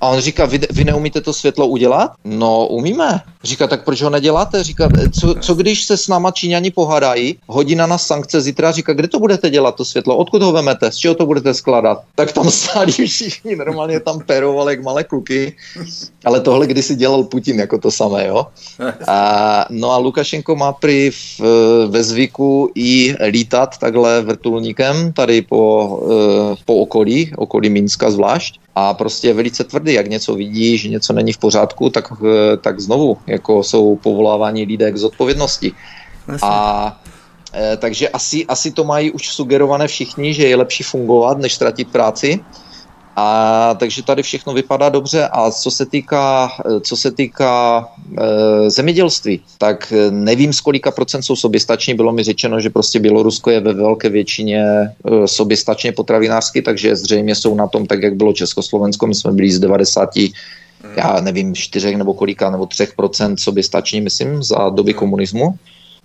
A 0.01 0.07
on 0.07 0.19
říká, 0.19 0.45
vy, 0.45 0.59
vy 0.71 0.83
neumíte 0.83 1.21
to 1.21 1.33
světlo 1.33 1.67
udělat? 1.67 2.11
No, 2.25 2.67
umíme. 2.67 3.21
Říká, 3.43 3.67
tak 3.67 3.83
proč 3.83 4.01
ho 4.01 4.09
neděláte? 4.09 4.63
Říká, 4.63 4.89
co, 5.19 5.35
co 5.35 5.55
když 5.55 5.83
se 5.83 5.97
s 5.97 6.07
náma 6.07 6.31
Číňani 6.31 6.71
pohádají, 6.71 7.39
hodí 7.47 7.75
na 7.75 7.97
sankce 7.97 8.41
zítra, 8.41 8.71
říká, 8.71 8.93
kde 8.93 9.07
to 9.07 9.19
budete 9.19 9.49
dělat, 9.49 9.75
to 9.75 9.85
světlo? 9.85 10.17
Odkud 10.17 10.41
ho 10.41 10.51
vemete? 10.51 10.91
Z 10.91 10.95
čeho 10.95 11.15
to 11.15 11.25
budete 11.25 11.53
skládat? 11.53 12.01
Tak 12.15 12.31
tam 12.31 12.51
stáli 12.51 12.91
všichni, 12.91 13.55
normálně 13.55 13.99
tam 13.99 14.19
perovali 14.19 14.73
jak 14.73 14.83
malé 14.83 15.03
kluky. 15.03 15.55
Ale 16.25 16.41
tohle 16.41 16.67
kdysi 16.67 16.95
dělal 16.95 17.23
Putin 17.23 17.59
jako 17.59 17.77
to 17.77 17.91
samé, 17.91 18.27
jo? 18.27 18.47
A, 19.07 19.65
no 19.69 19.91
a 19.91 19.97
Lukašenko 19.97 20.55
má 20.55 20.71
prý 20.71 21.09
v, 21.09 21.41
ve 21.87 22.03
zvyku 22.03 22.71
i 22.75 23.15
lítat 23.29 23.77
takhle 23.77 24.21
vrtulníkem 24.21 25.13
tady 25.13 25.41
po, 25.41 25.99
eh, 26.11 26.55
po 26.65 26.75
okolí, 26.75 27.31
okolí 27.35 27.69
Minska 27.69 28.11
zvlášť 28.11 28.59
a 28.75 28.93
prostě 28.93 29.27
je 29.27 29.33
velice 29.33 29.63
tvrdý, 29.63 29.93
jak 29.93 30.07
něco 30.07 30.35
vidí, 30.35 30.77
že 30.77 30.89
něco 30.89 31.13
není 31.13 31.33
v 31.33 31.37
pořádku, 31.37 31.89
tak, 31.89 32.13
eh, 32.25 32.57
tak 32.57 32.79
znovu 32.79 33.17
jako 33.27 33.63
jsou 33.63 33.95
povoláváni 33.95 34.63
lidé 34.63 34.91
k 34.91 34.97
zodpovědnosti. 34.97 35.71
A 36.41 37.01
e, 37.53 37.77
takže 37.77 38.09
asi, 38.09 38.45
asi 38.45 38.71
to 38.71 38.83
mají 38.83 39.11
už 39.11 39.33
sugerované 39.33 39.87
všichni, 39.87 40.33
že 40.33 40.47
je 40.47 40.55
lepší 40.55 40.83
fungovat, 40.83 41.37
než 41.37 41.53
ztratit 41.53 41.89
práci. 41.89 42.39
A 43.21 43.75
takže 43.79 44.03
tady 44.03 44.23
všechno 44.23 44.53
vypadá 44.53 44.89
dobře 44.89 45.27
a 45.27 45.51
co 45.51 45.71
se 45.71 45.85
týká, 45.85 46.51
co 46.81 46.95
se 46.95 47.11
týká 47.11 47.87
e, 48.17 48.69
zemědělství, 48.69 49.41
tak 49.57 49.93
nevím, 50.09 50.53
z 50.53 50.61
kolika 50.61 50.91
procent 50.91 51.23
jsou 51.23 51.35
soběstační. 51.35 51.93
Bylo 51.93 52.13
mi 52.13 52.23
řečeno, 52.23 52.59
že 52.59 52.69
prostě 52.69 52.99
Bělorusko 52.99 53.49
je 53.49 53.59
ve 53.59 53.73
velké 53.73 54.09
většině 54.09 54.63
e, 54.63 54.93
soběstačně 55.27 55.91
potravinářsky, 55.91 56.61
takže 56.61 56.95
zřejmě 56.95 57.35
jsou 57.35 57.55
na 57.55 57.67
tom 57.67 57.85
tak, 57.85 58.03
jak 58.03 58.15
bylo 58.15 58.33
Československo. 58.33 59.07
My 59.07 59.15
jsme 59.15 59.31
byli 59.31 59.51
z 59.51 59.59
90 59.59 60.09
já 60.95 61.21
nevím, 61.21 61.55
čtyřech 61.55 61.95
nebo 61.95 62.13
kolika, 62.13 62.49
nebo 62.49 62.65
třech 62.65 62.93
procent 62.95 63.39
soběstační, 63.39 64.01
myslím, 64.01 64.43
za 64.43 64.69
doby 64.69 64.93
komunismu 64.93 65.55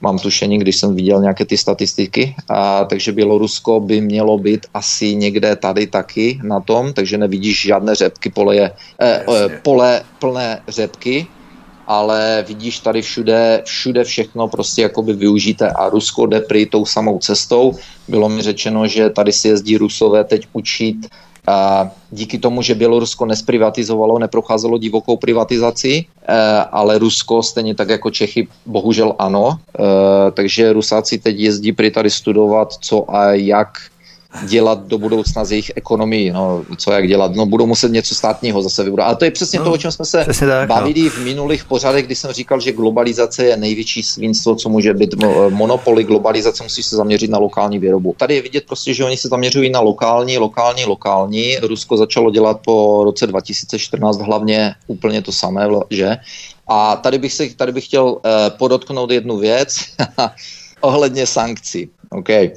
mám 0.00 0.18
tušení, 0.18 0.58
když 0.58 0.76
jsem 0.76 0.94
viděl 0.94 1.20
nějaké 1.20 1.44
ty 1.44 1.58
statistiky, 1.58 2.34
a, 2.48 2.84
takže 2.84 3.12
Bělorusko 3.12 3.80
by 3.80 4.00
mělo 4.00 4.38
být 4.38 4.66
asi 4.74 5.14
někde 5.16 5.56
tady 5.56 5.86
taky 5.86 6.40
na 6.42 6.60
tom, 6.60 6.92
takže 6.92 7.18
nevidíš 7.18 7.62
žádné 7.62 7.94
řepky, 7.94 8.30
pole, 8.30 8.56
je, 8.56 8.70
eh, 9.00 9.24
eh, 9.28 9.48
pole 9.62 10.02
plné 10.18 10.62
řepky, 10.68 11.26
ale 11.86 12.44
vidíš 12.48 12.78
tady 12.78 13.02
všude, 13.02 13.62
všude 13.64 14.04
všechno 14.04 14.48
prostě 14.48 14.82
jakoby 14.82 15.12
využité 15.12 15.68
a 15.68 15.88
Rusko 15.88 16.26
jde 16.26 16.40
prý 16.40 16.66
tou 16.66 16.86
samou 16.86 17.18
cestou. 17.18 17.76
Bylo 18.08 18.28
mi 18.28 18.42
řečeno, 18.42 18.86
že 18.86 19.10
tady 19.10 19.32
si 19.32 19.48
jezdí 19.48 19.76
Rusové 19.76 20.24
teď 20.24 20.48
učit 20.52 20.96
díky 22.10 22.38
tomu, 22.38 22.62
že 22.62 22.74
Bělorusko 22.74 23.26
nesprivatizovalo, 23.26 24.18
neprocházelo 24.18 24.78
divokou 24.78 25.16
privatizaci, 25.16 26.04
eh, 26.04 26.34
ale 26.72 26.98
Rusko 26.98 27.42
stejně 27.42 27.74
tak 27.74 27.88
jako 27.88 28.10
Čechy 28.10 28.48
bohužel 28.66 29.14
ano, 29.18 29.58
eh, 29.58 30.30
takže 30.30 30.72
Rusáci 30.72 31.18
teď 31.18 31.36
jezdí 31.38 31.72
prý 31.72 31.90
tady 31.90 32.10
studovat, 32.10 32.72
co 32.80 33.14
a 33.14 33.32
jak 33.32 33.68
dělat 34.42 34.86
do 34.86 34.98
budoucna 34.98 35.44
z 35.44 35.50
jejich 35.50 35.72
ekonomii, 35.76 36.32
no, 36.32 36.64
co 36.76 36.92
jak 36.92 37.08
dělat, 37.08 37.34
no 37.34 37.46
budou 37.46 37.66
muset 37.66 37.92
něco 37.92 38.14
státního 38.14 38.62
zase 38.62 38.84
vybrat. 38.84 39.04
A 39.04 39.14
to 39.14 39.24
je 39.24 39.30
přesně 39.30 39.58
no, 39.58 39.64
to, 39.64 39.72
o 39.72 39.76
čem 39.76 39.92
jsme 39.92 40.04
se 40.04 40.24
tak, 40.24 40.68
bavili 40.68 41.02
no. 41.02 41.10
v 41.10 41.18
minulých 41.18 41.64
pořadech, 41.64 42.06
kdy 42.06 42.14
jsem 42.14 42.32
říkal, 42.32 42.60
že 42.60 42.72
globalizace 42.72 43.44
je 43.44 43.56
největší 43.56 44.02
svinstvo, 44.02 44.54
co 44.54 44.68
může 44.68 44.94
být 44.94 45.14
monopoly, 45.48 46.04
globalizace 46.04 46.62
musí 46.62 46.82
se 46.82 46.96
zaměřit 46.96 47.30
na 47.30 47.38
lokální 47.38 47.78
výrobu. 47.78 48.14
Tady 48.18 48.34
je 48.34 48.42
vidět 48.42 48.64
prostě, 48.66 48.94
že 48.94 49.04
oni 49.04 49.16
se 49.16 49.28
zaměřují 49.28 49.70
na 49.70 49.80
lokální, 49.80 50.38
lokální, 50.38 50.84
lokální. 50.84 51.56
Rusko 51.56 51.96
začalo 51.96 52.30
dělat 52.30 52.60
po 52.64 53.04
roce 53.04 53.26
2014 53.26 54.20
hlavně 54.20 54.74
úplně 54.86 55.22
to 55.22 55.32
samé, 55.32 55.68
že? 55.90 56.16
A 56.68 56.96
tady 56.96 57.18
bych, 57.18 57.32
se, 57.32 57.48
tady 57.56 57.72
bych 57.72 57.84
chtěl 57.84 58.04
uh, 58.04 58.20
podotknout 58.58 59.10
jednu 59.10 59.38
věc 59.38 59.76
ohledně 60.80 61.26
sankcí. 61.26 61.90
Okay. 62.10 62.50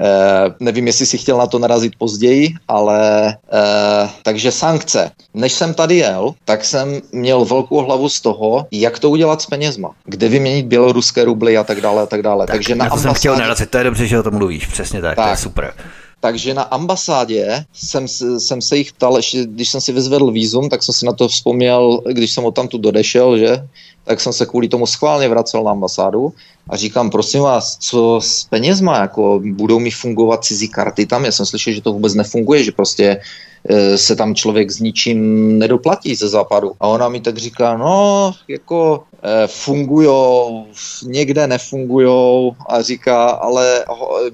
Eh, 0.00 0.54
nevím, 0.60 0.86
jestli 0.86 1.06
si 1.06 1.18
chtěl 1.18 1.38
na 1.38 1.46
to 1.46 1.58
narazit 1.58 1.92
později, 1.98 2.54
ale 2.68 3.28
eh, 3.52 4.08
takže 4.22 4.52
sankce. 4.52 5.10
Než 5.34 5.52
jsem 5.52 5.74
tady 5.74 5.96
jel, 5.96 6.34
tak 6.44 6.64
jsem 6.64 7.00
měl 7.12 7.44
velkou 7.44 7.84
hlavu 7.84 8.08
z 8.08 8.20
toho, 8.20 8.66
jak 8.70 8.98
to 8.98 9.10
udělat 9.10 9.42
s 9.42 9.46
penězma, 9.46 9.90
kde 10.04 10.28
vyměnit 10.28 10.66
běloruské 10.66 11.24
rubly 11.24 11.56
a 11.56 11.64
tak 11.64 11.80
dále 11.80 12.02
a 12.02 12.06
tak 12.06 12.22
dále. 12.22 12.46
Tak, 12.46 12.56
takže 12.56 12.74
na, 12.74 12.84
na 12.84 12.88
to 12.88 12.94
ambasádě... 12.94 13.14
jsem 13.14 13.18
chtěl 13.18 13.36
narazit, 13.36 13.70
to 13.70 13.78
je 13.78 13.84
dobře, 13.84 14.06
že 14.06 14.18
o 14.18 14.22
tom 14.22 14.34
mluvíš, 14.34 14.66
přesně 14.66 15.00
tak, 15.00 15.16
tak. 15.16 15.26
to 15.26 15.30
je 15.30 15.36
super. 15.36 15.74
Takže 16.20 16.54
na 16.54 16.62
ambasádě 16.62 17.64
jsem, 17.72 18.08
jsem 18.38 18.62
se 18.62 18.76
jich 18.76 18.92
ptal, 18.92 19.20
když 19.44 19.68
jsem 19.68 19.80
si 19.80 19.92
vyzvedl 19.92 20.30
výzum, 20.30 20.68
tak 20.68 20.82
jsem 20.82 20.94
si 20.94 21.06
na 21.06 21.12
to 21.12 21.28
vzpomněl, 21.28 22.00
když 22.12 22.30
jsem 22.32 22.44
od 22.44 22.54
tam 22.54 22.68
tu 22.68 22.78
dodešel, 22.78 23.38
že? 23.38 23.68
Tak 24.04 24.20
jsem 24.20 24.32
se 24.32 24.46
kvůli 24.46 24.68
tomu 24.68 24.86
schválně 24.86 25.28
vracel 25.28 25.64
na 25.64 25.70
ambasádu 25.70 26.32
a 26.68 26.76
říkám, 26.76 27.10
prosím 27.10 27.40
vás, 27.40 27.76
co 27.80 28.20
s 28.22 28.44
penězma, 28.44 28.98
jako 28.98 29.40
budou 29.52 29.78
mi 29.78 29.90
fungovat 29.90 30.44
cizí 30.44 30.68
karty 30.68 31.06
tam? 31.06 31.24
Já 31.24 31.32
jsem 31.32 31.46
slyšel, 31.46 31.72
že 31.72 31.82
to 31.82 31.92
vůbec 31.92 32.14
nefunguje, 32.14 32.64
že 32.64 32.72
prostě 32.72 33.20
e, 33.68 33.98
se 33.98 34.16
tam 34.16 34.34
člověk 34.34 34.70
s 34.70 34.80
ničím 34.80 35.58
nedoplatí 35.58 36.14
ze 36.14 36.28
západu. 36.28 36.72
A 36.80 36.86
ona 36.86 37.08
mi 37.08 37.20
tak 37.20 37.36
říká, 37.36 37.76
no, 37.76 38.32
jako 38.48 39.02
e, 39.22 39.46
fungujou, 39.46 40.66
někde 41.04 41.46
nefungujou 41.46 42.52
a 42.68 42.82
říká, 42.82 43.26
ale 43.28 43.84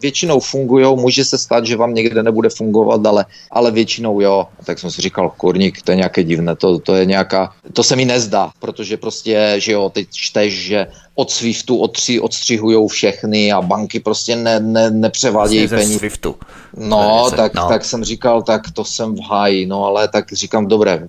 většinou 0.00 0.40
fungujou, 0.40 0.96
může 0.96 1.24
se 1.24 1.38
stát, 1.38 1.66
že 1.66 1.76
vám 1.76 1.94
někde 1.94 2.22
nebude 2.22 2.48
fungovat, 2.48 3.06
ale, 3.06 3.26
ale 3.50 3.70
většinou 3.70 4.20
jo. 4.20 4.46
A 4.60 4.64
tak 4.64 4.78
jsem 4.78 4.90
si 4.90 5.02
říkal, 5.02 5.32
kurník, 5.36 5.82
to 5.82 5.92
je 5.92 5.96
nějaké 5.96 6.24
divné, 6.24 6.56
to, 6.56 6.78
to 6.78 6.94
je 6.94 7.04
nějaká, 7.04 7.52
to 7.72 7.82
se 7.82 7.96
mi 7.96 8.04
nezdá, 8.04 8.50
protože 8.58 8.96
prostě, 8.96 9.54
že 9.60 9.72
jo, 9.72 9.90
teď 9.94 10.08
čteš, 10.12 10.54
že 10.54 10.86
od 11.14 11.30
SWIFTu 11.30 11.78
odstři, 11.78 12.20
odstřihují 12.20 12.88
všechny 12.88 13.52
a 13.52 13.62
banky 13.62 14.00
prostě 14.00 14.36
ne, 14.36 14.60
ne, 14.60 14.90
nepřevádějí 14.90 15.60
vlastně 15.60 15.78
peníze. 15.78 15.98
SWIFTu. 15.98 16.36
No, 16.76 17.30
tak, 17.36 17.54
no. 17.54 17.68
tak 17.68 17.84
jsem 17.84 18.04
říkal, 18.04 18.42
tak 18.42 18.62
to 18.72 18.84
jsem 18.84 19.14
v 19.14 19.20
háji, 19.20 19.66
no 19.66 19.84
ale 19.84 20.08
tak 20.08 20.32
říkám, 20.32 20.66
dobré, 20.66 21.08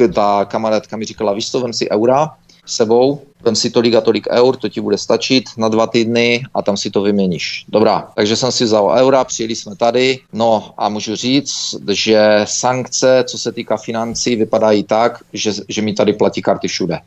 eh, 0.00 0.08
ta 0.08 0.44
kamarádka 0.44 0.96
mi 0.96 1.04
říkala, 1.04 1.34
vem 1.62 1.72
si 1.72 1.90
eura 1.90 2.30
sebou, 2.66 3.20
vem 3.44 3.54
si 3.56 3.70
tolik 3.70 3.94
a 3.94 4.00
tolik 4.00 4.26
eur, 4.30 4.56
to 4.56 4.68
ti 4.68 4.80
bude 4.80 4.98
stačit 4.98 5.44
na 5.56 5.68
dva 5.68 5.86
týdny 5.86 6.42
a 6.54 6.62
tam 6.62 6.76
si 6.76 6.90
to 6.90 7.02
vyměníš. 7.02 7.64
Dobrá, 7.68 8.08
takže 8.16 8.36
jsem 8.36 8.52
si 8.52 8.64
vzal 8.64 8.94
eura, 8.96 9.24
přijeli 9.24 9.56
jsme 9.56 9.76
tady, 9.76 10.18
no 10.32 10.74
a 10.78 10.88
můžu 10.88 11.16
říct, 11.16 11.74
že 11.90 12.40
sankce, 12.44 13.24
co 13.26 13.38
se 13.38 13.52
týká 13.52 13.76
financí, 13.76 14.36
vypadají 14.36 14.82
tak, 14.82 15.18
že, 15.32 15.52
že 15.68 15.82
mi 15.82 15.92
tady 15.92 16.12
platí 16.12 16.42
karty 16.42 16.68
všude. 16.68 16.98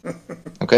OK? 0.61 0.73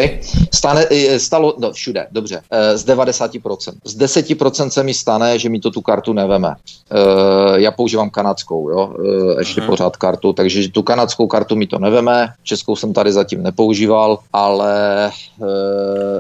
Stane, 0.54 0.86
eh, 0.92 1.20
stalo, 1.20 1.56
no, 1.58 1.72
všude, 1.72 2.08
dobře, 2.12 2.42
eh, 2.52 2.78
z 2.78 2.86
90%. 2.86 3.76
Z 3.84 3.96
10% 3.96 4.70
se 4.70 4.84
mi 4.84 4.94
stane, 4.94 5.40
že 5.40 5.50
mi 5.50 5.60
to 5.60 5.72
tu 5.72 5.82
kartu 5.82 6.14
neveme. 6.14 6.56
Eh, 6.56 7.62
já 7.62 7.72
používám 7.72 8.10
kanadskou, 8.10 8.70
jo, 8.70 8.94
ještě 9.40 9.62
Aha. 9.62 9.70
pořád 9.70 9.98
kartu, 9.98 10.34
takže 10.34 10.70
tu 10.70 10.84
kanadskou 10.84 11.28
kartu 11.28 11.56
mi 11.56 11.68
to 11.68 11.80
neveme, 11.80 12.28
českou 12.44 12.76
jsem 12.76 12.94
tady 12.94 13.12
zatím 13.12 13.44
nepoužíval, 13.44 14.20
ale 14.34 15.12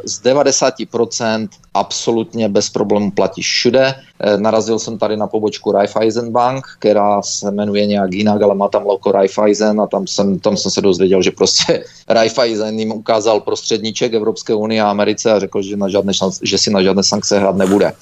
z 0.05 0.21
90% 0.23 1.47
absolutně 1.73 2.49
bez 2.49 2.69
problémů 2.69 3.11
platíš 3.11 3.47
všude. 3.49 3.95
Eh, 4.19 4.37
narazil 4.37 4.79
jsem 4.79 4.97
tady 4.97 5.17
na 5.17 5.27
pobočku 5.27 5.71
Raiffeisen 5.71 6.31
Bank, 6.31 6.65
která 6.79 7.21
se 7.21 7.51
jmenuje 7.51 7.85
nějak 7.85 8.13
jinak, 8.13 8.41
ale 8.41 8.55
má 8.55 8.67
tam 8.67 8.85
loko 8.85 9.11
Raiffeisen 9.11 9.81
a 9.81 9.87
tam 9.87 10.07
jsem, 10.07 10.39
tam 10.39 10.57
jsem 10.57 10.71
se 10.71 10.81
dozvěděl, 10.81 11.21
že 11.21 11.31
prostě 11.31 11.83
Raiffeisen 12.09 12.79
jim 12.79 12.91
ukázal 12.91 13.39
prostředníček 13.39 14.13
Evropské 14.13 14.53
unie 14.53 14.81
a 14.81 14.89
Americe 14.89 15.31
a 15.31 15.39
řekl, 15.39 15.61
že, 15.61 15.77
na 15.77 15.89
žádné 15.89 16.13
že 16.41 16.57
si 16.57 16.69
na 16.71 16.83
žádné 16.83 17.03
sankce 17.03 17.39
hrát 17.39 17.55
nebude. 17.55 17.93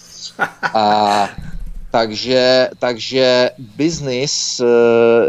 A 0.74 1.30
takže, 1.96 2.70
takže 2.80 3.50
business, 3.78 4.60
eh, 4.60 4.66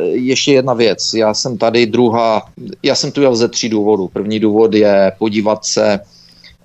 ještě 0.07 0.53
jedna 0.53 0.75
věc. 0.75 1.15
Já 1.15 1.35
jsem 1.35 1.59
tady 1.59 1.87
druhá, 1.87 2.43
já 2.83 2.95
jsem 2.95 3.13
tu 3.13 3.23
jel 3.23 3.37
ze 3.37 3.49
tří 3.49 3.69
důvodů. 3.69 4.11
První 4.13 4.41
důvod 4.41 4.75
je 4.75 5.13
podívat 5.19 5.65
se, 5.65 6.01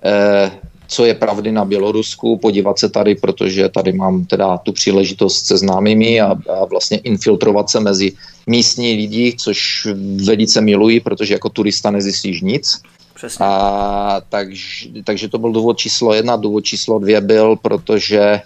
eh, 0.04 0.50
co 0.88 1.04
je 1.04 1.14
pravdy 1.14 1.52
na 1.52 1.64
Bělorusku, 1.64 2.38
podívat 2.38 2.78
se 2.78 2.88
tady, 2.88 3.14
protože 3.14 3.68
tady 3.68 3.92
mám 3.92 4.24
teda 4.24 4.58
tu 4.58 4.72
příležitost 4.72 5.46
se 5.46 5.58
známými 5.58 6.20
a, 6.20 6.34
a 6.34 6.64
vlastně 6.64 6.98
infiltrovat 6.98 7.70
se 7.70 7.80
mezi 7.80 8.12
místní 8.46 8.96
lidi, 8.96 9.34
což 9.38 9.86
velice 10.26 10.60
miluji, 10.60 11.00
protože 11.00 11.34
jako 11.34 11.48
turista 11.48 11.90
nezjistíš 11.90 12.40
nic. 12.42 12.82
Přesně. 13.14 13.46
A, 13.46 14.20
takže, 14.28 14.88
takže 15.04 15.28
to 15.28 15.38
byl 15.38 15.52
důvod 15.52 15.78
číslo 15.78 16.14
jedna. 16.14 16.36
Důvod 16.36 16.64
číslo 16.64 16.98
dvě 16.98 17.20
byl, 17.20 17.56
protože 17.56 18.42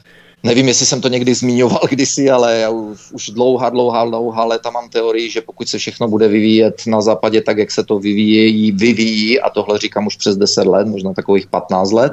Nevím, 0.46 0.68
jestli 0.68 0.86
jsem 0.86 1.00
to 1.00 1.08
někdy 1.08 1.34
zmiňoval 1.34 1.80
kdysi, 1.90 2.30
ale 2.30 2.58
já 2.58 2.70
už, 3.12 3.30
dlouhá, 3.30 3.70
dlouhá, 3.70 4.04
dlouhá 4.04 4.44
léta 4.44 4.70
mám 4.70 4.88
teorii, 4.88 5.30
že 5.30 5.40
pokud 5.40 5.68
se 5.68 5.78
všechno 5.78 6.08
bude 6.08 6.28
vyvíjet 6.28 6.82
na 6.86 7.00
západě 7.00 7.42
tak, 7.42 7.58
jak 7.58 7.70
se 7.70 7.84
to 7.84 7.98
vyvíjí, 7.98 8.72
vyvíjí, 8.72 9.40
a 9.40 9.50
tohle 9.50 9.78
říkám 9.78 10.06
už 10.06 10.16
přes 10.16 10.36
10 10.36 10.66
let, 10.66 10.86
možná 10.86 11.12
takových 11.12 11.46
15 11.46 11.92
let, 11.92 12.12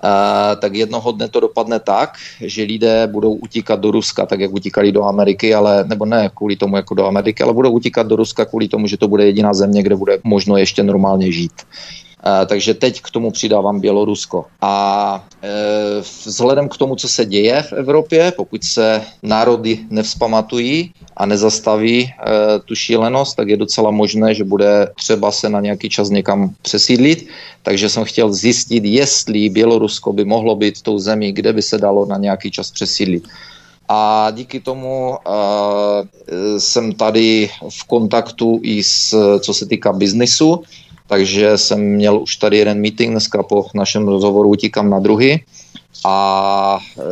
Uh, 0.00 0.60
tak 0.60 0.74
jednoho 0.74 1.12
dne 1.12 1.28
to 1.28 1.40
dopadne 1.40 1.80
tak, 1.80 2.16
že 2.40 2.62
lidé 2.62 3.06
budou 3.06 3.32
utíkat 3.32 3.80
do 3.80 3.90
Ruska, 3.90 4.26
tak 4.26 4.40
jak 4.40 4.52
utíkali 4.52 4.92
do 4.92 5.04
Ameriky, 5.04 5.54
ale 5.54 5.84
nebo 5.84 6.08
ne 6.08 6.30
kvůli 6.34 6.56
tomu 6.56 6.76
jako 6.76 6.94
do 6.94 7.06
Ameriky, 7.06 7.42
ale 7.42 7.52
budou 7.52 7.70
utíkat 7.70 8.06
do 8.06 8.16
Ruska 8.16 8.44
kvůli 8.44 8.68
tomu, 8.68 8.86
že 8.86 8.96
to 8.96 9.08
bude 9.08 9.26
jediná 9.26 9.54
země, 9.54 9.82
kde 9.82 9.96
bude 9.96 10.18
možno 10.24 10.56
ještě 10.56 10.82
normálně 10.82 11.32
žít. 11.32 11.52
Eh, 11.60 12.09
takže 12.46 12.74
teď 12.74 13.00
k 13.00 13.10
tomu 13.10 13.30
přidávám 13.30 13.80
Bělorusko. 13.80 14.44
A 14.60 15.24
eh, 15.42 15.48
vzhledem 16.24 16.68
k 16.68 16.76
tomu, 16.76 16.96
co 16.96 17.08
se 17.08 17.24
děje 17.24 17.62
v 17.62 17.72
Evropě, 17.72 18.32
pokud 18.36 18.64
se 18.64 19.02
národy 19.22 19.78
nevzpamatují 19.90 20.92
a 21.16 21.26
nezastaví 21.26 22.04
eh, 22.04 22.32
tu 22.64 22.74
šílenost, 22.74 23.36
tak 23.36 23.48
je 23.48 23.56
docela 23.56 23.90
možné, 23.90 24.34
že 24.34 24.44
bude 24.44 24.88
třeba 24.96 25.32
se 25.32 25.48
na 25.48 25.60
nějaký 25.60 25.88
čas 25.88 26.10
někam 26.10 26.50
přesídlit. 26.62 27.28
Takže 27.62 27.88
jsem 27.88 28.04
chtěl 28.04 28.32
zjistit, 28.32 28.84
jestli 28.84 29.48
Bělorusko 29.48 30.12
by 30.12 30.24
mohlo 30.24 30.56
být 30.56 30.82
tou 30.82 30.98
zemí, 30.98 31.32
kde 31.32 31.52
by 31.52 31.62
se 31.62 31.78
dalo 31.78 32.06
na 32.06 32.16
nějaký 32.16 32.50
čas 32.50 32.70
přesídlit. 32.70 33.24
A 33.88 34.30
díky 34.30 34.60
tomu 34.60 35.10
uh, 35.10 36.06
jsem 36.58 36.92
tady 36.92 37.50
v 37.68 37.84
kontaktu 37.84 38.60
i 38.62 38.82
s, 38.82 39.14
co 39.40 39.54
se 39.54 39.66
týká 39.66 39.92
biznisu, 39.92 40.62
takže 41.10 41.58
jsem 41.58 41.80
měl 41.80 42.22
už 42.22 42.36
tady 42.36 42.58
jeden 42.58 42.80
meeting, 42.80 43.10
dneska 43.10 43.42
po 43.42 43.66
našem 43.74 44.08
rozhovoru 44.08 44.48
utíkám 44.48 44.90
na 44.90 44.98
druhý, 44.98 45.42
a 46.04 46.78
e, 46.98 47.02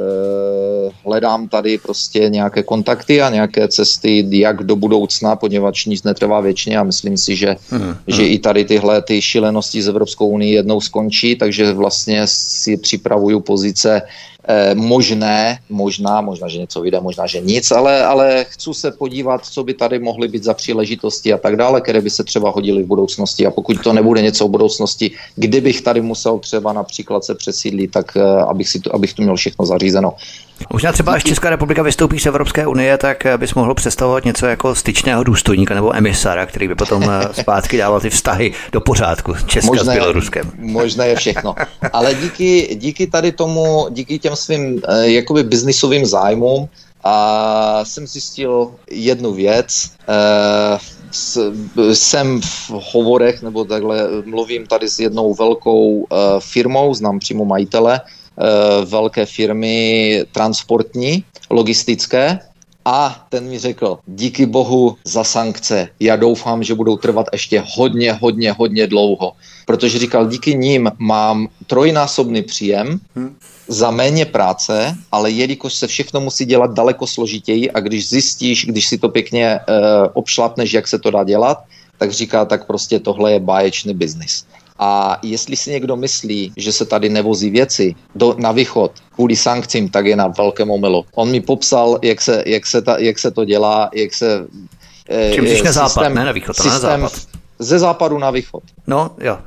hledám 1.05 1.49
tady 1.49 1.79
prostě 1.79 2.29
nějaké 2.29 2.63
kontakty 2.63 3.23
a 3.23 3.31
nějaké 3.31 3.69
cesty, 3.69 4.27
jak 4.31 4.63
do 4.63 4.77
budoucna, 4.77 5.37
poněvadž 5.37 5.85
nic 5.85 6.03
netrvá 6.03 6.41
věčně 6.41 6.79
a 6.79 6.83
myslím 6.83 7.17
si, 7.17 7.37
že, 7.37 7.57
hmm. 7.71 7.97
že 8.07 8.27
i 8.27 8.39
tady 8.39 8.65
tyhle 8.65 9.03
ty 9.03 9.23
šílenosti 9.23 9.83
z 9.83 9.89
Evropskou 9.89 10.29
unii 10.29 10.55
jednou 10.55 10.81
skončí, 10.81 11.37
takže 11.37 11.73
vlastně 11.73 12.23
si 12.25 12.77
připravuju 12.77 13.41
pozice 13.41 14.03
možné, 14.75 15.59
možná, 15.69 16.21
možná, 16.21 16.49
že 16.49 16.59
něco 16.59 16.81
vyjde, 16.81 17.01
možná, 17.01 17.27
že 17.27 17.41
nic, 17.41 17.71
ale, 17.71 18.05
ale 18.05 18.47
chci 18.49 18.71
se 18.73 18.91
podívat, 18.91 19.45
co 19.45 19.65
by 19.65 19.75
tady 19.75 19.99
mohly 19.99 20.29
být 20.29 20.45
za 20.45 20.55
příležitosti 20.55 21.33
a 21.33 21.39
tak 21.39 21.57
dále, 21.57 21.81
které 21.81 22.01
by 22.01 22.11
se 22.11 22.25
třeba 22.25 22.51
hodily 22.51 22.83
v 22.83 22.87
budoucnosti 22.87 23.47
a 23.47 23.51
pokud 23.51 23.83
to 23.83 23.93
nebude 23.93 24.23
něco 24.23 24.49
v 24.49 24.51
budoucnosti, 24.51 25.11
kdybych 25.37 25.81
tady 25.81 26.01
musel 26.01 26.39
třeba 26.39 26.73
například 26.73 27.25
se 27.25 27.35
přesídlit, 27.35 27.91
tak 27.91 28.17
eh, 28.17 28.43
abych, 28.43 28.69
si 28.69 28.81
to, 28.81 28.95
abych 28.95 29.15
tu 29.15 29.23
měl 29.23 29.37
všechno 29.37 29.67
zařízeno. 29.67 30.13
Možná 30.73 30.93
třeba, 30.93 31.13
až 31.13 31.25
Česká 31.25 31.51
republika 31.51 31.83
vystoupí 31.83 32.19
z 32.19 32.27
Evropské 32.27 32.67
unie, 32.67 32.99
tak 32.99 33.27
eh, 33.27 33.39
bys 33.39 33.55
mohl 33.55 33.75
představovat 33.75 34.25
něco 34.25 34.47
jako 34.47 34.75
styčného 34.75 35.25
důstojníka 35.25 35.75
nebo 35.75 35.97
emisara, 35.97 36.47
který 36.47 36.69
by 36.69 36.75
potom 36.75 37.05
zpátky 37.33 37.77
dával 37.77 38.01
ty 38.01 38.11
vztahy 38.11 38.53
do 38.73 38.81
pořádku 38.81 39.35
Česka 39.47 39.67
možné, 39.67 39.93
s 39.93 39.97
Běloruskem. 39.97 40.51
Možné 40.59 41.09
je 41.09 41.17
všechno. 41.17 41.55
Ale 41.93 42.15
díky, 42.15 42.75
díky 42.75 43.07
tady 43.07 43.33
tomu, 43.33 43.87
díky 43.91 44.19
těm 44.19 44.37
svým 44.37 44.81
eh, 44.89 45.11
jakoby 45.11 45.43
biznisovým 45.43 46.07
zájmům 46.07 46.69
a 47.05 47.85
jsem 47.85 48.07
zjistil 48.07 48.75
jednu 48.91 49.33
věc. 49.33 49.91
Eh, 50.09 50.79
jsem 51.93 52.41
v 52.41 52.71
hovorech, 52.71 53.43
nebo 53.43 53.65
takhle 53.65 54.09
mluvím 54.25 54.67
tady 54.67 54.89
s 54.89 54.99
jednou 54.99 55.35
velkou 55.35 56.07
eh, 56.13 56.17
firmou, 56.39 56.95
znám 56.95 57.19
přímo 57.19 57.45
majitele, 57.45 58.01
velké 58.85 59.27
firmy 59.27 60.25
transportní, 60.33 61.25
logistické, 61.51 62.39
a 62.85 63.27
ten 63.29 63.49
mi 63.49 63.59
řekl, 63.59 63.99
díky 64.07 64.47
bohu 64.47 64.97
za 65.05 65.25
sankce, 65.25 65.89
já 66.01 66.17
doufám, 66.17 66.63
že 66.63 66.75
budou 66.75 66.97
trvat 66.97 67.27
ještě 67.33 67.65
hodně, 67.67 68.13
hodně, 68.13 68.53
hodně 68.53 68.87
dlouho. 68.87 69.33
Protože 69.67 69.99
říkal, 69.99 70.27
díky 70.27 70.55
ním 70.55 70.91
mám 70.99 71.49
trojnásobný 71.67 72.43
příjem, 72.43 73.01
hmm 73.17 73.37
za 73.69 73.91
méně 73.91 74.25
práce, 74.25 74.97
ale 75.13 75.31
jelikož 75.31 75.75
se 75.75 75.87
všechno 75.87 76.21
musí 76.21 76.45
dělat 76.45 76.75
daleko 76.75 77.07
složitěji 77.07 77.71
a 77.71 77.81
když 77.81 78.09
zjistíš, 78.09 78.67
když 78.67 78.89
si 78.89 78.99
to 78.99 79.09
pěkně 79.09 79.61
uh, 79.69 79.77
obšlapneš, 80.13 80.73
jak 80.73 80.89
se 80.89 80.99
to 80.99 81.11
dá 81.11 81.25
dělat, 81.25 81.65
tak 81.99 82.13
říká, 82.13 82.45
tak 82.45 82.67
prostě 82.67 83.01
tohle 83.01 83.33
je 83.33 83.41
báječný 83.41 83.95
biznis. 83.95 84.45
A 84.79 85.19
jestli 85.23 85.57
si 85.57 85.71
někdo 85.71 85.97
myslí, 85.97 86.53
že 86.57 86.73
se 86.73 86.85
tady 86.85 87.09
nevozí 87.09 87.51
věci 87.51 87.95
do, 88.15 88.35
na 88.39 88.53
východ 88.53 88.93
kvůli 89.15 89.37
sankcím, 89.37 89.89
tak 89.89 90.07
je 90.07 90.17
na 90.17 90.27
velkém 90.29 90.71
omylu. 90.71 91.05
On 91.15 91.31
mi 91.31 91.41
popsal, 91.41 91.99
jak 92.03 92.21
se, 92.21 92.43
jak 92.47 92.67
se, 92.67 92.83
ta, 92.83 92.99
jak 92.99 93.19
se 93.19 93.31
to 93.31 93.45
dělá, 93.45 93.91
jak 93.95 94.15
se... 94.15 94.47
Eh, 95.09 95.33
Čím 95.35 95.65
na 95.65 95.73
západ, 95.73 96.09
ne 96.09 96.25
na 96.25 96.33
východ, 96.33 96.57
systém, 96.57 97.01
na 97.01 97.09
západ. 97.09 97.13
Ze 97.59 97.79
západu 97.79 98.19
na 98.19 98.31
východ. 98.31 98.63
No, 98.87 99.11
jo. 99.21 99.39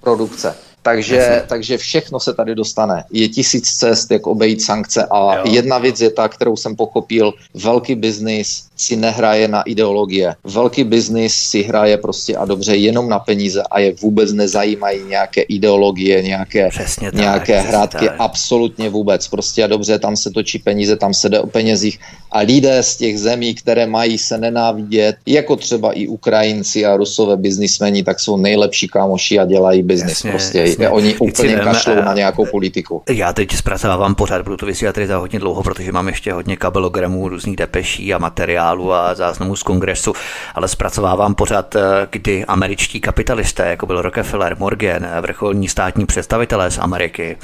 Produkce. 0.00 0.54
Takže, 0.84 1.42
takže 1.48 1.78
všechno 1.78 2.20
se 2.20 2.34
tady 2.34 2.54
dostane. 2.54 3.04
Je 3.12 3.28
tisíc 3.28 3.72
cest, 3.72 4.10
jak 4.10 4.26
obejít 4.26 4.62
sankce 4.62 5.06
a 5.10 5.36
jo. 5.36 5.42
jedna 5.48 5.78
věc 5.78 6.00
je 6.00 6.10
ta, 6.10 6.28
kterou 6.28 6.56
jsem 6.56 6.76
pochopil, 6.76 7.32
velký 7.54 7.94
biznis 7.94 8.64
si 8.76 8.96
nehraje 8.96 9.48
na 9.48 9.62
ideologie. 9.62 10.34
Velký 10.44 10.84
biznis 10.84 11.34
si 11.34 11.62
hraje 11.62 11.96
prostě 11.96 12.36
a 12.36 12.44
dobře 12.44 12.76
jenom 12.76 13.08
na 13.08 13.18
peníze 13.18 13.62
a 13.70 13.78
je 13.78 13.94
vůbec 14.02 14.32
nezajímají 14.32 15.00
nějaké 15.08 15.42
ideologie, 15.42 16.22
nějaké, 16.22 16.68
přesně 16.68 17.12
tak, 17.12 17.20
nějaké 17.20 17.60
hrátky, 17.60 18.06
tak. 18.06 18.16
absolutně 18.18 18.90
vůbec. 18.90 19.28
Prostě 19.28 19.64
a 19.64 19.66
dobře, 19.66 19.98
tam 19.98 20.16
se 20.16 20.30
točí 20.30 20.58
peníze, 20.58 20.96
tam 20.96 21.14
se 21.14 21.28
jde 21.28 21.40
o 21.40 21.46
penězích 21.46 21.98
a 22.30 22.38
lidé 22.40 22.82
z 22.82 22.96
těch 22.96 23.18
zemí, 23.18 23.54
které 23.54 23.86
mají 23.86 24.18
se 24.18 24.38
nenávidět, 24.38 25.16
jako 25.26 25.56
třeba 25.56 25.92
i 25.92 26.06
Ukrajinci 26.06 26.84
a 26.84 26.96
Rusové 26.96 27.36
biznismeni, 27.36 28.02
tak 28.02 28.20
jsou 28.20 28.36
nejlepší 28.36 28.88
kámoši 28.88 29.38
a 29.38 29.44
dělají 29.44 29.82
biznis. 29.82 30.22
Prostě 30.22 30.73
jasně. 30.82 30.96
oni 30.96 31.16
úplně 31.16 31.56
kašlou 31.56 31.94
na 31.94 32.14
nějakou 32.14 32.46
politiku. 32.46 33.02
Já 33.10 33.32
teď 33.32 33.56
zpracovávám 33.56 34.14
pořád, 34.14 34.42
budu 34.42 34.56
to 34.56 34.66
vysílat 34.66 34.94
tady 34.94 35.06
za 35.06 35.16
hodně 35.16 35.38
dlouho, 35.38 35.62
protože 35.62 35.92
mám 35.92 36.08
ještě 36.08 36.32
hodně 36.32 36.56
kabelogramů, 36.56 37.28
různých 37.28 37.56
depeší 37.56 38.14
a 38.14 38.18
materiálu 38.18 38.92
a 38.92 39.14
záznamů 39.14 39.56
z 39.56 39.62
kongresu, 39.62 40.12
ale 40.54 40.68
zpracovávám 40.68 41.34
pořád, 41.34 41.76
eh, 41.76 41.80
kdy 42.10 42.44
američtí 42.44 43.00
kapitalisté, 43.00 43.68
jako 43.68 43.86
byl 43.86 44.02
Rockefeller, 44.02 44.56
Morgan, 44.58 45.04
eh, 45.04 45.20
vrcholní 45.20 45.68
státní 45.68 46.06
představitelé 46.06 46.70
z 46.70 46.78
Ameriky 46.78 47.36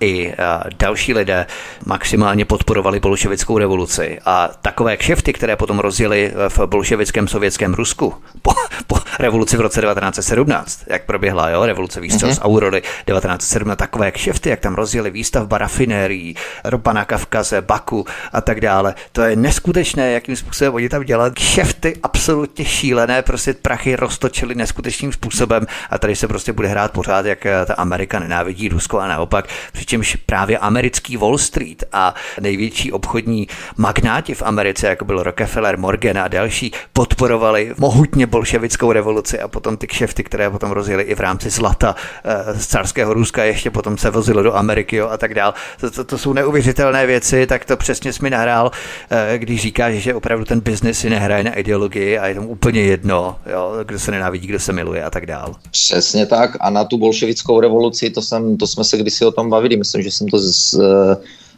i 0.00 0.32
eh, 0.32 0.34
další 0.78 1.14
lidé 1.14 1.46
maximálně 1.86 2.44
podporovali 2.44 3.00
bolševickou 3.00 3.58
revoluci 3.58 4.18
a 4.24 4.48
takové 4.62 4.96
kšefty, 4.96 5.32
které 5.32 5.56
potom 5.56 5.78
rozjeli 5.78 6.32
v 6.48 6.66
bolševickém 6.66 7.28
sovětském 7.28 7.74
Rusku 7.74 8.14
po, 8.42 8.52
po 8.86 8.96
revoluci 9.18 9.56
v 9.56 9.60
roce 9.60 9.80
1917, 9.80 10.80
jak 10.86 11.04
proběhla 11.04 11.50
jo, 11.50 11.66
revoluce 11.66 12.00
výstřel 12.00 12.28
mm-hmm. 12.28 12.34
z 12.34 12.38
Aurory 12.72 12.80
1917, 12.80 13.78
takové 13.78 14.10
kšefty, 14.10 14.48
jak 14.50 14.60
tam 14.60 14.74
rozjeli 14.74 15.10
výstavba 15.10 15.58
rafinérií, 15.58 16.36
ropa 16.64 16.92
na 16.92 17.04
Kavkaze, 17.04 17.62
Baku 17.62 18.06
a 18.32 18.40
tak 18.40 18.60
dále. 18.60 18.94
To 19.12 19.22
je 19.22 19.36
neskutečné, 19.36 20.12
jakým 20.12 20.36
způsobem 20.36 20.52
způsobem 20.52 20.74
oni 20.74 20.88
tam 20.88 21.04
dělali 21.04 21.30
kšefty 21.30 21.96
absolutně 22.02 22.64
šílené, 22.64 23.22
prostě 23.22 23.54
prachy 23.54 23.96
roztočili 23.96 24.54
neskutečným 24.54 25.12
způsobem 25.12 25.66
a 25.90 25.98
tady 25.98 26.16
se 26.16 26.28
prostě 26.28 26.52
bude 26.52 26.68
hrát 26.68 26.92
pořád, 26.92 27.26
jak 27.26 27.46
eh, 27.46 27.66
ta 27.66 27.74
Amerika 27.74 28.18
nenávidí 28.18 28.68
Rusko 28.68 28.98
a 28.98 29.08
naopak, 29.08 29.48
přičemž 29.72 30.16
právě 30.16 30.58
americký 30.58 31.16
Wall 31.16 31.38
Street 31.38 31.84
a 31.92 32.14
největší 32.40 32.92
obchodní 32.92 33.48
magnáti 33.76 34.34
v 34.34 34.42
Americe, 34.42 34.86
jako 34.86 35.04
byl 35.04 35.22
Rockefeller, 35.22 35.78
Morgan 35.78 36.18
a 36.18 36.28
další, 36.28 36.72
podporovali 36.92 37.74
mohutně 37.78 38.26
bolševickou 38.26 38.92
revoluci 38.92 39.40
a 39.40 39.48
potom 39.48 39.76
ty 39.76 39.86
kšefty, 39.86 40.24
které 40.24 40.50
potom 40.50 40.70
rozjeli 40.70 41.02
i 41.02 41.14
v 41.14 41.20
rámci 41.20 41.50
zlata 41.50 41.94
eh, 42.24 42.54
z 42.62 42.66
carského 42.66 43.14
Ruska, 43.14 43.44
ještě 43.44 43.70
potom 43.70 43.98
se 43.98 44.10
vozilo 44.10 44.42
do 44.42 44.56
Ameriky 44.56 44.96
jo, 44.96 45.08
a 45.08 45.16
tak 45.16 45.34
dál. 45.34 45.54
To, 45.80 45.90
to, 45.90 46.04
to 46.04 46.18
jsou 46.18 46.32
neuvěřitelné 46.32 47.06
věci, 47.06 47.46
tak 47.46 47.64
to 47.64 47.76
přesně 47.76 48.12
jsi 48.12 48.22
mi 48.22 48.30
nahrál, 48.30 48.70
eh, 49.10 49.38
když 49.38 49.62
říkáš, 49.62 49.94
že 49.94 50.14
opravdu 50.14 50.44
ten 50.44 50.60
biznis 50.60 50.98
si 50.98 51.10
nehraje 51.10 51.44
na 51.44 51.54
ideologii 51.54 52.18
a 52.18 52.26
je 52.26 52.34
tomu 52.34 52.48
úplně 52.48 52.82
jedno, 52.82 53.36
jo, 53.46 53.74
kdo 53.84 53.98
se 53.98 54.10
nenávidí, 54.10 54.46
kdo 54.46 54.60
se 54.60 54.72
miluje 54.72 55.04
a 55.04 55.10
tak 55.10 55.26
dál. 55.26 55.54
Přesně 55.70 56.26
tak 56.26 56.56
a 56.60 56.70
na 56.70 56.84
tu 56.84 56.98
bolševickou 56.98 57.60
revoluci, 57.60 58.10
to, 58.10 58.22
jsem, 58.22 58.56
to 58.56 58.66
jsme 58.66 58.84
se 58.84 58.98
kdysi 58.98 59.24
o 59.24 59.32
tom 59.32 59.50
bavili, 59.50 59.76
myslím, 59.76 60.02
že 60.02 60.10
jsem 60.10 60.28
to 60.28 60.38
z, 60.38 60.74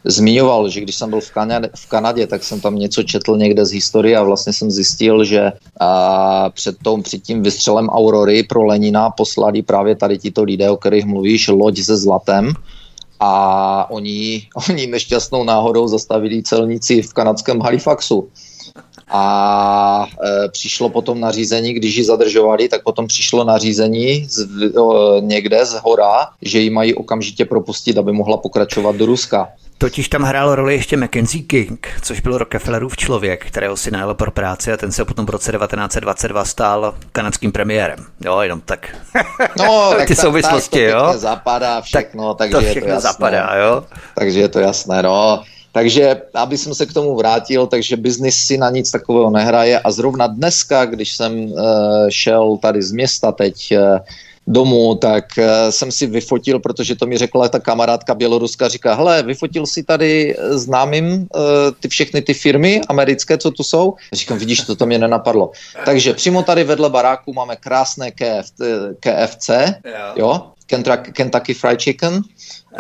zmiňoval, 0.04 0.68
že 0.68 0.80
když 0.80 0.96
jsem 0.96 1.10
byl 1.10 1.20
v 1.20 1.30
Kanadě, 1.30 1.70
v 1.76 1.86
Kanadě, 1.86 2.26
tak 2.26 2.44
jsem 2.44 2.60
tam 2.60 2.76
něco 2.76 3.02
četl 3.02 3.36
někde 3.36 3.66
z 3.66 3.72
historie 3.72 4.16
a 4.16 4.22
vlastně 4.22 4.52
jsem 4.52 4.70
zjistil, 4.70 5.24
že 5.24 5.52
a 5.80 6.50
před, 6.50 6.76
tom, 6.82 7.02
před 7.02 7.22
tím 7.22 7.42
vystřelem 7.42 7.88
Aurory 7.88 8.42
pro 8.42 8.64
Lenina 8.64 9.10
poslali 9.10 9.62
právě 9.62 9.96
tady 9.96 10.18
tito 10.18 10.42
lidé, 10.42 10.70
o 10.70 10.76
kterých 10.76 11.04
mluvíš, 11.04 11.48
loď 11.48 11.80
se 11.80 11.96
zlatem, 11.96 12.52
a 13.20 13.90
oni, 13.90 14.48
oni 14.68 14.86
nešťastnou 14.86 15.44
náhodou 15.44 15.88
zastavili 15.88 16.42
celníci 16.42 17.02
v 17.02 17.12
kanadském 17.12 17.60
Halifaxu 17.60 18.28
a 19.08 20.06
e, 20.24 20.48
přišlo 20.48 20.88
potom 20.88 21.20
nařízení, 21.20 21.72
když 21.72 21.96
ji 21.96 22.04
zadržovali, 22.04 22.68
tak 22.68 22.82
potom 22.82 23.06
přišlo 23.06 23.44
nařízení 23.44 24.26
z, 24.30 24.48
o, 24.76 25.20
někde 25.20 25.66
z 25.66 25.80
hora, 25.82 26.26
že 26.42 26.58
ji 26.58 26.70
mají 26.70 26.94
okamžitě 26.94 27.44
propustit, 27.44 27.98
aby 27.98 28.12
mohla 28.12 28.36
pokračovat 28.36 28.96
do 28.96 29.06
Ruska. 29.06 29.48
Totiž 29.78 30.08
tam 30.08 30.22
hrál 30.22 30.54
roli 30.54 30.74
ještě 30.74 30.96
Mackenzie 30.96 31.44
King, 31.44 31.88
což 32.02 32.20
byl 32.20 32.38
Rockefellerův 32.38 32.96
člověk, 32.96 33.46
kterého 33.46 33.76
si 33.76 33.90
najel 33.90 34.14
pro 34.14 34.30
práci 34.30 34.72
a 34.72 34.76
ten 34.76 34.92
se 34.92 35.04
potom 35.04 35.26
v 35.26 35.30
roce 35.30 35.52
1922 35.52 36.44
stál 36.44 36.94
kanadským 37.12 37.52
premiérem. 37.52 37.98
Jo, 38.20 38.40
jenom 38.40 38.60
tak. 38.60 38.96
No, 39.58 39.92
tak 39.98 40.08
ty 40.08 40.14
souvislosti, 40.14 40.86
tak 40.86 40.94
jo. 40.94 41.18
zapadá 41.18 41.80
všechno, 41.80 42.34
tak, 42.34 42.50
takže 42.50 42.66
to 42.66 42.70
všechno 42.70 42.88
je 42.88 42.92
to 42.92 43.06
jasné. 43.06 43.12
zapadá, 43.12 43.54
jo. 43.54 43.84
Takže 44.14 44.40
je 44.40 44.48
to 44.48 44.58
jasné, 44.58 45.02
no. 45.02 45.42
Takže, 45.74 46.22
aby 46.34 46.58
jsem 46.58 46.74
se 46.74 46.86
k 46.86 46.92
tomu 46.92 47.16
vrátil, 47.16 47.66
takže 47.66 47.96
biznis 47.96 48.36
si 48.36 48.58
na 48.58 48.70
nic 48.70 48.90
takového 48.90 49.30
nehraje 49.30 49.78
a 49.78 49.90
zrovna 49.90 50.26
dneska, 50.26 50.84
když 50.84 51.16
jsem 51.16 51.44
uh, 51.44 51.58
šel 52.08 52.56
tady 52.62 52.82
z 52.82 52.92
města 52.92 53.32
teď 53.32 53.54
uh, 53.72 53.98
domů, 54.46 54.94
tak 54.94 55.24
uh, 55.38 55.44
jsem 55.70 55.92
si 55.92 56.06
vyfotil, 56.06 56.58
protože 56.58 56.94
to 56.94 57.06
mi 57.06 57.18
řekla 57.18 57.48
ta 57.48 57.58
kamarádka 57.58 58.14
Běloruska, 58.14 58.68
říká, 58.68 58.94
hele, 58.94 59.22
vyfotil 59.22 59.66
si 59.66 59.82
tady 59.82 60.36
známým 60.50 61.06
uh, 61.06 61.26
ty 61.80 61.88
všechny 61.88 62.22
ty 62.22 62.34
firmy 62.34 62.80
americké, 62.88 63.38
co 63.38 63.50
tu 63.50 63.62
jsou? 63.62 63.94
Říkám, 64.12 64.38
vidíš, 64.38 64.60
to, 64.60 64.76
to 64.76 64.86
mě 64.86 64.98
nenapadlo. 64.98 65.50
Takže 65.84 66.14
přímo 66.14 66.42
tady 66.42 66.64
vedle 66.64 66.90
baráku 66.90 67.32
máme 67.32 67.56
krásné 67.56 68.10
KF, 68.10 68.50
KFC, 69.00 69.50
jo, 70.16 70.54
Kentucky 71.12 71.54
Fried 71.54 71.82
Chicken, 71.82 72.22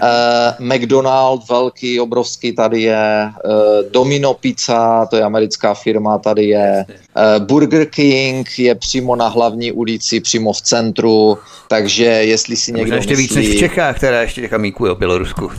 Uh, 0.02 0.66
McDonald, 0.66 1.48
velký, 1.48 2.00
obrovský, 2.00 2.52
tady 2.52 2.82
je 2.82 3.30
uh, 3.44 3.52
Domino 3.90 4.34
Pizza, 4.34 5.06
to 5.06 5.16
je 5.16 5.22
americká 5.22 5.74
firma, 5.74 6.18
tady 6.18 6.44
je 6.44 6.84
uh, 6.88 7.46
Burger 7.46 7.86
King, 7.86 8.58
je 8.58 8.74
přímo 8.74 9.16
na 9.16 9.28
hlavní 9.28 9.72
ulici, 9.72 10.20
přímo 10.20 10.52
v 10.52 10.60
centru, 10.60 11.38
takže 11.68 12.04
jestli 12.04 12.56
si 12.56 12.72
někdo 12.72 12.96
ještě 12.96 13.10
myslí... 13.10 13.22
víc 13.22 13.34
než 13.34 13.48
v 13.48 13.58
Čechách, 13.58 13.96
které 13.96 14.22
ještě 14.22 14.40
těch 14.40 14.52
amíků 14.52 14.90
o 14.90 14.94
Bělorusku. 14.94 15.50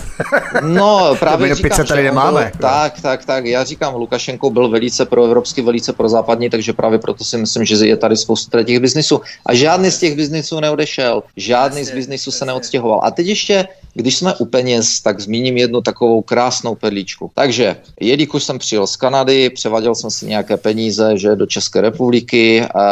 no, 0.61 1.15
právě 1.19 1.37
Domino 1.37 1.55
říkám, 1.55 1.69
pizza 1.69 1.83
tady 1.83 2.03
nemáme. 2.03 2.41
Byl, 2.41 2.69
tak, 2.69 3.01
tak, 3.01 3.25
tak, 3.25 3.45
já 3.45 3.63
říkám, 3.63 3.95
Lukašenko 3.95 4.49
byl 4.49 4.69
velice 4.69 5.05
pro 5.05 5.25
evropský, 5.25 5.61
velice 5.61 5.93
pro 5.93 6.09
západní, 6.09 6.49
takže 6.49 6.73
právě 6.73 6.99
proto 6.99 7.23
si 7.23 7.37
myslím, 7.37 7.65
že 7.65 7.75
je 7.75 7.97
tady 7.97 8.17
spousta 8.17 8.63
těch 8.63 8.79
biznisů. 8.79 9.21
A 9.45 9.53
žádný 9.53 9.91
z 9.91 9.99
těch 9.99 10.15
biznisů 10.15 10.59
neodešel, 10.59 11.23
žádný 11.37 11.83
z 11.83 11.91
biznisů 11.91 12.31
se 12.31 12.45
neodstěhoval. 12.45 12.99
A 13.03 13.11
teď 13.11 13.27
ještě 13.27 13.67
když 13.95 14.17
jsme 14.17 14.24
u 14.33 14.45
peněz, 14.45 14.99
tak 15.01 15.19
zmíním 15.19 15.57
jednu 15.57 15.81
takovou 15.81 16.21
krásnou 16.21 16.75
perličku. 16.75 17.31
Takže, 17.33 17.75
jelikož 17.99 18.43
jsem 18.43 18.59
přijel 18.59 18.87
z 18.87 18.95
Kanady, 18.95 19.49
převaděl 19.49 19.95
jsem 19.95 20.11
si 20.11 20.25
nějaké 20.25 20.57
peníze, 20.57 21.17
že 21.17 21.35
do 21.35 21.45
České 21.45 21.81
republiky, 21.81 22.65
a 22.65 22.85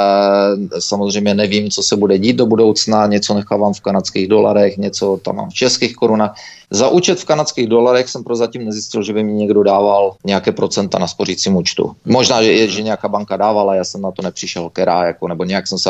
samozřejmě 0.80 1.34
nevím, 1.34 1.70
co 1.70 1.84
se 1.84 1.96
bude 1.96 2.18
dít 2.18 2.36
do 2.36 2.46
budoucna, 2.46 3.08
něco 3.08 3.34
nechávám 3.34 3.74
v 3.74 3.82
kanadských 3.82 4.28
dolarech, 4.28 4.78
něco 4.78 5.20
tam 5.24 5.36
mám 5.36 5.50
v 5.50 5.54
českých 5.54 5.96
korunách. 5.96 6.36
Za 6.72 6.90
účet 6.90 7.20
v 7.20 7.26
kanadských 7.26 7.68
dolarech 7.68 8.10
jsem 8.10 8.24
prozatím 8.24 8.66
nezjistil, 8.66 9.04
že 9.04 9.14
by 9.14 9.24
mi 9.24 9.34
někdo 9.34 9.64
dával 9.64 10.16
nějaké 10.26 10.52
procenta 10.52 11.00
na 11.00 11.08
spořícím 11.08 11.56
účtu. 11.56 11.96
Možná, 12.06 12.44
že, 12.44 12.68
že 12.68 12.82
nějaká 12.82 13.08
banka 13.08 13.38
dávala, 13.38 13.76
já 13.76 13.84
jsem 13.84 14.02
na 14.02 14.12
to 14.12 14.22
nepřišel, 14.22 14.70
která, 14.70 15.06
jako, 15.06 15.28
nebo 15.28 15.44
nějak 15.44 15.68
jsem 15.68 15.78
se 15.80 15.90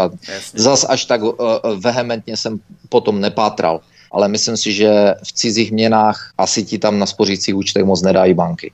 zas 0.54 0.86
až 0.90 1.06
tak 1.06 1.24
uh, 1.24 1.34
vehementně 1.80 2.38
jsem 2.38 2.60
potom 2.90 3.22
nepátral 3.22 3.82
ale 4.14 4.28
myslím 4.28 4.58
si, 4.58 4.74
že 4.74 5.14
v 5.24 5.34
cizích 5.34 5.72
měnách 5.72 6.34
asi 6.38 6.64
ti 6.64 6.78
tam 6.78 7.00
na 7.00 7.06
spořících 7.06 7.56
účtech 7.56 7.84
moc 7.84 8.02
nedají 8.02 8.34
banky. 8.34 8.72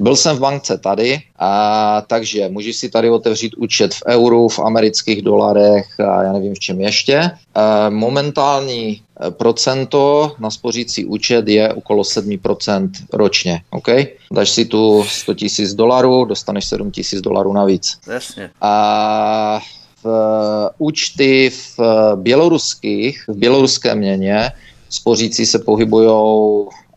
Byl 0.00 0.16
jsem 0.16 0.36
v 0.36 0.40
bankce 0.40 0.78
tady, 0.78 1.18
a, 1.38 2.02
takže 2.06 2.48
můžeš 2.48 2.76
si 2.76 2.88
tady 2.88 3.10
otevřít 3.10 3.54
účet 3.56 3.94
v 3.94 4.02
euru, 4.06 4.48
v 4.48 4.58
amerických 4.58 5.22
dolarech 5.22 6.00
a 6.00 6.22
já 6.22 6.32
nevím 6.32 6.54
v 6.54 6.58
čem 6.58 6.80
ještě. 6.80 7.30
A, 7.54 7.90
momentální 7.90 8.88
e, 8.90 9.30
procento 9.30 10.32
na 10.38 10.50
spořící 10.50 11.04
účet 11.04 11.48
je 11.48 11.72
okolo 11.72 12.02
7% 12.02 12.90
ročně. 13.12 13.62
Okay? 13.70 14.06
Dáš 14.32 14.50
si 14.50 14.64
tu 14.64 15.04
100 15.08 15.32
000 15.58 15.74
dolarů, 15.74 16.24
dostaneš 16.24 16.64
7 16.64 16.92
000 17.12 17.22
dolarů 17.22 17.52
navíc. 17.52 17.98
Jasně. 18.06 18.50
A 18.60 19.60
v 20.04 20.06
eh, 20.06 20.70
účty 20.78 21.50
v 21.50 21.80
eh, 21.80 22.16
běloruských, 22.16 23.24
v 23.28 23.36
běloruské 23.36 23.94
měně 23.94 24.52
spořící 24.88 25.46
se 25.46 25.58
pohybují 25.58 26.06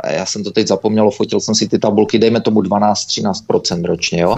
já 0.10 0.26
jsem 0.26 0.44
to 0.44 0.52
teď 0.52 0.68
zapomněl, 0.68 1.12
fotil 1.12 1.40
jsem 1.40 1.56
si 1.56 1.68
ty 1.68 1.80
tabulky, 1.80 2.20
dejme 2.20 2.42
tomu 2.42 2.62
12-13% 2.62 3.86
ročně, 3.86 4.22
jo. 4.22 4.36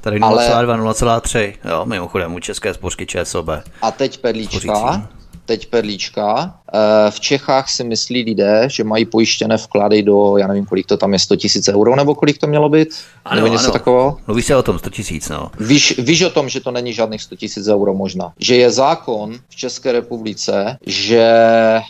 Tady 0.00 0.20
0,2, 0.20 0.24
Ale... 0.24 0.48
0,3, 0.48 1.54
jo, 1.64 1.84
mimochodem 1.86 2.34
u 2.34 2.38
české 2.38 2.74
spořky 2.74 3.06
ČSOB. 3.06 3.48
A 3.82 3.90
teď 3.90 4.18
perlíčka, 4.18 4.58
spořící 4.58 5.23
teď 5.46 5.66
perlíčka. 5.66 6.54
Eh, 6.74 7.10
v 7.10 7.20
Čechách 7.20 7.70
si 7.70 7.84
myslí 7.84 8.22
lidé, 8.22 8.68
že 8.70 8.84
mají 8.84 9.04
pojištěné 9.04 9.56
vklady 9.56 10.02
do, 10.02 10.36
já 10.36 10.46
nevím, 10.46 10.64
kolik 10.64 10.86
to 10.86 10.96
tam 10.96 11.12
je, 11.12 11.18
100 11.18 11.36
tisíc 11.36 11.68
euro, 11.68 11.96
nebo 11.96 12.14
kolik 12.14 12.38
to 12.38 12.46
mělo 12.46 12.68
být? 12.68 12.88
Ano, 13.24 13.36
nebo 13.36 13.52
něco 13.52 13.64
ano. 13.64 13.72
takového? 13.72 14.16
Mluví 14.26 14.42
se 14.42 14.56
o 14.56 14.62
tom 14.62 14.78
100 14.78 14.90
tisíc, 14.90 15.28
no. 15.28 15.50
Víš, 15.60 15.98
víš 15.98 16.22
o 16.22 16.30
tom, 16.30 16.48
že 16.48 16.60
to 16.60 16.70
není 16.70 16.92
žádných 16.92 17.22
100 17.22 17.36
tisíc 17.36 17.68
euro 17.68 17.94
možná. 17.94 18.32
Že 18.38 18.56
je 18.56 18.70
zákon 18.70 19.38
v 19.48 19.56
České 19.56 19.92
republice, 19.92 20.78
že 20.86 21.20
e, 21.20 21.82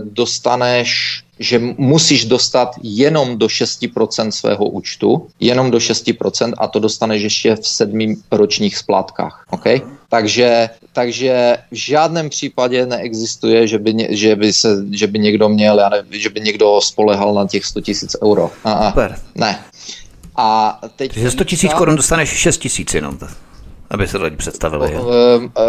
dostaneš 0.00 1.24
že 1.38 1.58
musíš 1.78 2.24
dostat 2.24 2.68
jenom 2.82 3.38
do 3.38 3.46
6% 3.46 4.28
svého 4.28 4.64
účtu, 4.68 5.26
jenom 5.40 5.70
do 5.70 5.78
6% 5.78 6.52
a 6.58 6.68
to 6.68 6.78
dostaneš 6.78 7.22
ještě 7.22 7.56
v 7.56 7.66
sedmi 7.66 8.16
ročních 8.30 8.76
splátkách. 8.76 9.46
Okay? 9.50 9.80
Takže, 10.14 10.70
takže 10.92 11.56
v 11.70 11.74
žádném 11.74 12.30
případě 12.30 12.86
neexistuje, 12.86 13.66
že 13.66 13.78
by, 13.78 14.06
že 14.10 14.36
by, 14.36 14.52
se, 14.52 14.84
že 14.90 15.06
by 15.06 15.18
někdo 15.18 15.48
měl, 15.48 15.78
já 15.78 15.88
nevím, 15.88 16.20
že 16.20 16.30
by 16.30 16.40
někdo 16.40 16.80
spolehal 16.80 17.34
na 17.34 17.46
těch 17.46 17.64
100 17.64 17.80
tisíc 17.80 18.16
euro. 18.22 18.50
A, 18.64 18.72
a, 18.72 18.88
Super. 18.90 19.18
Ne. 19.34 19.64
A 20.36 20.78
teď... 20.96 21.14
Takže 21.14 21.30
100 21.30 21.44
tisíc 21.44 21.74
korun 21.74 21.96
dostaneš 21.96 22.28
6 22.28 22.58
tisíc 22.58 22.94
jenom 22.94 23.18
aby 23.90 24.08
se 24.08 24.18
to 24.18 24.24
lidi 24.24 24.36
představili. 24.36 24.92
Jo? 24.92 25.10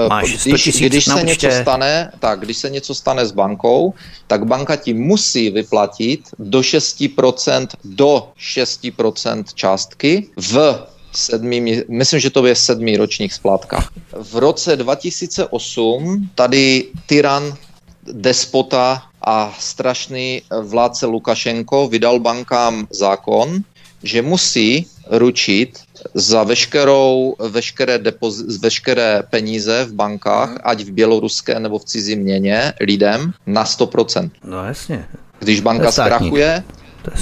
Máš 0.10 0.40
100 0.40 0.50
když, 0.50 0.82
když 0.82 1.06
se 1.06 1.24
něco 1.24 1.48
stane, 1.62 2.12
tak 2.20 2.40
když 2.40 2.58
se 2.58 2.70
něco 2.70 2.96
stane 2.96 3.26
s 3.26 3.32
bankou, 3.32 3.94
tak 4.28 4.46
banka 4.46 4.76
ti 4.76 4.94
musí 4.94 5.50
vyplatit 5.50 6.20
do 6.40 6.60
6% 6.60 7.68
do 7.84 8.30
6% 8.40 9.44
částky 9.54 10.28
v 10.38 10.86
sedmi, 11.18 11.84
myslím, 11.90 12.20
že 12.20 12.30
to 12.30 12.46
je 12.46 12.56
sedmi 12.56 12.98
ročních 12.98 13.34
splátkách. 13.34 13.90
V 14.14 14.36
roce 14.36 14.76
2008 14.76 16.30
tady 16.36 16.86
tyran, 17.06 17.54
despota 18.14 19.04
a 19.22 19.56
strašný 19.60 20.42
vládce 20.62 21.06
Lukašenko 21.06 21.88
vydal 21.88 22.20
bankám 22.20 22.88
zákon, 22.90 23.64
že 24.04 24.22
musí 24.22 24.86
ručit 25.12 25.80
za 26.14 26.44
veškerou, 26.44 27.36
veškeré, 27.50 27.98
depoz, 27.98 28.60
veškeré 28.62 29.24
peníze 29.30 29.86
v 29.86 29.94
bankách, 29.94 30.50
mm. 30.50 30.58
ať 30.64 30.82
v 30.82 30.92
běloruské 30.92 31.60
nebo 31.60 31.80
v 31.80 31.86
cizí 31.86 32.16
měně, 32.16 32.74
lidem 32.80 33.34
na 33.46 33.66
100%. 33.66 34.30
No 34.44 34.66
jasně. 34.66 35.06
Když 35.40 35.60
banka 35.60 35.92
zkrachuje, 35.92 36.64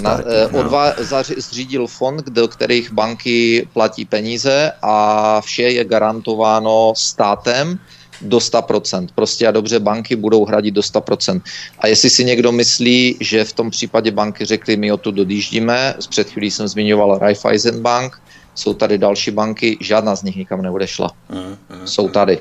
na, 0.02 0.20
eh, 0.20 0.48
no. 0.52 0.60
odva, 0.60 0.94
zaři, 0.98 1.36
zřídil 1.38 1.88
fond, 1.88 2.26
do 2.26 2.48
kterých 2.48 2.92
banky 2.92 3.68
platí 3.74 4.06
peníze 4.06 4.72
a 4.82 5.42
vše 5.42 5.64
je 5.64 5.84
garantováno 5.84 6.94
státem 6.98 7.80
do 8.22 8.38
100%. 8.38 9.08
Prostě 9.16 9.48
a 9.48 9.52
dobře, 9.52 9.80
banky 9.80 10.16
budou 10.16 10.46
hradit 10.46 10.72
do 10.72 10.82
100%. 10.82 11.42
A 11.80 11.88
jestli 11.88 12.10
si 12.10 12.26
někdo 12.26 12.52
myslí, 12.52 13.18
že 13.20 13.44
v 13.44 13.54
tom 13.54 13.70
případě 13.70 14.12
banky 14.12 14.46
řekly, 14.46 14.78
my 14.78 14.92
o 14.92 14.98
to 14.98 15.12
dodjíždíme, 15.12 15.96
před 16.10 16.30
chvílí 16.30 16.52
jsem 16.52 16.68
zmiňoval 16.68 17.18
Raiffeisen 17.18 17.82
Bank, 17.82 18.23
jsou 18.56 18.74
tady 18.74 18.98
další 18.98 19.32
banky, 19.32 19.78
žádná 19.82 20.16
z 20.16 20.24
nich 20.24 20.36
nikam 20.36 20.62
neodešla. 20.62 21.12
Mm, 21.30 21.58
mm, 21.80 21.88
jsou 21.88 22.10
tady. 22.10 22.40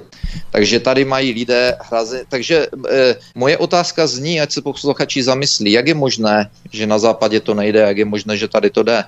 Takže 0.51 0.80
tady 0.80 1.05
mají 1.05 1.32
lidé 1.32 1.76
hraze. 1.80 2.24
Takže 2.28 2.66
e, 2.90 3.16
moje 3.34 3.59
otázka 3.59 4.06
zní, 4.06 4.40
ať 4.40 4.52
se 4.52 4.62
posluchači 4.62 5.22
zamyslí, 5.22 5.72
jak 5.72 5.86
je 5.86 5.94
možné, 5.94 6.51
že 6.72 6.86
na 6.86 6.98
západě 6.98 7.40
to 7.40 7.55
nejde, 7.55 7.80
jak 7.80 7.97
je 7.97 8.05
možné, 8.05 8.36
že 8.36 8.48
tady 8.48 8.70
to 8.70 8.82
jde. 8.82 9.05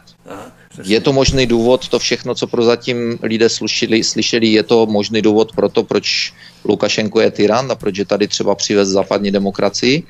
Je 0.84 1.00
to 1.00 1.12
možný 1.12 1.46
důvod, 1.46 1.88
to 1.88 1.98
všechno, 1.98 2.34
co 2.34 2.46
prozatím 2.46 3.18
lidé 3.22 3.48
slyšeli, 3.48 4.04
slyšeli, 4.04 4.46
je 4.46 4.62
to 4.62 4.86
možný 4.86 5.22
důvod 5.22 5.52
pro 5.54 5.68
to, 5.68 5.82
proč 5.82 6.34
Lukašenko 6.64 7.20
je 7.20 7.30
tyran 7.30 7.72
a 7.72 7.74
proč 7.74 7.98
je 7.98 8.04
tady 8.04 8.28
třeba 8.28 8.54
přivez 8.54 8.88
západní 8.88 9.30
demokracii. 9.30 10.02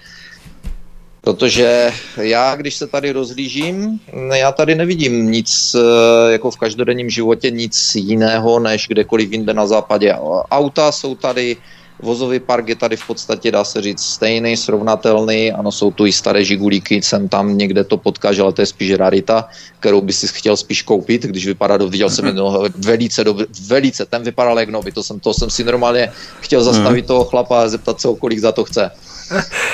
Protože 1.24 1.92
já, 2.16 2.56
když 2.56 2.74
se 2.74 2.86
tady 2.86 3.12
rozlížím, 3.12 4.00
já 4.34 4.52
tady 4.52 4.74
nevidím 4.74 5.30
nic, 5.30 5.74
eh, 5.74 6.32
jako 6.32 6.50
v 6.50 6.56
každodenním 6.56 7.10
životě, 7.10 7.50
nic 7.50 7.94
jiného, 7.94 8.60
než 8.60 8.88
kdekoliv 8.88 9.32
jinde 9.32 9.54
na 9.54 9.66
západě. 9.66 10.14
Auta 10.50 10.92
jsou 10.92 11.14
tady, 11.14 11.56
vozový 12.02 12.40
park 12.40 12.68
je 12.68 12.76
tady 12.76 12.96
v 12.96 13.06
podstatě, 13.06 13.50
dá 13.50 13.64
se 13.64 13.82
říct, 13.82 14.04
stejný, 14.04 14.56
srovnatelný. 14.56 15.52
Ano, 15.52 15.72
jsou 15.72 15.90
tu 15.90 16.06
i 16.06 16.12
staré 16.12 16.44
žigulíky, 16.44 17.02
jsem 17.02 17.28
tam 17.28 17.58
někde 17.58 17.84
to 17.84 17.96
potkáš, 17.96 18.38
ale 18.38 18.52
to 18.52 18.62
je 18.62 18.66
spíš 18.66 18.94
rarita, 18.94 19.48
kterou 19.80 20.00
by 20.00 20.12
si 20.12 20.28
chtěl 20.28 20.56
spíš 20.56 20.82
koupit, 20.82 21.22
když 21.22 21.46
vypadá, 21.46 21.76
do, 21.76 21.88
viděl 21.88 22.10
jsem 22.10 22.26
jedno 22.26 22.68
velice, 22.76 23.24
do, 23.24 23.36
velice, 23.66 24.06
ten 24.06 24.22
vypadal 24.22 24.60
jak 24.60 24.68
nový, 24.68 24.92
to 24.92 25.02
jsem, 25.02 25.20
to 25.20 25.34
jsem 25.34 25.50
si 25.50 25.64
normálně 25.64 26.12
chtěl 26.40 26.64
zastavit 26.64 27.00
hmm. 27.00 27.08
toho 27.08 27.24
chlapa 27.24 27.62
a 27.62 27.68
zeptat 27.68 28.00
se, 28.00 28.08
kolik 28.20 28.38
za 28.38 28.52
to 28.52 28.64
chce. 28.64 28.90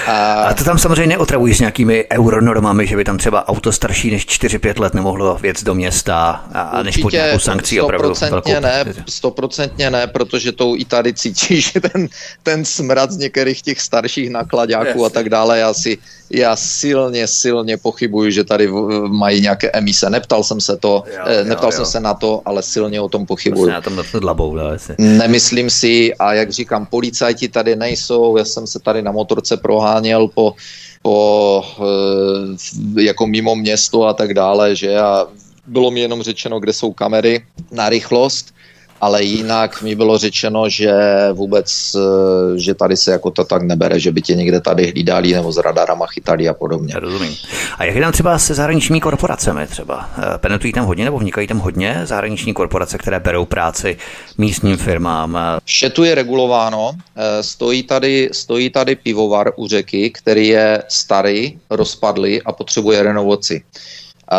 A... 0.07 0.43
a 0.43 0.55
to 0.55 0.65
tam 0.65 0.79
samozřejmě 0.79 1.07
neotravují 1.07 1.55
s 1.55 1.61
nějakými 1.61 2.05
euronormami, 2.13 2.87
že 2.87 2.97
by 2.97 3.05
tam 3.05 3.19
třeba 3.19 3.49
auto 3.49 3.73
starší 3.73 4.11
než 4.11 4.27
4-5 4.27 4.81
let 4.81 4.95
nemohlo 4.95 5.39
věc 5.39 5.63
do 5.63 5.75
města 5.75 6.45
a 6.55 6.83
než 6.83 6.97
pod 6.97 7.13
nějakou 7.13 7.39
sankcí 7.39 7.81
opravdu 7.81 8.13
velkou... 8.31 8.61
ne, 8.61 8.85
stoprocentně 9.09 9.91
ne, 9.91 10.07
protože 10.07 10.53
to 10.53 10.77
i 10.77 10.85
tady 10.85 11.15
cítíš, 11.15 11.73
že 11.73 11.81
ten, 11.81 12.09
ten 12.43 12.65
smrad 12.65 13.11
z 13.11 13.17
některých 13.17 13.63
těch 13.63 13.81
starších 13.81 14.31
nakladáků 14.31 15.05
a 15.05 15.11
tak 15.11 15.29
dále, 15.29 15.59
já 15.59 15.75
si 15.75 15.99
já 16.31 16.57
silně, 16.57 17.27
silně 17.27 17.77
pochybuju, 17.77 18.31
že 18.31 18.45
tady 18.45 18.69
mají 19.09 19.41
nějaké 19.41 19.71
emise. 19.71 20.11
Neptal 20.11 20.45
jsem 20.45 20.61
se 20.61 20.77
to, 20.77 21.05
jo, 21.07 21.25
eh, 21.27 21.45
neptal 21.45 21.69
jo, 21.69 21.73
jsem 21.73 21.81
jo. 21.81 21.91
se 21.91 22.01
na 22.01 22.15
to, 22.15 22.43
ale 22.45 22.63
silně 22.63 23.01
o 23.01 23.09
tom 23.09 23.27
pochybuju. 23.27 23.71
na 23.71 23.81
tom 23.81 24.03
labou, 24.23 24.55
no, 24.55 24.63
Nemyslím 24.99 25.71
si 25.71 26.15
a 26.15 26.35
jak 26.35 26.51
říkám, 26.51 26.87
policajti 26.87 27.49
tady 27.49 27.77
nejsou, 27.77 28.37
já 28.37 28.45
jsem 28.45 28.67
se 28.67 28.79
tady 28.79 29.03
na 29.03 29.13
motorce 29.13 29.57
proháněl 29.57 30.29
po 30.29 30.55
po, 31.03 31.65
eh, 31.81 33.03
jako 33.03 33.27
mimo 33.27 33.57
město 33.57 34.05
a 34.05 34.13
tak 34.13 34.35
dále, 34.35 34.77
že 34.77 34.99
a 34.99 35.27
bylo 35.67 35.91
mi 35.91 36.01
jenom 36.01 36.23
řečeno, 36.23 36.61
kde 36.61 36.73
jsou 36.73 36.93
kamery 36.93 37.45
na 37.73 37.89
rychlost 37.89 38.55
ale 39.01 39.23
jinak 39.23 39.83
mi 39.83 39.95
bylo 39.95 40.19
řečeno, 40.19 40.69
že 40.69 40.93
vůbec, 41.33 41.97
eh, 41.97 42.59
že 42.59 42.75
tady 42.75 42.97
se 42.97 43.13
jako 43.13 43.31
to 43.31 43.45
tak 43.45 43.63
nebere, 43.63 44.01
že 44.01 44.13
by 44.13 44.23
tě 44.23 44.35
někde 44.35 44.61
tady 44.61 44.91
hlídali 44.91 45.33
nebo 45.33 45.53
s 45.53 45.57
radarama 45.57 46.07
chytali 46.07 46.49
a 46.49 46.55
podobně. 46.55 46.95
Rozumím. 46.97 47.35
A 47.79 47.85
jak 47.85 47.95
je 47.95 48.03
tam 48.03 48.13
třeba 48.13 48.39
se 48.39 48.55
zahraničními 48.55 49.01
korporacemi 49.01 49.67
třeba? 49.67 50.11
Eh, 50.19 50.39
penetrují 50.39 50.73
tam 50.73 50.85
hodně 50.85 51.05
nebo 51.05 51.19
vnikají 51.19 51.47
tam 51.47 51.59
hodně 51.59 52.01
zahraniční 52.05 52.55
korporace, 52.55 52.99
které 52.99 53.21
berou 53.21 53.45
práci 53.45 53.97
místním 54.39 54.77
firmám? 54.77 55.39
Vše 55.65 55.91
tu 55.91 56.05
je 56.05 56.15
regulováno. 56.15 56.93
Eh, 57.17 57.43
stojí 57.43 57.83
tady, 57.83 58.29
stojí 58.33 58.71
tady 58.71 58.97
pivovar 58.97 59.53
u 59.57 59.69
řeky, 59.69 60.11
který 60.11 60.49
je 60.49 60.83
starý, 60.89 61.59
rozpadlý 61.71 62.43
a 62.43 62.53
potřebuje 62.53 63.03
renovaci 63.03 63.63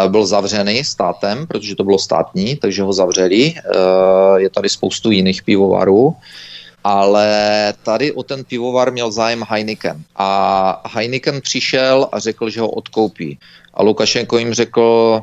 byl 0.07 0.25
zavřený 0.25 0.83
státem, 0.83 1.47
protože 1.47 1.75
to 1.75 1.83
bylo 1.83 1.99
státní, 1.99 2.55
takže 2.55 2.83
ho 2.83 2.93
zavřeli. 2.93 3.53
Je 4.37 4.49
tady 4.49 4.69
spoustu 4.69 5.11
jiných 5.11 5.43
pivovarů, 5.43 6.15
ale 6.83 7.27
tady 7.83 8.11
o 8.11 8.23
ten 8.23 8.43
pivovar 8.43 8.91
měl 8.91 9.11
zájem 9.11 9.43
Heineken. 9.49 10.03
A 10.15 10.89
Heineken 10.93 11.41
přišel 11.41 12.07
a 12.11 12.19
řekl, 12.19 12.49
že 12.49 12.61
ho 12.61 12.69
odkoupí. 12.69 13.39
A 13.73 13.83
Lukašenko 13.83 14.37
jim 14.37 14.53
řekl, 14.53 15.19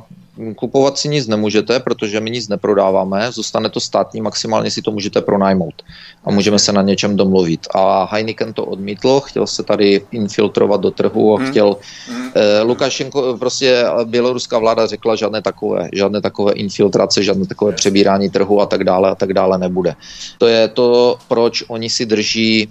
kupovat 0.56 0.98
si 0.98 1.09
nic 1.09 1.27
nemůžete, 1.27 1.81
protože 1.81 2.20
my 2.20 2.31
nic 2.31 2.48
neprodáváme, 2.48 3.32
zůstane 3.32 3.69
to 3.69 3.81
státní, 3.81 4.20
maximálně 4.20 4.70
si 4.70 4.82
to 4.82 4.90
můžete 4.90 5.20
pronajmout 5.20 5.82
a 6.24 6.31
můžeme 6.31 6.59
se 6.59 6.73
na 6.73 6.82
něčem 6.82 7.16
domluvit. 7.16 7.66
A 7.74 8.09
Heineken 8.12 8.52
to 8.52 8.65
odmítl, 8.65 9.20
chtěl 9.20 9.47
se 9.47 9.62
tady 9.62 10.01
infiltrovat 10.10 10.81
do 10.81 10.90
trhu 10.90 11.35
a 11.35 11.39
hmm. 11.39 11.51
chtěl 11.51 11.77
hmm. 12.09 12.31
Eh, 12.35 12.62
Lukašenko, 12.62 13.36
prostě 13.39 13.85
běloruská 14.05 14.59
vláda 14.59 14.86
řekla 14.86 15.16
žádné 15.16 15.43
takové, 15.43 15.89
žádné 15.93 16.20
takové 16.20 16.52
infiltrace, 16.52 17.23
žádné 17.23 17.47
takové 17.47 17.73
přebírání 17.73 18.31
trhu 18.31 18.60
a 18.60 18.66
tak 18.66 18.85
dále 18.85 19.10
a 19.10 19.15
tak 19.15 19.32
dále 19.32 19.59
nebude. 19.59 19.94
To 20.39 20.47
je 20.47 20.69
to, 20.69 21.19
proč 21.28 21.65
oni 21.69 21.90
si 21.90 22.06
drží 22.06 22.69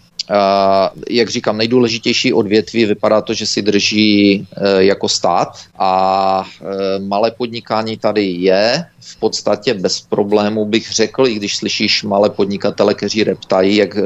jak 1.10 1.30
říkám, 1.30 1.58
nejdůležitější 1.58 2.34
odvětví 2.34 2.86
vypadá 2.86 3.22
to, 3.22 3.34
že 3.34 3.45
si 3.45 3.62
drží 3.62 4.34
e, 4.34 4.84
jako 4.84 5.10
stát 5.10 5.48
a 5.80 6.44
e, 6.62 6.99
malé 6.99 7.32
podnikání 7.32 7.98
tady 7.98 8.24
je. 8.24 8.86
V 8.99 9.20
podstatě 9.20 9.74
bez 9.74 10.02
problémů 10.02 10.66
bych 10.66 10.91
řekl, 10.91 11.28
i 11.28 11.34
když 11.34 11.58
slyšíš 11.58 12.04
malé 12.04 12.30
podnikatele, 12.30 12.94
kteří 12.94 13.24
reptají, 13.24 13.76
jak 13.76 13.98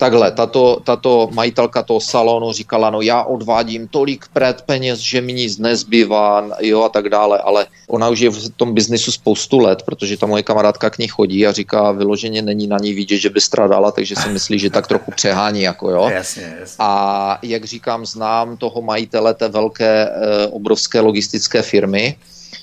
takhle, 0.00 0.30
tato, 0.32 0.80
tato 0.84 1.28
majitelka 1.32 1.82
toho 1.82 2.00
salonu 2.00 2.52
říkala, 2.52 2.90
no 2.90 3.00
já 3.00 3.22
odvádím 3.22 3.88
tolik 3.88 4.24
před 4.32 4.62
peněz, 4.62 4.98
že 4.98 5.20
mi 5.20 5.32
nic 5.32 5.58
nezbývá, 5.58 6.56
jo 6.60 6.82
a 6.82 6.88
tak 6.88 7.08
dále, 7.08 7.38
ale 7.38 7.66
ona 7.88 8.08
už 8.08 8.20
je 8.20 8.30
v 8.30 8.48
tom 8.56 8.74
biznisu 8.74 9.12
spoustu 9.12 9.58
let, 9.58 9.82
protože 9.82 10.16
ta 10.16 10.26
moje 10.26 10.42
kamarádka 10.42 10.90
k 10.90 10.98
ní 10.98 11.08
chodí 11.08 11.46
a 11.46 11.52
říká, 11.52 11.92
vyloženě 11.92 12.42
není 12.42 12.66
na 12.66 12.78
ní 12.80 12.92
vidět, 12.96 13.18
že 13.18 13.30
by 13.30 13.40
stradala, 13.40 13.92
takže 13.92 14.16
si 14.16 14.28
myslí, 14.28 14.58
že 14.58 14.70
tak 14.70 14.88
trochu 14.88 15.10
přehání, 15.10 15.62
jako 15.62 15.90
jo. 15.90 16.08
Jasně, 16.12 16.56
jasně. 16.60 16.76
A 16.78 17.38
jak 17.42 17.64
říkám, 17.64 18.06
znám 18.06 18.56
toho 18.56 18.82
majitele 18.82 19.34
té 19.34 19.48
velké, 19.48 20.08
eh, 20.08 20.46
obrovské 20.46 21.00
logistické 21.00 21.62
firmy, 21.62 22.16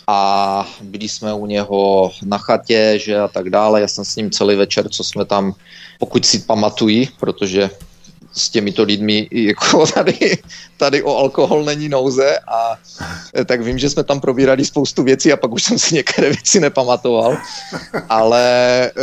a 0.07 0.67
byli 0.81 1.09
jsme 1.09 1.33
u 1.33 1.45
něho 1.45 2.11
na 2.25 2.37
chatě, 2.37 2.99
že 3.01 3.19
a 3.19 3.27
tak 3.27 3.49
dále. 3.49 3.81
Já 3.81 3.87
jsem 3.87 4.05
s 4.05 4.15
ním 4.15 4.31
celý 4.31 4.55
večer, 4.55 4.89
co 4.89 5.03
jsme 5.03 5.25
tam, 5.25 5.53
pokud 5.99 6.25
si 6.25 6.39
pamatují, 6.39 7.09
protože 7.19 7.69
s 8.37 8.49
těmito 8.49 8.83
lidmi 8.83 9.27
jako 9.31 9.87
tady, 9.93 10.37
tady 10.77 11.03
o 11.03 11.17
alkohol 11.17 11.63
není 11.63 11.89
nouze 11.89 12.39
a 12.47 12.77
eh, 13.35 13.45
tak 13.45 13.61
vím, 13.61 13.77
že 13.77 13.89
jsme 13.89 14.03
tam 14.03 14.19
probírali 14.19 14.65
spoustu 14.65 15.03
věcí 15.03 15.33
a 15.33 15.37
pak 15.37 15.51
už 15.51 15.63
jsem 15.63 15.79
si 15.79 15.95
některé 15.95 16.29
věci 16.37 16.59
nepamatoval, 16.59 17.37
ale 18.09 18.41
eh, 18.85 18.93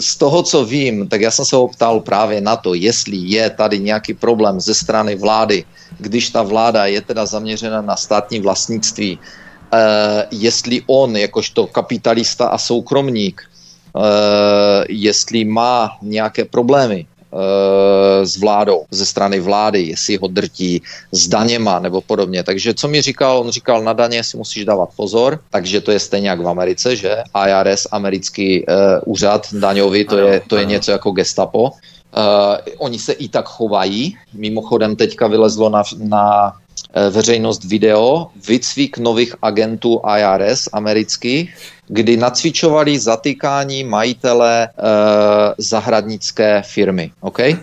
z 0.00 0.16
toho, 0.16 0.42
co 0.42 0.64
vím, 0.64 1.08
tak 1.08 1.20
já 1.20 1.30
jsem 1.30 1.44
se 1.44 1.56
ho 1.56 1.68
ptal 1.68 2.00
právě 2.00 2.40
na 2.40 2.56
to, 2.56 2.74
jestli 2.74 3.16
je 3.16 3.50
tady 3.50 3.78
nějaký 3.78 4.14
problém 4.14 4.60
ze 4.60 4.74
strany 4.74 5.14
vlády, 5.14 5.64
když 5.98 6.30
ta 6.30 6.42
vláda 6.42 6.86
je 6.86 7.00
teda 7.00 7.26
zaměřena 7.26 7.80
na 7.82 7.96
státní 7.96 8.40
vlastnictví, 8.40 9.18
jestli 10.30 10.82
on, 10.86 11.16
jakožto 11.16 11.66
kapitalista 11.66 12.48
a 12.48 12.58
soukromník, 12.58 13.42
jestli 14.88 15.44
má 15.44 15.98
nějaké 16.02 16.44
problémy 16.44 17.06
Eh, 17.36 18.26
s 18.26 18.36
vládou, 18.36 18.84
ze 18.90 19.06
strany 19.06 19.40
vlády, 19.40 19.82
jestli 19.82 20.16
ho 20.16 20.28
drtí 20.28 20.82
s 21.12 21.28
daněma 21.28 21.78
nebo 21.78 22.00
podobně. 22.00 22.42
Takže 22.42 22.74
co 22.74 22.88
mi 22.88 23.02
říkal, 23.02 23.38
on 23.38 23.50
říkal, 23.50 23.82
na 23.82 23.92
daně 23.92 24.24
si 24.24 24.36
musíš 24.36 24.64
dávat 24.64 24.88
pozor, 24.96 25.40
takže 25.50 25.80
to 25.80 25.90
je 25.90 25.98
stejně 25.98 26.28
jak 26.28 26.40
v 26.40 26.48
Americe, 26.48 26.96
že 26.96 27.16
IRS, 27.46 27.86
americký 27.92 28.64
uh, 28.66 28.74
úřad 29.04 29.46
daňový, 29.52 30.04
to 30.04 30.18
je, 30.18 30.42
to 30.46 30.56
je 30.56 30.64
něco 30.64 30.90
jako 30.90 31.10
gestapo. 31.10 31.62
Uh, 31.62 31.70
oni 32.78 32.98
se 32.98 33.12
i 33.12 33.28
tak 33.28 33.48
chovají. 33.48 34.16
Mimochodem 34.32 34.96
teďka 34.96 35.26
vylezlo 35.26 35.68
na, 35.68 35.82
na 35.98 36.56
veřejnost 37.10 37.64
video, 37.64 38.26
výcvik 38.48 38.98
nových 38.98 39.34
agentů 39.42 40.00
IRS 40.18 40.68
amerických, 40.72 41.54
kdy 41.88 42.16
nacvičovali 42.16 42.98
zatýkání 42.98 43.84
majitele 43.84 44.64
e, 44.64 44.70
zahradnické 45.58 46.62
firmy. 46.66 47.10
Okay? 47.20 47.58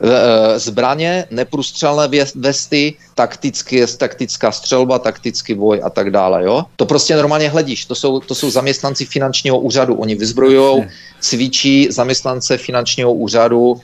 Eh, 0.00 0.58
zbraně, 0.58 1.24
neprůstřelné 1.30 2.08
vesty, 2.34 2.94
taktické, 3.14 3.86
taktická 3.86 4.52
střelba, 4.52 4.98
taktický 4.98 5.54
boj 5.54 5.80
a 5.84 5.90
tak 5.90 6.10
dále. 6.10 6.44
Jo? 6.44 6.64
To 6.76 6.86
prostě 6.86 7.16
normálně 7.16 7.48
hledíš. 7.48 7.84
To 7.84 7.94
jsou, 7.94 8.20
to 8.20 8.34
jsou 8.34 8.50
zaměstnanci 8.50 9.04
finančního 9.04 9.58
úřadu. 9.58 9.94
Oni 9.94 10.14
vyzbrojují, 10.14 10.84
cvičí 11.20 11.88
zaměstnance 11.90 12.58
finančního 12.58 13.14
úřadu 13.14 13.80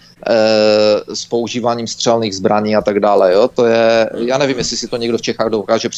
s 1.13 1.25
používáním 1.25 1.87
střelných 1.87 2.37
zbraní 2.37 2.77
a 2.77 2.83
tak 2.83 3.01
dále. 3.01 3.33
Jo? 3.33 3.49
To 3.55 3.67
je, 3.67 4.11
já 4.17 4.39
nevím, 4.39 4.59
jestli 4.59 4.77
si 4.77 4.89
to 4.89 4.97
někdo 4.97 5.19
v 5.19 5.23
Čechách 5.23 5.49
dokáže 5.49 5.89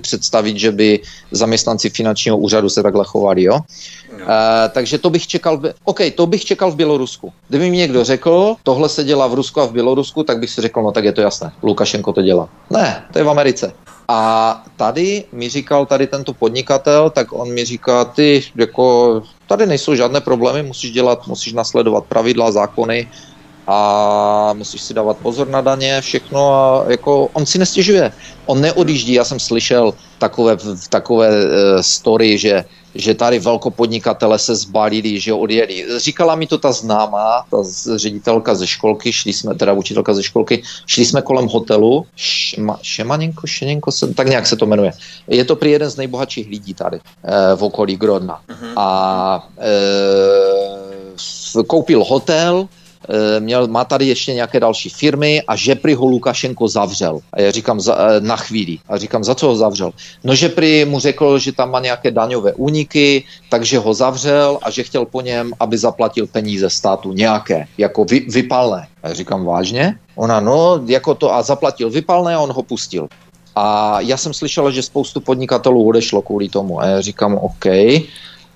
představit, 0.00 0.56
že 0.56 0.72
by 0.72 1.00
zaměstnanci 1.30 1.90
finančního 1.90 2.38
úřadu 2.38 2.68
se 2.68 2.82
takhle 2.82 3.04
chovali. 3.04 3.42
Jo? 3.42 3.60
Uh, 4.12 4.28
takže 4.72 4.98
to 4.98 5.10
bych 5.10 5.26
čekal, 5.26 5.58
v, 5.58 5.74
OK, 5.84 6.00
to 6.14 6.26
bych 6.26 6.44
čekal 6.44 6.70
v 6.70 6.76
Bělorusku. 6.76 7.32
Kdyby 7.48 7.70
mi 7.70 7.76
někdo 7.76 8.04
řekl, 8.04 8.54
tohle 8.62 8.88
se 8.88 9.04
dělá 9.04 9.26
v 9.26 9.34
Rusku 9.34 9.60
a 9.60 9.64
v 9.64 9.72
Bělorusku, 9.72 10.24
tak 10.24 10.38
bych 10.38 10.50
si 10.50 10.60
řekl, 10.60 10.82
no 10.82 10.92
tak 10.92 11.04
je 11.04 11.12
to 11.12 11.20
jasné, 11.20 11.52
Lukašenko 11.62 12.12
to 12.12 12.22
dělá. 12.22 12.48
Ne, 12.70 13.04
to 13.12 13.18
je 13.18 13.24
v 13.24 13.30
Americe. 13.30 13.72
A 14.08 14.62
tady 14.76 15.24
mi 15.32 15.48
říkal 15.48 15.86
tady 15.86 16.06
tento 16.06 16.34
podnikatel, 16.34 17.10
tak 17.10 17.32
on 17.32 17.54
mi 17.54 17.64
říká, 17.64 18.04
ty 18.04 18.42
jako 18.56 19.22
tady 19.46 19.66
nejsou 19.66 19.94
žádné 19.94 20.20
problémy, 20.20 20.62
musíš 20.62 20.90
dělat, 20.90 21.26
musíš 21.26 21.52
nasledovat 21.52 22.04
pravidla, 22.04 22.52
zákony, 22.52 23.08
a 23.70 24.52
musíš 24.52 24.82
si 24.82 24.94
dávat 24.94 25.16
pozor 25.16 25.48
na 25.48 25.60
daně, 25.60 26.00
všechno 26.00 26.54
a 26.54 26.84
jako 26.88 27.28
on 27.32 27.46
si 27.46 27.58
nestěžuje. 27.58 28.12
On 28.46 28.60
neodjíždí, 28.60 29.12
já 29.12 29.24
jsem 29.24 29.40
slyšel 29.40 29.94
takové, 30.18 30.56
takové 30.88 31.28
uh, 31.28 31.80
story, 31.80 32.38
že 32.38 32.64
že 32.94 33.14
tady 33.14 33.38
velkopodnikatele 33.38 34.38
se 34.38 34.54
zbalili, 34.54 35.20
že 35.20 35.32
odjeli. 35.32 35.84
Říkala 35.96 36.34
mi 36.34 36.46
to 36.46 36.58
ta 36.58 36.72
známá, 36.72 37.44
ta 37.50 37.56
ředitelka 37.96 38.54
ze 38.54 38.66
školky, 38.66 39.12
šli 39.12 39.32
jsme, 39.32 39.54
teda 39.54 39.72
učitelka 39.72 40.14
ze 40.14 40.22
školky, 40.22 40.62
šli 40.86 41.04
jsme 41.04 41.22
kolem 41.22 41.46
hotelu, 41.46 42.06
Šma, 42.16 42.78
Šemaněnko, 42.82 43.46
Šeněnko, 43.46 43.92
se, 43.92 44.14
tak 44.14 44.28
nějak 44.28 44.46
se 44.46 44.56
to 44.56 44.66
jmenuje. 44.66 44.92
Je 45.28 45.44
to 45.44 45.56
prý 45.56 45.70
jeden 45.70 45.90
z 45.90 45.96
nejbohatších 45.96 46.48
lidí 46.48 46.74
tady 46.74 46.96
e, 46.96 47.00
v 47.56 47.62
okolí 47.62 47.96
Grodna. 47.96 48.40
Uh-huh. 48.48 48.72
A 48.76 49.48
e, 49.58 49.70
koupil 51.66 52.04
hotel, 52.04 52.58
Eh, 52.62 52.79
měl, 53.38 53.68
má 53.68 53.84
tady 53.84 54.06
ještě 54.06 54.34
nějaké 54.34 54.60
další 54.60 54.88
firmy 54.88 55.42
a 55.48 55.56
že 55.56 55.74
prý 55.74 55.94
ho 55.94 56.06
Lukašenko 56.06 56.68
zavřel. 56.68 57.20
A 57.32 57.40
já 57.40 57.50
říkám 57.50 57.80
za, 57.80 57.96
eh, 57.98 58.20
na 58.20 58.36
chvíli. 58.36 58.78
A 58.88 58.98
říkám, 58.98 59.24
za 59.24 59.34
co 59.34 59.46
ho 59.46 59.56
zavřel? 59.56 59.92
No, 60.24 60.34
že 60.34 60.48
prý 60.48 60.84
mu 60.84 60.98
řekl, 60.98 61.38
že 61.38 61.52
tam 61.52 61.70
má 61.70 61.80
nějaké 61.80 62.10
daňové 62.10 62.52
úniky, 62.52 63.24
takže 63.48 63.78
ho 63.78 63.94
zavřel 63.94 64.58
a 64.62 64.70
že 64.70 64.82
chtěl 64.82 65.04
po 65.04 65.20
něm, 65.20 65.52
aby 65.60 65.78
zaplatil 65.78 66.26
peníze 66.26 66.70
státu 66.70 67.12
nějaké, 67.12 67.66
jako 67.78 68.04
vy, 68.04 68.20
vypalné. 68.20 68.88
A 69.02 69.08
já 69.08 69.14
říkám, 69.14 69.44
vážně? 69.44 69.94
Ona, 70.14 70.40
no, 70.40 70.80
jako 70.86 71.14
to 71.14 71.34
a 71.34 71.42
zaplatil 71.42 71.90
vypalné 71.90 72.34
a 72.34 72.40
on 72.40 72.52
ho 72.52 72.62
pustil. 72.62 73.08
A 73.56 73.96
já 74.00 74.16
jsem 74.16 74.34
slyšel, 74.34 74.70
že 74.70 74.82
spoustu 74.82 75.20
podnikatelů 75.20 75.88
odešlo 75.88 76.22
kvůli 76.22 76.48
tomu. 76.48 76.80
A 76.80 76.86
já 76.86 77.00
říkám, 77.00 77.34
OK. 77.34 77.66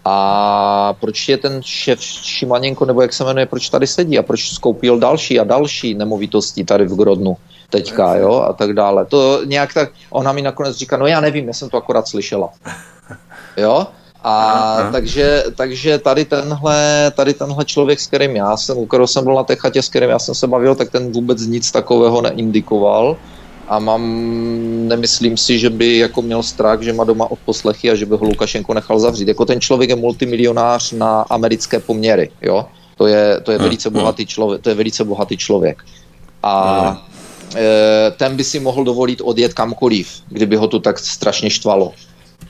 A 0.05 0.94
proč 1.01 1.28
je 1.28 1.36
ten 1.36 1.62
šéf 1.62 2.02
Šimaněnko, 2.02 2.85
nebo 2.85 3.02
jak 3.02 3.12
se 3.12 3.24
jmenuje, 3.24 3.47
proč 3.47 3.68
tady 3.68 3.86
sedí 3.86 4.18
a 4.18 4.22
proč 4.22 4.52
skoupil 4.52 4.98
další 4.98 5.40
a 5.40 5.44
další 5.44 5.94
nemovitosti 5.94 6.64
tady 6.64 6.86
v 6.86 6.97
Grodnu 6.97 7.36
teďka, 7.70 8.16
jo, 8.16 8.35
a 8.35 8.52
tak 8.52 8.72
dále. 8.72 9.06
To 9.06 9.44
nějak 9.44 9.74
tak, 9.74 9.90
ona 10.10 10.32
mi 10.32 10.43
nakonec 10.43 10.76
říká, 10.76 10.97
no 10.97 11.06
já 11.06 11.20
nevím, 11.20 11.47
já 11.48 11.55
jsem 11.55 11.70
to 11.70 11.76
akorát 11.76 12.09
slyšela. 12.09 12.51
Jo, 13.56 13.86
a 14.24 14.51
Aha. 14.51 14.93
takže, 14.93 15.44
takže 15.56 15.98
tady 15.98 16.24
tenhle, 16.24 17.12
tady 17.16 17.35
tenhle 17.35 17.64
člověk, 17.64 18.01
s 18.01 18.06
kterým 18.06 18.36
já 18.36 18.56
jsem, 18.56 18.78
u 18.78 18.86
kterého 18.86 19.06
jsem 19.06 19.24
byl 19.24 19.35
na 19.35 19.44
té 19.44 19.56
chatě, 19.56 19.82
s 19.82 19.89
kterým 19.89 20.10
já 20.10 20.18
jsem 20.18 20.35
se 20.35 20.47
bavil, 20.47 20.74
tak 20.74 20.90
ten 20.90 21.12
vůbec 21.12 21.47
nic 21.47 21.70
takového 21.70 22.22
neindikoval. 22.22 23.16
A 23.68 23.78
mám, 23.78 24.02
nemyslím 24.88 25.36
si, 25.36 25.58
že 25.58 25.70
by 25.70 25.98
jako 25.98 26.22
měl 26.22 26.42
strach, 26.42 26.82
že 26.82 26.92
má 26.92 27.04
doma 27.04 27.30
odposlechy 27.30 27.90
a 27.90 27.94
že 27.94 28.06
by 28.06 28.16
ho 28.16 28.24
Lukašenko 28.24 28.74
nechal 28.74 28.98
zavřít. 28.98 29.28
Jako 29.28 29.44
ten 29.44 29.60
člověk 29.60 29.90
je 29.90 29.96
multimilionář 29.96 30.92
na 30.92 31.20
americké 31.20 31.80
poměry, 31.80 32.30
jo. 32.42 32.66
To 32.96 33.06
je, 33.06 33.40
to 33.40 33.52
je 33.52 33.58
hmm, 33.58 33.64
velice 33.64 33.88
hmm. 33.88 33.98
bohatý 33.98 34.26
člověk, 34.26 34.62
to 34.62 34.68
je 34.68 34.74
velice 34.74 35.04
bohatý 35.04 35.36
člověk. 35.36 35.84
A 36.42 37.02
e, 37.56 38.10
ten 38.10 38.36
by 38.36 38.44
si 38.44 38.60
mohl 38.60 38.84
dovolit 38.84 39.20
odjet 39.24 39.54
kamkoliv, 39.54 40.08
kdyby 40.28 40.56
ho 40.56 40.68
to 40.68 40.80
tak 40.80 40.98
strašně 40.98 41.50
štvalo. 41.50 41.92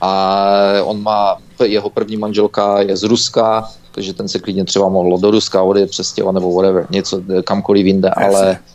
A 0.01 0.51
on 0.83 1.01
má, 1.03 1.37
jeho 1.65 1.89
první 1.89 2.17
manželka 2.17 2.81
je 2.81 2.97
z 2.97 3.03
Ruska, 3.03 3.69
takže 3.91 4.13
ten 4.13 4.27
se 4.27 4.39
klidně 4.39 4.65
třeba 4.65 4.89
mohl 4.89 5.17
do 5.17 5.31
Ruska 5.31 5.63
odjet 5.63 5.89
přestěhovat 5.89 6.35
nebo 6.35 6.55
whatever, 6.55 6.87
něco 6.89 7.21
kamkoliv 7.43 7.85
jinde, 7.85 8.09
ale 8.09 8.51
Eh, 8.51 8.74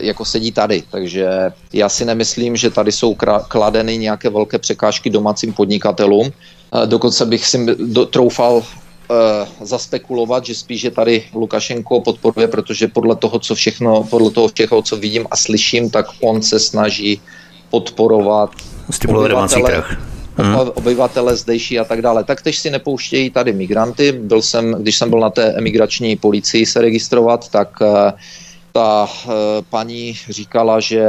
jako 0.00 0.24
sedí 0.24 0.52
tady. 0.52 0.82
Takže 0.90 1.52
já 1.72 1.88
si 1.88 2.04
nemyslím, 2.04 2.56
že 2.56 2.70
tady 2.70 2.92
jsou 2.92 3.16
kladeny 3.48 3.98
nějaké 3.98 4.30
velké 4.30 4.58
překážky 4.58 5.10
domácím 5.10 5.52
podnikatelům. 5.52 6.32
Eh, 6.72 6.86
dokonce 6.86 7.26
bych 7.26 7.46
si 7.46 7.66
troufal 8.10 8.62
eh, 8.62 9.14
zaspekulovat, 9.60 10.46
že 10.46 10.54
spíš, 10.54 10.80
že 10.80 10.90
tady 10.90 11.24
Lukašenko 11.34 12.00
podporuje, 12.00 12.48
protože 12.48 12.88
podle 12.88 13.16
toho, 13.16 13.38
co 13.38 13.54
všechno, 13.54 14.04
podle 14.04 14.30
toho 14.30 14.48
všeho, 14.48 14.82
co 14.82 14.96
vidím 14.96 15.26
a 15.30 15.36
slyším, 15.36 15.90
tak 15.90 16.06
on 16.20 16.42
se 16.42 16.58
snaží 16.58 17.20
podporovat 17.70 18.50
obyvatele, 19.08 19.84
hmm. 20.36 20.56
obyvatele 20.74 21.36
zdejší 21.36 21.78
a 21.78 21.84
tak 21.84 22.02
dále. 22.02 22.24
Tak 22.24 22.42
tež 22.42 22.58
si 22.58 22.70
nepouštějí 22.70 23.30
tady 23.30 23.52
migranty. 23.52 24.12
Byl 24.12 24.42
jsem, 24.42 24.72
když 24.72 24.98
jsem 24.98 25.10
byl 25.10 25.20
na 25.20 25.30
té 25.30 25.52
emigrační 25.52 26.16
policii 26.16 26.66
se 26.66 26.80
registrovat, 26.80 27.48
tak 27.48 27.82
ta 28.72 29.08
e, 29.08 29.28
paní 29.70 30.14
říkala, 30.28 30.80
že 30.80 31.06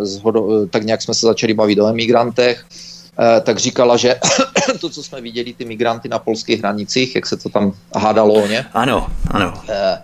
zhodo, 0.00 0.66
tak 0.70 0.84
nějak 0.84 1.02
jsme 1.02 1.14
se 1.14 1.26
začali 1.26 1.54
bavit 1.54 1.78
o 1.78 1.88
emigrantech, 1.88 2.64
e, 3.18 3.40
tak 3.40 3.58
říkala, 3.58 3.96
že 3.96 4.20
to, 4.80 4.90
co 4.90 5.02
jsme 5.02 5.20
viděli, 5.20 5.52
ty 5.52 5.64
migranty 5.64 6.08
na 6.08 6.18
polských 6.18 6.60
hranicích, 6.60 7.14
jak 7.14 7.26
se 7.26 7.36
to 7.36 7.48
tam 7.48 7.72
hádalo 7.96 8.34
o 8.34 8.46
ně. 8.46 8.66
Ano, 8.72 9.06
ano. 9.30 9.54
E, 9.68 9.98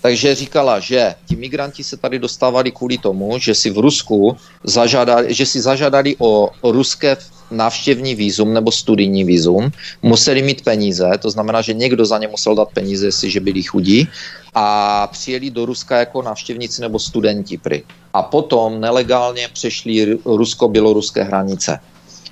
takže 0.00 0.34
říkala, 0.34 0.80
že 0.80 1.14
ti 1.28 1.36
migranti 1.36 1.84
se 1.84 1.96
tady 1.96 2.18
dostávali 2.18 2.72
kvůli 2.72 2.98
tomu, 2.98 3.38
že 3.38 3.54
si 3.54 3.70
v 3.70 3.78
Rusku 3.78 4.36
zažádali, 4.64 5.34
že 5.34 5.46
si 5.46 5.60
zažádali 5.60 6.16
o 6.18 6.50
ruské 6.62 7.16
návštěvní 7.50 8.14
výzum 8.14 8.54
nebo 8.54 8.72
studijní 8.72 9.24
výzum, 9.24 9.70
museli 10.02 10.42
mít 10.42 10.64
peníze, 10.64 11.10
to 11.18 11.30
znamená, 11.30 11.62
že 11.62 11.72
někdo 11.72 12.06
za 12.06 12.18
ně 12.18 12.28
musel 12.28 12.54
dát 12.54 12.68
peníze, 12.74 13.06
jestliže 13.06 13.40
byli 13.40 13.62
chudí, 13.62 14.08
a 14.54 15.06
přijeli 15.06 15.50
do 15.50 15.66
Ruska 15.66 15.98
jako 15.98 16.22
návštěvníci 16.22 16.82
nebo 16.82 16.98
studenti 16.98 17.58
pry. 17.58 17.82
A 18.12 18.22
potom 18.22 18.80
nelegálně 18.80 19.48
přešli 19.52 20.18
rusko-běloruské 20.24 21.22
hranice 21.22 21.78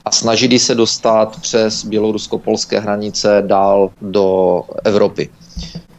a 0.05 0.11
snažili 0.11 0.59
se 0.59 0.74
dostat 0.74 1.40
přes 1.40 1.85
bělorusko-polské 1.85 2.81
hranice 2.81 3.43
dál 3.47 3.90
do 4.03 4.62
Evropy. 4.85 5.28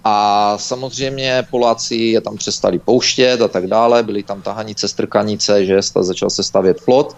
A 0.03 0.57
samozřejmě 0.57 1.47
Poláci 1.51 1.95
je 1.95 2.21
tam 2.21 2.37
přestali 2.37 2.79
pouštět 2.79 3.41
a 3.41 3.47
tak 3.47 3.67
dále, 3.67 4.03
byly 4.03 4.23
tam 4.23 4.41
tahanice, 4.41 4.87
strkanice, 4.87 5.65
že 5.65 5.79
začal 6.01 6.29
se 6.29 6.43
stavět 6.43 6.77
plot. 6.85 7.15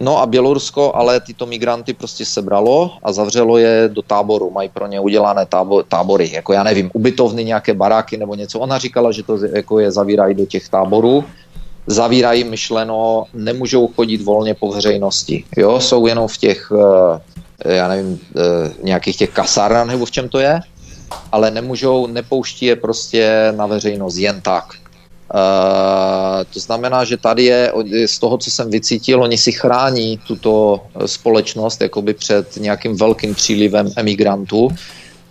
No 0.00 0.18
a 0.18 0.26
Bělorusko 0.26 0.92
ale 0.94 1.20
tyto 1.20 1.46
migranty 1.46 1.94
prostě 1.94 2.24
sebralo 2.24 2.90
a 3.02 3.12
zavřelo 3.12 3.58
je 3.58 3.90
do 3.92 4.02
táboru. 4.02 4.50
Mají 4.50 4.68
pro 4.68 4.86
ně 4.86 5.00
udělané 5.00 5.46
tábo, 5.46 5.82
tábory, 5.82 6.30
jako 6.32 6.52
já 6.52 6.62
nevím, 6.62 6.90
ubytovny, 6.94 7.44
nějaké 7.44 7.74
baráky 7.74 8.16
nebo 8.16 8.34
něco. 8.34 8.60
Ona 8.60 8.78
říkala, 8.78 9.12
že 9.12 9.22
to 9.22 9.38
jako 9.46 9.78
je 9.78 9.92
zavírají 9.92 10.34
do 10.34 10.46
těch 10.46 10.68
táborů. 10.68 11.24
Zavírají 11.86 12.44
myšleno, 12.44 13.24
nemůžou 13.34 13.86
chodit 13.86 14.22
volně 14.22 14.54
po 14.54 14.72
veřejnosti. 14.72 15.44
Jo, 15.56 15.80
jsou 15.80 16.06
jenom 16.06 16.28
v 16.28 16.36
těch, 16.36 16.72
eh, 17.64 17.74
já 17.74 17.88
nevím, 17.88 18.20
eh, 18.36 18.72
nějakých 18.82 19.16
těch 19.16 19.30
kasárnách 19.30 19.86
nebo 19.86 20.04
v 20.04 20.10
čem 20.10 20.28
to 20.28 20.38
je, 20.38 20.60
ale 21.32 21.50
nemůžou, 21.50 22.06
nepouští 22.06 22.66
je 22.66 22.76
prostě 22.76 23.52
na 23.56 23.66
veřejnost 23.66 24.16
jen 24.16 24.40
tak. 24.40 24.64
Uh, 25.34 26.44
to 26.52 26.60
znamená, 26.60 27.04
že 27.04 27.16
tady 27.16 27.44
je, 27.44 27.72
z 28.06 28.18
toho, 28.18 28.38
co 28.38 28.50
jsem 28.50 28.70
vycítil, 28.70 29.22
oni 29.22 29.38
si 29.38 29.52
chrání 29.52 30.18
tuto 30.26 30.80
společnost 31.06 31.80
jakoby 31.80 32.14
před 32.14 32.56
nějakým 32.56 32.96
velkým 32.96 33.34
přílivem 33.34 33.88
emigrantů 33.96 34.68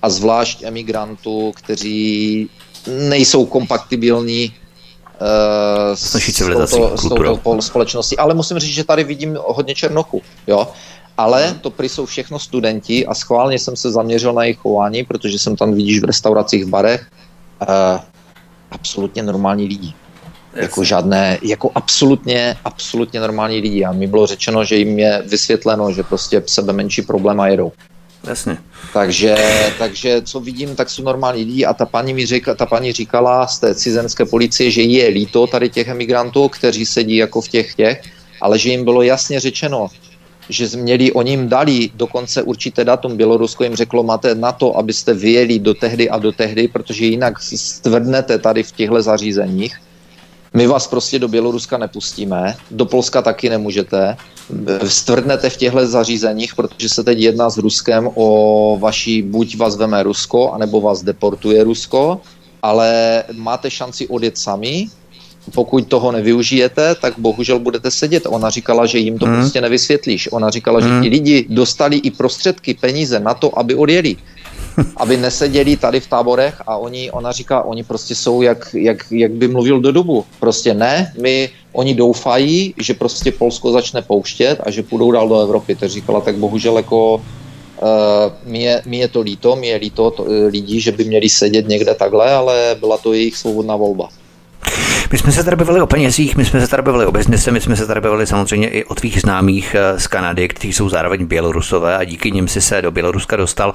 a 0.01 0.09
zvlášť 0.09 0.63
emigrantů, 0.63 1.51
kteří 1.55 2.49
nejsou 2.87 3.45
kompatibilní 3.45 4.49
uh, 4.49 5.95
s, 5.95 6.15
s, 6.15 6.37
touto, 6.37 6.97
s 6.97 7.09
touto 7.09 7.61
společností. 7.61 8.17
Ale 8.17 8.33
musím 8.33 8.59
říct, 8.59 8.73
že 8.73 8.83
tady 8.83 9.03
vidím 9.03 9.37
hodně 9.45 9.75
černochu. 9.75 10.21
Jo? 10.47 10.67
Ale 11.21 11.55
to 11.61 11.69
prý 11.69 11.89
jsou 11.89 12.05
všechno 12.05 12.39
studenti 12.39 13.05
a 13.05 13.13
schválně 13.13 13.59
jsem 13.59 13.75
se 13.75 13.91
zaměřil 13.91 14.33
na 14.33 14.43
jejich 14.43 14.57
chování, 14.57 15.03
protože 15.03 15.39
jsem 15.39 15.55
tam 15.55 15.73
vidíš 15.73 15.99
v 15.99 16.03
restauracích, 16.03 16.65
v 16.65 16.69
barech. 16.69 17.05
Uh, 17.61 18.01
absolutně 18.71 19.23
normální 19.23 19.67
lidi. 19.67 19.87
Yes. 19.87 20.61
Jako 20.61 20.83
žádné, 20.83 21.37
jako 21.41 21.71
absolutně, 21.75 22.55
absolutně 22.65 23.19
normální 23.19 23.59
lidi. 23.59 23.85
A 23.85 23.91
mi 23.91 24.07
bylo 24.07 24.27
řečeno, 24.27 24.65
že 24.65 24.75
jim 24.75 24.99
je 24.99 25.23
vysvětleno, 25.25 25.91
že 25.91 26.03
prostě 26.03 26.43
sebe 26.47 26.73
menší 26.73 27.01
problém 27.01 27.39
a 27.39 27.47
jedou. 27.47 27.71
Jasně. 28.23 28.57
Takže, 28.93 29.35
takže 29.79 30.21
co 30.21 30.39
vidím, 30.39 30.75
tak 30.75 30.89
jsou 30.89 31.03
normální 31.03 31.43
lidi 31.43 31.65
a 31.65 31.73
ta 31.73 31.85
paní, 31.85 32.13
mi 32.13 32.25
říkala, 32.25 32.55
ta 32.55 32.65
paní 32.65 32.91
říkala 32.91 33.47
z 33.47 33.59
té 33.59 33.75
cizenské 33.75 34.25
policie, 34.25 34.71
že 34.71 34.81
je 34.81 35.07
líto 35.07 35.47
tady 35.47 35.69
těch 35.69 35.87
emigrantů, 35.87 36.49
kteří 36.49 36.85
sedí 36.85 37.15
jako 37.15 37.41
v 37.41 37.47
těch 37.47 37.75
těch, 37.75 38.01
ale 38.41 38.59
že 38.59 38.69
jim 38.69 38.83
bylo 38.83 39.01
jasně 39.01 39.39
řečeno, 39.39 39.87
že 40.49 40.77
měli, 40.77 41.11
oni 41.11 41.31
jim 41.31 41.49
dali 41.49 41.89
dokonce 41.95 42.43
určité 42.43 42.85
datum, 42.85 43.17
Bělorusko 43.17 43.63
jim 43.63 43.75
řeklo, 43.75 44.03
máte 44.03 44.35
na 44.35 44.51
to, 44.51 44.77
abyste 44.77 45.13
vyjeli 45.13 45.59
do 45.59 45.73
tehdy 45.73 46.09
a 46.09 46.17
do 46.17 46.31
tehdy, 46.31 46.67
protože 46.67 47.05
jinak 47.05 47.41
stvrdnete 47.41 48.37
tady 48.39 48.63
v 48.63 48.71
těchto 48.71 49.01
zařízeních. 49.01 49.75
My 50.53 50.67
vás 50.67 50.87
prostě 50.87 51.19
do 51.19 51.27
Běloruska 51.27 51.77
nepustíme, 51.77 52.55
do 52.71 52.85
Polska 52.85 53.21
taky 53.21 53.49
nemůžete. 53.49 54.17
Stvrdnete 54.87 55.49
v 55.49 55.57
těchto 55.57 55.87
zařízeních, 55.87 56.55
protože 56.55 56.89
se 56.89 57.03
teď 57.03 57.19
jedná 57.19 57.49
s 57.49 57.57
Ruskem 57.57 58.09
o 58.15 58.77
vaší, 58.79 59.21
buď 59.21 59.57
vás 59.57 59.75
veme 59.77 60.03
Rusko, 60.03 60.51
anebo 60.51 60.81
vás 60.81 61.03
deportuje 61.03 61.63
Rusko, 61.63 62.21
ale 62.61 63.23
máte 63.33 63.71
šanci 63.71 64.07
odjet 64.07 64.37
sami, 64.37 64.87
pokud 65.53 65.87
toho 65.87 66.11
nevyužijete, 66.11 66.95
tak 66.95 67.13
bohužel 67.17 67.59
budete 67.59 67.91
sedět. 67.91 68.23
Ona 68.29 68.49
říkala, 68.49 68.85
že 68.85 68.97
jim 68.97 69.17
to 69.17 69.25
hmm. 69.25 69.35
prostě 69.35 69.61
nevysvětlíš. 69.61 70.29
Ona 70.31 70.49
říkala, 70.49 70.79
hmm. 70.79 70.89
že 70.89 71.01
ti 71.01 71.09
lidi 71.09 71.45
dostali 71.49 71.97
i 71.97 72.11
prostředky, 72.11 72.73
peníze 72.73 73.19
na 73.19 73.33
to, 73.33 73.59
aby 73.59 73.75
odjeli. 73.75 74.15
aby 74.97 75.17
neseděli 75.17 75.75
tady 75.75 75.99
v 75.99 76.07
táborech 76.07 76.61
a 76.67 76.77
oni, 76.77 77.11
ona 77.11 77.31
říká, 77.31 77.63
oni 77.63 77.83
prostě 77.83 78.15
jsou, 78.15 78.41
jak, 78.41 78.69
jak, 78.73 79.05
jak 79.11 79.31
by 79.31 79.47
mluvil 79.47 79.79
do 79.79 79.91
dobu. 79.91 80.25
Prostě 80.39 80.73
ne, 80.73 81.13
my, 81.21 81.49
oni 81.73 81.95
doufají, 81.95 82.73
že 82.77 82.93
prostě 82.93 83.31
Polsko 83.31 83.71
začne 83.71 84.01
pouštět 84.01 84.57
a 84.63 84.71
že 84.71 84.83
půjdou 84.83 85.11
dál 85.11 85.29
do 85.29 85.41
Evropy. 85.41 85.75
Tak 85.75 85.89
říkala, 85.89 86.21
tak 86.21 86.35
bohužel 86.35 86.77
jako 86.77 87.21
Uh, 87.81 88.51
mi, 88.51 88.61
je, 88.61 88.81
mi 88.85 88.97
je 88.97 89.07
to 89.07 89.21
líto, 89.21 89.55
mi 89.55 89.67
je 89.67 89.77
líto 89.77 90.11
to, 90.11 90.25
lidí, 90.47 90.81
že 90.81 90.91
by 90.91 91.03
měli 91.03 91.29
sedět 91.29 91.67
někde 91.67 91.95
takhle, 91.95 92.33
ale 92.33 92.77
byla 92.79 92.97
to 92.97 93.13
jejich 93.13 93.37
svobodná 93.37 93.75
volba. 93.75 94.09
My 95.11 95.17
jsme 95.17 95.31
se 95.31 95.43
tady 95.43 95.55
bavili 95.55 95.81
o 95.81 95.87
penězích, 95.87 96.35
my 96.35 96.45
jsme 96.45 96.61
se 96.61 96.67
tady 96.67 96.83
bavili 96.83 97.05
o 97.05 97.11
biznise, 97.11 97.51
my 97.51 97.61
jsme 97.61 97.75
se 97.75 97.87
tady 97.87 98.01
bavili 98.01 98.27
samozřejmě 98.27 98.69
i 98.69 98.83
o 98.83 98.95
tvých 98.95 99.21
známých 99.21 99.75
eh, 99.75 99.99
z 99.99 100.07
Kanady, 100.07 100.47
kteří 100.47 100.73
jsou 100.73 100.89
zároveň 100.89 101.25
Bělorusové 101.25 101.97
a 101.97 102.03
díky 102.03 102.31
nim 102.31 102.47
si 102.47 102.61
se 102.61 102.81
do 102.81 102.91
Běloruska 102.91 103.35
dostal. 103.35 103.73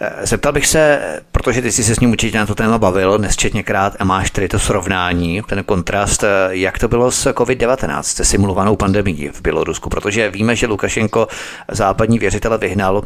Eh, 0.00 0.26
zeptal 0.26 0.52
bych 0.52 0.66
se, 0.66 1.00
protože 1.32 1.62
ty 1.62 1.72
jsi 1.72 1.84
se 1.84 1.94
s 1.94 2.00
ním 2.00 2.10
určitě 2.10 2.38
na 2.38 2.46
to 2.46 2.54
téma 2.54 2.78
bavil 2.78 3.18
nesčetněkrát 3.18 3.96
a 3.98 4.04
máš 4.04 4.30
tady 4.30 4.48
to 4.48 4.58
srovnání, 4.58 5.42
ten 5.48 5.64
kontrast, 5.64 6.24
eh, 6.24 6.28
jak 6.50 6.78
to 6.78 6.88
bylo 6.88 7.10
s 7.10 7.32
COVID-19, 7.32 8.02
se 8.02 8.24
simulovanou 8.24 8.76
pandemí 8.76 9.30
v 9.32 9.42
Bělorusku, 9.42 9.90
protože 9.90 10.30
víme, 10.30 10.56
že 10.56 10.66
Lukašenko 10.66 11.28
západní 11.68 12.18
věřitele 12.18 12.58
vyhnal 12.58 13.02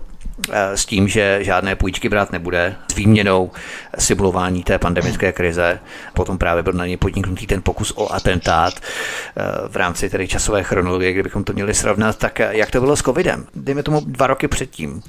s 0.74 0.86
tím, 0.86 1.09
že 1.09 1.39
žádné 1.40 1.77
půjčky 1.77 2.09
brát 2.09 2.32
nebude, 2.32 2.77
s 2.93 2.94
výměnou 2.94 3.51
simulování 3.98 4.62
té 4.62 4.78
pandemické 4.78 5.32
krize. 5.32 5.81
Potom 6.15 6.39
právě 6.39 6.62
byl 6.62 6.73
na 6.73 6.86
ně 6.86 6.97
podniknutý 6.97 7.47
ten 7.47 7.62
pokus 7.62 7.93
o 7.97 8.12
atentát 8.12 8.74
eh, 8.77 9.43
v 9.69 9.77
rámci 9.77 10.10
tedy 10.10 10.28
časové 10.28 10.62
chronologie, 10.62 11.12
kdybychom 11.12 11.44
to 11.44 11.52
měli 11.52 11.74
srovnat. 11.74 12.16
Tak 12.16 12.40
eh, 12.40 12.48
jak 12.51 12.70
to 12.70 12.81
bylo 12.81 12.97
s 12.97 13.02
covidem? 13.02 13.47
Dejme 13.55 13.82
tomu 13.82 14.01
dva 14.06 14.27
roky 14.27 14.48
předtím. 14.48 15.02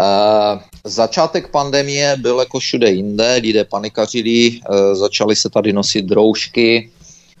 Uh, 0.00 0.60
začátek 0.84 1.48
pandemie 1.48 2.16
byl 2.16 2.38
jako 2.38 2.58
všude 2.58 2.90
jinde, 2.90 3.34
lidé 3.42 3.64
panikařili, 3.64 4.60
uh, 4.70 4.94
začali 4.94 5.36
se 5.36 5.50
tady 5.50 5.72
nosit 5.72 6.02
droužky, 6.02 6.90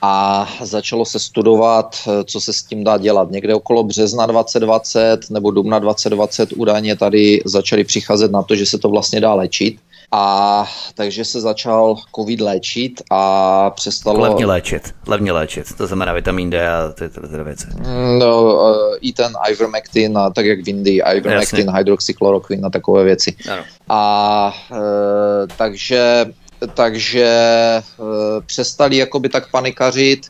a 0.02 0.48
začalo 0.62 1.04
se 1.04 1.18
studovat, 1.18 1.96
eh, 2.08 2.24
co 2.24 2.40
se 2.40 2.52
s 2.52 2.62
tím 2.62 2.84
dá 2.84 2.98
dělat. 2.98 3.30
Někde 3.30 3.54
okolo 3.54 3.84
března 3.84 4.26
2020 4.26 5.30
nebo 5.30 5.50
dubna 5.50 5.78
2020 5.78 6.52
údajně 6.52 6.96
tady 6.96 7.40
začali 7.44 7.84
přicházet 7.84 8.32
na 8.32 8.42
to, 8.42 8.54
že 8.56 8.66
se 8.66 8.78
to 8.78 8.88
vlastně 8.88 9.20
dá 9.20 9.34
léčit. 9.34 9.76
A 10.12 10.66
takže 10.94 11.24
se 11.24 11.40
začal 11.40 11.96
covid 12.16 12.40
léčit 12.40 13.02
a 13.10 13.70
přestalo... 13.70 14.20
Levně 14.20 14.46
léčit, 14.46 14.94
levně 15.06 15.32
léčit, 15.32 15.66
to 15.76 15.86
znamená 15.86 16.12
vitamin 16.12 16.50
D 16.50 16.68
a 16.68 16.92
ty, 16.92 17.08
ty, 17.08 17.20
ty 17.20 17.44
věci. 17.44 17.66
No, 18.18 18.42
uh, 18.42 18.96
i 19.00 19.12
ten 19.12 19.32
ivermectin, 19.50 20.18
a 20.18 20.30
tak 20.30 20.46
jak 20.46 20.64
v 20.64 20.68
Indii, 20.68 21.02
ivermectin, 21.16 21.58
Jasně. 21.58 21.78
hydroxychloroquin 21.78 22.66
a 22.66 22.70
takové 22.70 23.04
věci. 23.04 23.36
Ano. 23.52 23.62
A 23.88 24.54
uh, 24.70 24.78
takže, 25.56 26.26
takže 26.74 27.32
uh, 27.98 28.06
přestali 28.46 28.96
jakoby 28.96 29.28
tak 29.28 29.50
panikařit, 29.50 30.26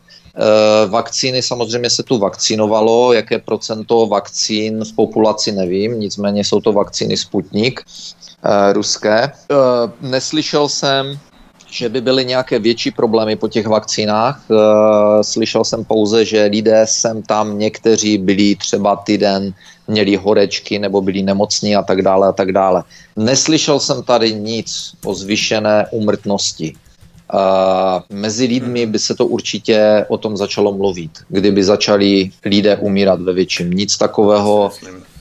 Vakcíny 0.86 1.42
samozřejmě 1.42 1.90
se 1.90 2.02
tu 2.02 2.18
vakcinovalo, 2.18 3.12
jaké 3.12 3.38
procento 3.38 4.06
vakcín 4.06 4.84
v 4.84 4.92
populaci 4.94 5.52
nevím, 5.52 6.00
nicméně 6.00 6.44
jsou 6.44 6.60
to 6.60 6.72
vakcíny 6.72 7.16
Sputnik 7.16 7.80
uh, 7.80 8.72
ruské. 8.72 9.32
Neslyšel 10.00 10.68
jsem, 10.68 11.18
že 11.70 11.88
by 11.88 12.00
byly 12.00 12.24
nějaké 12.24 12.58
větší 12.58 12.90
problémy 12.90 13.36
po 13.36 13.48
těch 13.48 13.66
vakcínách. 13.66 14.42
Slyšel 15.22 15.64
jsem 15.64 15.84
pouze, 15.84 16.24
že 16.24 16.44
lidé 16.44 16.86
sem 16.88 17.22
tam 17.22 17.58
někteří 17.58 18.18
byli 18.18 18.56
třeba 18.56 18.96
týden, 18.96 19.54
měli 19.90 20.16
horečky 20.16 20.78
nebo 20.78 21.00
byli 21.02 21.22
nemocní 21.22 21.76
a 21.76 21.82
tak 21.82 22.02
dále 22.02 22.28
a 22.28 22.32
tak 22.32 22.52
dále. 22.52 22.84
Neslyšel 23.16 23.80
jsem 23.80 24.02
tady 24.02 24.34
nic 24.34 24.94
o 25.04 25.14
zvyšené 25.14 25.86
umrtnosti. 25.90 26.74
Uh, 27.34 28.02
mezi 28.10 28.46
lidmi 28.46 28.86
by 28.86 28.98
se 28.98 29.14
to 29.14 29.26
určitě 29.26 30.06
o 30.08 30.18
tom 30.18 30.36
začalo 30.36 30.72
mluvit, 30.72 31.10
kdyby 31.28 31.64
začali 31.64 32.30
lidé 32.44 32.76
umírat 32.76 33.20
ve 33.20 33.32
větším. 33.32 33.70
Nic 33.70 33.96
takového 33.96 34.70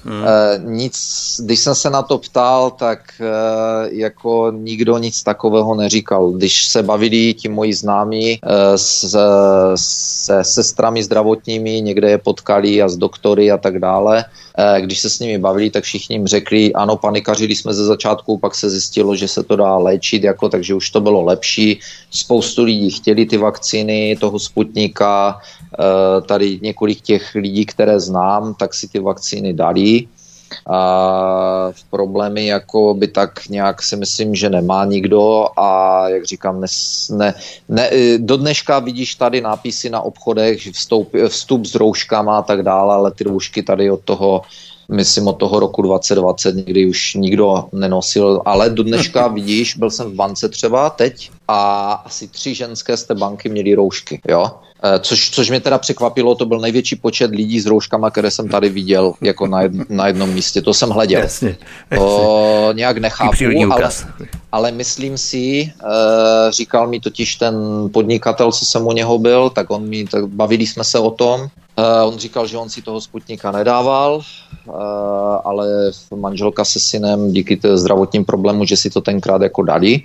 Hmm. 0.05 0.21
Uh, 0.21 0.71
nic, 0.71 0.95
když 1.43 1.59
jsem 1.59 1.75
se 1.75 1.89
na 1.89 2.01
to 2.01 2.17
ptal, 2.17 2.71
tak 2.71 2.99
uh, 3.19 3.87
jako 3.91 4.51
nikdo 4.55 4.97
nic 4.97 5.23
takového 5.23 5.75
neříkal. 5.75 6.31
Když 6.31 6.65
se 6.65 6.83
bavili 6.83 7.33
ti 7.33 7.49
moji 7.49 7.73
známí 7.73 8.39
uh, 8.43 8.51
s, 8.75 9.17
se 9.75 10.43
sestrami 10.43 11.03
zdravotními, 11.03 11.81
někde 11.81 12.09
je 12.09 12.17
potkali 12.17 12.81
a 12.81 12.89
s 12.89 12.97
doktory 12.97 13.51
a 13.51 13.57
tak 13.57 13.79
dále, 13.79 14.25
když 14.79 14.99
se 14.99 15.09
s 15.09 15.19
nimi 15.19 15.37
bavili, 15.37 15.69
tak 15.69 15.83
všichni 15.83 16.15
jim 16.15 16.27
řekli, 16.27 16.73
ano, 16.73 16.95
panikařili 16.95 17.55
jsme 17.55 17.73
ze 17.73 17.85
začátku, 17.85 18.37
pak 18.37 18.55
se 18.55 18.69
zjistilo, 18.69 19.15
že 19.15 19.27
se 19.27 19.43
to 19.43 19.55
dá 19.55 19.77
léčit, 19.77 20.23
jako, 20.23 20.49
takže 20.49 20.75
už 20.75 20.89
to 20.89 21.01
bylo 21.01 21.23
lepší. 21.23 21.79
Spoustu 22.11 22.63
lidí 22.63 22.91
chtěli 22.91 23.25
ty 23.25 23.37
vakcíny 23.37 24.17
toho 24.19 24.39
Sputnika, 24.39 25.39
tady 26.25 26.59
několik 26.61 27.01
těch 27.01 27.35
lidí, 27.35 27.65
které 27.65 27.99
znám, 27.99 28.53
tak 28.53 28.73
si 28.73 28.87
ty 28.87 28.99
vakcíny 28.99 29.53
dali 29.53 29.98
a 30.67 31.71
v 31.71 31.83
problémy 31.89 32.45
jako 32.45 32.93
by 32.93 33.07
tak 33.07 33.47
nějak 33.49 33.81
si 33.81 33.95
myslím, 33.95 34.35
že 34.35 34.49
nemá 34.49 34.85
nikdo 34.85 35.45
a 35.57 36.09
jak 36.09 36.25
říkám, 36.25 36.61
ne, 36.61 36.67
ne, 37.09 37.33
ne, 37.69 37.89
do 38.17 38.37
dneška 38.37 38.79
vidíš 38.79 39.15
tady 39.15 39.41
nápisy 39.41 39.89
na 39.89 40.01
obchodech, 40.01 40.71
vstup, 40.71 41.13
vstup 41.27 41.65
s 41.65 41.75
rouškama 41.75 42.37
a 42.37 42.41
tak 42.41 42.63
dále, 42.63 42.95
ale 42.95 43.11
ty 43.11 43.23
roušky 43.23 43.63
tady 43.63 43.91
od 43.91 44.01
toho 44.01 44.41
myslím 44.91 45.27
od 45.27 45.33
toho 45.33 45.59
roku 45.59 45.81
2020 45.81 46.55
nikdy 46.55 46.85
už 46.85 47.13
nikdo 47.13 47.65
nenosil, 47.73 48.41
ale 48.45 48.69
do 48.69 48.83
dneška 48.83 49.27
vidíš, 49.37 49.77
byl 49.77 49.91
jsem 49.91 50.11
v 50.11 50.15
bance 50.15 50.49
třeba 50.49 50.89
teď 50.89 51.31
a 51.47 51.91
asi 52.05 52.27
tři 52.27 52.55
ženské 52.55 52.97
z 52.97 53.03
té 53.03 53.15
banky 53.15 53.49
měly 53.49 53.75
roušky, 53.75 54.21
jo. 54.27 54.51
Eh, 54.83 54.99
což, 54.99 55.29
což 55.29 55.49
mě 55.49 55.59
teda 55.59 55.77
překvapilo, 55.77 56.35
to 56.35 56.45
byl 56.45 56.59
největší 56.59 56.95
počet 56.95 57.31
lidí 57.31 57.59
s 57.59 57.65
rouškama, 57.65 58.11
které 58.11 58.31
jsem 58.31 58.49
tady 58.49 58.69
viděl 58.69 59.13
jako 59.21 59.47
na, 59.47 59.61
jed, 59.61 59.89
na 59.89 60.07
jednom 60.07 60.29
místě. 60.29 60.61
To 60.61 60.73
jsem 60.73 60.89
hleděl. 60.89 61.21
Jasně, 61.21 61.57
jasně. 61.91 62.05
To 62.05 62.69
nějak 62.73 62.97
nechápu, 62.97 63.35
ale, 63.71 63.89
ale 64.51 64.71
myslím 64.71 65.17
si, 65.17 65.73
uh, 65.83 66.51
říkal 66.51 66.87
mi 66.87 66.99
totiž 66.99 67.35
ten 67.35 67.55
podnikatel, 67.93 68.51
co 68.51 68.65
jsem 68.65 68.87
u 68.87 68.91
něho 68.91 69.17
byl, 69.19 69.49
tak 69.49 69.69
on 69.69 69.89
mi, 69.89 70.05
tak 70.05 70.27
bavili 70.27 70.67
jsme 70.67 70.83
se 70.83 70.99
o 70.99 71.11
tom. 71.11 71.41
Uh, 71.41 72.13
on 72.13 72.19
říkal, 72.19 72.47
že 72.47 72.57
on 72.57 72.69
si 72.69 72.81
toho 72.81 73.01
Sputnika 73.01 73.51
nedával, 73.51 74.21
ale 75.43 75.67
manželka 76.15 76.65
se 76.65 76.79
synem 76.79 77.31
díky 77.31 77.59
zdravotním 77.73 78.25
problému, 78.25 78.65
že 78.65 78.77
si 78.77 78.89
to 78.89 79.01
tenkrát 79.01 79.41
jako 79.41 79.63
dali. 79.63 80.01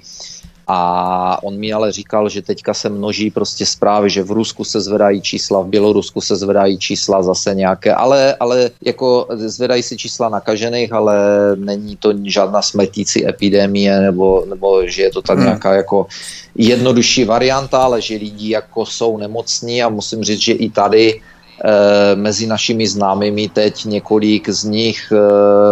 A 0.67 1.39
on 1.43 1.59
mi 1.59 1.73
ale 1.73 1.93
říkal, 1.93 2.29
že 2.29 2.43
teďka 2.43 2.75
se 2.75 2.89
množí 2.89 3.31
prostě 3.31 3.67
zprávy, 3.67 4.11
že 4.11 4.23
v 4.23 4.31
Rusku 4.31 4.65
se 4.65 4.81
zvedají 4.81 5.21
čísla, 5.21 5.61
v 5.61 5.67
Bělorusku 5.67 6.21
se 6.21 6.37
zvedají 6.37 6.79
čísla 6.79 7.23
zase 7.23 7.55
nějaké, 7.55 7.95
ale, 7.95 8.35
ale 8.41 8.71
jako 8.81 9.27
zvedají 9.31 9.83
se 9.83 9.97
čísla 9.97 10.29
nakažených, 10.29 10.93
ale 10.93 11.17
není 11.57 11.97
to 11.97 12.13
žádná 12.25 12.63
smrtící 12.63 13.29
epidemie, 13.29 14.01
nebo, 14.01 14.45
nebo 14.49 14.87
že 14.87 15.03
je 15.03 15.11
to 15.11 15.23
tak 15.23 15.37
hmm. 15.37 15.47
nějaká 15.47 15.75
jako 15.75 16.07
jednodušší 16.55 17.25
varianta, 17.25 17.79
ale 17.79 18.01
že 18.01 18.17
lidi 18.17 18.51
jako 18.51 18.87
jsou 18.87 19.19
nemocní 19.19 19.83
a 19.83 19.89
musím 19.89 20.25
říct, 20.25 20.41
že 20.41 20.53
i 20.53 20.71
tady 20.71 21.21
mezi 22.15 22.47
našimi 22.47 22.87
známými 22.87 23.49
teď 23.49 23.85
několik 23.85 24.49
z 24.49 24.65
nich 24.65 25.13
e, 25.13 25.17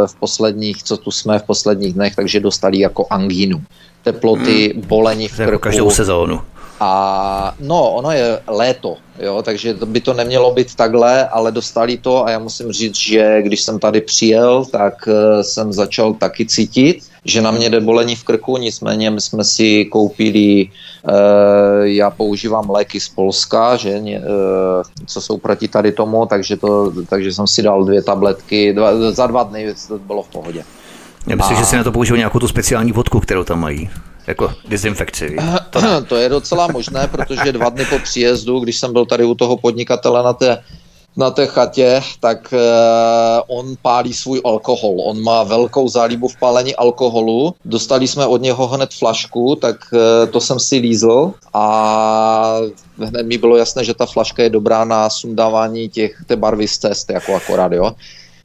v 0.07 0.15
posledních, 0.15 0.83
co 0.83 0.97
tu 0.97 1.11
jsme 1.11 1.39
v 1.39 1.43
posledních 1.43 1.95
dnech, 1.95 2.17
takže 2.17 2.41
dostali 2.41 2.79
jako 2.79 3.07
angínu 3.11 3.63
teploty, 4.03 4.73
hmm. 4.75 4.87
bolení 4.87 5.29
v 5.29 5.37
krku. 5.37 5.51
Jako 5.51 5.59
každou 5.59 5.91
sezónu. 5.91 6.41
A 6.81 7.55
no, 7.61 7.91
ono 7.91 8.11
je 8.11 8.43
léto, 8.47 8.97
jo, 9.19 9.43
takže 9.43 9.75
by 9.75 10.01
to 10.01 10.15
nemělo 10.15 10.51
být 10.51 10.75
takhle, 10.75 11.29
ale 11.29 11.53
dostali 11.53 11.97
to 11.97 12.27
a 12.27 12.31
já 12.31 12.39
musím 12.39 12.73
říct, 12.73 12.97
že 12.97 13.43
když 13.43 13.63
jsem 13.63 13.79
tady 13.79 14.01
přijel, 14.01 14.65
tak 14.65 14.95
uh, 15.07 15.43
jsem 15.43 15.73
začal 15.73 16.15
taky 16.15 16.47
cítit, 16.47 16.99
že 17.25 17.43
na 17.43 17.51
mě 17.51 17.71
jde 17.71 17.81
bolení 17.81 18.17
v 18.17 18.25
krku, 18.25 18.57
nicméně 18.57 19.11
my 19.11 19.21
jsme 19.21 19.45
si 19.45 19.85
koupili, 19.85 20.69
já 21.83 22.11
používám 22.11 22.71
léky 22.71 23.01
z 23.01 23.09
Polska, 23.09 23.77
že, 23.77 24.01
uh, 24.01 24.23
co 25.07 25.21
jsou 25.21 25.39
proti 25.39 25.69
tady 25.69 25.93
tomu, 25.93 26.27
takže, 26.27 26.57
to, 26.57 26.93
takže 27.09 27.33
jsem 27.33 27.47
si 27.47 27.63
dal 27.63 27.85
dvě 27.85 28.03
tabletky, 28.03 28.73
dva, 28.73 29.13
za 29.13 29.27
dva 29.27 29.43
dny 29.43 29.75
to 29.89 29.99
bylo 29.99 30.23
v 30.23 30.29
pohodě. 30.29 30.65
Já 31.27 31.37
myslím, 31.37 31.57
a... 31.57 31.61
že 31.61 31.67
si 31.67 31.77
na 31.77 31.85
to 31.85 31.93
použil 31.93 32.17
nějakou 32.17 32.39
tu 32.39 32.49
speciální 32.49 32.93
vodku, 32.93 33.21
kterou 33.21 33.45
tam 33.45 33.61
mají. 33.61 33.91
Jako 34.27 34.53
dezinfekci. 34.69 35.37
To, 35.71 35.81
to 36.09 36.17
je 36.17 36.29
docela 36.29 36.67
možné, 36.67 37.09
protože 37.09 37.53
dva 37.53 37.69
dny 37.69 37.85
po 37.85 37.99
příjezdu, 37.99 38.61
když 38.61 38.79
jsem 38.79 38.93
byl 38.93 39.07
tady 39.07 39.25
u 39.25 39.35
toho 39.35 39.57
podnikatele 39.57 40.23
na 40.23 40.33
té 40.33 40.59
na 41.17 41.31
té 41.31 41.47
chatě, 41.47 42.03
tak 42.21 42.55
uh, 42.55 43.59
on 43.59 43.75
pálí 43.83 44.13
svůj 44.13 44.41
alkohol. 44.45 44.97
On 45.01 45.23
má 45.23 45.43
velkou 45.43 45.89
zálíbu 45.89 46.29
v 46.29 46.37
pálení 46.37 46.77
alkoholu. 46.77 47.55
Dostali 47.65 48.09
jsme 48.09 48.27
od 48.27 48.43
něho 48.43 48.67
hned 48.67 48.95
flašku, 48.95 49.57
tak 49.57 49.77
uh, 49.93 50.31
to 50.31 50.41
jsem 50.41 50.61
si 50.61 50.77
lízl 50.77 51.33
a 51.55 52.57
hned 52.99 53.27
mi 53.27 53.39
bylo 53.39 53.57
jasné, 53.57 53.85
že 53.85 53.95
ta 53.95 54.07
flaška 54.07 54.43
je 54.43 54.51
dobrá 54.51 54.85
na 54.85 55.11
sundávání 55.11 55.89
těch, 55.89 56.23
té 56.27 56.37
barvy 56.37 56.69
z 56.69 56.79
cest, 56.79 57.11
jako 57.11 57.35
akorát, 57.35 57.73
jo. 57.73 57.93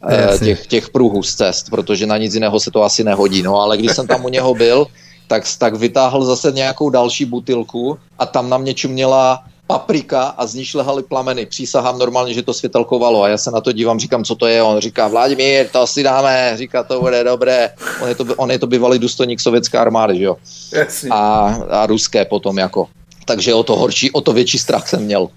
Eh, 0.10 0.40
těch, 0.40 0.68
těch 0.68 0.90
pruhů 0.90 1.24
z 1.24 1.36
cest, 1.36 1.70
protože 1.70 2.06
na 2.06 2.18
nic 2.18 2.34
jiného 2.34 2.60
se 2.60 2.72
to 2.72 2.84
asi 2.84 3.04
nehodí. 3.04 3.44
No 3.44 3.56
ale 3.62 3.78
když 3.78 3.92
jsem 3.92 4.08
tam 4.08 4.26
u 4.26 4.30
něho 4.30 4.54
byl, 4.54 4.88
tak, 5.28 5.44
tak 5.58 5.76
vytáhl 5.76 6.26
zase 6.26 6.52
nějakou 6.52 6.90
další 6.90 7.26
butilku 7.26 7.98
a 8.20 8.26
tam 8.26 8.50
na 8.50 8.58
mě 8.58 8.74
čuměla 8.74 9.44
paprika 9.68 10.24
a 10.24 10.46
z 10.46 10.54
ní 10.54 10.66
šlehaly 10.66 11.04
plameny. 11.04 11.46
Přísahám 11.46 12.00
normálně, 12.00 12.34
že 12.34 12.44
to 12.44 12.54
světelkovalo 12.54 13.24
a 13.24 13.30
já 13.30 13.38
se 13.38 13.52
na 13.52 13.62
to 13.62 13.72
dívám, 13.72 14.00
říkám, 14.00 14.24
co 14.24 14.36
to 14.36 14.48
je. 14.48 14.64
On 14.64 14.80
říká, 14.80 15.08
Vladimír, 15.08 15.68
to 15.70 15.88
si 15.88 16.04
dáme, 16.04 16.54
říká, 16.56 16.84
to 16.84 17.02
bude 17.02 17.24
dobré. 17.24 17.70
On 18.02 18.10
je 18.10 18.16
to, 18.16 18.26
on 18.38 18.52
je 18.52 18.60
to 18.60 18.68
bývalý 18.68 19.00
důstojník 19.00 19.40
sovětské 19.40 19.78
armády, 19.78 20.18
že 20.18 20.24
jo? 20.24 20.38
A, 21.12 21.20
a 21.70 21.86
ruské 21.86 22.26
potom 22.26 22.58
jako. 22.58 22.88
Takže 23.26 23.54
o 23.54 23.64
to 23.64 23.76
horší, 23.76 24.12
o 24.12 24.22
to 24.22 24.34
větší 24.34 24.60
strach 24.60 24.88
jsem 24.88 25.04
měl. 25.04 25.30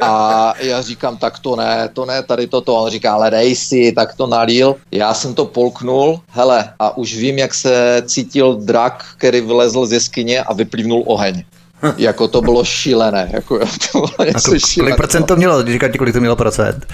A 0.00 0.54
já 0.58 0.82
říkám, 0.82 1.16
tak 1.16 1.38
to 1.38 1.56
ne, 1.56 1.88
to 1.92 2.06
ne, 2.06 2.22
tady 2.22 2.46
toto. 2.46 2.74
On 2.74 2.90
říká, 2.90 3.14
ale 3.14 3.30
dej 3.30 3.56
si, 3.56 3.92
tak 3.92 4.14
to 4.14 4.26
nalil. 4.26 4.76
Já 4.90 5.14
jsem 5.14 5.34
to 5.34 5.44
polknul, 5.44 6.20
hele, 6.28 6.72
a 6.78 6.96
už 6.96 7.16
vím, 7.16 7.38
jak 7.38 7.54
se 7.54 8.02
cítil 8.06 8.54
drak, 8.54 9.04
který 9.18 9.40
vylezl 9.40 9.86
z 9.86 9.92
jeskyně 9.92 10.42
a 10.42 10.52
vyplivnul 10.52 11.02
oheň. 11.06 11.44
jako 11.96 12.28
to 12.28 12.42
bylo 12.42 12.64
šílené. 12.64 13.30
Jako, 13.32 13.58
to 13.58 13.98
bylo 13.98 14.26
něco 14.26 14.48
kolik, 14.48 14.62
kolik 14.78 14.96
procent 14.96 15.26
to 15.26 15.36
mělo? 15.36 15.62
Říkáte, 15.62 15.98
kolik 15.98 16.14
to 16.14 16.20
mělo 16.20 16.36
procent? 16.36 16.86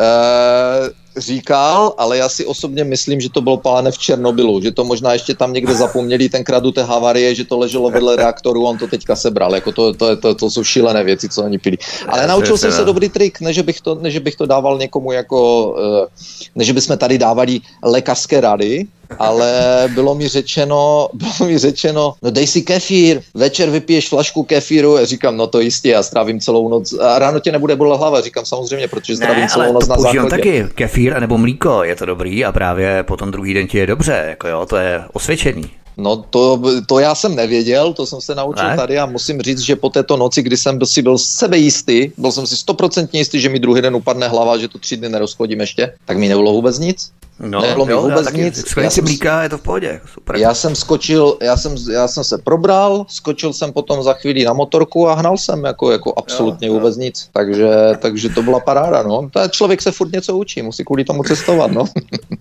Uh, 0.00 0.88
říkal, 1.16 1.94
ale 1.98 2.16
já 2.16 2.28
si 2.28 2.46
osobně 2.46 2.84
myslím, 2.84 3.20
že 3.20 3.30
to 3.30 3.40
bylo 3.40 3.56
pálené 3.56 3.90
v 3.90 3.98
Černobylu, 3.98 4.60
že 4.60 4.70
to 4.70 4.84
možná 4.84 5.12
ještě 5.12 5.34
tam 5.34 5.52
někde 5.52 5.74
zapomněli 5.74 6.28
tenkrát 6.28 6.64
u 6.64 6.72
té 6.72 6.82
havarie, 6.82 7.34
že 7.34 7.44
to 7.44 7.58
leželo 7.58 7.90
vedle 7.90 8.16
reaktoru, 8.16 8.64
on 8.64 8.78
to 8.78 8.86
teďka 8.86 9.16
sebral, 9.16 9.54
jako 9.54 9.72
to, 9.72 9.94
to, 9.94 10.16
to, 10.16 10.34
to 10.34 10.50
jsou 10.50 10.64
šílené 10.64 11.04
věci, 11.04 11.28
co 11.28 11.42
oni 11.42 11.58
pili. 11.58 11.76
Ale 12.08 12.26
naučil 12.26 12.58
jsem 12.58 12.72
se 12.72 12.84
dobrý 12.84 13.08
trik, 13.08 13.40
ne 13.40 13.52
že 13.52 13.62
bych 13.62 13.80
to, 13.80 13.94
ne, 13.94 14.10
že 14.10 14.20
bych 14.20 14.36
to 14.36 14.46
dával 14.46 14.78
někomu 14.78 15.12
jako, 15.12 15.74
eh, 16.04 16.06
ne, 16.54 16.64
že 16.64 16.72
bychom 16.72 16.98
tady 16.98 17.18
dávali 17.18 17.60
lékařské 17.82 18.40
rady, 18.40 18.86
ale 19.18 19.52
bylo 19.94 20.14
mi 20.14 20.28
řečeno, 20.28 21.08
bylo 21.12 21.50
mi 21.50 21.58
řečeno, 21.58 22.14
no 22.22 22.30
dej 22.30 22.46
si 22.46 22.62
kefír, 22.62 23.20
večer 23.34 23.70
vypiješ 23.70 24.08
flašku 24.08 24.42
kefíru, 24.42 24.96
a 24.96 25.04
říkám, 25.04 25.36
no 25.36 25.46
to 25.46 25.60
jistě, 25.60 25.90
já 25.90 26.02
strávím 26.02 26.40
celou 26.40 26.68
noc, 26.68 26.92
a 26.92 27.18
ráno 27.18 27.40
tě 27.40 27.52
nebude 27.52 27.76
bolet 27.76 27.98
hlava, 27.98 28.20
říkám 28.20 28.44
samozřejmě, 28.44 28.88
protože 28.88 29.16
strávím 29.16 29.42
ne, 29.42 29.48
celou 29.48 29.72
noc 29.72 29.88
na 29.88 29.96
záchodě. 29.96 30.30
taky, 30.30 30.66
kefír 30.74 31.20
nebo 31.20 31.38
mlíko 31.38 31.84
je 31.84 31.96
to 31.96 32.06
dobrý 32.06 32.44
a 32.44 32.52
právě 32.52 33.02
potom 33.02 33.30
druhý 33.30 33.54
den 33.54 33.66
ti 33.66 33.78
je 33.78 33.86
dobře, 33.86 34.24
jako 34.28 34.48
jo, 34.48 34.66
to 34.66 34.76
je 34.76 35.04
osvědčený. 35.12 35.70
No 36.00 36.16
to, 36.16 36.62
to 36.86 36.98
já 36.98 37.14
jsem 37.14 37.36
nevěděl, 37.36 37.92
to 37.92 38.06
jsem 38.06 38.20
se 38.20 38.34
naučil 38.34 38.68
ne? 38.68 38.76
tady 38.76 38.98
a 38.98 39.06
musím 39.06 39.42
říct, 39.42 39.60
že 39.60 39.76
po 39.76 39.88
této 39.88 40.16
noci, 40.16 40.42
kdy 40.42 40.56
jsem 40.56 40.78
si 40.84 41.02
byl 41.02 41.18
sebejistý, 41.18 42.10
byl 42.18 42.32
jsem 42.32 42.46
si 42.46 42.56
stoprocentně 42.56 43.20
jistý, 43.20 43.40
že 43.40 43.48
mi 43.48 43.58
druhý 43.58 43.82
den 43.82 43.96
upadne 43.96 44.28
hlava, 44.28 44.58
že 44.58 44.68
to 44.68 44.78
tři 44.78 44.96
dny 44.96 45.08
nerozchodím 45.08 45.60
ještě, 45.60 45.94
tak 46.04 46.16
mi 46.18 46.28
nebylo 46.28 46.52
vůbec 46.52 46.78
nic. 46.78 47.10
No, 47.40 47.60
Nebylo 47.60 47.86
mi 47.86 47.94
vůbec 47.94 48.24
taky, 48.24 48.40
nic. 48.40 48.76
Já 48.82 48.90
jsem, 48.90 49.04
mlíka, 49.04 49.42
je 49.42 49.48
to 49.48 49.58
v 49.58 49.62
pohodě. 49.62 50.00
Super. 50.14 50.36
Já 50.36 50.54
jsem 50.54 50.74
skočil, 50.74 51.36
já 51.42 51.56
jsem, 51.56 51.74
já 51.92 52.08
jsem 52.08 52.24
se 52.24 52.38
probral, 52.38 53.06
skočil 53.08 53.52
jsem 53.52 53.72
potom 53.72 54.02
za 54.02 54.12
chvíli 54.12 54.44
na 54.44 54.52
motorku 54.52 55.08
a 55.08 55.14
hnal 55.14 55.36
jsem 55.36 55.64
jako, 55.64 55.92
jako 55.92 56.14
absolutně 56.16 56.68
jo, 56.68 56.74
vůbec 56.74 56.96
jo. 56.96 57.02
nic. 57.02 57.28
Takže, 57.32 57.68
takže 57.98 58.28
to 58.28 58.42
byla 58.42 58.60
paráda, 58.60 59.02
no. 59.02 59.30
Ta 59.32 59.48
člověk 59.48 59.82
se 59.82 59.92
furt 59.92 60.12
něco 60.12 60.36
učí, 60.36 60.62
musí 60.62 60.84
kvůli 60.84 61.04
tomu 61.04 61.22
cestovat, 61.22 61.70
no. 61.72 61.84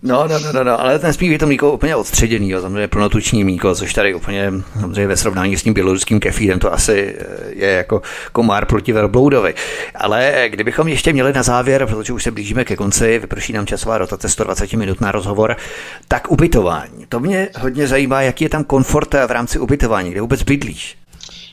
No, 0.03 0.27
no, 0.27 0.39
no, 0.39 0.53
no, 0.53 0.63
no. 0.63 0.81
ale 0.81 0.99
ten 0.99 1.13
spíš 1.13 1.29
je 1.29 1.39
to 1.39 1.45
mlíko 1.45 1.71
úplně 1.71 1.95
odstředěný, 1.95 2.49
jo. 2.49 2.61
samozřejmě 2.61 2.87
plnotuční 2.87 3.43
mlíko, 3.43 3.75
což 3.75 3.93
tady 3.93 4.15
úplně, 4.15 4.51
samozřejmě 4.79 5.07
ve 5.07 5.17
srovnání 5.17 5.57
s 5.57 5.63
tím 5.63 5.73
běloruským 5.73 6.19
kefírem, 6.19 6.59
to 6.59 6.73
asi 6.73 7.15
eh, 7.19 7.25
je 7.49 7.69
jako 7.71 8.01
komár 8.31 8.65
proti 8.65 8.93
velbloudovi. 8.93 9.53
Ale 9.95 10.31
eh, 10.33 10.49
kdybychom 10.49 10.87
ještě 10.87 11.13
měli 11.13 11.33
na 11.33 11.43
závěr, 11.43 11.85
protože 11.85 12.13
už 12.13 12.23
se 12.23 12.31
blížíme 12.31 12.65
ke 12.65 12.75
konci, 12.75 13.19
vyprší 13.19 13.53
nám 13.53 13.65
časová 13.65 13.97
rotace 13.97 14.29
120 14.29 14.73
minut, 14.73 14.86
minut 14.87 15.01
na 15.01 15.11
rozhovor, 15.11 15.55
tak 16.07 16.31
ubytování. 16.31 17.05
To 17.09 17.19
mě 17.19 17.49
hodně 17.59 17.87
zajímá, 17.87 18.21
jaký 18.21 18.43
je 18.43 18.49
tam 18.49 18.63
komfort 18.63 19.13
v 19.13 19.31
rámci 19.31 19.59
ubytování, 19.59 20.11
kde 20.11 20.21
vůbec 20.21 20.43
bydlíš? 20.43 20.97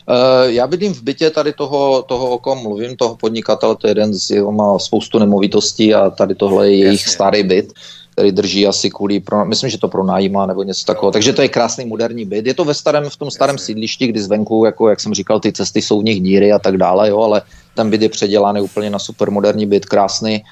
Uh, 0.09 0.51
já 0.53 0.67
bydlím 0.67 0.95
v 0.95 1.03
bytě 1.03 1.31
tady 1.31 1.53
toho, 1.53 2.03
toho 2.03 2.31
o 2.31 2.39
kom 2.39 2.59
mluvím, 2.59 2.97
toho 2.97 3.17
podnikatele, 3.17 3.77
to 3.77 3.87
je 3.87 3.91
jeden 3.91 4.15
z, 4.15 4.31
jeho 4.31 4.53
má 4.53 4.79
spoustu 4.79 5.19
nemovitostí 5.19 5.95
a 5.95 6.11
tady 6.11 6.35
tohle 6.35 6.71
je 6.71 6.77
jejich 6.77 7.01
Jasně. 7.01 7.13
starý 7.13 7.43
byt 7.43 7.73
který 8.15 8.33
drží 8.33 8.67
asi 8.67 8.91
kvůli, 8.91 9.21
pro, 9.21 9.45
myslím, 9.45 9.71
že 9.71 9.79
to 9.79 9.89
pronajímá 9.89 10.47
nebo 10.47 10.63
něco 10.63 10.85
takového. 10.87 11.13
Takže 11.13 11.33
to 11.33 11.43
je 11.43 11.49
krásný 11.49 11.85
moderní 11.85 12.25
byt. 12.25 12.47
Je 12.47 12.55
to 12.55 12.65
ve 12.65 12.75
starém, 12.75 13.11
v 13.11 13.17
tom 13.17 13.31
starém 13.31 13.59
sídlišti, 13.59 14.07
kdy 14.07 14.21
zvenku, 14.21 14.65
jako 14.65 14.89
jak 14.89 15.01
jsem 15.01 15.15
říkal, 15.15 15.41
ty 15.41 15.53
cesty 15.53 15.83
jsou 15.83 16.01
v 16.01 16.05
nich 16.05 16.23
díry 16.23 16.53
a 16.53 16.59
tak 16.59 16.77
dále, 16.77 17.11
jo, 17.11 17.19
ale 17.19 17.43
ten 17.75 17.91
byt 17.91 18.03
je 18.03 18.09
předělaný 18.09 18.61
úplně 18.61 18.91
na 18.91 18.99
super 18.99 19.31
moderní 19.31 19.67
byt, 19.67 19.87
krásný. 19.87 20.45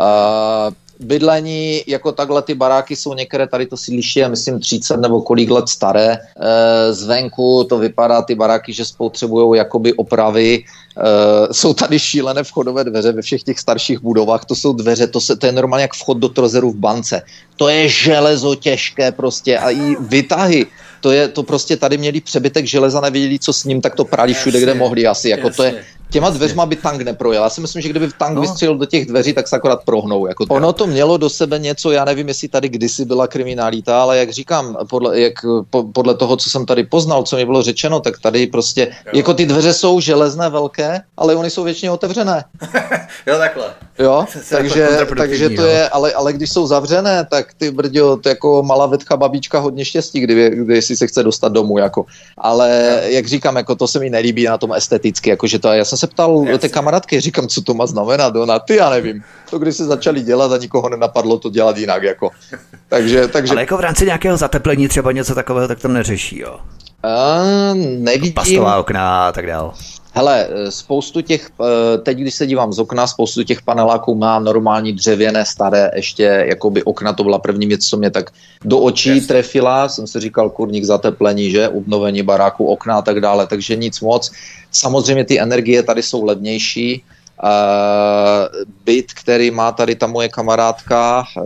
Uh, 0.00 0.72
bydlení, 1.00 1.82
jako 1.86 2.12
takhle 2.12 2.42
ty 2.42 2.54
baráky 2.54 2.96
jsou 2.96 3.14
některé, 3.14 3.46
tady 3.46 3.66
to 3.66 3.76
sídliště 3.76 4.20
je 4.20 4.28
myslím 4.28 4.60
30 4.60 4.96
nebo 4.96 5.22
kolik 5.22 5.50
let 5.50 5.68
staré, 5.68 6.12
e, 6.12 6.18
zvenku 6.92 7.64
to 7.64 7.78
vypadá 7.78 8.22
ty 8.22 8.34
baráky, 8.34 8.72
že 8.72 8.84
spotřebují 8.84 9.58
jakoby 9.58 9.92
opravy, 9.92 10.64
e, 10.64 11.54
jsou 11.54 11.74
tady 11.74 11.98
šílené 11.98 12.42
vchodové 12.42 12.84
dveře 12.84 13.12
ve 13.12 13.22
všech 13.22 13.42
těch 13.42 13.58
starších 13.58 14.00
budovách, 14.00 14.44
to 14.44 14.54
jsou 14.54 14.72
dveře, 14.72 15.06
to, 15.06 15.20
se, 15.20 15.36
to 15.36 15.46
je 15.46 15.52
normálně 15.52 15.82
jak 15.82 15.94
vchod 15.94 16.18
do 16.18 16.28
trozeru 16.28 16.70
v 16.70 16.76
bance, 16.76 17.22
to 17.56 17.68
je 17.68 17.88
železo 17.88 18.54
těžké 18.54 19.12
prostě 19.12 19.58
a 19.58 19.70
i 19.70 19.96
vytahy, 20.00 20.66
to 21.00 21.10
je, 21.10 21.28
to 21.28 21.42
prostě 21.42 21.76
tady 21.76 21.98
měli 21.98 22.20
přebytek 22.20 22.66
železa, 22.66 23.00
nevěděli, 23.00 23.38
co 23.38 23.52
s 23.52 23.64
ním, 23.64 23.80
tak 23.80 23.94
to 23.94 24.04
prali 24.04 24.34
všude, 24.34 24.60
kde 24.60 24.74
mohli 24.74 25.06
asi, 25.06 25.28
jako 25.28 25.50
to 25.50 25.62
je, 25.62 25.84
těma 26.10 26.30
dveřma 26.30 26.66
by 26.66 26.76
tank 26.76 27.02
neprojel. 27.02 27.42
Já 27.42 27.50
si 27.50 27.60
myslím, 27.60 27.82
že 27.82 27.88
kdyby 27.88 28.08
tank 28.18 28.34
no. 28.34 28.40
vystřelil 28.40 28.78
do 28.78 28.86
těch 28.86 29.06
dveří, 29.06 29.32
tak 29.32 29.48
se 29.48 29.56
akorát 29.56 29.84
prohnou. 29.84 30.26
Jako 30.26 30.44
ono 30.48 30.72
to 30.72 30.86
mělo 30.86 31.16
do 31.16 31.30
sebe 31.30 31.58
něco, 31.58 31.90
já 31.90 32.04
nevím, 32.04 32.28
jestli 32.28 32.48
tady 32.48 32.68
kdysi 32.68 33.04
byla 33.04 33.26
kriminalita, 33.26 34.02
ale 34.02 34.18
jak 34.18 34.30
říkám, 34.30 34.76
podle, 34.90 35.20
jak, 35.20 35.34
po, 35.70 35.82
podle 35.82 36.14
toho, 36.14 36.36
co 36.36 36.50
jsem 36.50 36.66
tady 36.66 36.84
poznal, 36.84 37.22
co 37.22 37.36
mi 37.36 37.44
bylo 37.44 37.62
řečeno, 37.62 38.00
tak 38.00 38.18
tady 38.18 38.46
prostě, 38.46 38.88
jo. 39.06 39.12
jako 39.14 39.34
ty 39.34 39.46
dveře 39.46 39.72
jsou 39.72 40.00
železné, 40.00 40.48
velké, 40.48 41.00
ale 41.16 41.34
oni 41.34 41.50
jsou 41.50 41.64
většině 41.64 41.90
otevřené. 41.90 42.44
jo, 43.26 43.38
takhle. 43.38 43.64
Jo, 43.98 44.24
takže, 44.50 44.88
takže 45.16 45.50
to 45.50 45.62
je, 45.62 45.88
ale, 45.88 46.12
ale 46.12 46.32
když 46.32 46.50
jsou 46.50 46.66
zavřené, 46.66 47.26
tak 47.30 47.54
ty 47.54 47.70
brďo, 47.70 48.16
to 48.16 48.28
jako 48.28 48.62
malá 48.62 48.86
vetka 48.86 49.16
babička 49.16 49.58
hodně 49.58 49.84
štěstí, 49.84 50.20
kdy, 50.20 50.50
kdy 50.50 50.74
jestli 50.74 50.96
se 50.96 51.06
chce 51.06 51.22
dostat 51.22 51.52
domů, 51.52 51.78
jako. 51.78 52.06
Ale 52.38 53.00
jo. 53.02 53.10
jak 53.10 53.26
říkám, 53.26 53.56
jako 53.56 53.74
to 53.74 53.88
se 53.88 53.98
mi 53.98 54.10
nelíbí 54.10 54.44
na 54.44 54.58
tom 54.58 54.72
esteticky, 54.72 55.30
jako 55.30 55.46
že 55.46 55.58
to, 55.58 55.68
já 55.68 55.84
jsem 55.84 55.98
se 56.00 56.06
ptal 56.06 56.42
Jasně. 56.44 56.58
té 56.58 56.68
kamarádky, 56.68 57.20
říkám, 57.20 57.48
co 57.48 57.62
to 57.62 57.74
má 57.74 57.86
znamenat, 57.86 58.36
ona, 58.36 58.58
ty 58.58 58.76
já 58.76 58.90
nevím. 58.90 59.24
To, 59.50 59.58
když 59.58 59.76
se 59.76 59.84
začali 59.84 60.22
dělat 60.22 60.52
a 60.52 60.56
nikoho 60.56 60.88
nenapadlo 60.88 61.38
to 61.38 61.50
dělat 61.50 61.76
jinak, 61.76 62.02
jako. 62.02 62.30
Takže, 62.88 63.28
takže... 63.28 63.52
Ale 63.52 63.60
jako 63.60 63.76
v 63.76 63.80
rámci 63.80 64.04
nějakého 64.06 64.36
zateplení 64.36 64.88
třeba 64.88 65.12
něco 65.12 65.34
takového, 65.34 65.68
tak 65.68 65.80
to 65.80 65.88
neřeší, 65.88 66.38
jo? 66.38 66.58
Uh, 67.04 67.76
nevidím. 67.76 68.32
Pastová 68.32 68.76
okna 68.76 69.28
a 69.28 69.32
tak 69.32 69.46
dále. 69.46 69.70
Hele, 70.14 70.48
spoustu 70.68 71.20
těch, 71.20 71.50
eh, 71.60 71.98
teď 71.98 72.18
když 72.18 72.34
se 72.34 72.46
dívám 72.46 72.72
z 72.72 72.78
okna, 72.78 73.06
spoustu 73.06 73.42
těch 73.42 73.62
paneláků 73.62 74.14
má 74.14 74.38
normální 74.38 74.92
dřevěné, 74.92 75.44
staré, 75.44 75.90
ještě 75.94 76.22
jakoby 76.22 76.82
okna, 76.82 77.12
to 77.12 77.24
byla 77.24 77.38
první 77.38 77.66
věc, 77.66 77.86
co 77.86 77.96
mě 77.96 78.10
tak 78.10 78.30
do 78.64 78.78
očí 78.78 79.08
yes. 79.08 79.26
trefila, 79.26 79.88
jsem 79.88 80.06
si 80.06 80.20
říkal 80.20 80.50
kurník 80.50 80.84
zateplení, 80.84 81.50
že, 81.50 81.68
obnovení 81.68 82.22
baráku, 82.22 82.66
okna 82.66 82.98
a 82.98 83.02
tak 83.02 83.20
dále, 83.20 83.46
takže 83.46 83.76
nic 83.76 84.00
moc. 84.00 84.32
Samozřejmě 84.72 85.24
ty 85.24 85.40
energie 85.40 85.82
tady 85.82 86.02
jsou 86.02 86.24
levnější, 86.24 87.02
byt, 88.84 89.12
který 89.12 89.50
má 89.50 89.72
tady 89.72 89.94
ta 89.94 90.06
moje 90.06 90.28
kamarádka, 90.28 91.24
uh, 91.36 91.44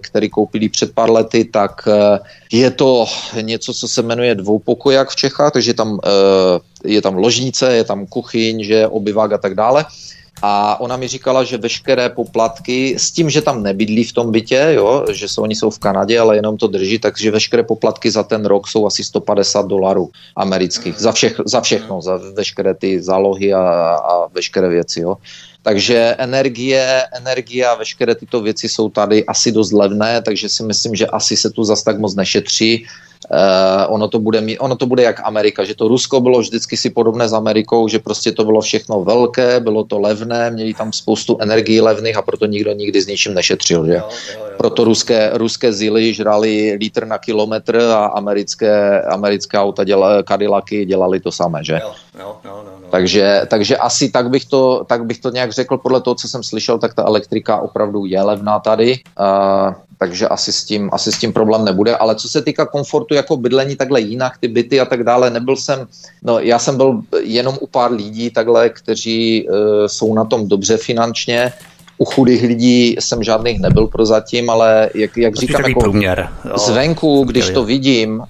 který 0.00 0.28
koupili 0.28 0.68
před 0.68 0.94
pár 0.94 1.10
lety, 1.10 1.44
tak 1.44 1.86
uh, 1.86 2.18
je 2.52 2.70
to 2.70 3.06
něco, 3.40 3.74
co 3.74 3.88
se 3.88 4.02
jmenuje 4.02 4.34
dvoupokojak 4.34 5.10
v 5.10 5.16
Čechách, 5.16 5.52
takže 5.52 5.74
tam, 5.74 5.98
je 6.84 7.02
tam 7.02 7.14
ložnice, 7.14 7.76
je 7.76 7.84
tam 7.84 8.06
kuchyň, 8.06 8.64
že 8.64 8.86
obyvák 8.86 9.32
a 9.32 9.38
tak 9.38 9.54
dále. 9.54 9.84
A 10.42 10.80
ona 10.80 10.96
mi 10.96 11.08
říkala, 11.08 11.44
že 11.44 11.58
veškeré 11.58 12.08
poplatky, 12.08 12.94
s 12.98 13.10
tím, 13.10 13.30
že 13.30 13.42
tam 13.42 13.62
nebydlí 13.62 14.04
v 14.04 14.12
tom 14.12 14.32
bytě, 14.32 14.66
jo, 14.70 15.04
že 15.12 15.28
jsou, 15.28 15.42
oni 15.42 15.54
jsou 15.54 15.70
v 15.70 15.78
Kanadě, 15.78 16.20
ale 16.20 16.36
jenom 16.36 16.56
to 16.56 16.66
drží, 16.66 16.98
takže 16.98 17.30
veškeré 17.30 17.62
poplatky 17.62 18.10
za 18.10 18.22
ten 18.22 18.44
rok 18.44 18.68
jsou 18.68 18.86
asi 18.86 19.04
150 19.04 19.66
dolarů 19.66 20.10
amerických. 20.36 20.94
Za, 20.98 21.12
všech, 21.12 21.40
za 21.44 21.60
všechno, 21.60 22.02
za 22.02 22.20
veškeré 22.34 22.74
ty 22.74 23.02
zálohy 23.02 23.54
a, 23.54 23.62
a 23.94 24.26
veškeré 24.26 24.68
věci. 24.68 25.00
Jo. 25.00 25.16
Takže 25.62 26.14
energie, 26.18 27.02
energie 27.12 27.66
a 27.66 27.74
veškeré 27.74 28.14
tyto 28.14 28.40
věci 28.40 28.68
jsou 28.68 28.88
tady 28.88 29.26
asi 29.26 29.52
dost 29.52 29.72
levné, 29.72 30.22
takže 30.22 30.48
si 30.48 30.62
myslím, 30.62 30.94
že 30.94 31.06
asi 31.06 31.36
se 31.36 31.50
tu 31.50 31.64
zas 31.64 31.82
tak 31.82 31.98
moc 31.98 32.14
nešetří. 32.14 32.86
Uh, 33.28 33.94
ono, 33.94 34.08
to 34.08 34.18
bude, 34.18 34.40
ono 34.58 34.76
to 34.76 34.86
bude 34.86 35.02
jak 35.02 35.20
Amerika, 35.24 35.64
že 35.64 35.74
to 35.74 35.88
Rusko 35.88 36.20
bylo 36.20 36.40
vždycky 36.40 36.76
si 36.76 36.90
podobné 36.90 37.28
s 37.28 37.32
Amerikou, 37.32 37.88
že 37.88 37.98
prostě 37.98 38.32
to 38.32 38.44
bylo 38.44 38.60
všechno 38.60 39.04
velké, 39.04 39.60
bylo 39.60 39.84
to 39.84 39.98
levné, 40.00 40.50
měli 40.50 40.74
tam 40.74 40.92
spoustu 40.92 41.36
energií 41.40 41.80
levných 41.80 42.16
a 42.16 42.22
proto 42.22 42.46
nikdo 42.46 42.72
nikdy 42.72 43.02
s 43.02 43.06
ničím 43.06 43.34
nešetřil. 43.34 43.86
Že? 43.86 43.92
Jo, 43.92 44.08
jo, 44.08 44.44
jo. 44.44 44.56
Proto 44.56 44.84
ruské, 44.84 45.30
ruské 45.34 45.72
zily 45.72 46.14
žrali 46.14 46.76
litr 46.80 47.06
na 47.06 47.18
kilometr 47.18 47.76
a 47.76 48.06
americké, 48.06 49.02
americké 49.02 49.58
auta 49.58 49.84
děla, 49.84 50.22
Cadillacy 50.22 50.84
dělali 50.84 51.20
to 51.20 51.32
samé. 51.32 51.64
Že? 51.64 51.80
Jo, 51.82 51.92
jo, 52.18 52.36
jo, 52.44 52.64
jo. 52.66 52.88
Takže, 52.90 53.42
takže 53.48 53.76
asi 53.76 54.10
tak 54.10 54.30
bych, 54.30 54.44
to, 54.44 54.84
tak 54.84 55.04
bych 55.04 55.18
to 55.18 55.30
nějak 55.30 55.52
řekl 55.52 55.78
podle 55.78 56.00
toho, 56.00 56.14
co 56.14 56.28
jsem 56.28 56.42
slyšel, 56.42 56.78
tak 56.78 56.94
ta 56.94 57.02
elektrika 57.02 57.56
opravdu 57.56 58.06
je 58.06 58.22
levná 58.22 58.58
tady. 58.58 59.00
Uh, 59.20 59.74
takže 59.98 60.28
asi 60.28 60.52
s, 60.52 60.64
tím, 60.64 60.90
asi 60.92 61.12
s 61.12 61.18
tím 61.18 61.32
problém 61.32 61.64
nebude. 61.64 61.96
Ale 61.96 62.14
co 62.14 62.28
se 62.28 62.42
týká 62.42 62.66
komfortu 62.66 63.14
jako 63.14 63.36
bydlení 63.36 63.76
takhle 63.76 64.00
jinak, 64.00 64.38
ty 64.38 64.48
byty 64.48 64.80
a 64.80 64.84
tak 64.84 65.04
dále, 65.04 65.30
nebyl 65.30 65.56
jsem, 65.56 65.86
no 66.22 66.38
já 66.38 66.58
jsem 66.58 66.76
byl 66.76 67.00
jenom 67.22 67.58
u 67.60 67.66
pár 67.66 67.92
lidí 67.92 68.30
takhle, 68.30 68.68
kteří 68.68 69.48
uh, 69.48 69.56
jsou 69.86 70.14
na 70.14 70.24
tom 70.24 70.48
dobře 70.48 70.76
finančně, 70.76 71.52
u 71.98 72.04
chudých 72.04 72.42
lidí 72.42 72.96
jsem 73.00 73.22
žádných 73.22 73.60
nebyl 73.60 73.86
prozatím, 73.86 74.50
ale 74.50 74.90
jak, 74.94 75.16
jak 75.16 75.36
říkám, 75.36 75.64
jako 75.68 75.80
průměr, 75.80 76.28
zvenku, 76.54 77.24
když 77.24 77.50
to 77.50 77.64
vidím 77.64 78.18
uh, 78.18 78.24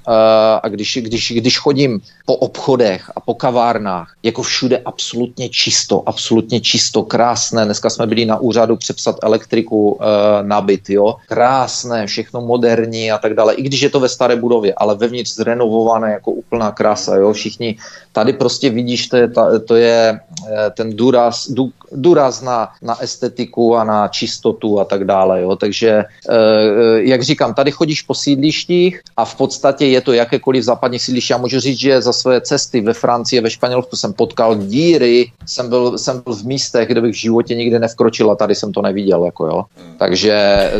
a 0.62 0.68
když, 0.68 0.98
když, 1.02 1.32
když 1.36 1.58
chodím 1.58 2.00
po 2.26 2.34
obchodech 2.36 3.10
a 3.16 3.20
po 3.20 3.34
kavárnách, 3.34 4.14
jako 4.22 4.42
všude 4.42 4.78
absolutně 4.84 5.48
čisto, 5.48 6.02
absolutně 6.06 6.60
čisto, 6.60 7.02
krásné. 7.02 7.64
Dneska 7.64 7.90
jsme 7.90 8.06
byli 8.06 8.24
na 8.24 8.36
úřadu 8.40 8.76
přepsat 8.76 9.16
elektriku 9.22 9.90
uh, 9.90 9.98
na 10.42 10.60
byt, 10.60 10.90
jo. 10.90 11.16
Krásné, 11.28 12.06
všechno 12.06 12.40
moderní 12.40 13.12
a 13.12 13.18
tak 13.18 13.34
dále. 13.34 13.54
I 13.54 13.62
když 13.62 13.80
je 13.80 13.90
to 13.90 14.00
ve 14.00 14.08
staré 14.08 14.36
budově, 14.36 14.74
ale 14.76 14.94
vevnitř 14.94 15.34
zrenovované 15.34 16.12
jako 16.12 16.30
úplná 16.30 16.70
krása, 16.70 17.16
jo. 17.16 17.32
Všichni 17.32 17.76
tady 18.12 18.32
prostě 18.32 18.70
vidíš, 18.70 19.08
to 19.08 19.16
je, 19.16 19.28
ta, 19.28 19.58
to 19.58 19.74
je 19.76 20.20
eh, 20.20 20.70
ten 20.70 20.96
důraz, 20.96 21.50
dů, 21.50 21.70
důraz 21.92 22.42
na, 22.42 22.68
na 22.82 23.02
estetiku 23.02 23.57
a 23.58 23.84
na 23.84 24.08
čistotu 24.08 24.80
a 24.80 24.84
tak 24.84 25.04
dále. 25.04 25.42
Jo. 25.42 25.56
Takže, 25.56 25.90
eh, 25.90 26.34
eh, 26.34 27.02
jak 27.02 27.22
říkám, 27.22 27.54
tady 27.54 27.70
chodíš 27.70 28.02
po 28.02 28.14
sídlištích 28.14 29.00
a 29.16 29.24
v 29.24 29.34
podstatě 29.34 29.86
je 29.86 30.00
to 30.00 30.12
jakékoliv 30.12 30.64
západní 30.64 30.98
sídliště. 30.98 31.34
Já 31.34 31.38
můžu 31.38 31.60
říct, 31.60 31.78
že 31.78 32.02
za 32.02 32.12
své 32.12 32.40
cesty 32.40 32.80
ve 32.80 32.94
Francii, 32.94 33.40
ve 33.40 33.50
Španělsku 33.50 33.96
jsem 33.96 34.12
potkal 34.12 34.54
díry, 34.54 35.32
jsem 35.46 35.68
byl, 35.68 35.98
jsem 35.98 36.22
byl 36.24 36.34
v 36.34 36.44
místech, 36.44 36.88
kde 36.88 37.00
bych 37.00 37.14
v 37.14 37.22
životě 37.28 37.54
nikdy 37.54 37.78
nevkročil 37.78 38.30
a 38.30 38.36
tady 38.36 38.54
jsem 38.54 38.72
to 38.72 38.82
neviděl. 38.82 39.24
Jako, 39.24 39.46
jo. 39.46 39.64
Takže, 39.98 40.36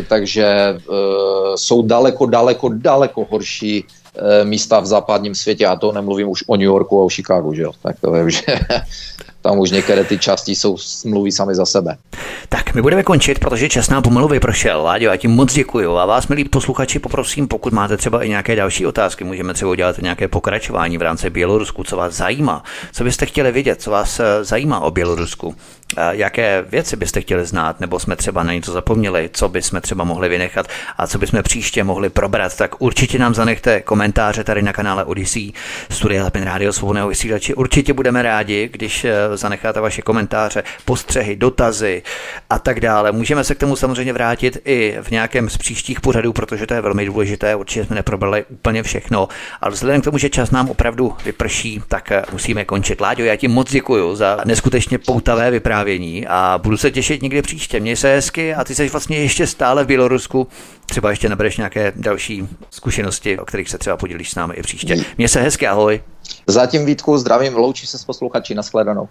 takže 0.09 0.47
uh, 0.89 0.97
jsou 1.57 1.83
daleko, 1.83 2.27
daleko, 2.27 2.69
daleko 2.69 3.27
horší 3.31 3.85
místa 4.45 4.81
v 4.81 4.87
západním 4.87 5.35
světě 5.35 5.67
a 5.67 5.77
to 5.77 5.93
nemluvím 5.93 6.29
už 6.29 6.45
o 6.47 6.57
New 6.57 6.67
Yorku 6.67 7.01
a 7.01 7.05
o 7.05 7.09
Chicagu, 7.09 7.55
že 7.55 7.63
jo. 7.63 7.73
Tak 7.83 8.01
to 8.01 8.13
vím, 8.13 8.31
že 8.31 8.43
tam 9.43 9.59
už 9.59 9.70
některé 9.70 10.05
ty 10.05 10.19
části 10.19 10.55
jsou 10.55 10.77
mluví 11.05 11.32
sami 11.32 11.55
za 11.55 11.66
sebe. 11.66 11.97
Tak, 12.48 12.74
my 12.74 12.82
budeme 12.82 13.02
končit, 13.02 13.39
protože 13.39 13.69
čas 13.69 13.89
nám 13.89 14.02
pomalu 14.02 14.28
vypršel. 14.28 14.82
Láďo, 14.82 15.06
já 15.06 15.16
ti 15.16 15.28
moc 15.28 15.55
děkuji. 15.55 15.97
A 15.97 16.06
vás, 16.06 16.28
milí 16.28 16.44
posluchači, 16.44 16.98
poprosím, 16.98 17.48
pokud 17.48 17.73
máte 17.73 17.97
třeba 17.97 18.23
i 18.23 18.28
nějaké 18.28 18.56
další 18.56 18.86
otázky, 18.86 19.24
můžeme 19.24 19.55
třeba 19.55 19.70
udělat 19.70 19.98
nějaké 19.98 20.28
pokračování 20.28 20.98
v 20.98 21.02
rámci 21.02 21.31
Bělorusku, 21.31 21.85
co 21.85 21.97
vás 21.97 22.15
zajímá, 22.15 22.62
co 22.93 23.05
byste 23.05 23.27
chtěli 23.27 23.52
vidět, 23.52 23.82
co 23.82 23.90
vás 23.90 24.20
eh, 24.20 24.44
zajímá 24.44 24.81
o 24.81 24.90
Bělorusku, 24.90 25.55
jaké 26.10 26.65
věci 26.69 26.97
byste 26.97 27.20
chtěli 27.20 27.47
znát, 27.47 27.81
nebo 27.81 27.98
jsme 27.98 28.16
třeba 28.16 28.43
na 28.43 28.52
něco 28.52 28.73
zapomněli, 28.73 29.31
co 29.32 29.48
bychom 29.48 29.81
třeba 29.81 30.05
mohli 30.05 30.28
vynechat 30.28 30.66
a 30.98 31.06
co 31.06 31.19
bychom 31.19 31.43
příště 31.43 31.85
mohli 31.85 32.10
probrat, 32.10 32.56
tak 32.56 32.82
určitě 32.82 33.19
nám 33.19 33.35
zanechte 33.35 33.81
komentáře 33.81 34.44
tady 34.44 34.62
na 34.62 34.73
kanále 34.73 35.05
Odyssey, 35.05 35.52
Studia 35.90 36.24
Lapin 36.24 36.43
Radio 36.43 36.73
Svobodného 36.73 37.09
vysílače. 37.09 37.55
Určitě 37.55 37.93
budeme 37.93 38.23
rádi, 38.23 38.69
když 38.73 39.05
eh, 39.05 39.15
zanecháte 39.35 39.81
vaše 39.81 40.02
komentáře, 40.02 40.62
postřehy, 40.85 41.36
dotazy 41.36 42.02
a 42.51 42.59
tak 42.59 42.81
dále. 42.81 43.12
Můžeme 43.12 43.44
se 43.44 43.55
k 43.55 43.59
tomu 43.59 43.77
samozřejmě 43.77 44.12
vrátit 44.12 44.59
i 44.65 44.97
v 45.02 45.10
nějakém 45.10 45.51
z 45.51 45.56
příštích 45.56 46.01
pořadů, 46.01 46.32
protože 46.32 46.66
to 46.66 46.74
je 46.74 46.81
velmi 46.81 47.06
důležité. 47.06 47.55
Určitě 47.55 47.85
jsme 47.85 47.97
neprobrali 47.97 48.44
úplně 48.48 48.82
všechno, 48.82 49.28
ale 49.60 49.73
vzhledem 49.73 50.01
k 50.01 50.05
tomu, 50.05 50.19
že 50.19 50.31
čas 50.31 50.51
nám 50.51 50.70
opravdu 50.70 51.16
vyprší, 51.24 51.82
tak 51.89 52.12
eh, 52.12 52.23
musíme 52.32 52.65
končit. 52.65 53.01
Láďo, 53.01 53.24
já 53.24 53.36
ti 53.36 53.48
moc 53.48 53.70
děkuji 53.70 54.16
za 54.16 54.39
neskutečně 54.44 54.98
poutavé 54.98 55.51
vyprávění 55.51 55.78
a 56.29 56.59
budu 56.63 56.77
se 56.77 56.91
těšit 56.91 57.23
někdy 57.23 57.43
příště. 57.43 57.81
Měj 57.81 57.97
se 57.97 58.15
hezky 58.15 58.55
a 58.55 58.65
ty 58.65 58.75
jsi 58.75 58.89
vlastně 58.89 59.19
ještě 59.19 59.47
stále 59.47 59.85
v 59.85 59.87
Bělorusku. 59.87 60.49
Třeba 60.87 61.11
ještě 61.11 61.29
nabereš 61.29 61.57
nějaké 61.57 61.93
další 61.97 62.49
zkušenosti, 62.71 63.39
o 63.39 63.45
kterých 63.45 63.71
se 63.71 63.79
třeba 63.79 63.97
podělíš 63.97 64.31
s 64.31 64.35
námi 64.35 64.55
i 64.55 64.63
příště. 64.63 64.97
Měj 65.17 65.29
se 65.29 65.41
hezky, 65.41 65.67
ahoj. 65.67 66.03
Zatím 66.47 66.87
Vítku, 66.87 67.19
zdravím, 67.19 67.57
loučí 67.57 67.87
se 67.87 67.99
s 67.99 68.05
posluchači, 68.05 68.55
nashledanou. 68.55 69.09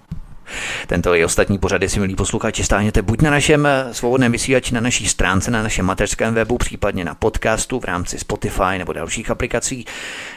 Tento 0.87 1.15
i 1.15 1.25
ostatní 1.25 1.57
pořady 1.57 1.89
si 1.89 1.99
milí 1.99 2.15
posluchači 2.15 2.63
stáhněte 2.63 3.01
buď 3.01 3.21
na 3.21 3.31
našem 3.31 3.65
eh, 3.65 3.87
svobodném 3.91 4.31
vysílači 4.31 4.73
na 4.73 4.81
naší 4.81 5.07
stránce, 5.07 5.51
na 5.51 5.63
našem 5.63 5.85
mateřském 5.85 6.33
webu, 6.33 6.57
případně 6.57 7.05
na 7.05 7.15
podcastu 7.15 7.79
v 7.79 7.85
rámci 7.85 8.19
Spotify 8.19 8.77
nebo 8.77 8.93
dalších 8.93 9.31
aplikací 9.31 9.85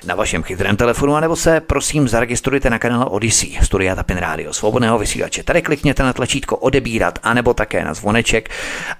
na 0.06 0.14
vašem 0.14 0.42
chytrém 0.42 0.76
telefonu, 0.76 1.14
anebo 1.14 1.36
se 1.36 1.60
prosím 1.60 2.08
zaregistrujte 2.08 2.70
na 2.70 2.78
kanále 2.78 3.04
Odyssey, 3.04 3.58
Studia 3.62 3.94
Tapin 3.94 4.16
Radio, 4.16 4.52
svobodného 4.52 4.98
vysílače. 4.98 5.42
Tady 5.42 5.62
klikněte 5.62 6.02
na 6.02 6.12
tlačítko 6.12 6.56
odebírat, 6.56 7.18
anebo 7.22 7.54
také 7.54 7.84
na 7.84 7.94
zvoneček 7.94 8.50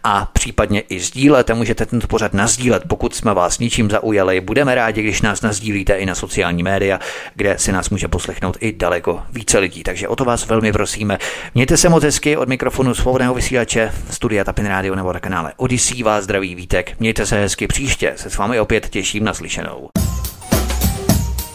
a 0.05 0.29
případně 0.33 0.81
i 0.81 1.01
sdílet 1.01 1.51
a 1.51 1.55
můžete 1.55 1.87
tento 1.87 2.07
pořad 2.07 2.35
nazdílet, 2.35 2.83
pokud 2.89 3.15
jsme 3.15 3.35
vás 3.35 3.59
ničím 3.59 3.91
zaujali. 3.91 4.41
Budeme 4.41 4.75
rádi, 4.75 5.03
když 5.03 5.23
nás 5.23 5.43
nazdílíte 5.43 5.95
i 5.95 6.07
na 6.07 6.15
sociální 6.15 6.63
média, 6.63 7.01
kde 7.35 7.59
si 7.59 7.73
nás 7.73 7.91
může 7.91 8.09
poslechnout 8.09 8.57
i 8.61 8.73
daleko 8.73 9.23
více 9.33 9.59
lidí. 9.59 9.83
Takže 9.83 10.09
o 10.09 10.17
to 10.17 10.25
vás 10.25 10.47
velmi 10.47 10.73
prosím 10.73 11.00
prosíme. 11.01 11.19
Mějte 11.55 11.77
se 11.77 11.89
moc 11.89 12.05
hezky 12.05 12.37
od 12.37 12.49
mikrofonu 12.49 12.95
svobodného 12.95 13.35
vysílače 13.35 13.93
Studia 14.11 14.45
Tapin 14.45 14.67
Radio 14.67 14.95
nebo 14.95 15.13
na 15.13 15.21
kanále 15.21 15.53
Odyssey 15.57 16.03
vás 16.03 16.25
zdraví 16.25 16.55
Vítek. 16.55 16.93
Mějte 17.01 17.27
se 17.27 17.41
hezky 17.41 17.67
příště, 17.67 18.13
se 18.17 18.31
s 18.31 18.37
vámi 18.37 18.61
opět 18.61 18.89
těším 18.89 19.25
na 19.25 19.35
slyšenou. 19.35 19.89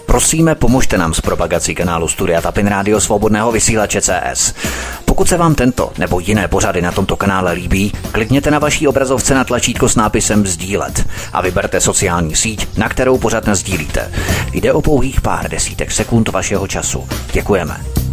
Prosíme, 0.06 0.56
pomožte 0.56 0.98
nám 0.98 1.14
s 1.14 1.22
propagací 1.22 1.76
kanálu 1.76 2.08
Studia 2.08 2.42
Tapin 2.42 2.68
Radio 2.68 3.02
Svobodného 3.02 3.52
vysílače 3.52 4.02
CS. 4.02 4.54
Pokud 5.06 5.30
se 5.30 5.38
vám 5.38 5.56
tento 5.56 5.92
nebo 5.98 6.20
jiné 6.20 6.48
pořady 6.48 6.82
na 6.82 6.92
tomto 6.92 7.16
kanále 7.16 7.52
líbí, 7.52 7.92
klikněte 8.12 8.52
na 8.52 8.60
vaší 8.60 8.88
obrazovce 8.88 9.36
na 9.36 9.44
tlačítko 9.44 9.90
s 9.90 9.96
nápisem 9.96 10.48
Sdílet 10.48 11.08
a 11.34 11.42
vyberte 11.42 11.82
sociální 11.82 12.36
síť, 12.36 12.78
na 12.78 12.90
kterou 12.90 13.18
pořad 13.18 13.44
sdílíte. 13.54 14.12
Jde 14.54 14.74
o 14.74 14.82
pouhých 14.82 15.22
pár 15.22 15.50
desítek 15.50 15.92
sekund 15.92 16.30
vašeho 16.30 16.68
času. 16.68 17.08
Děkujeme. 17.34 18.05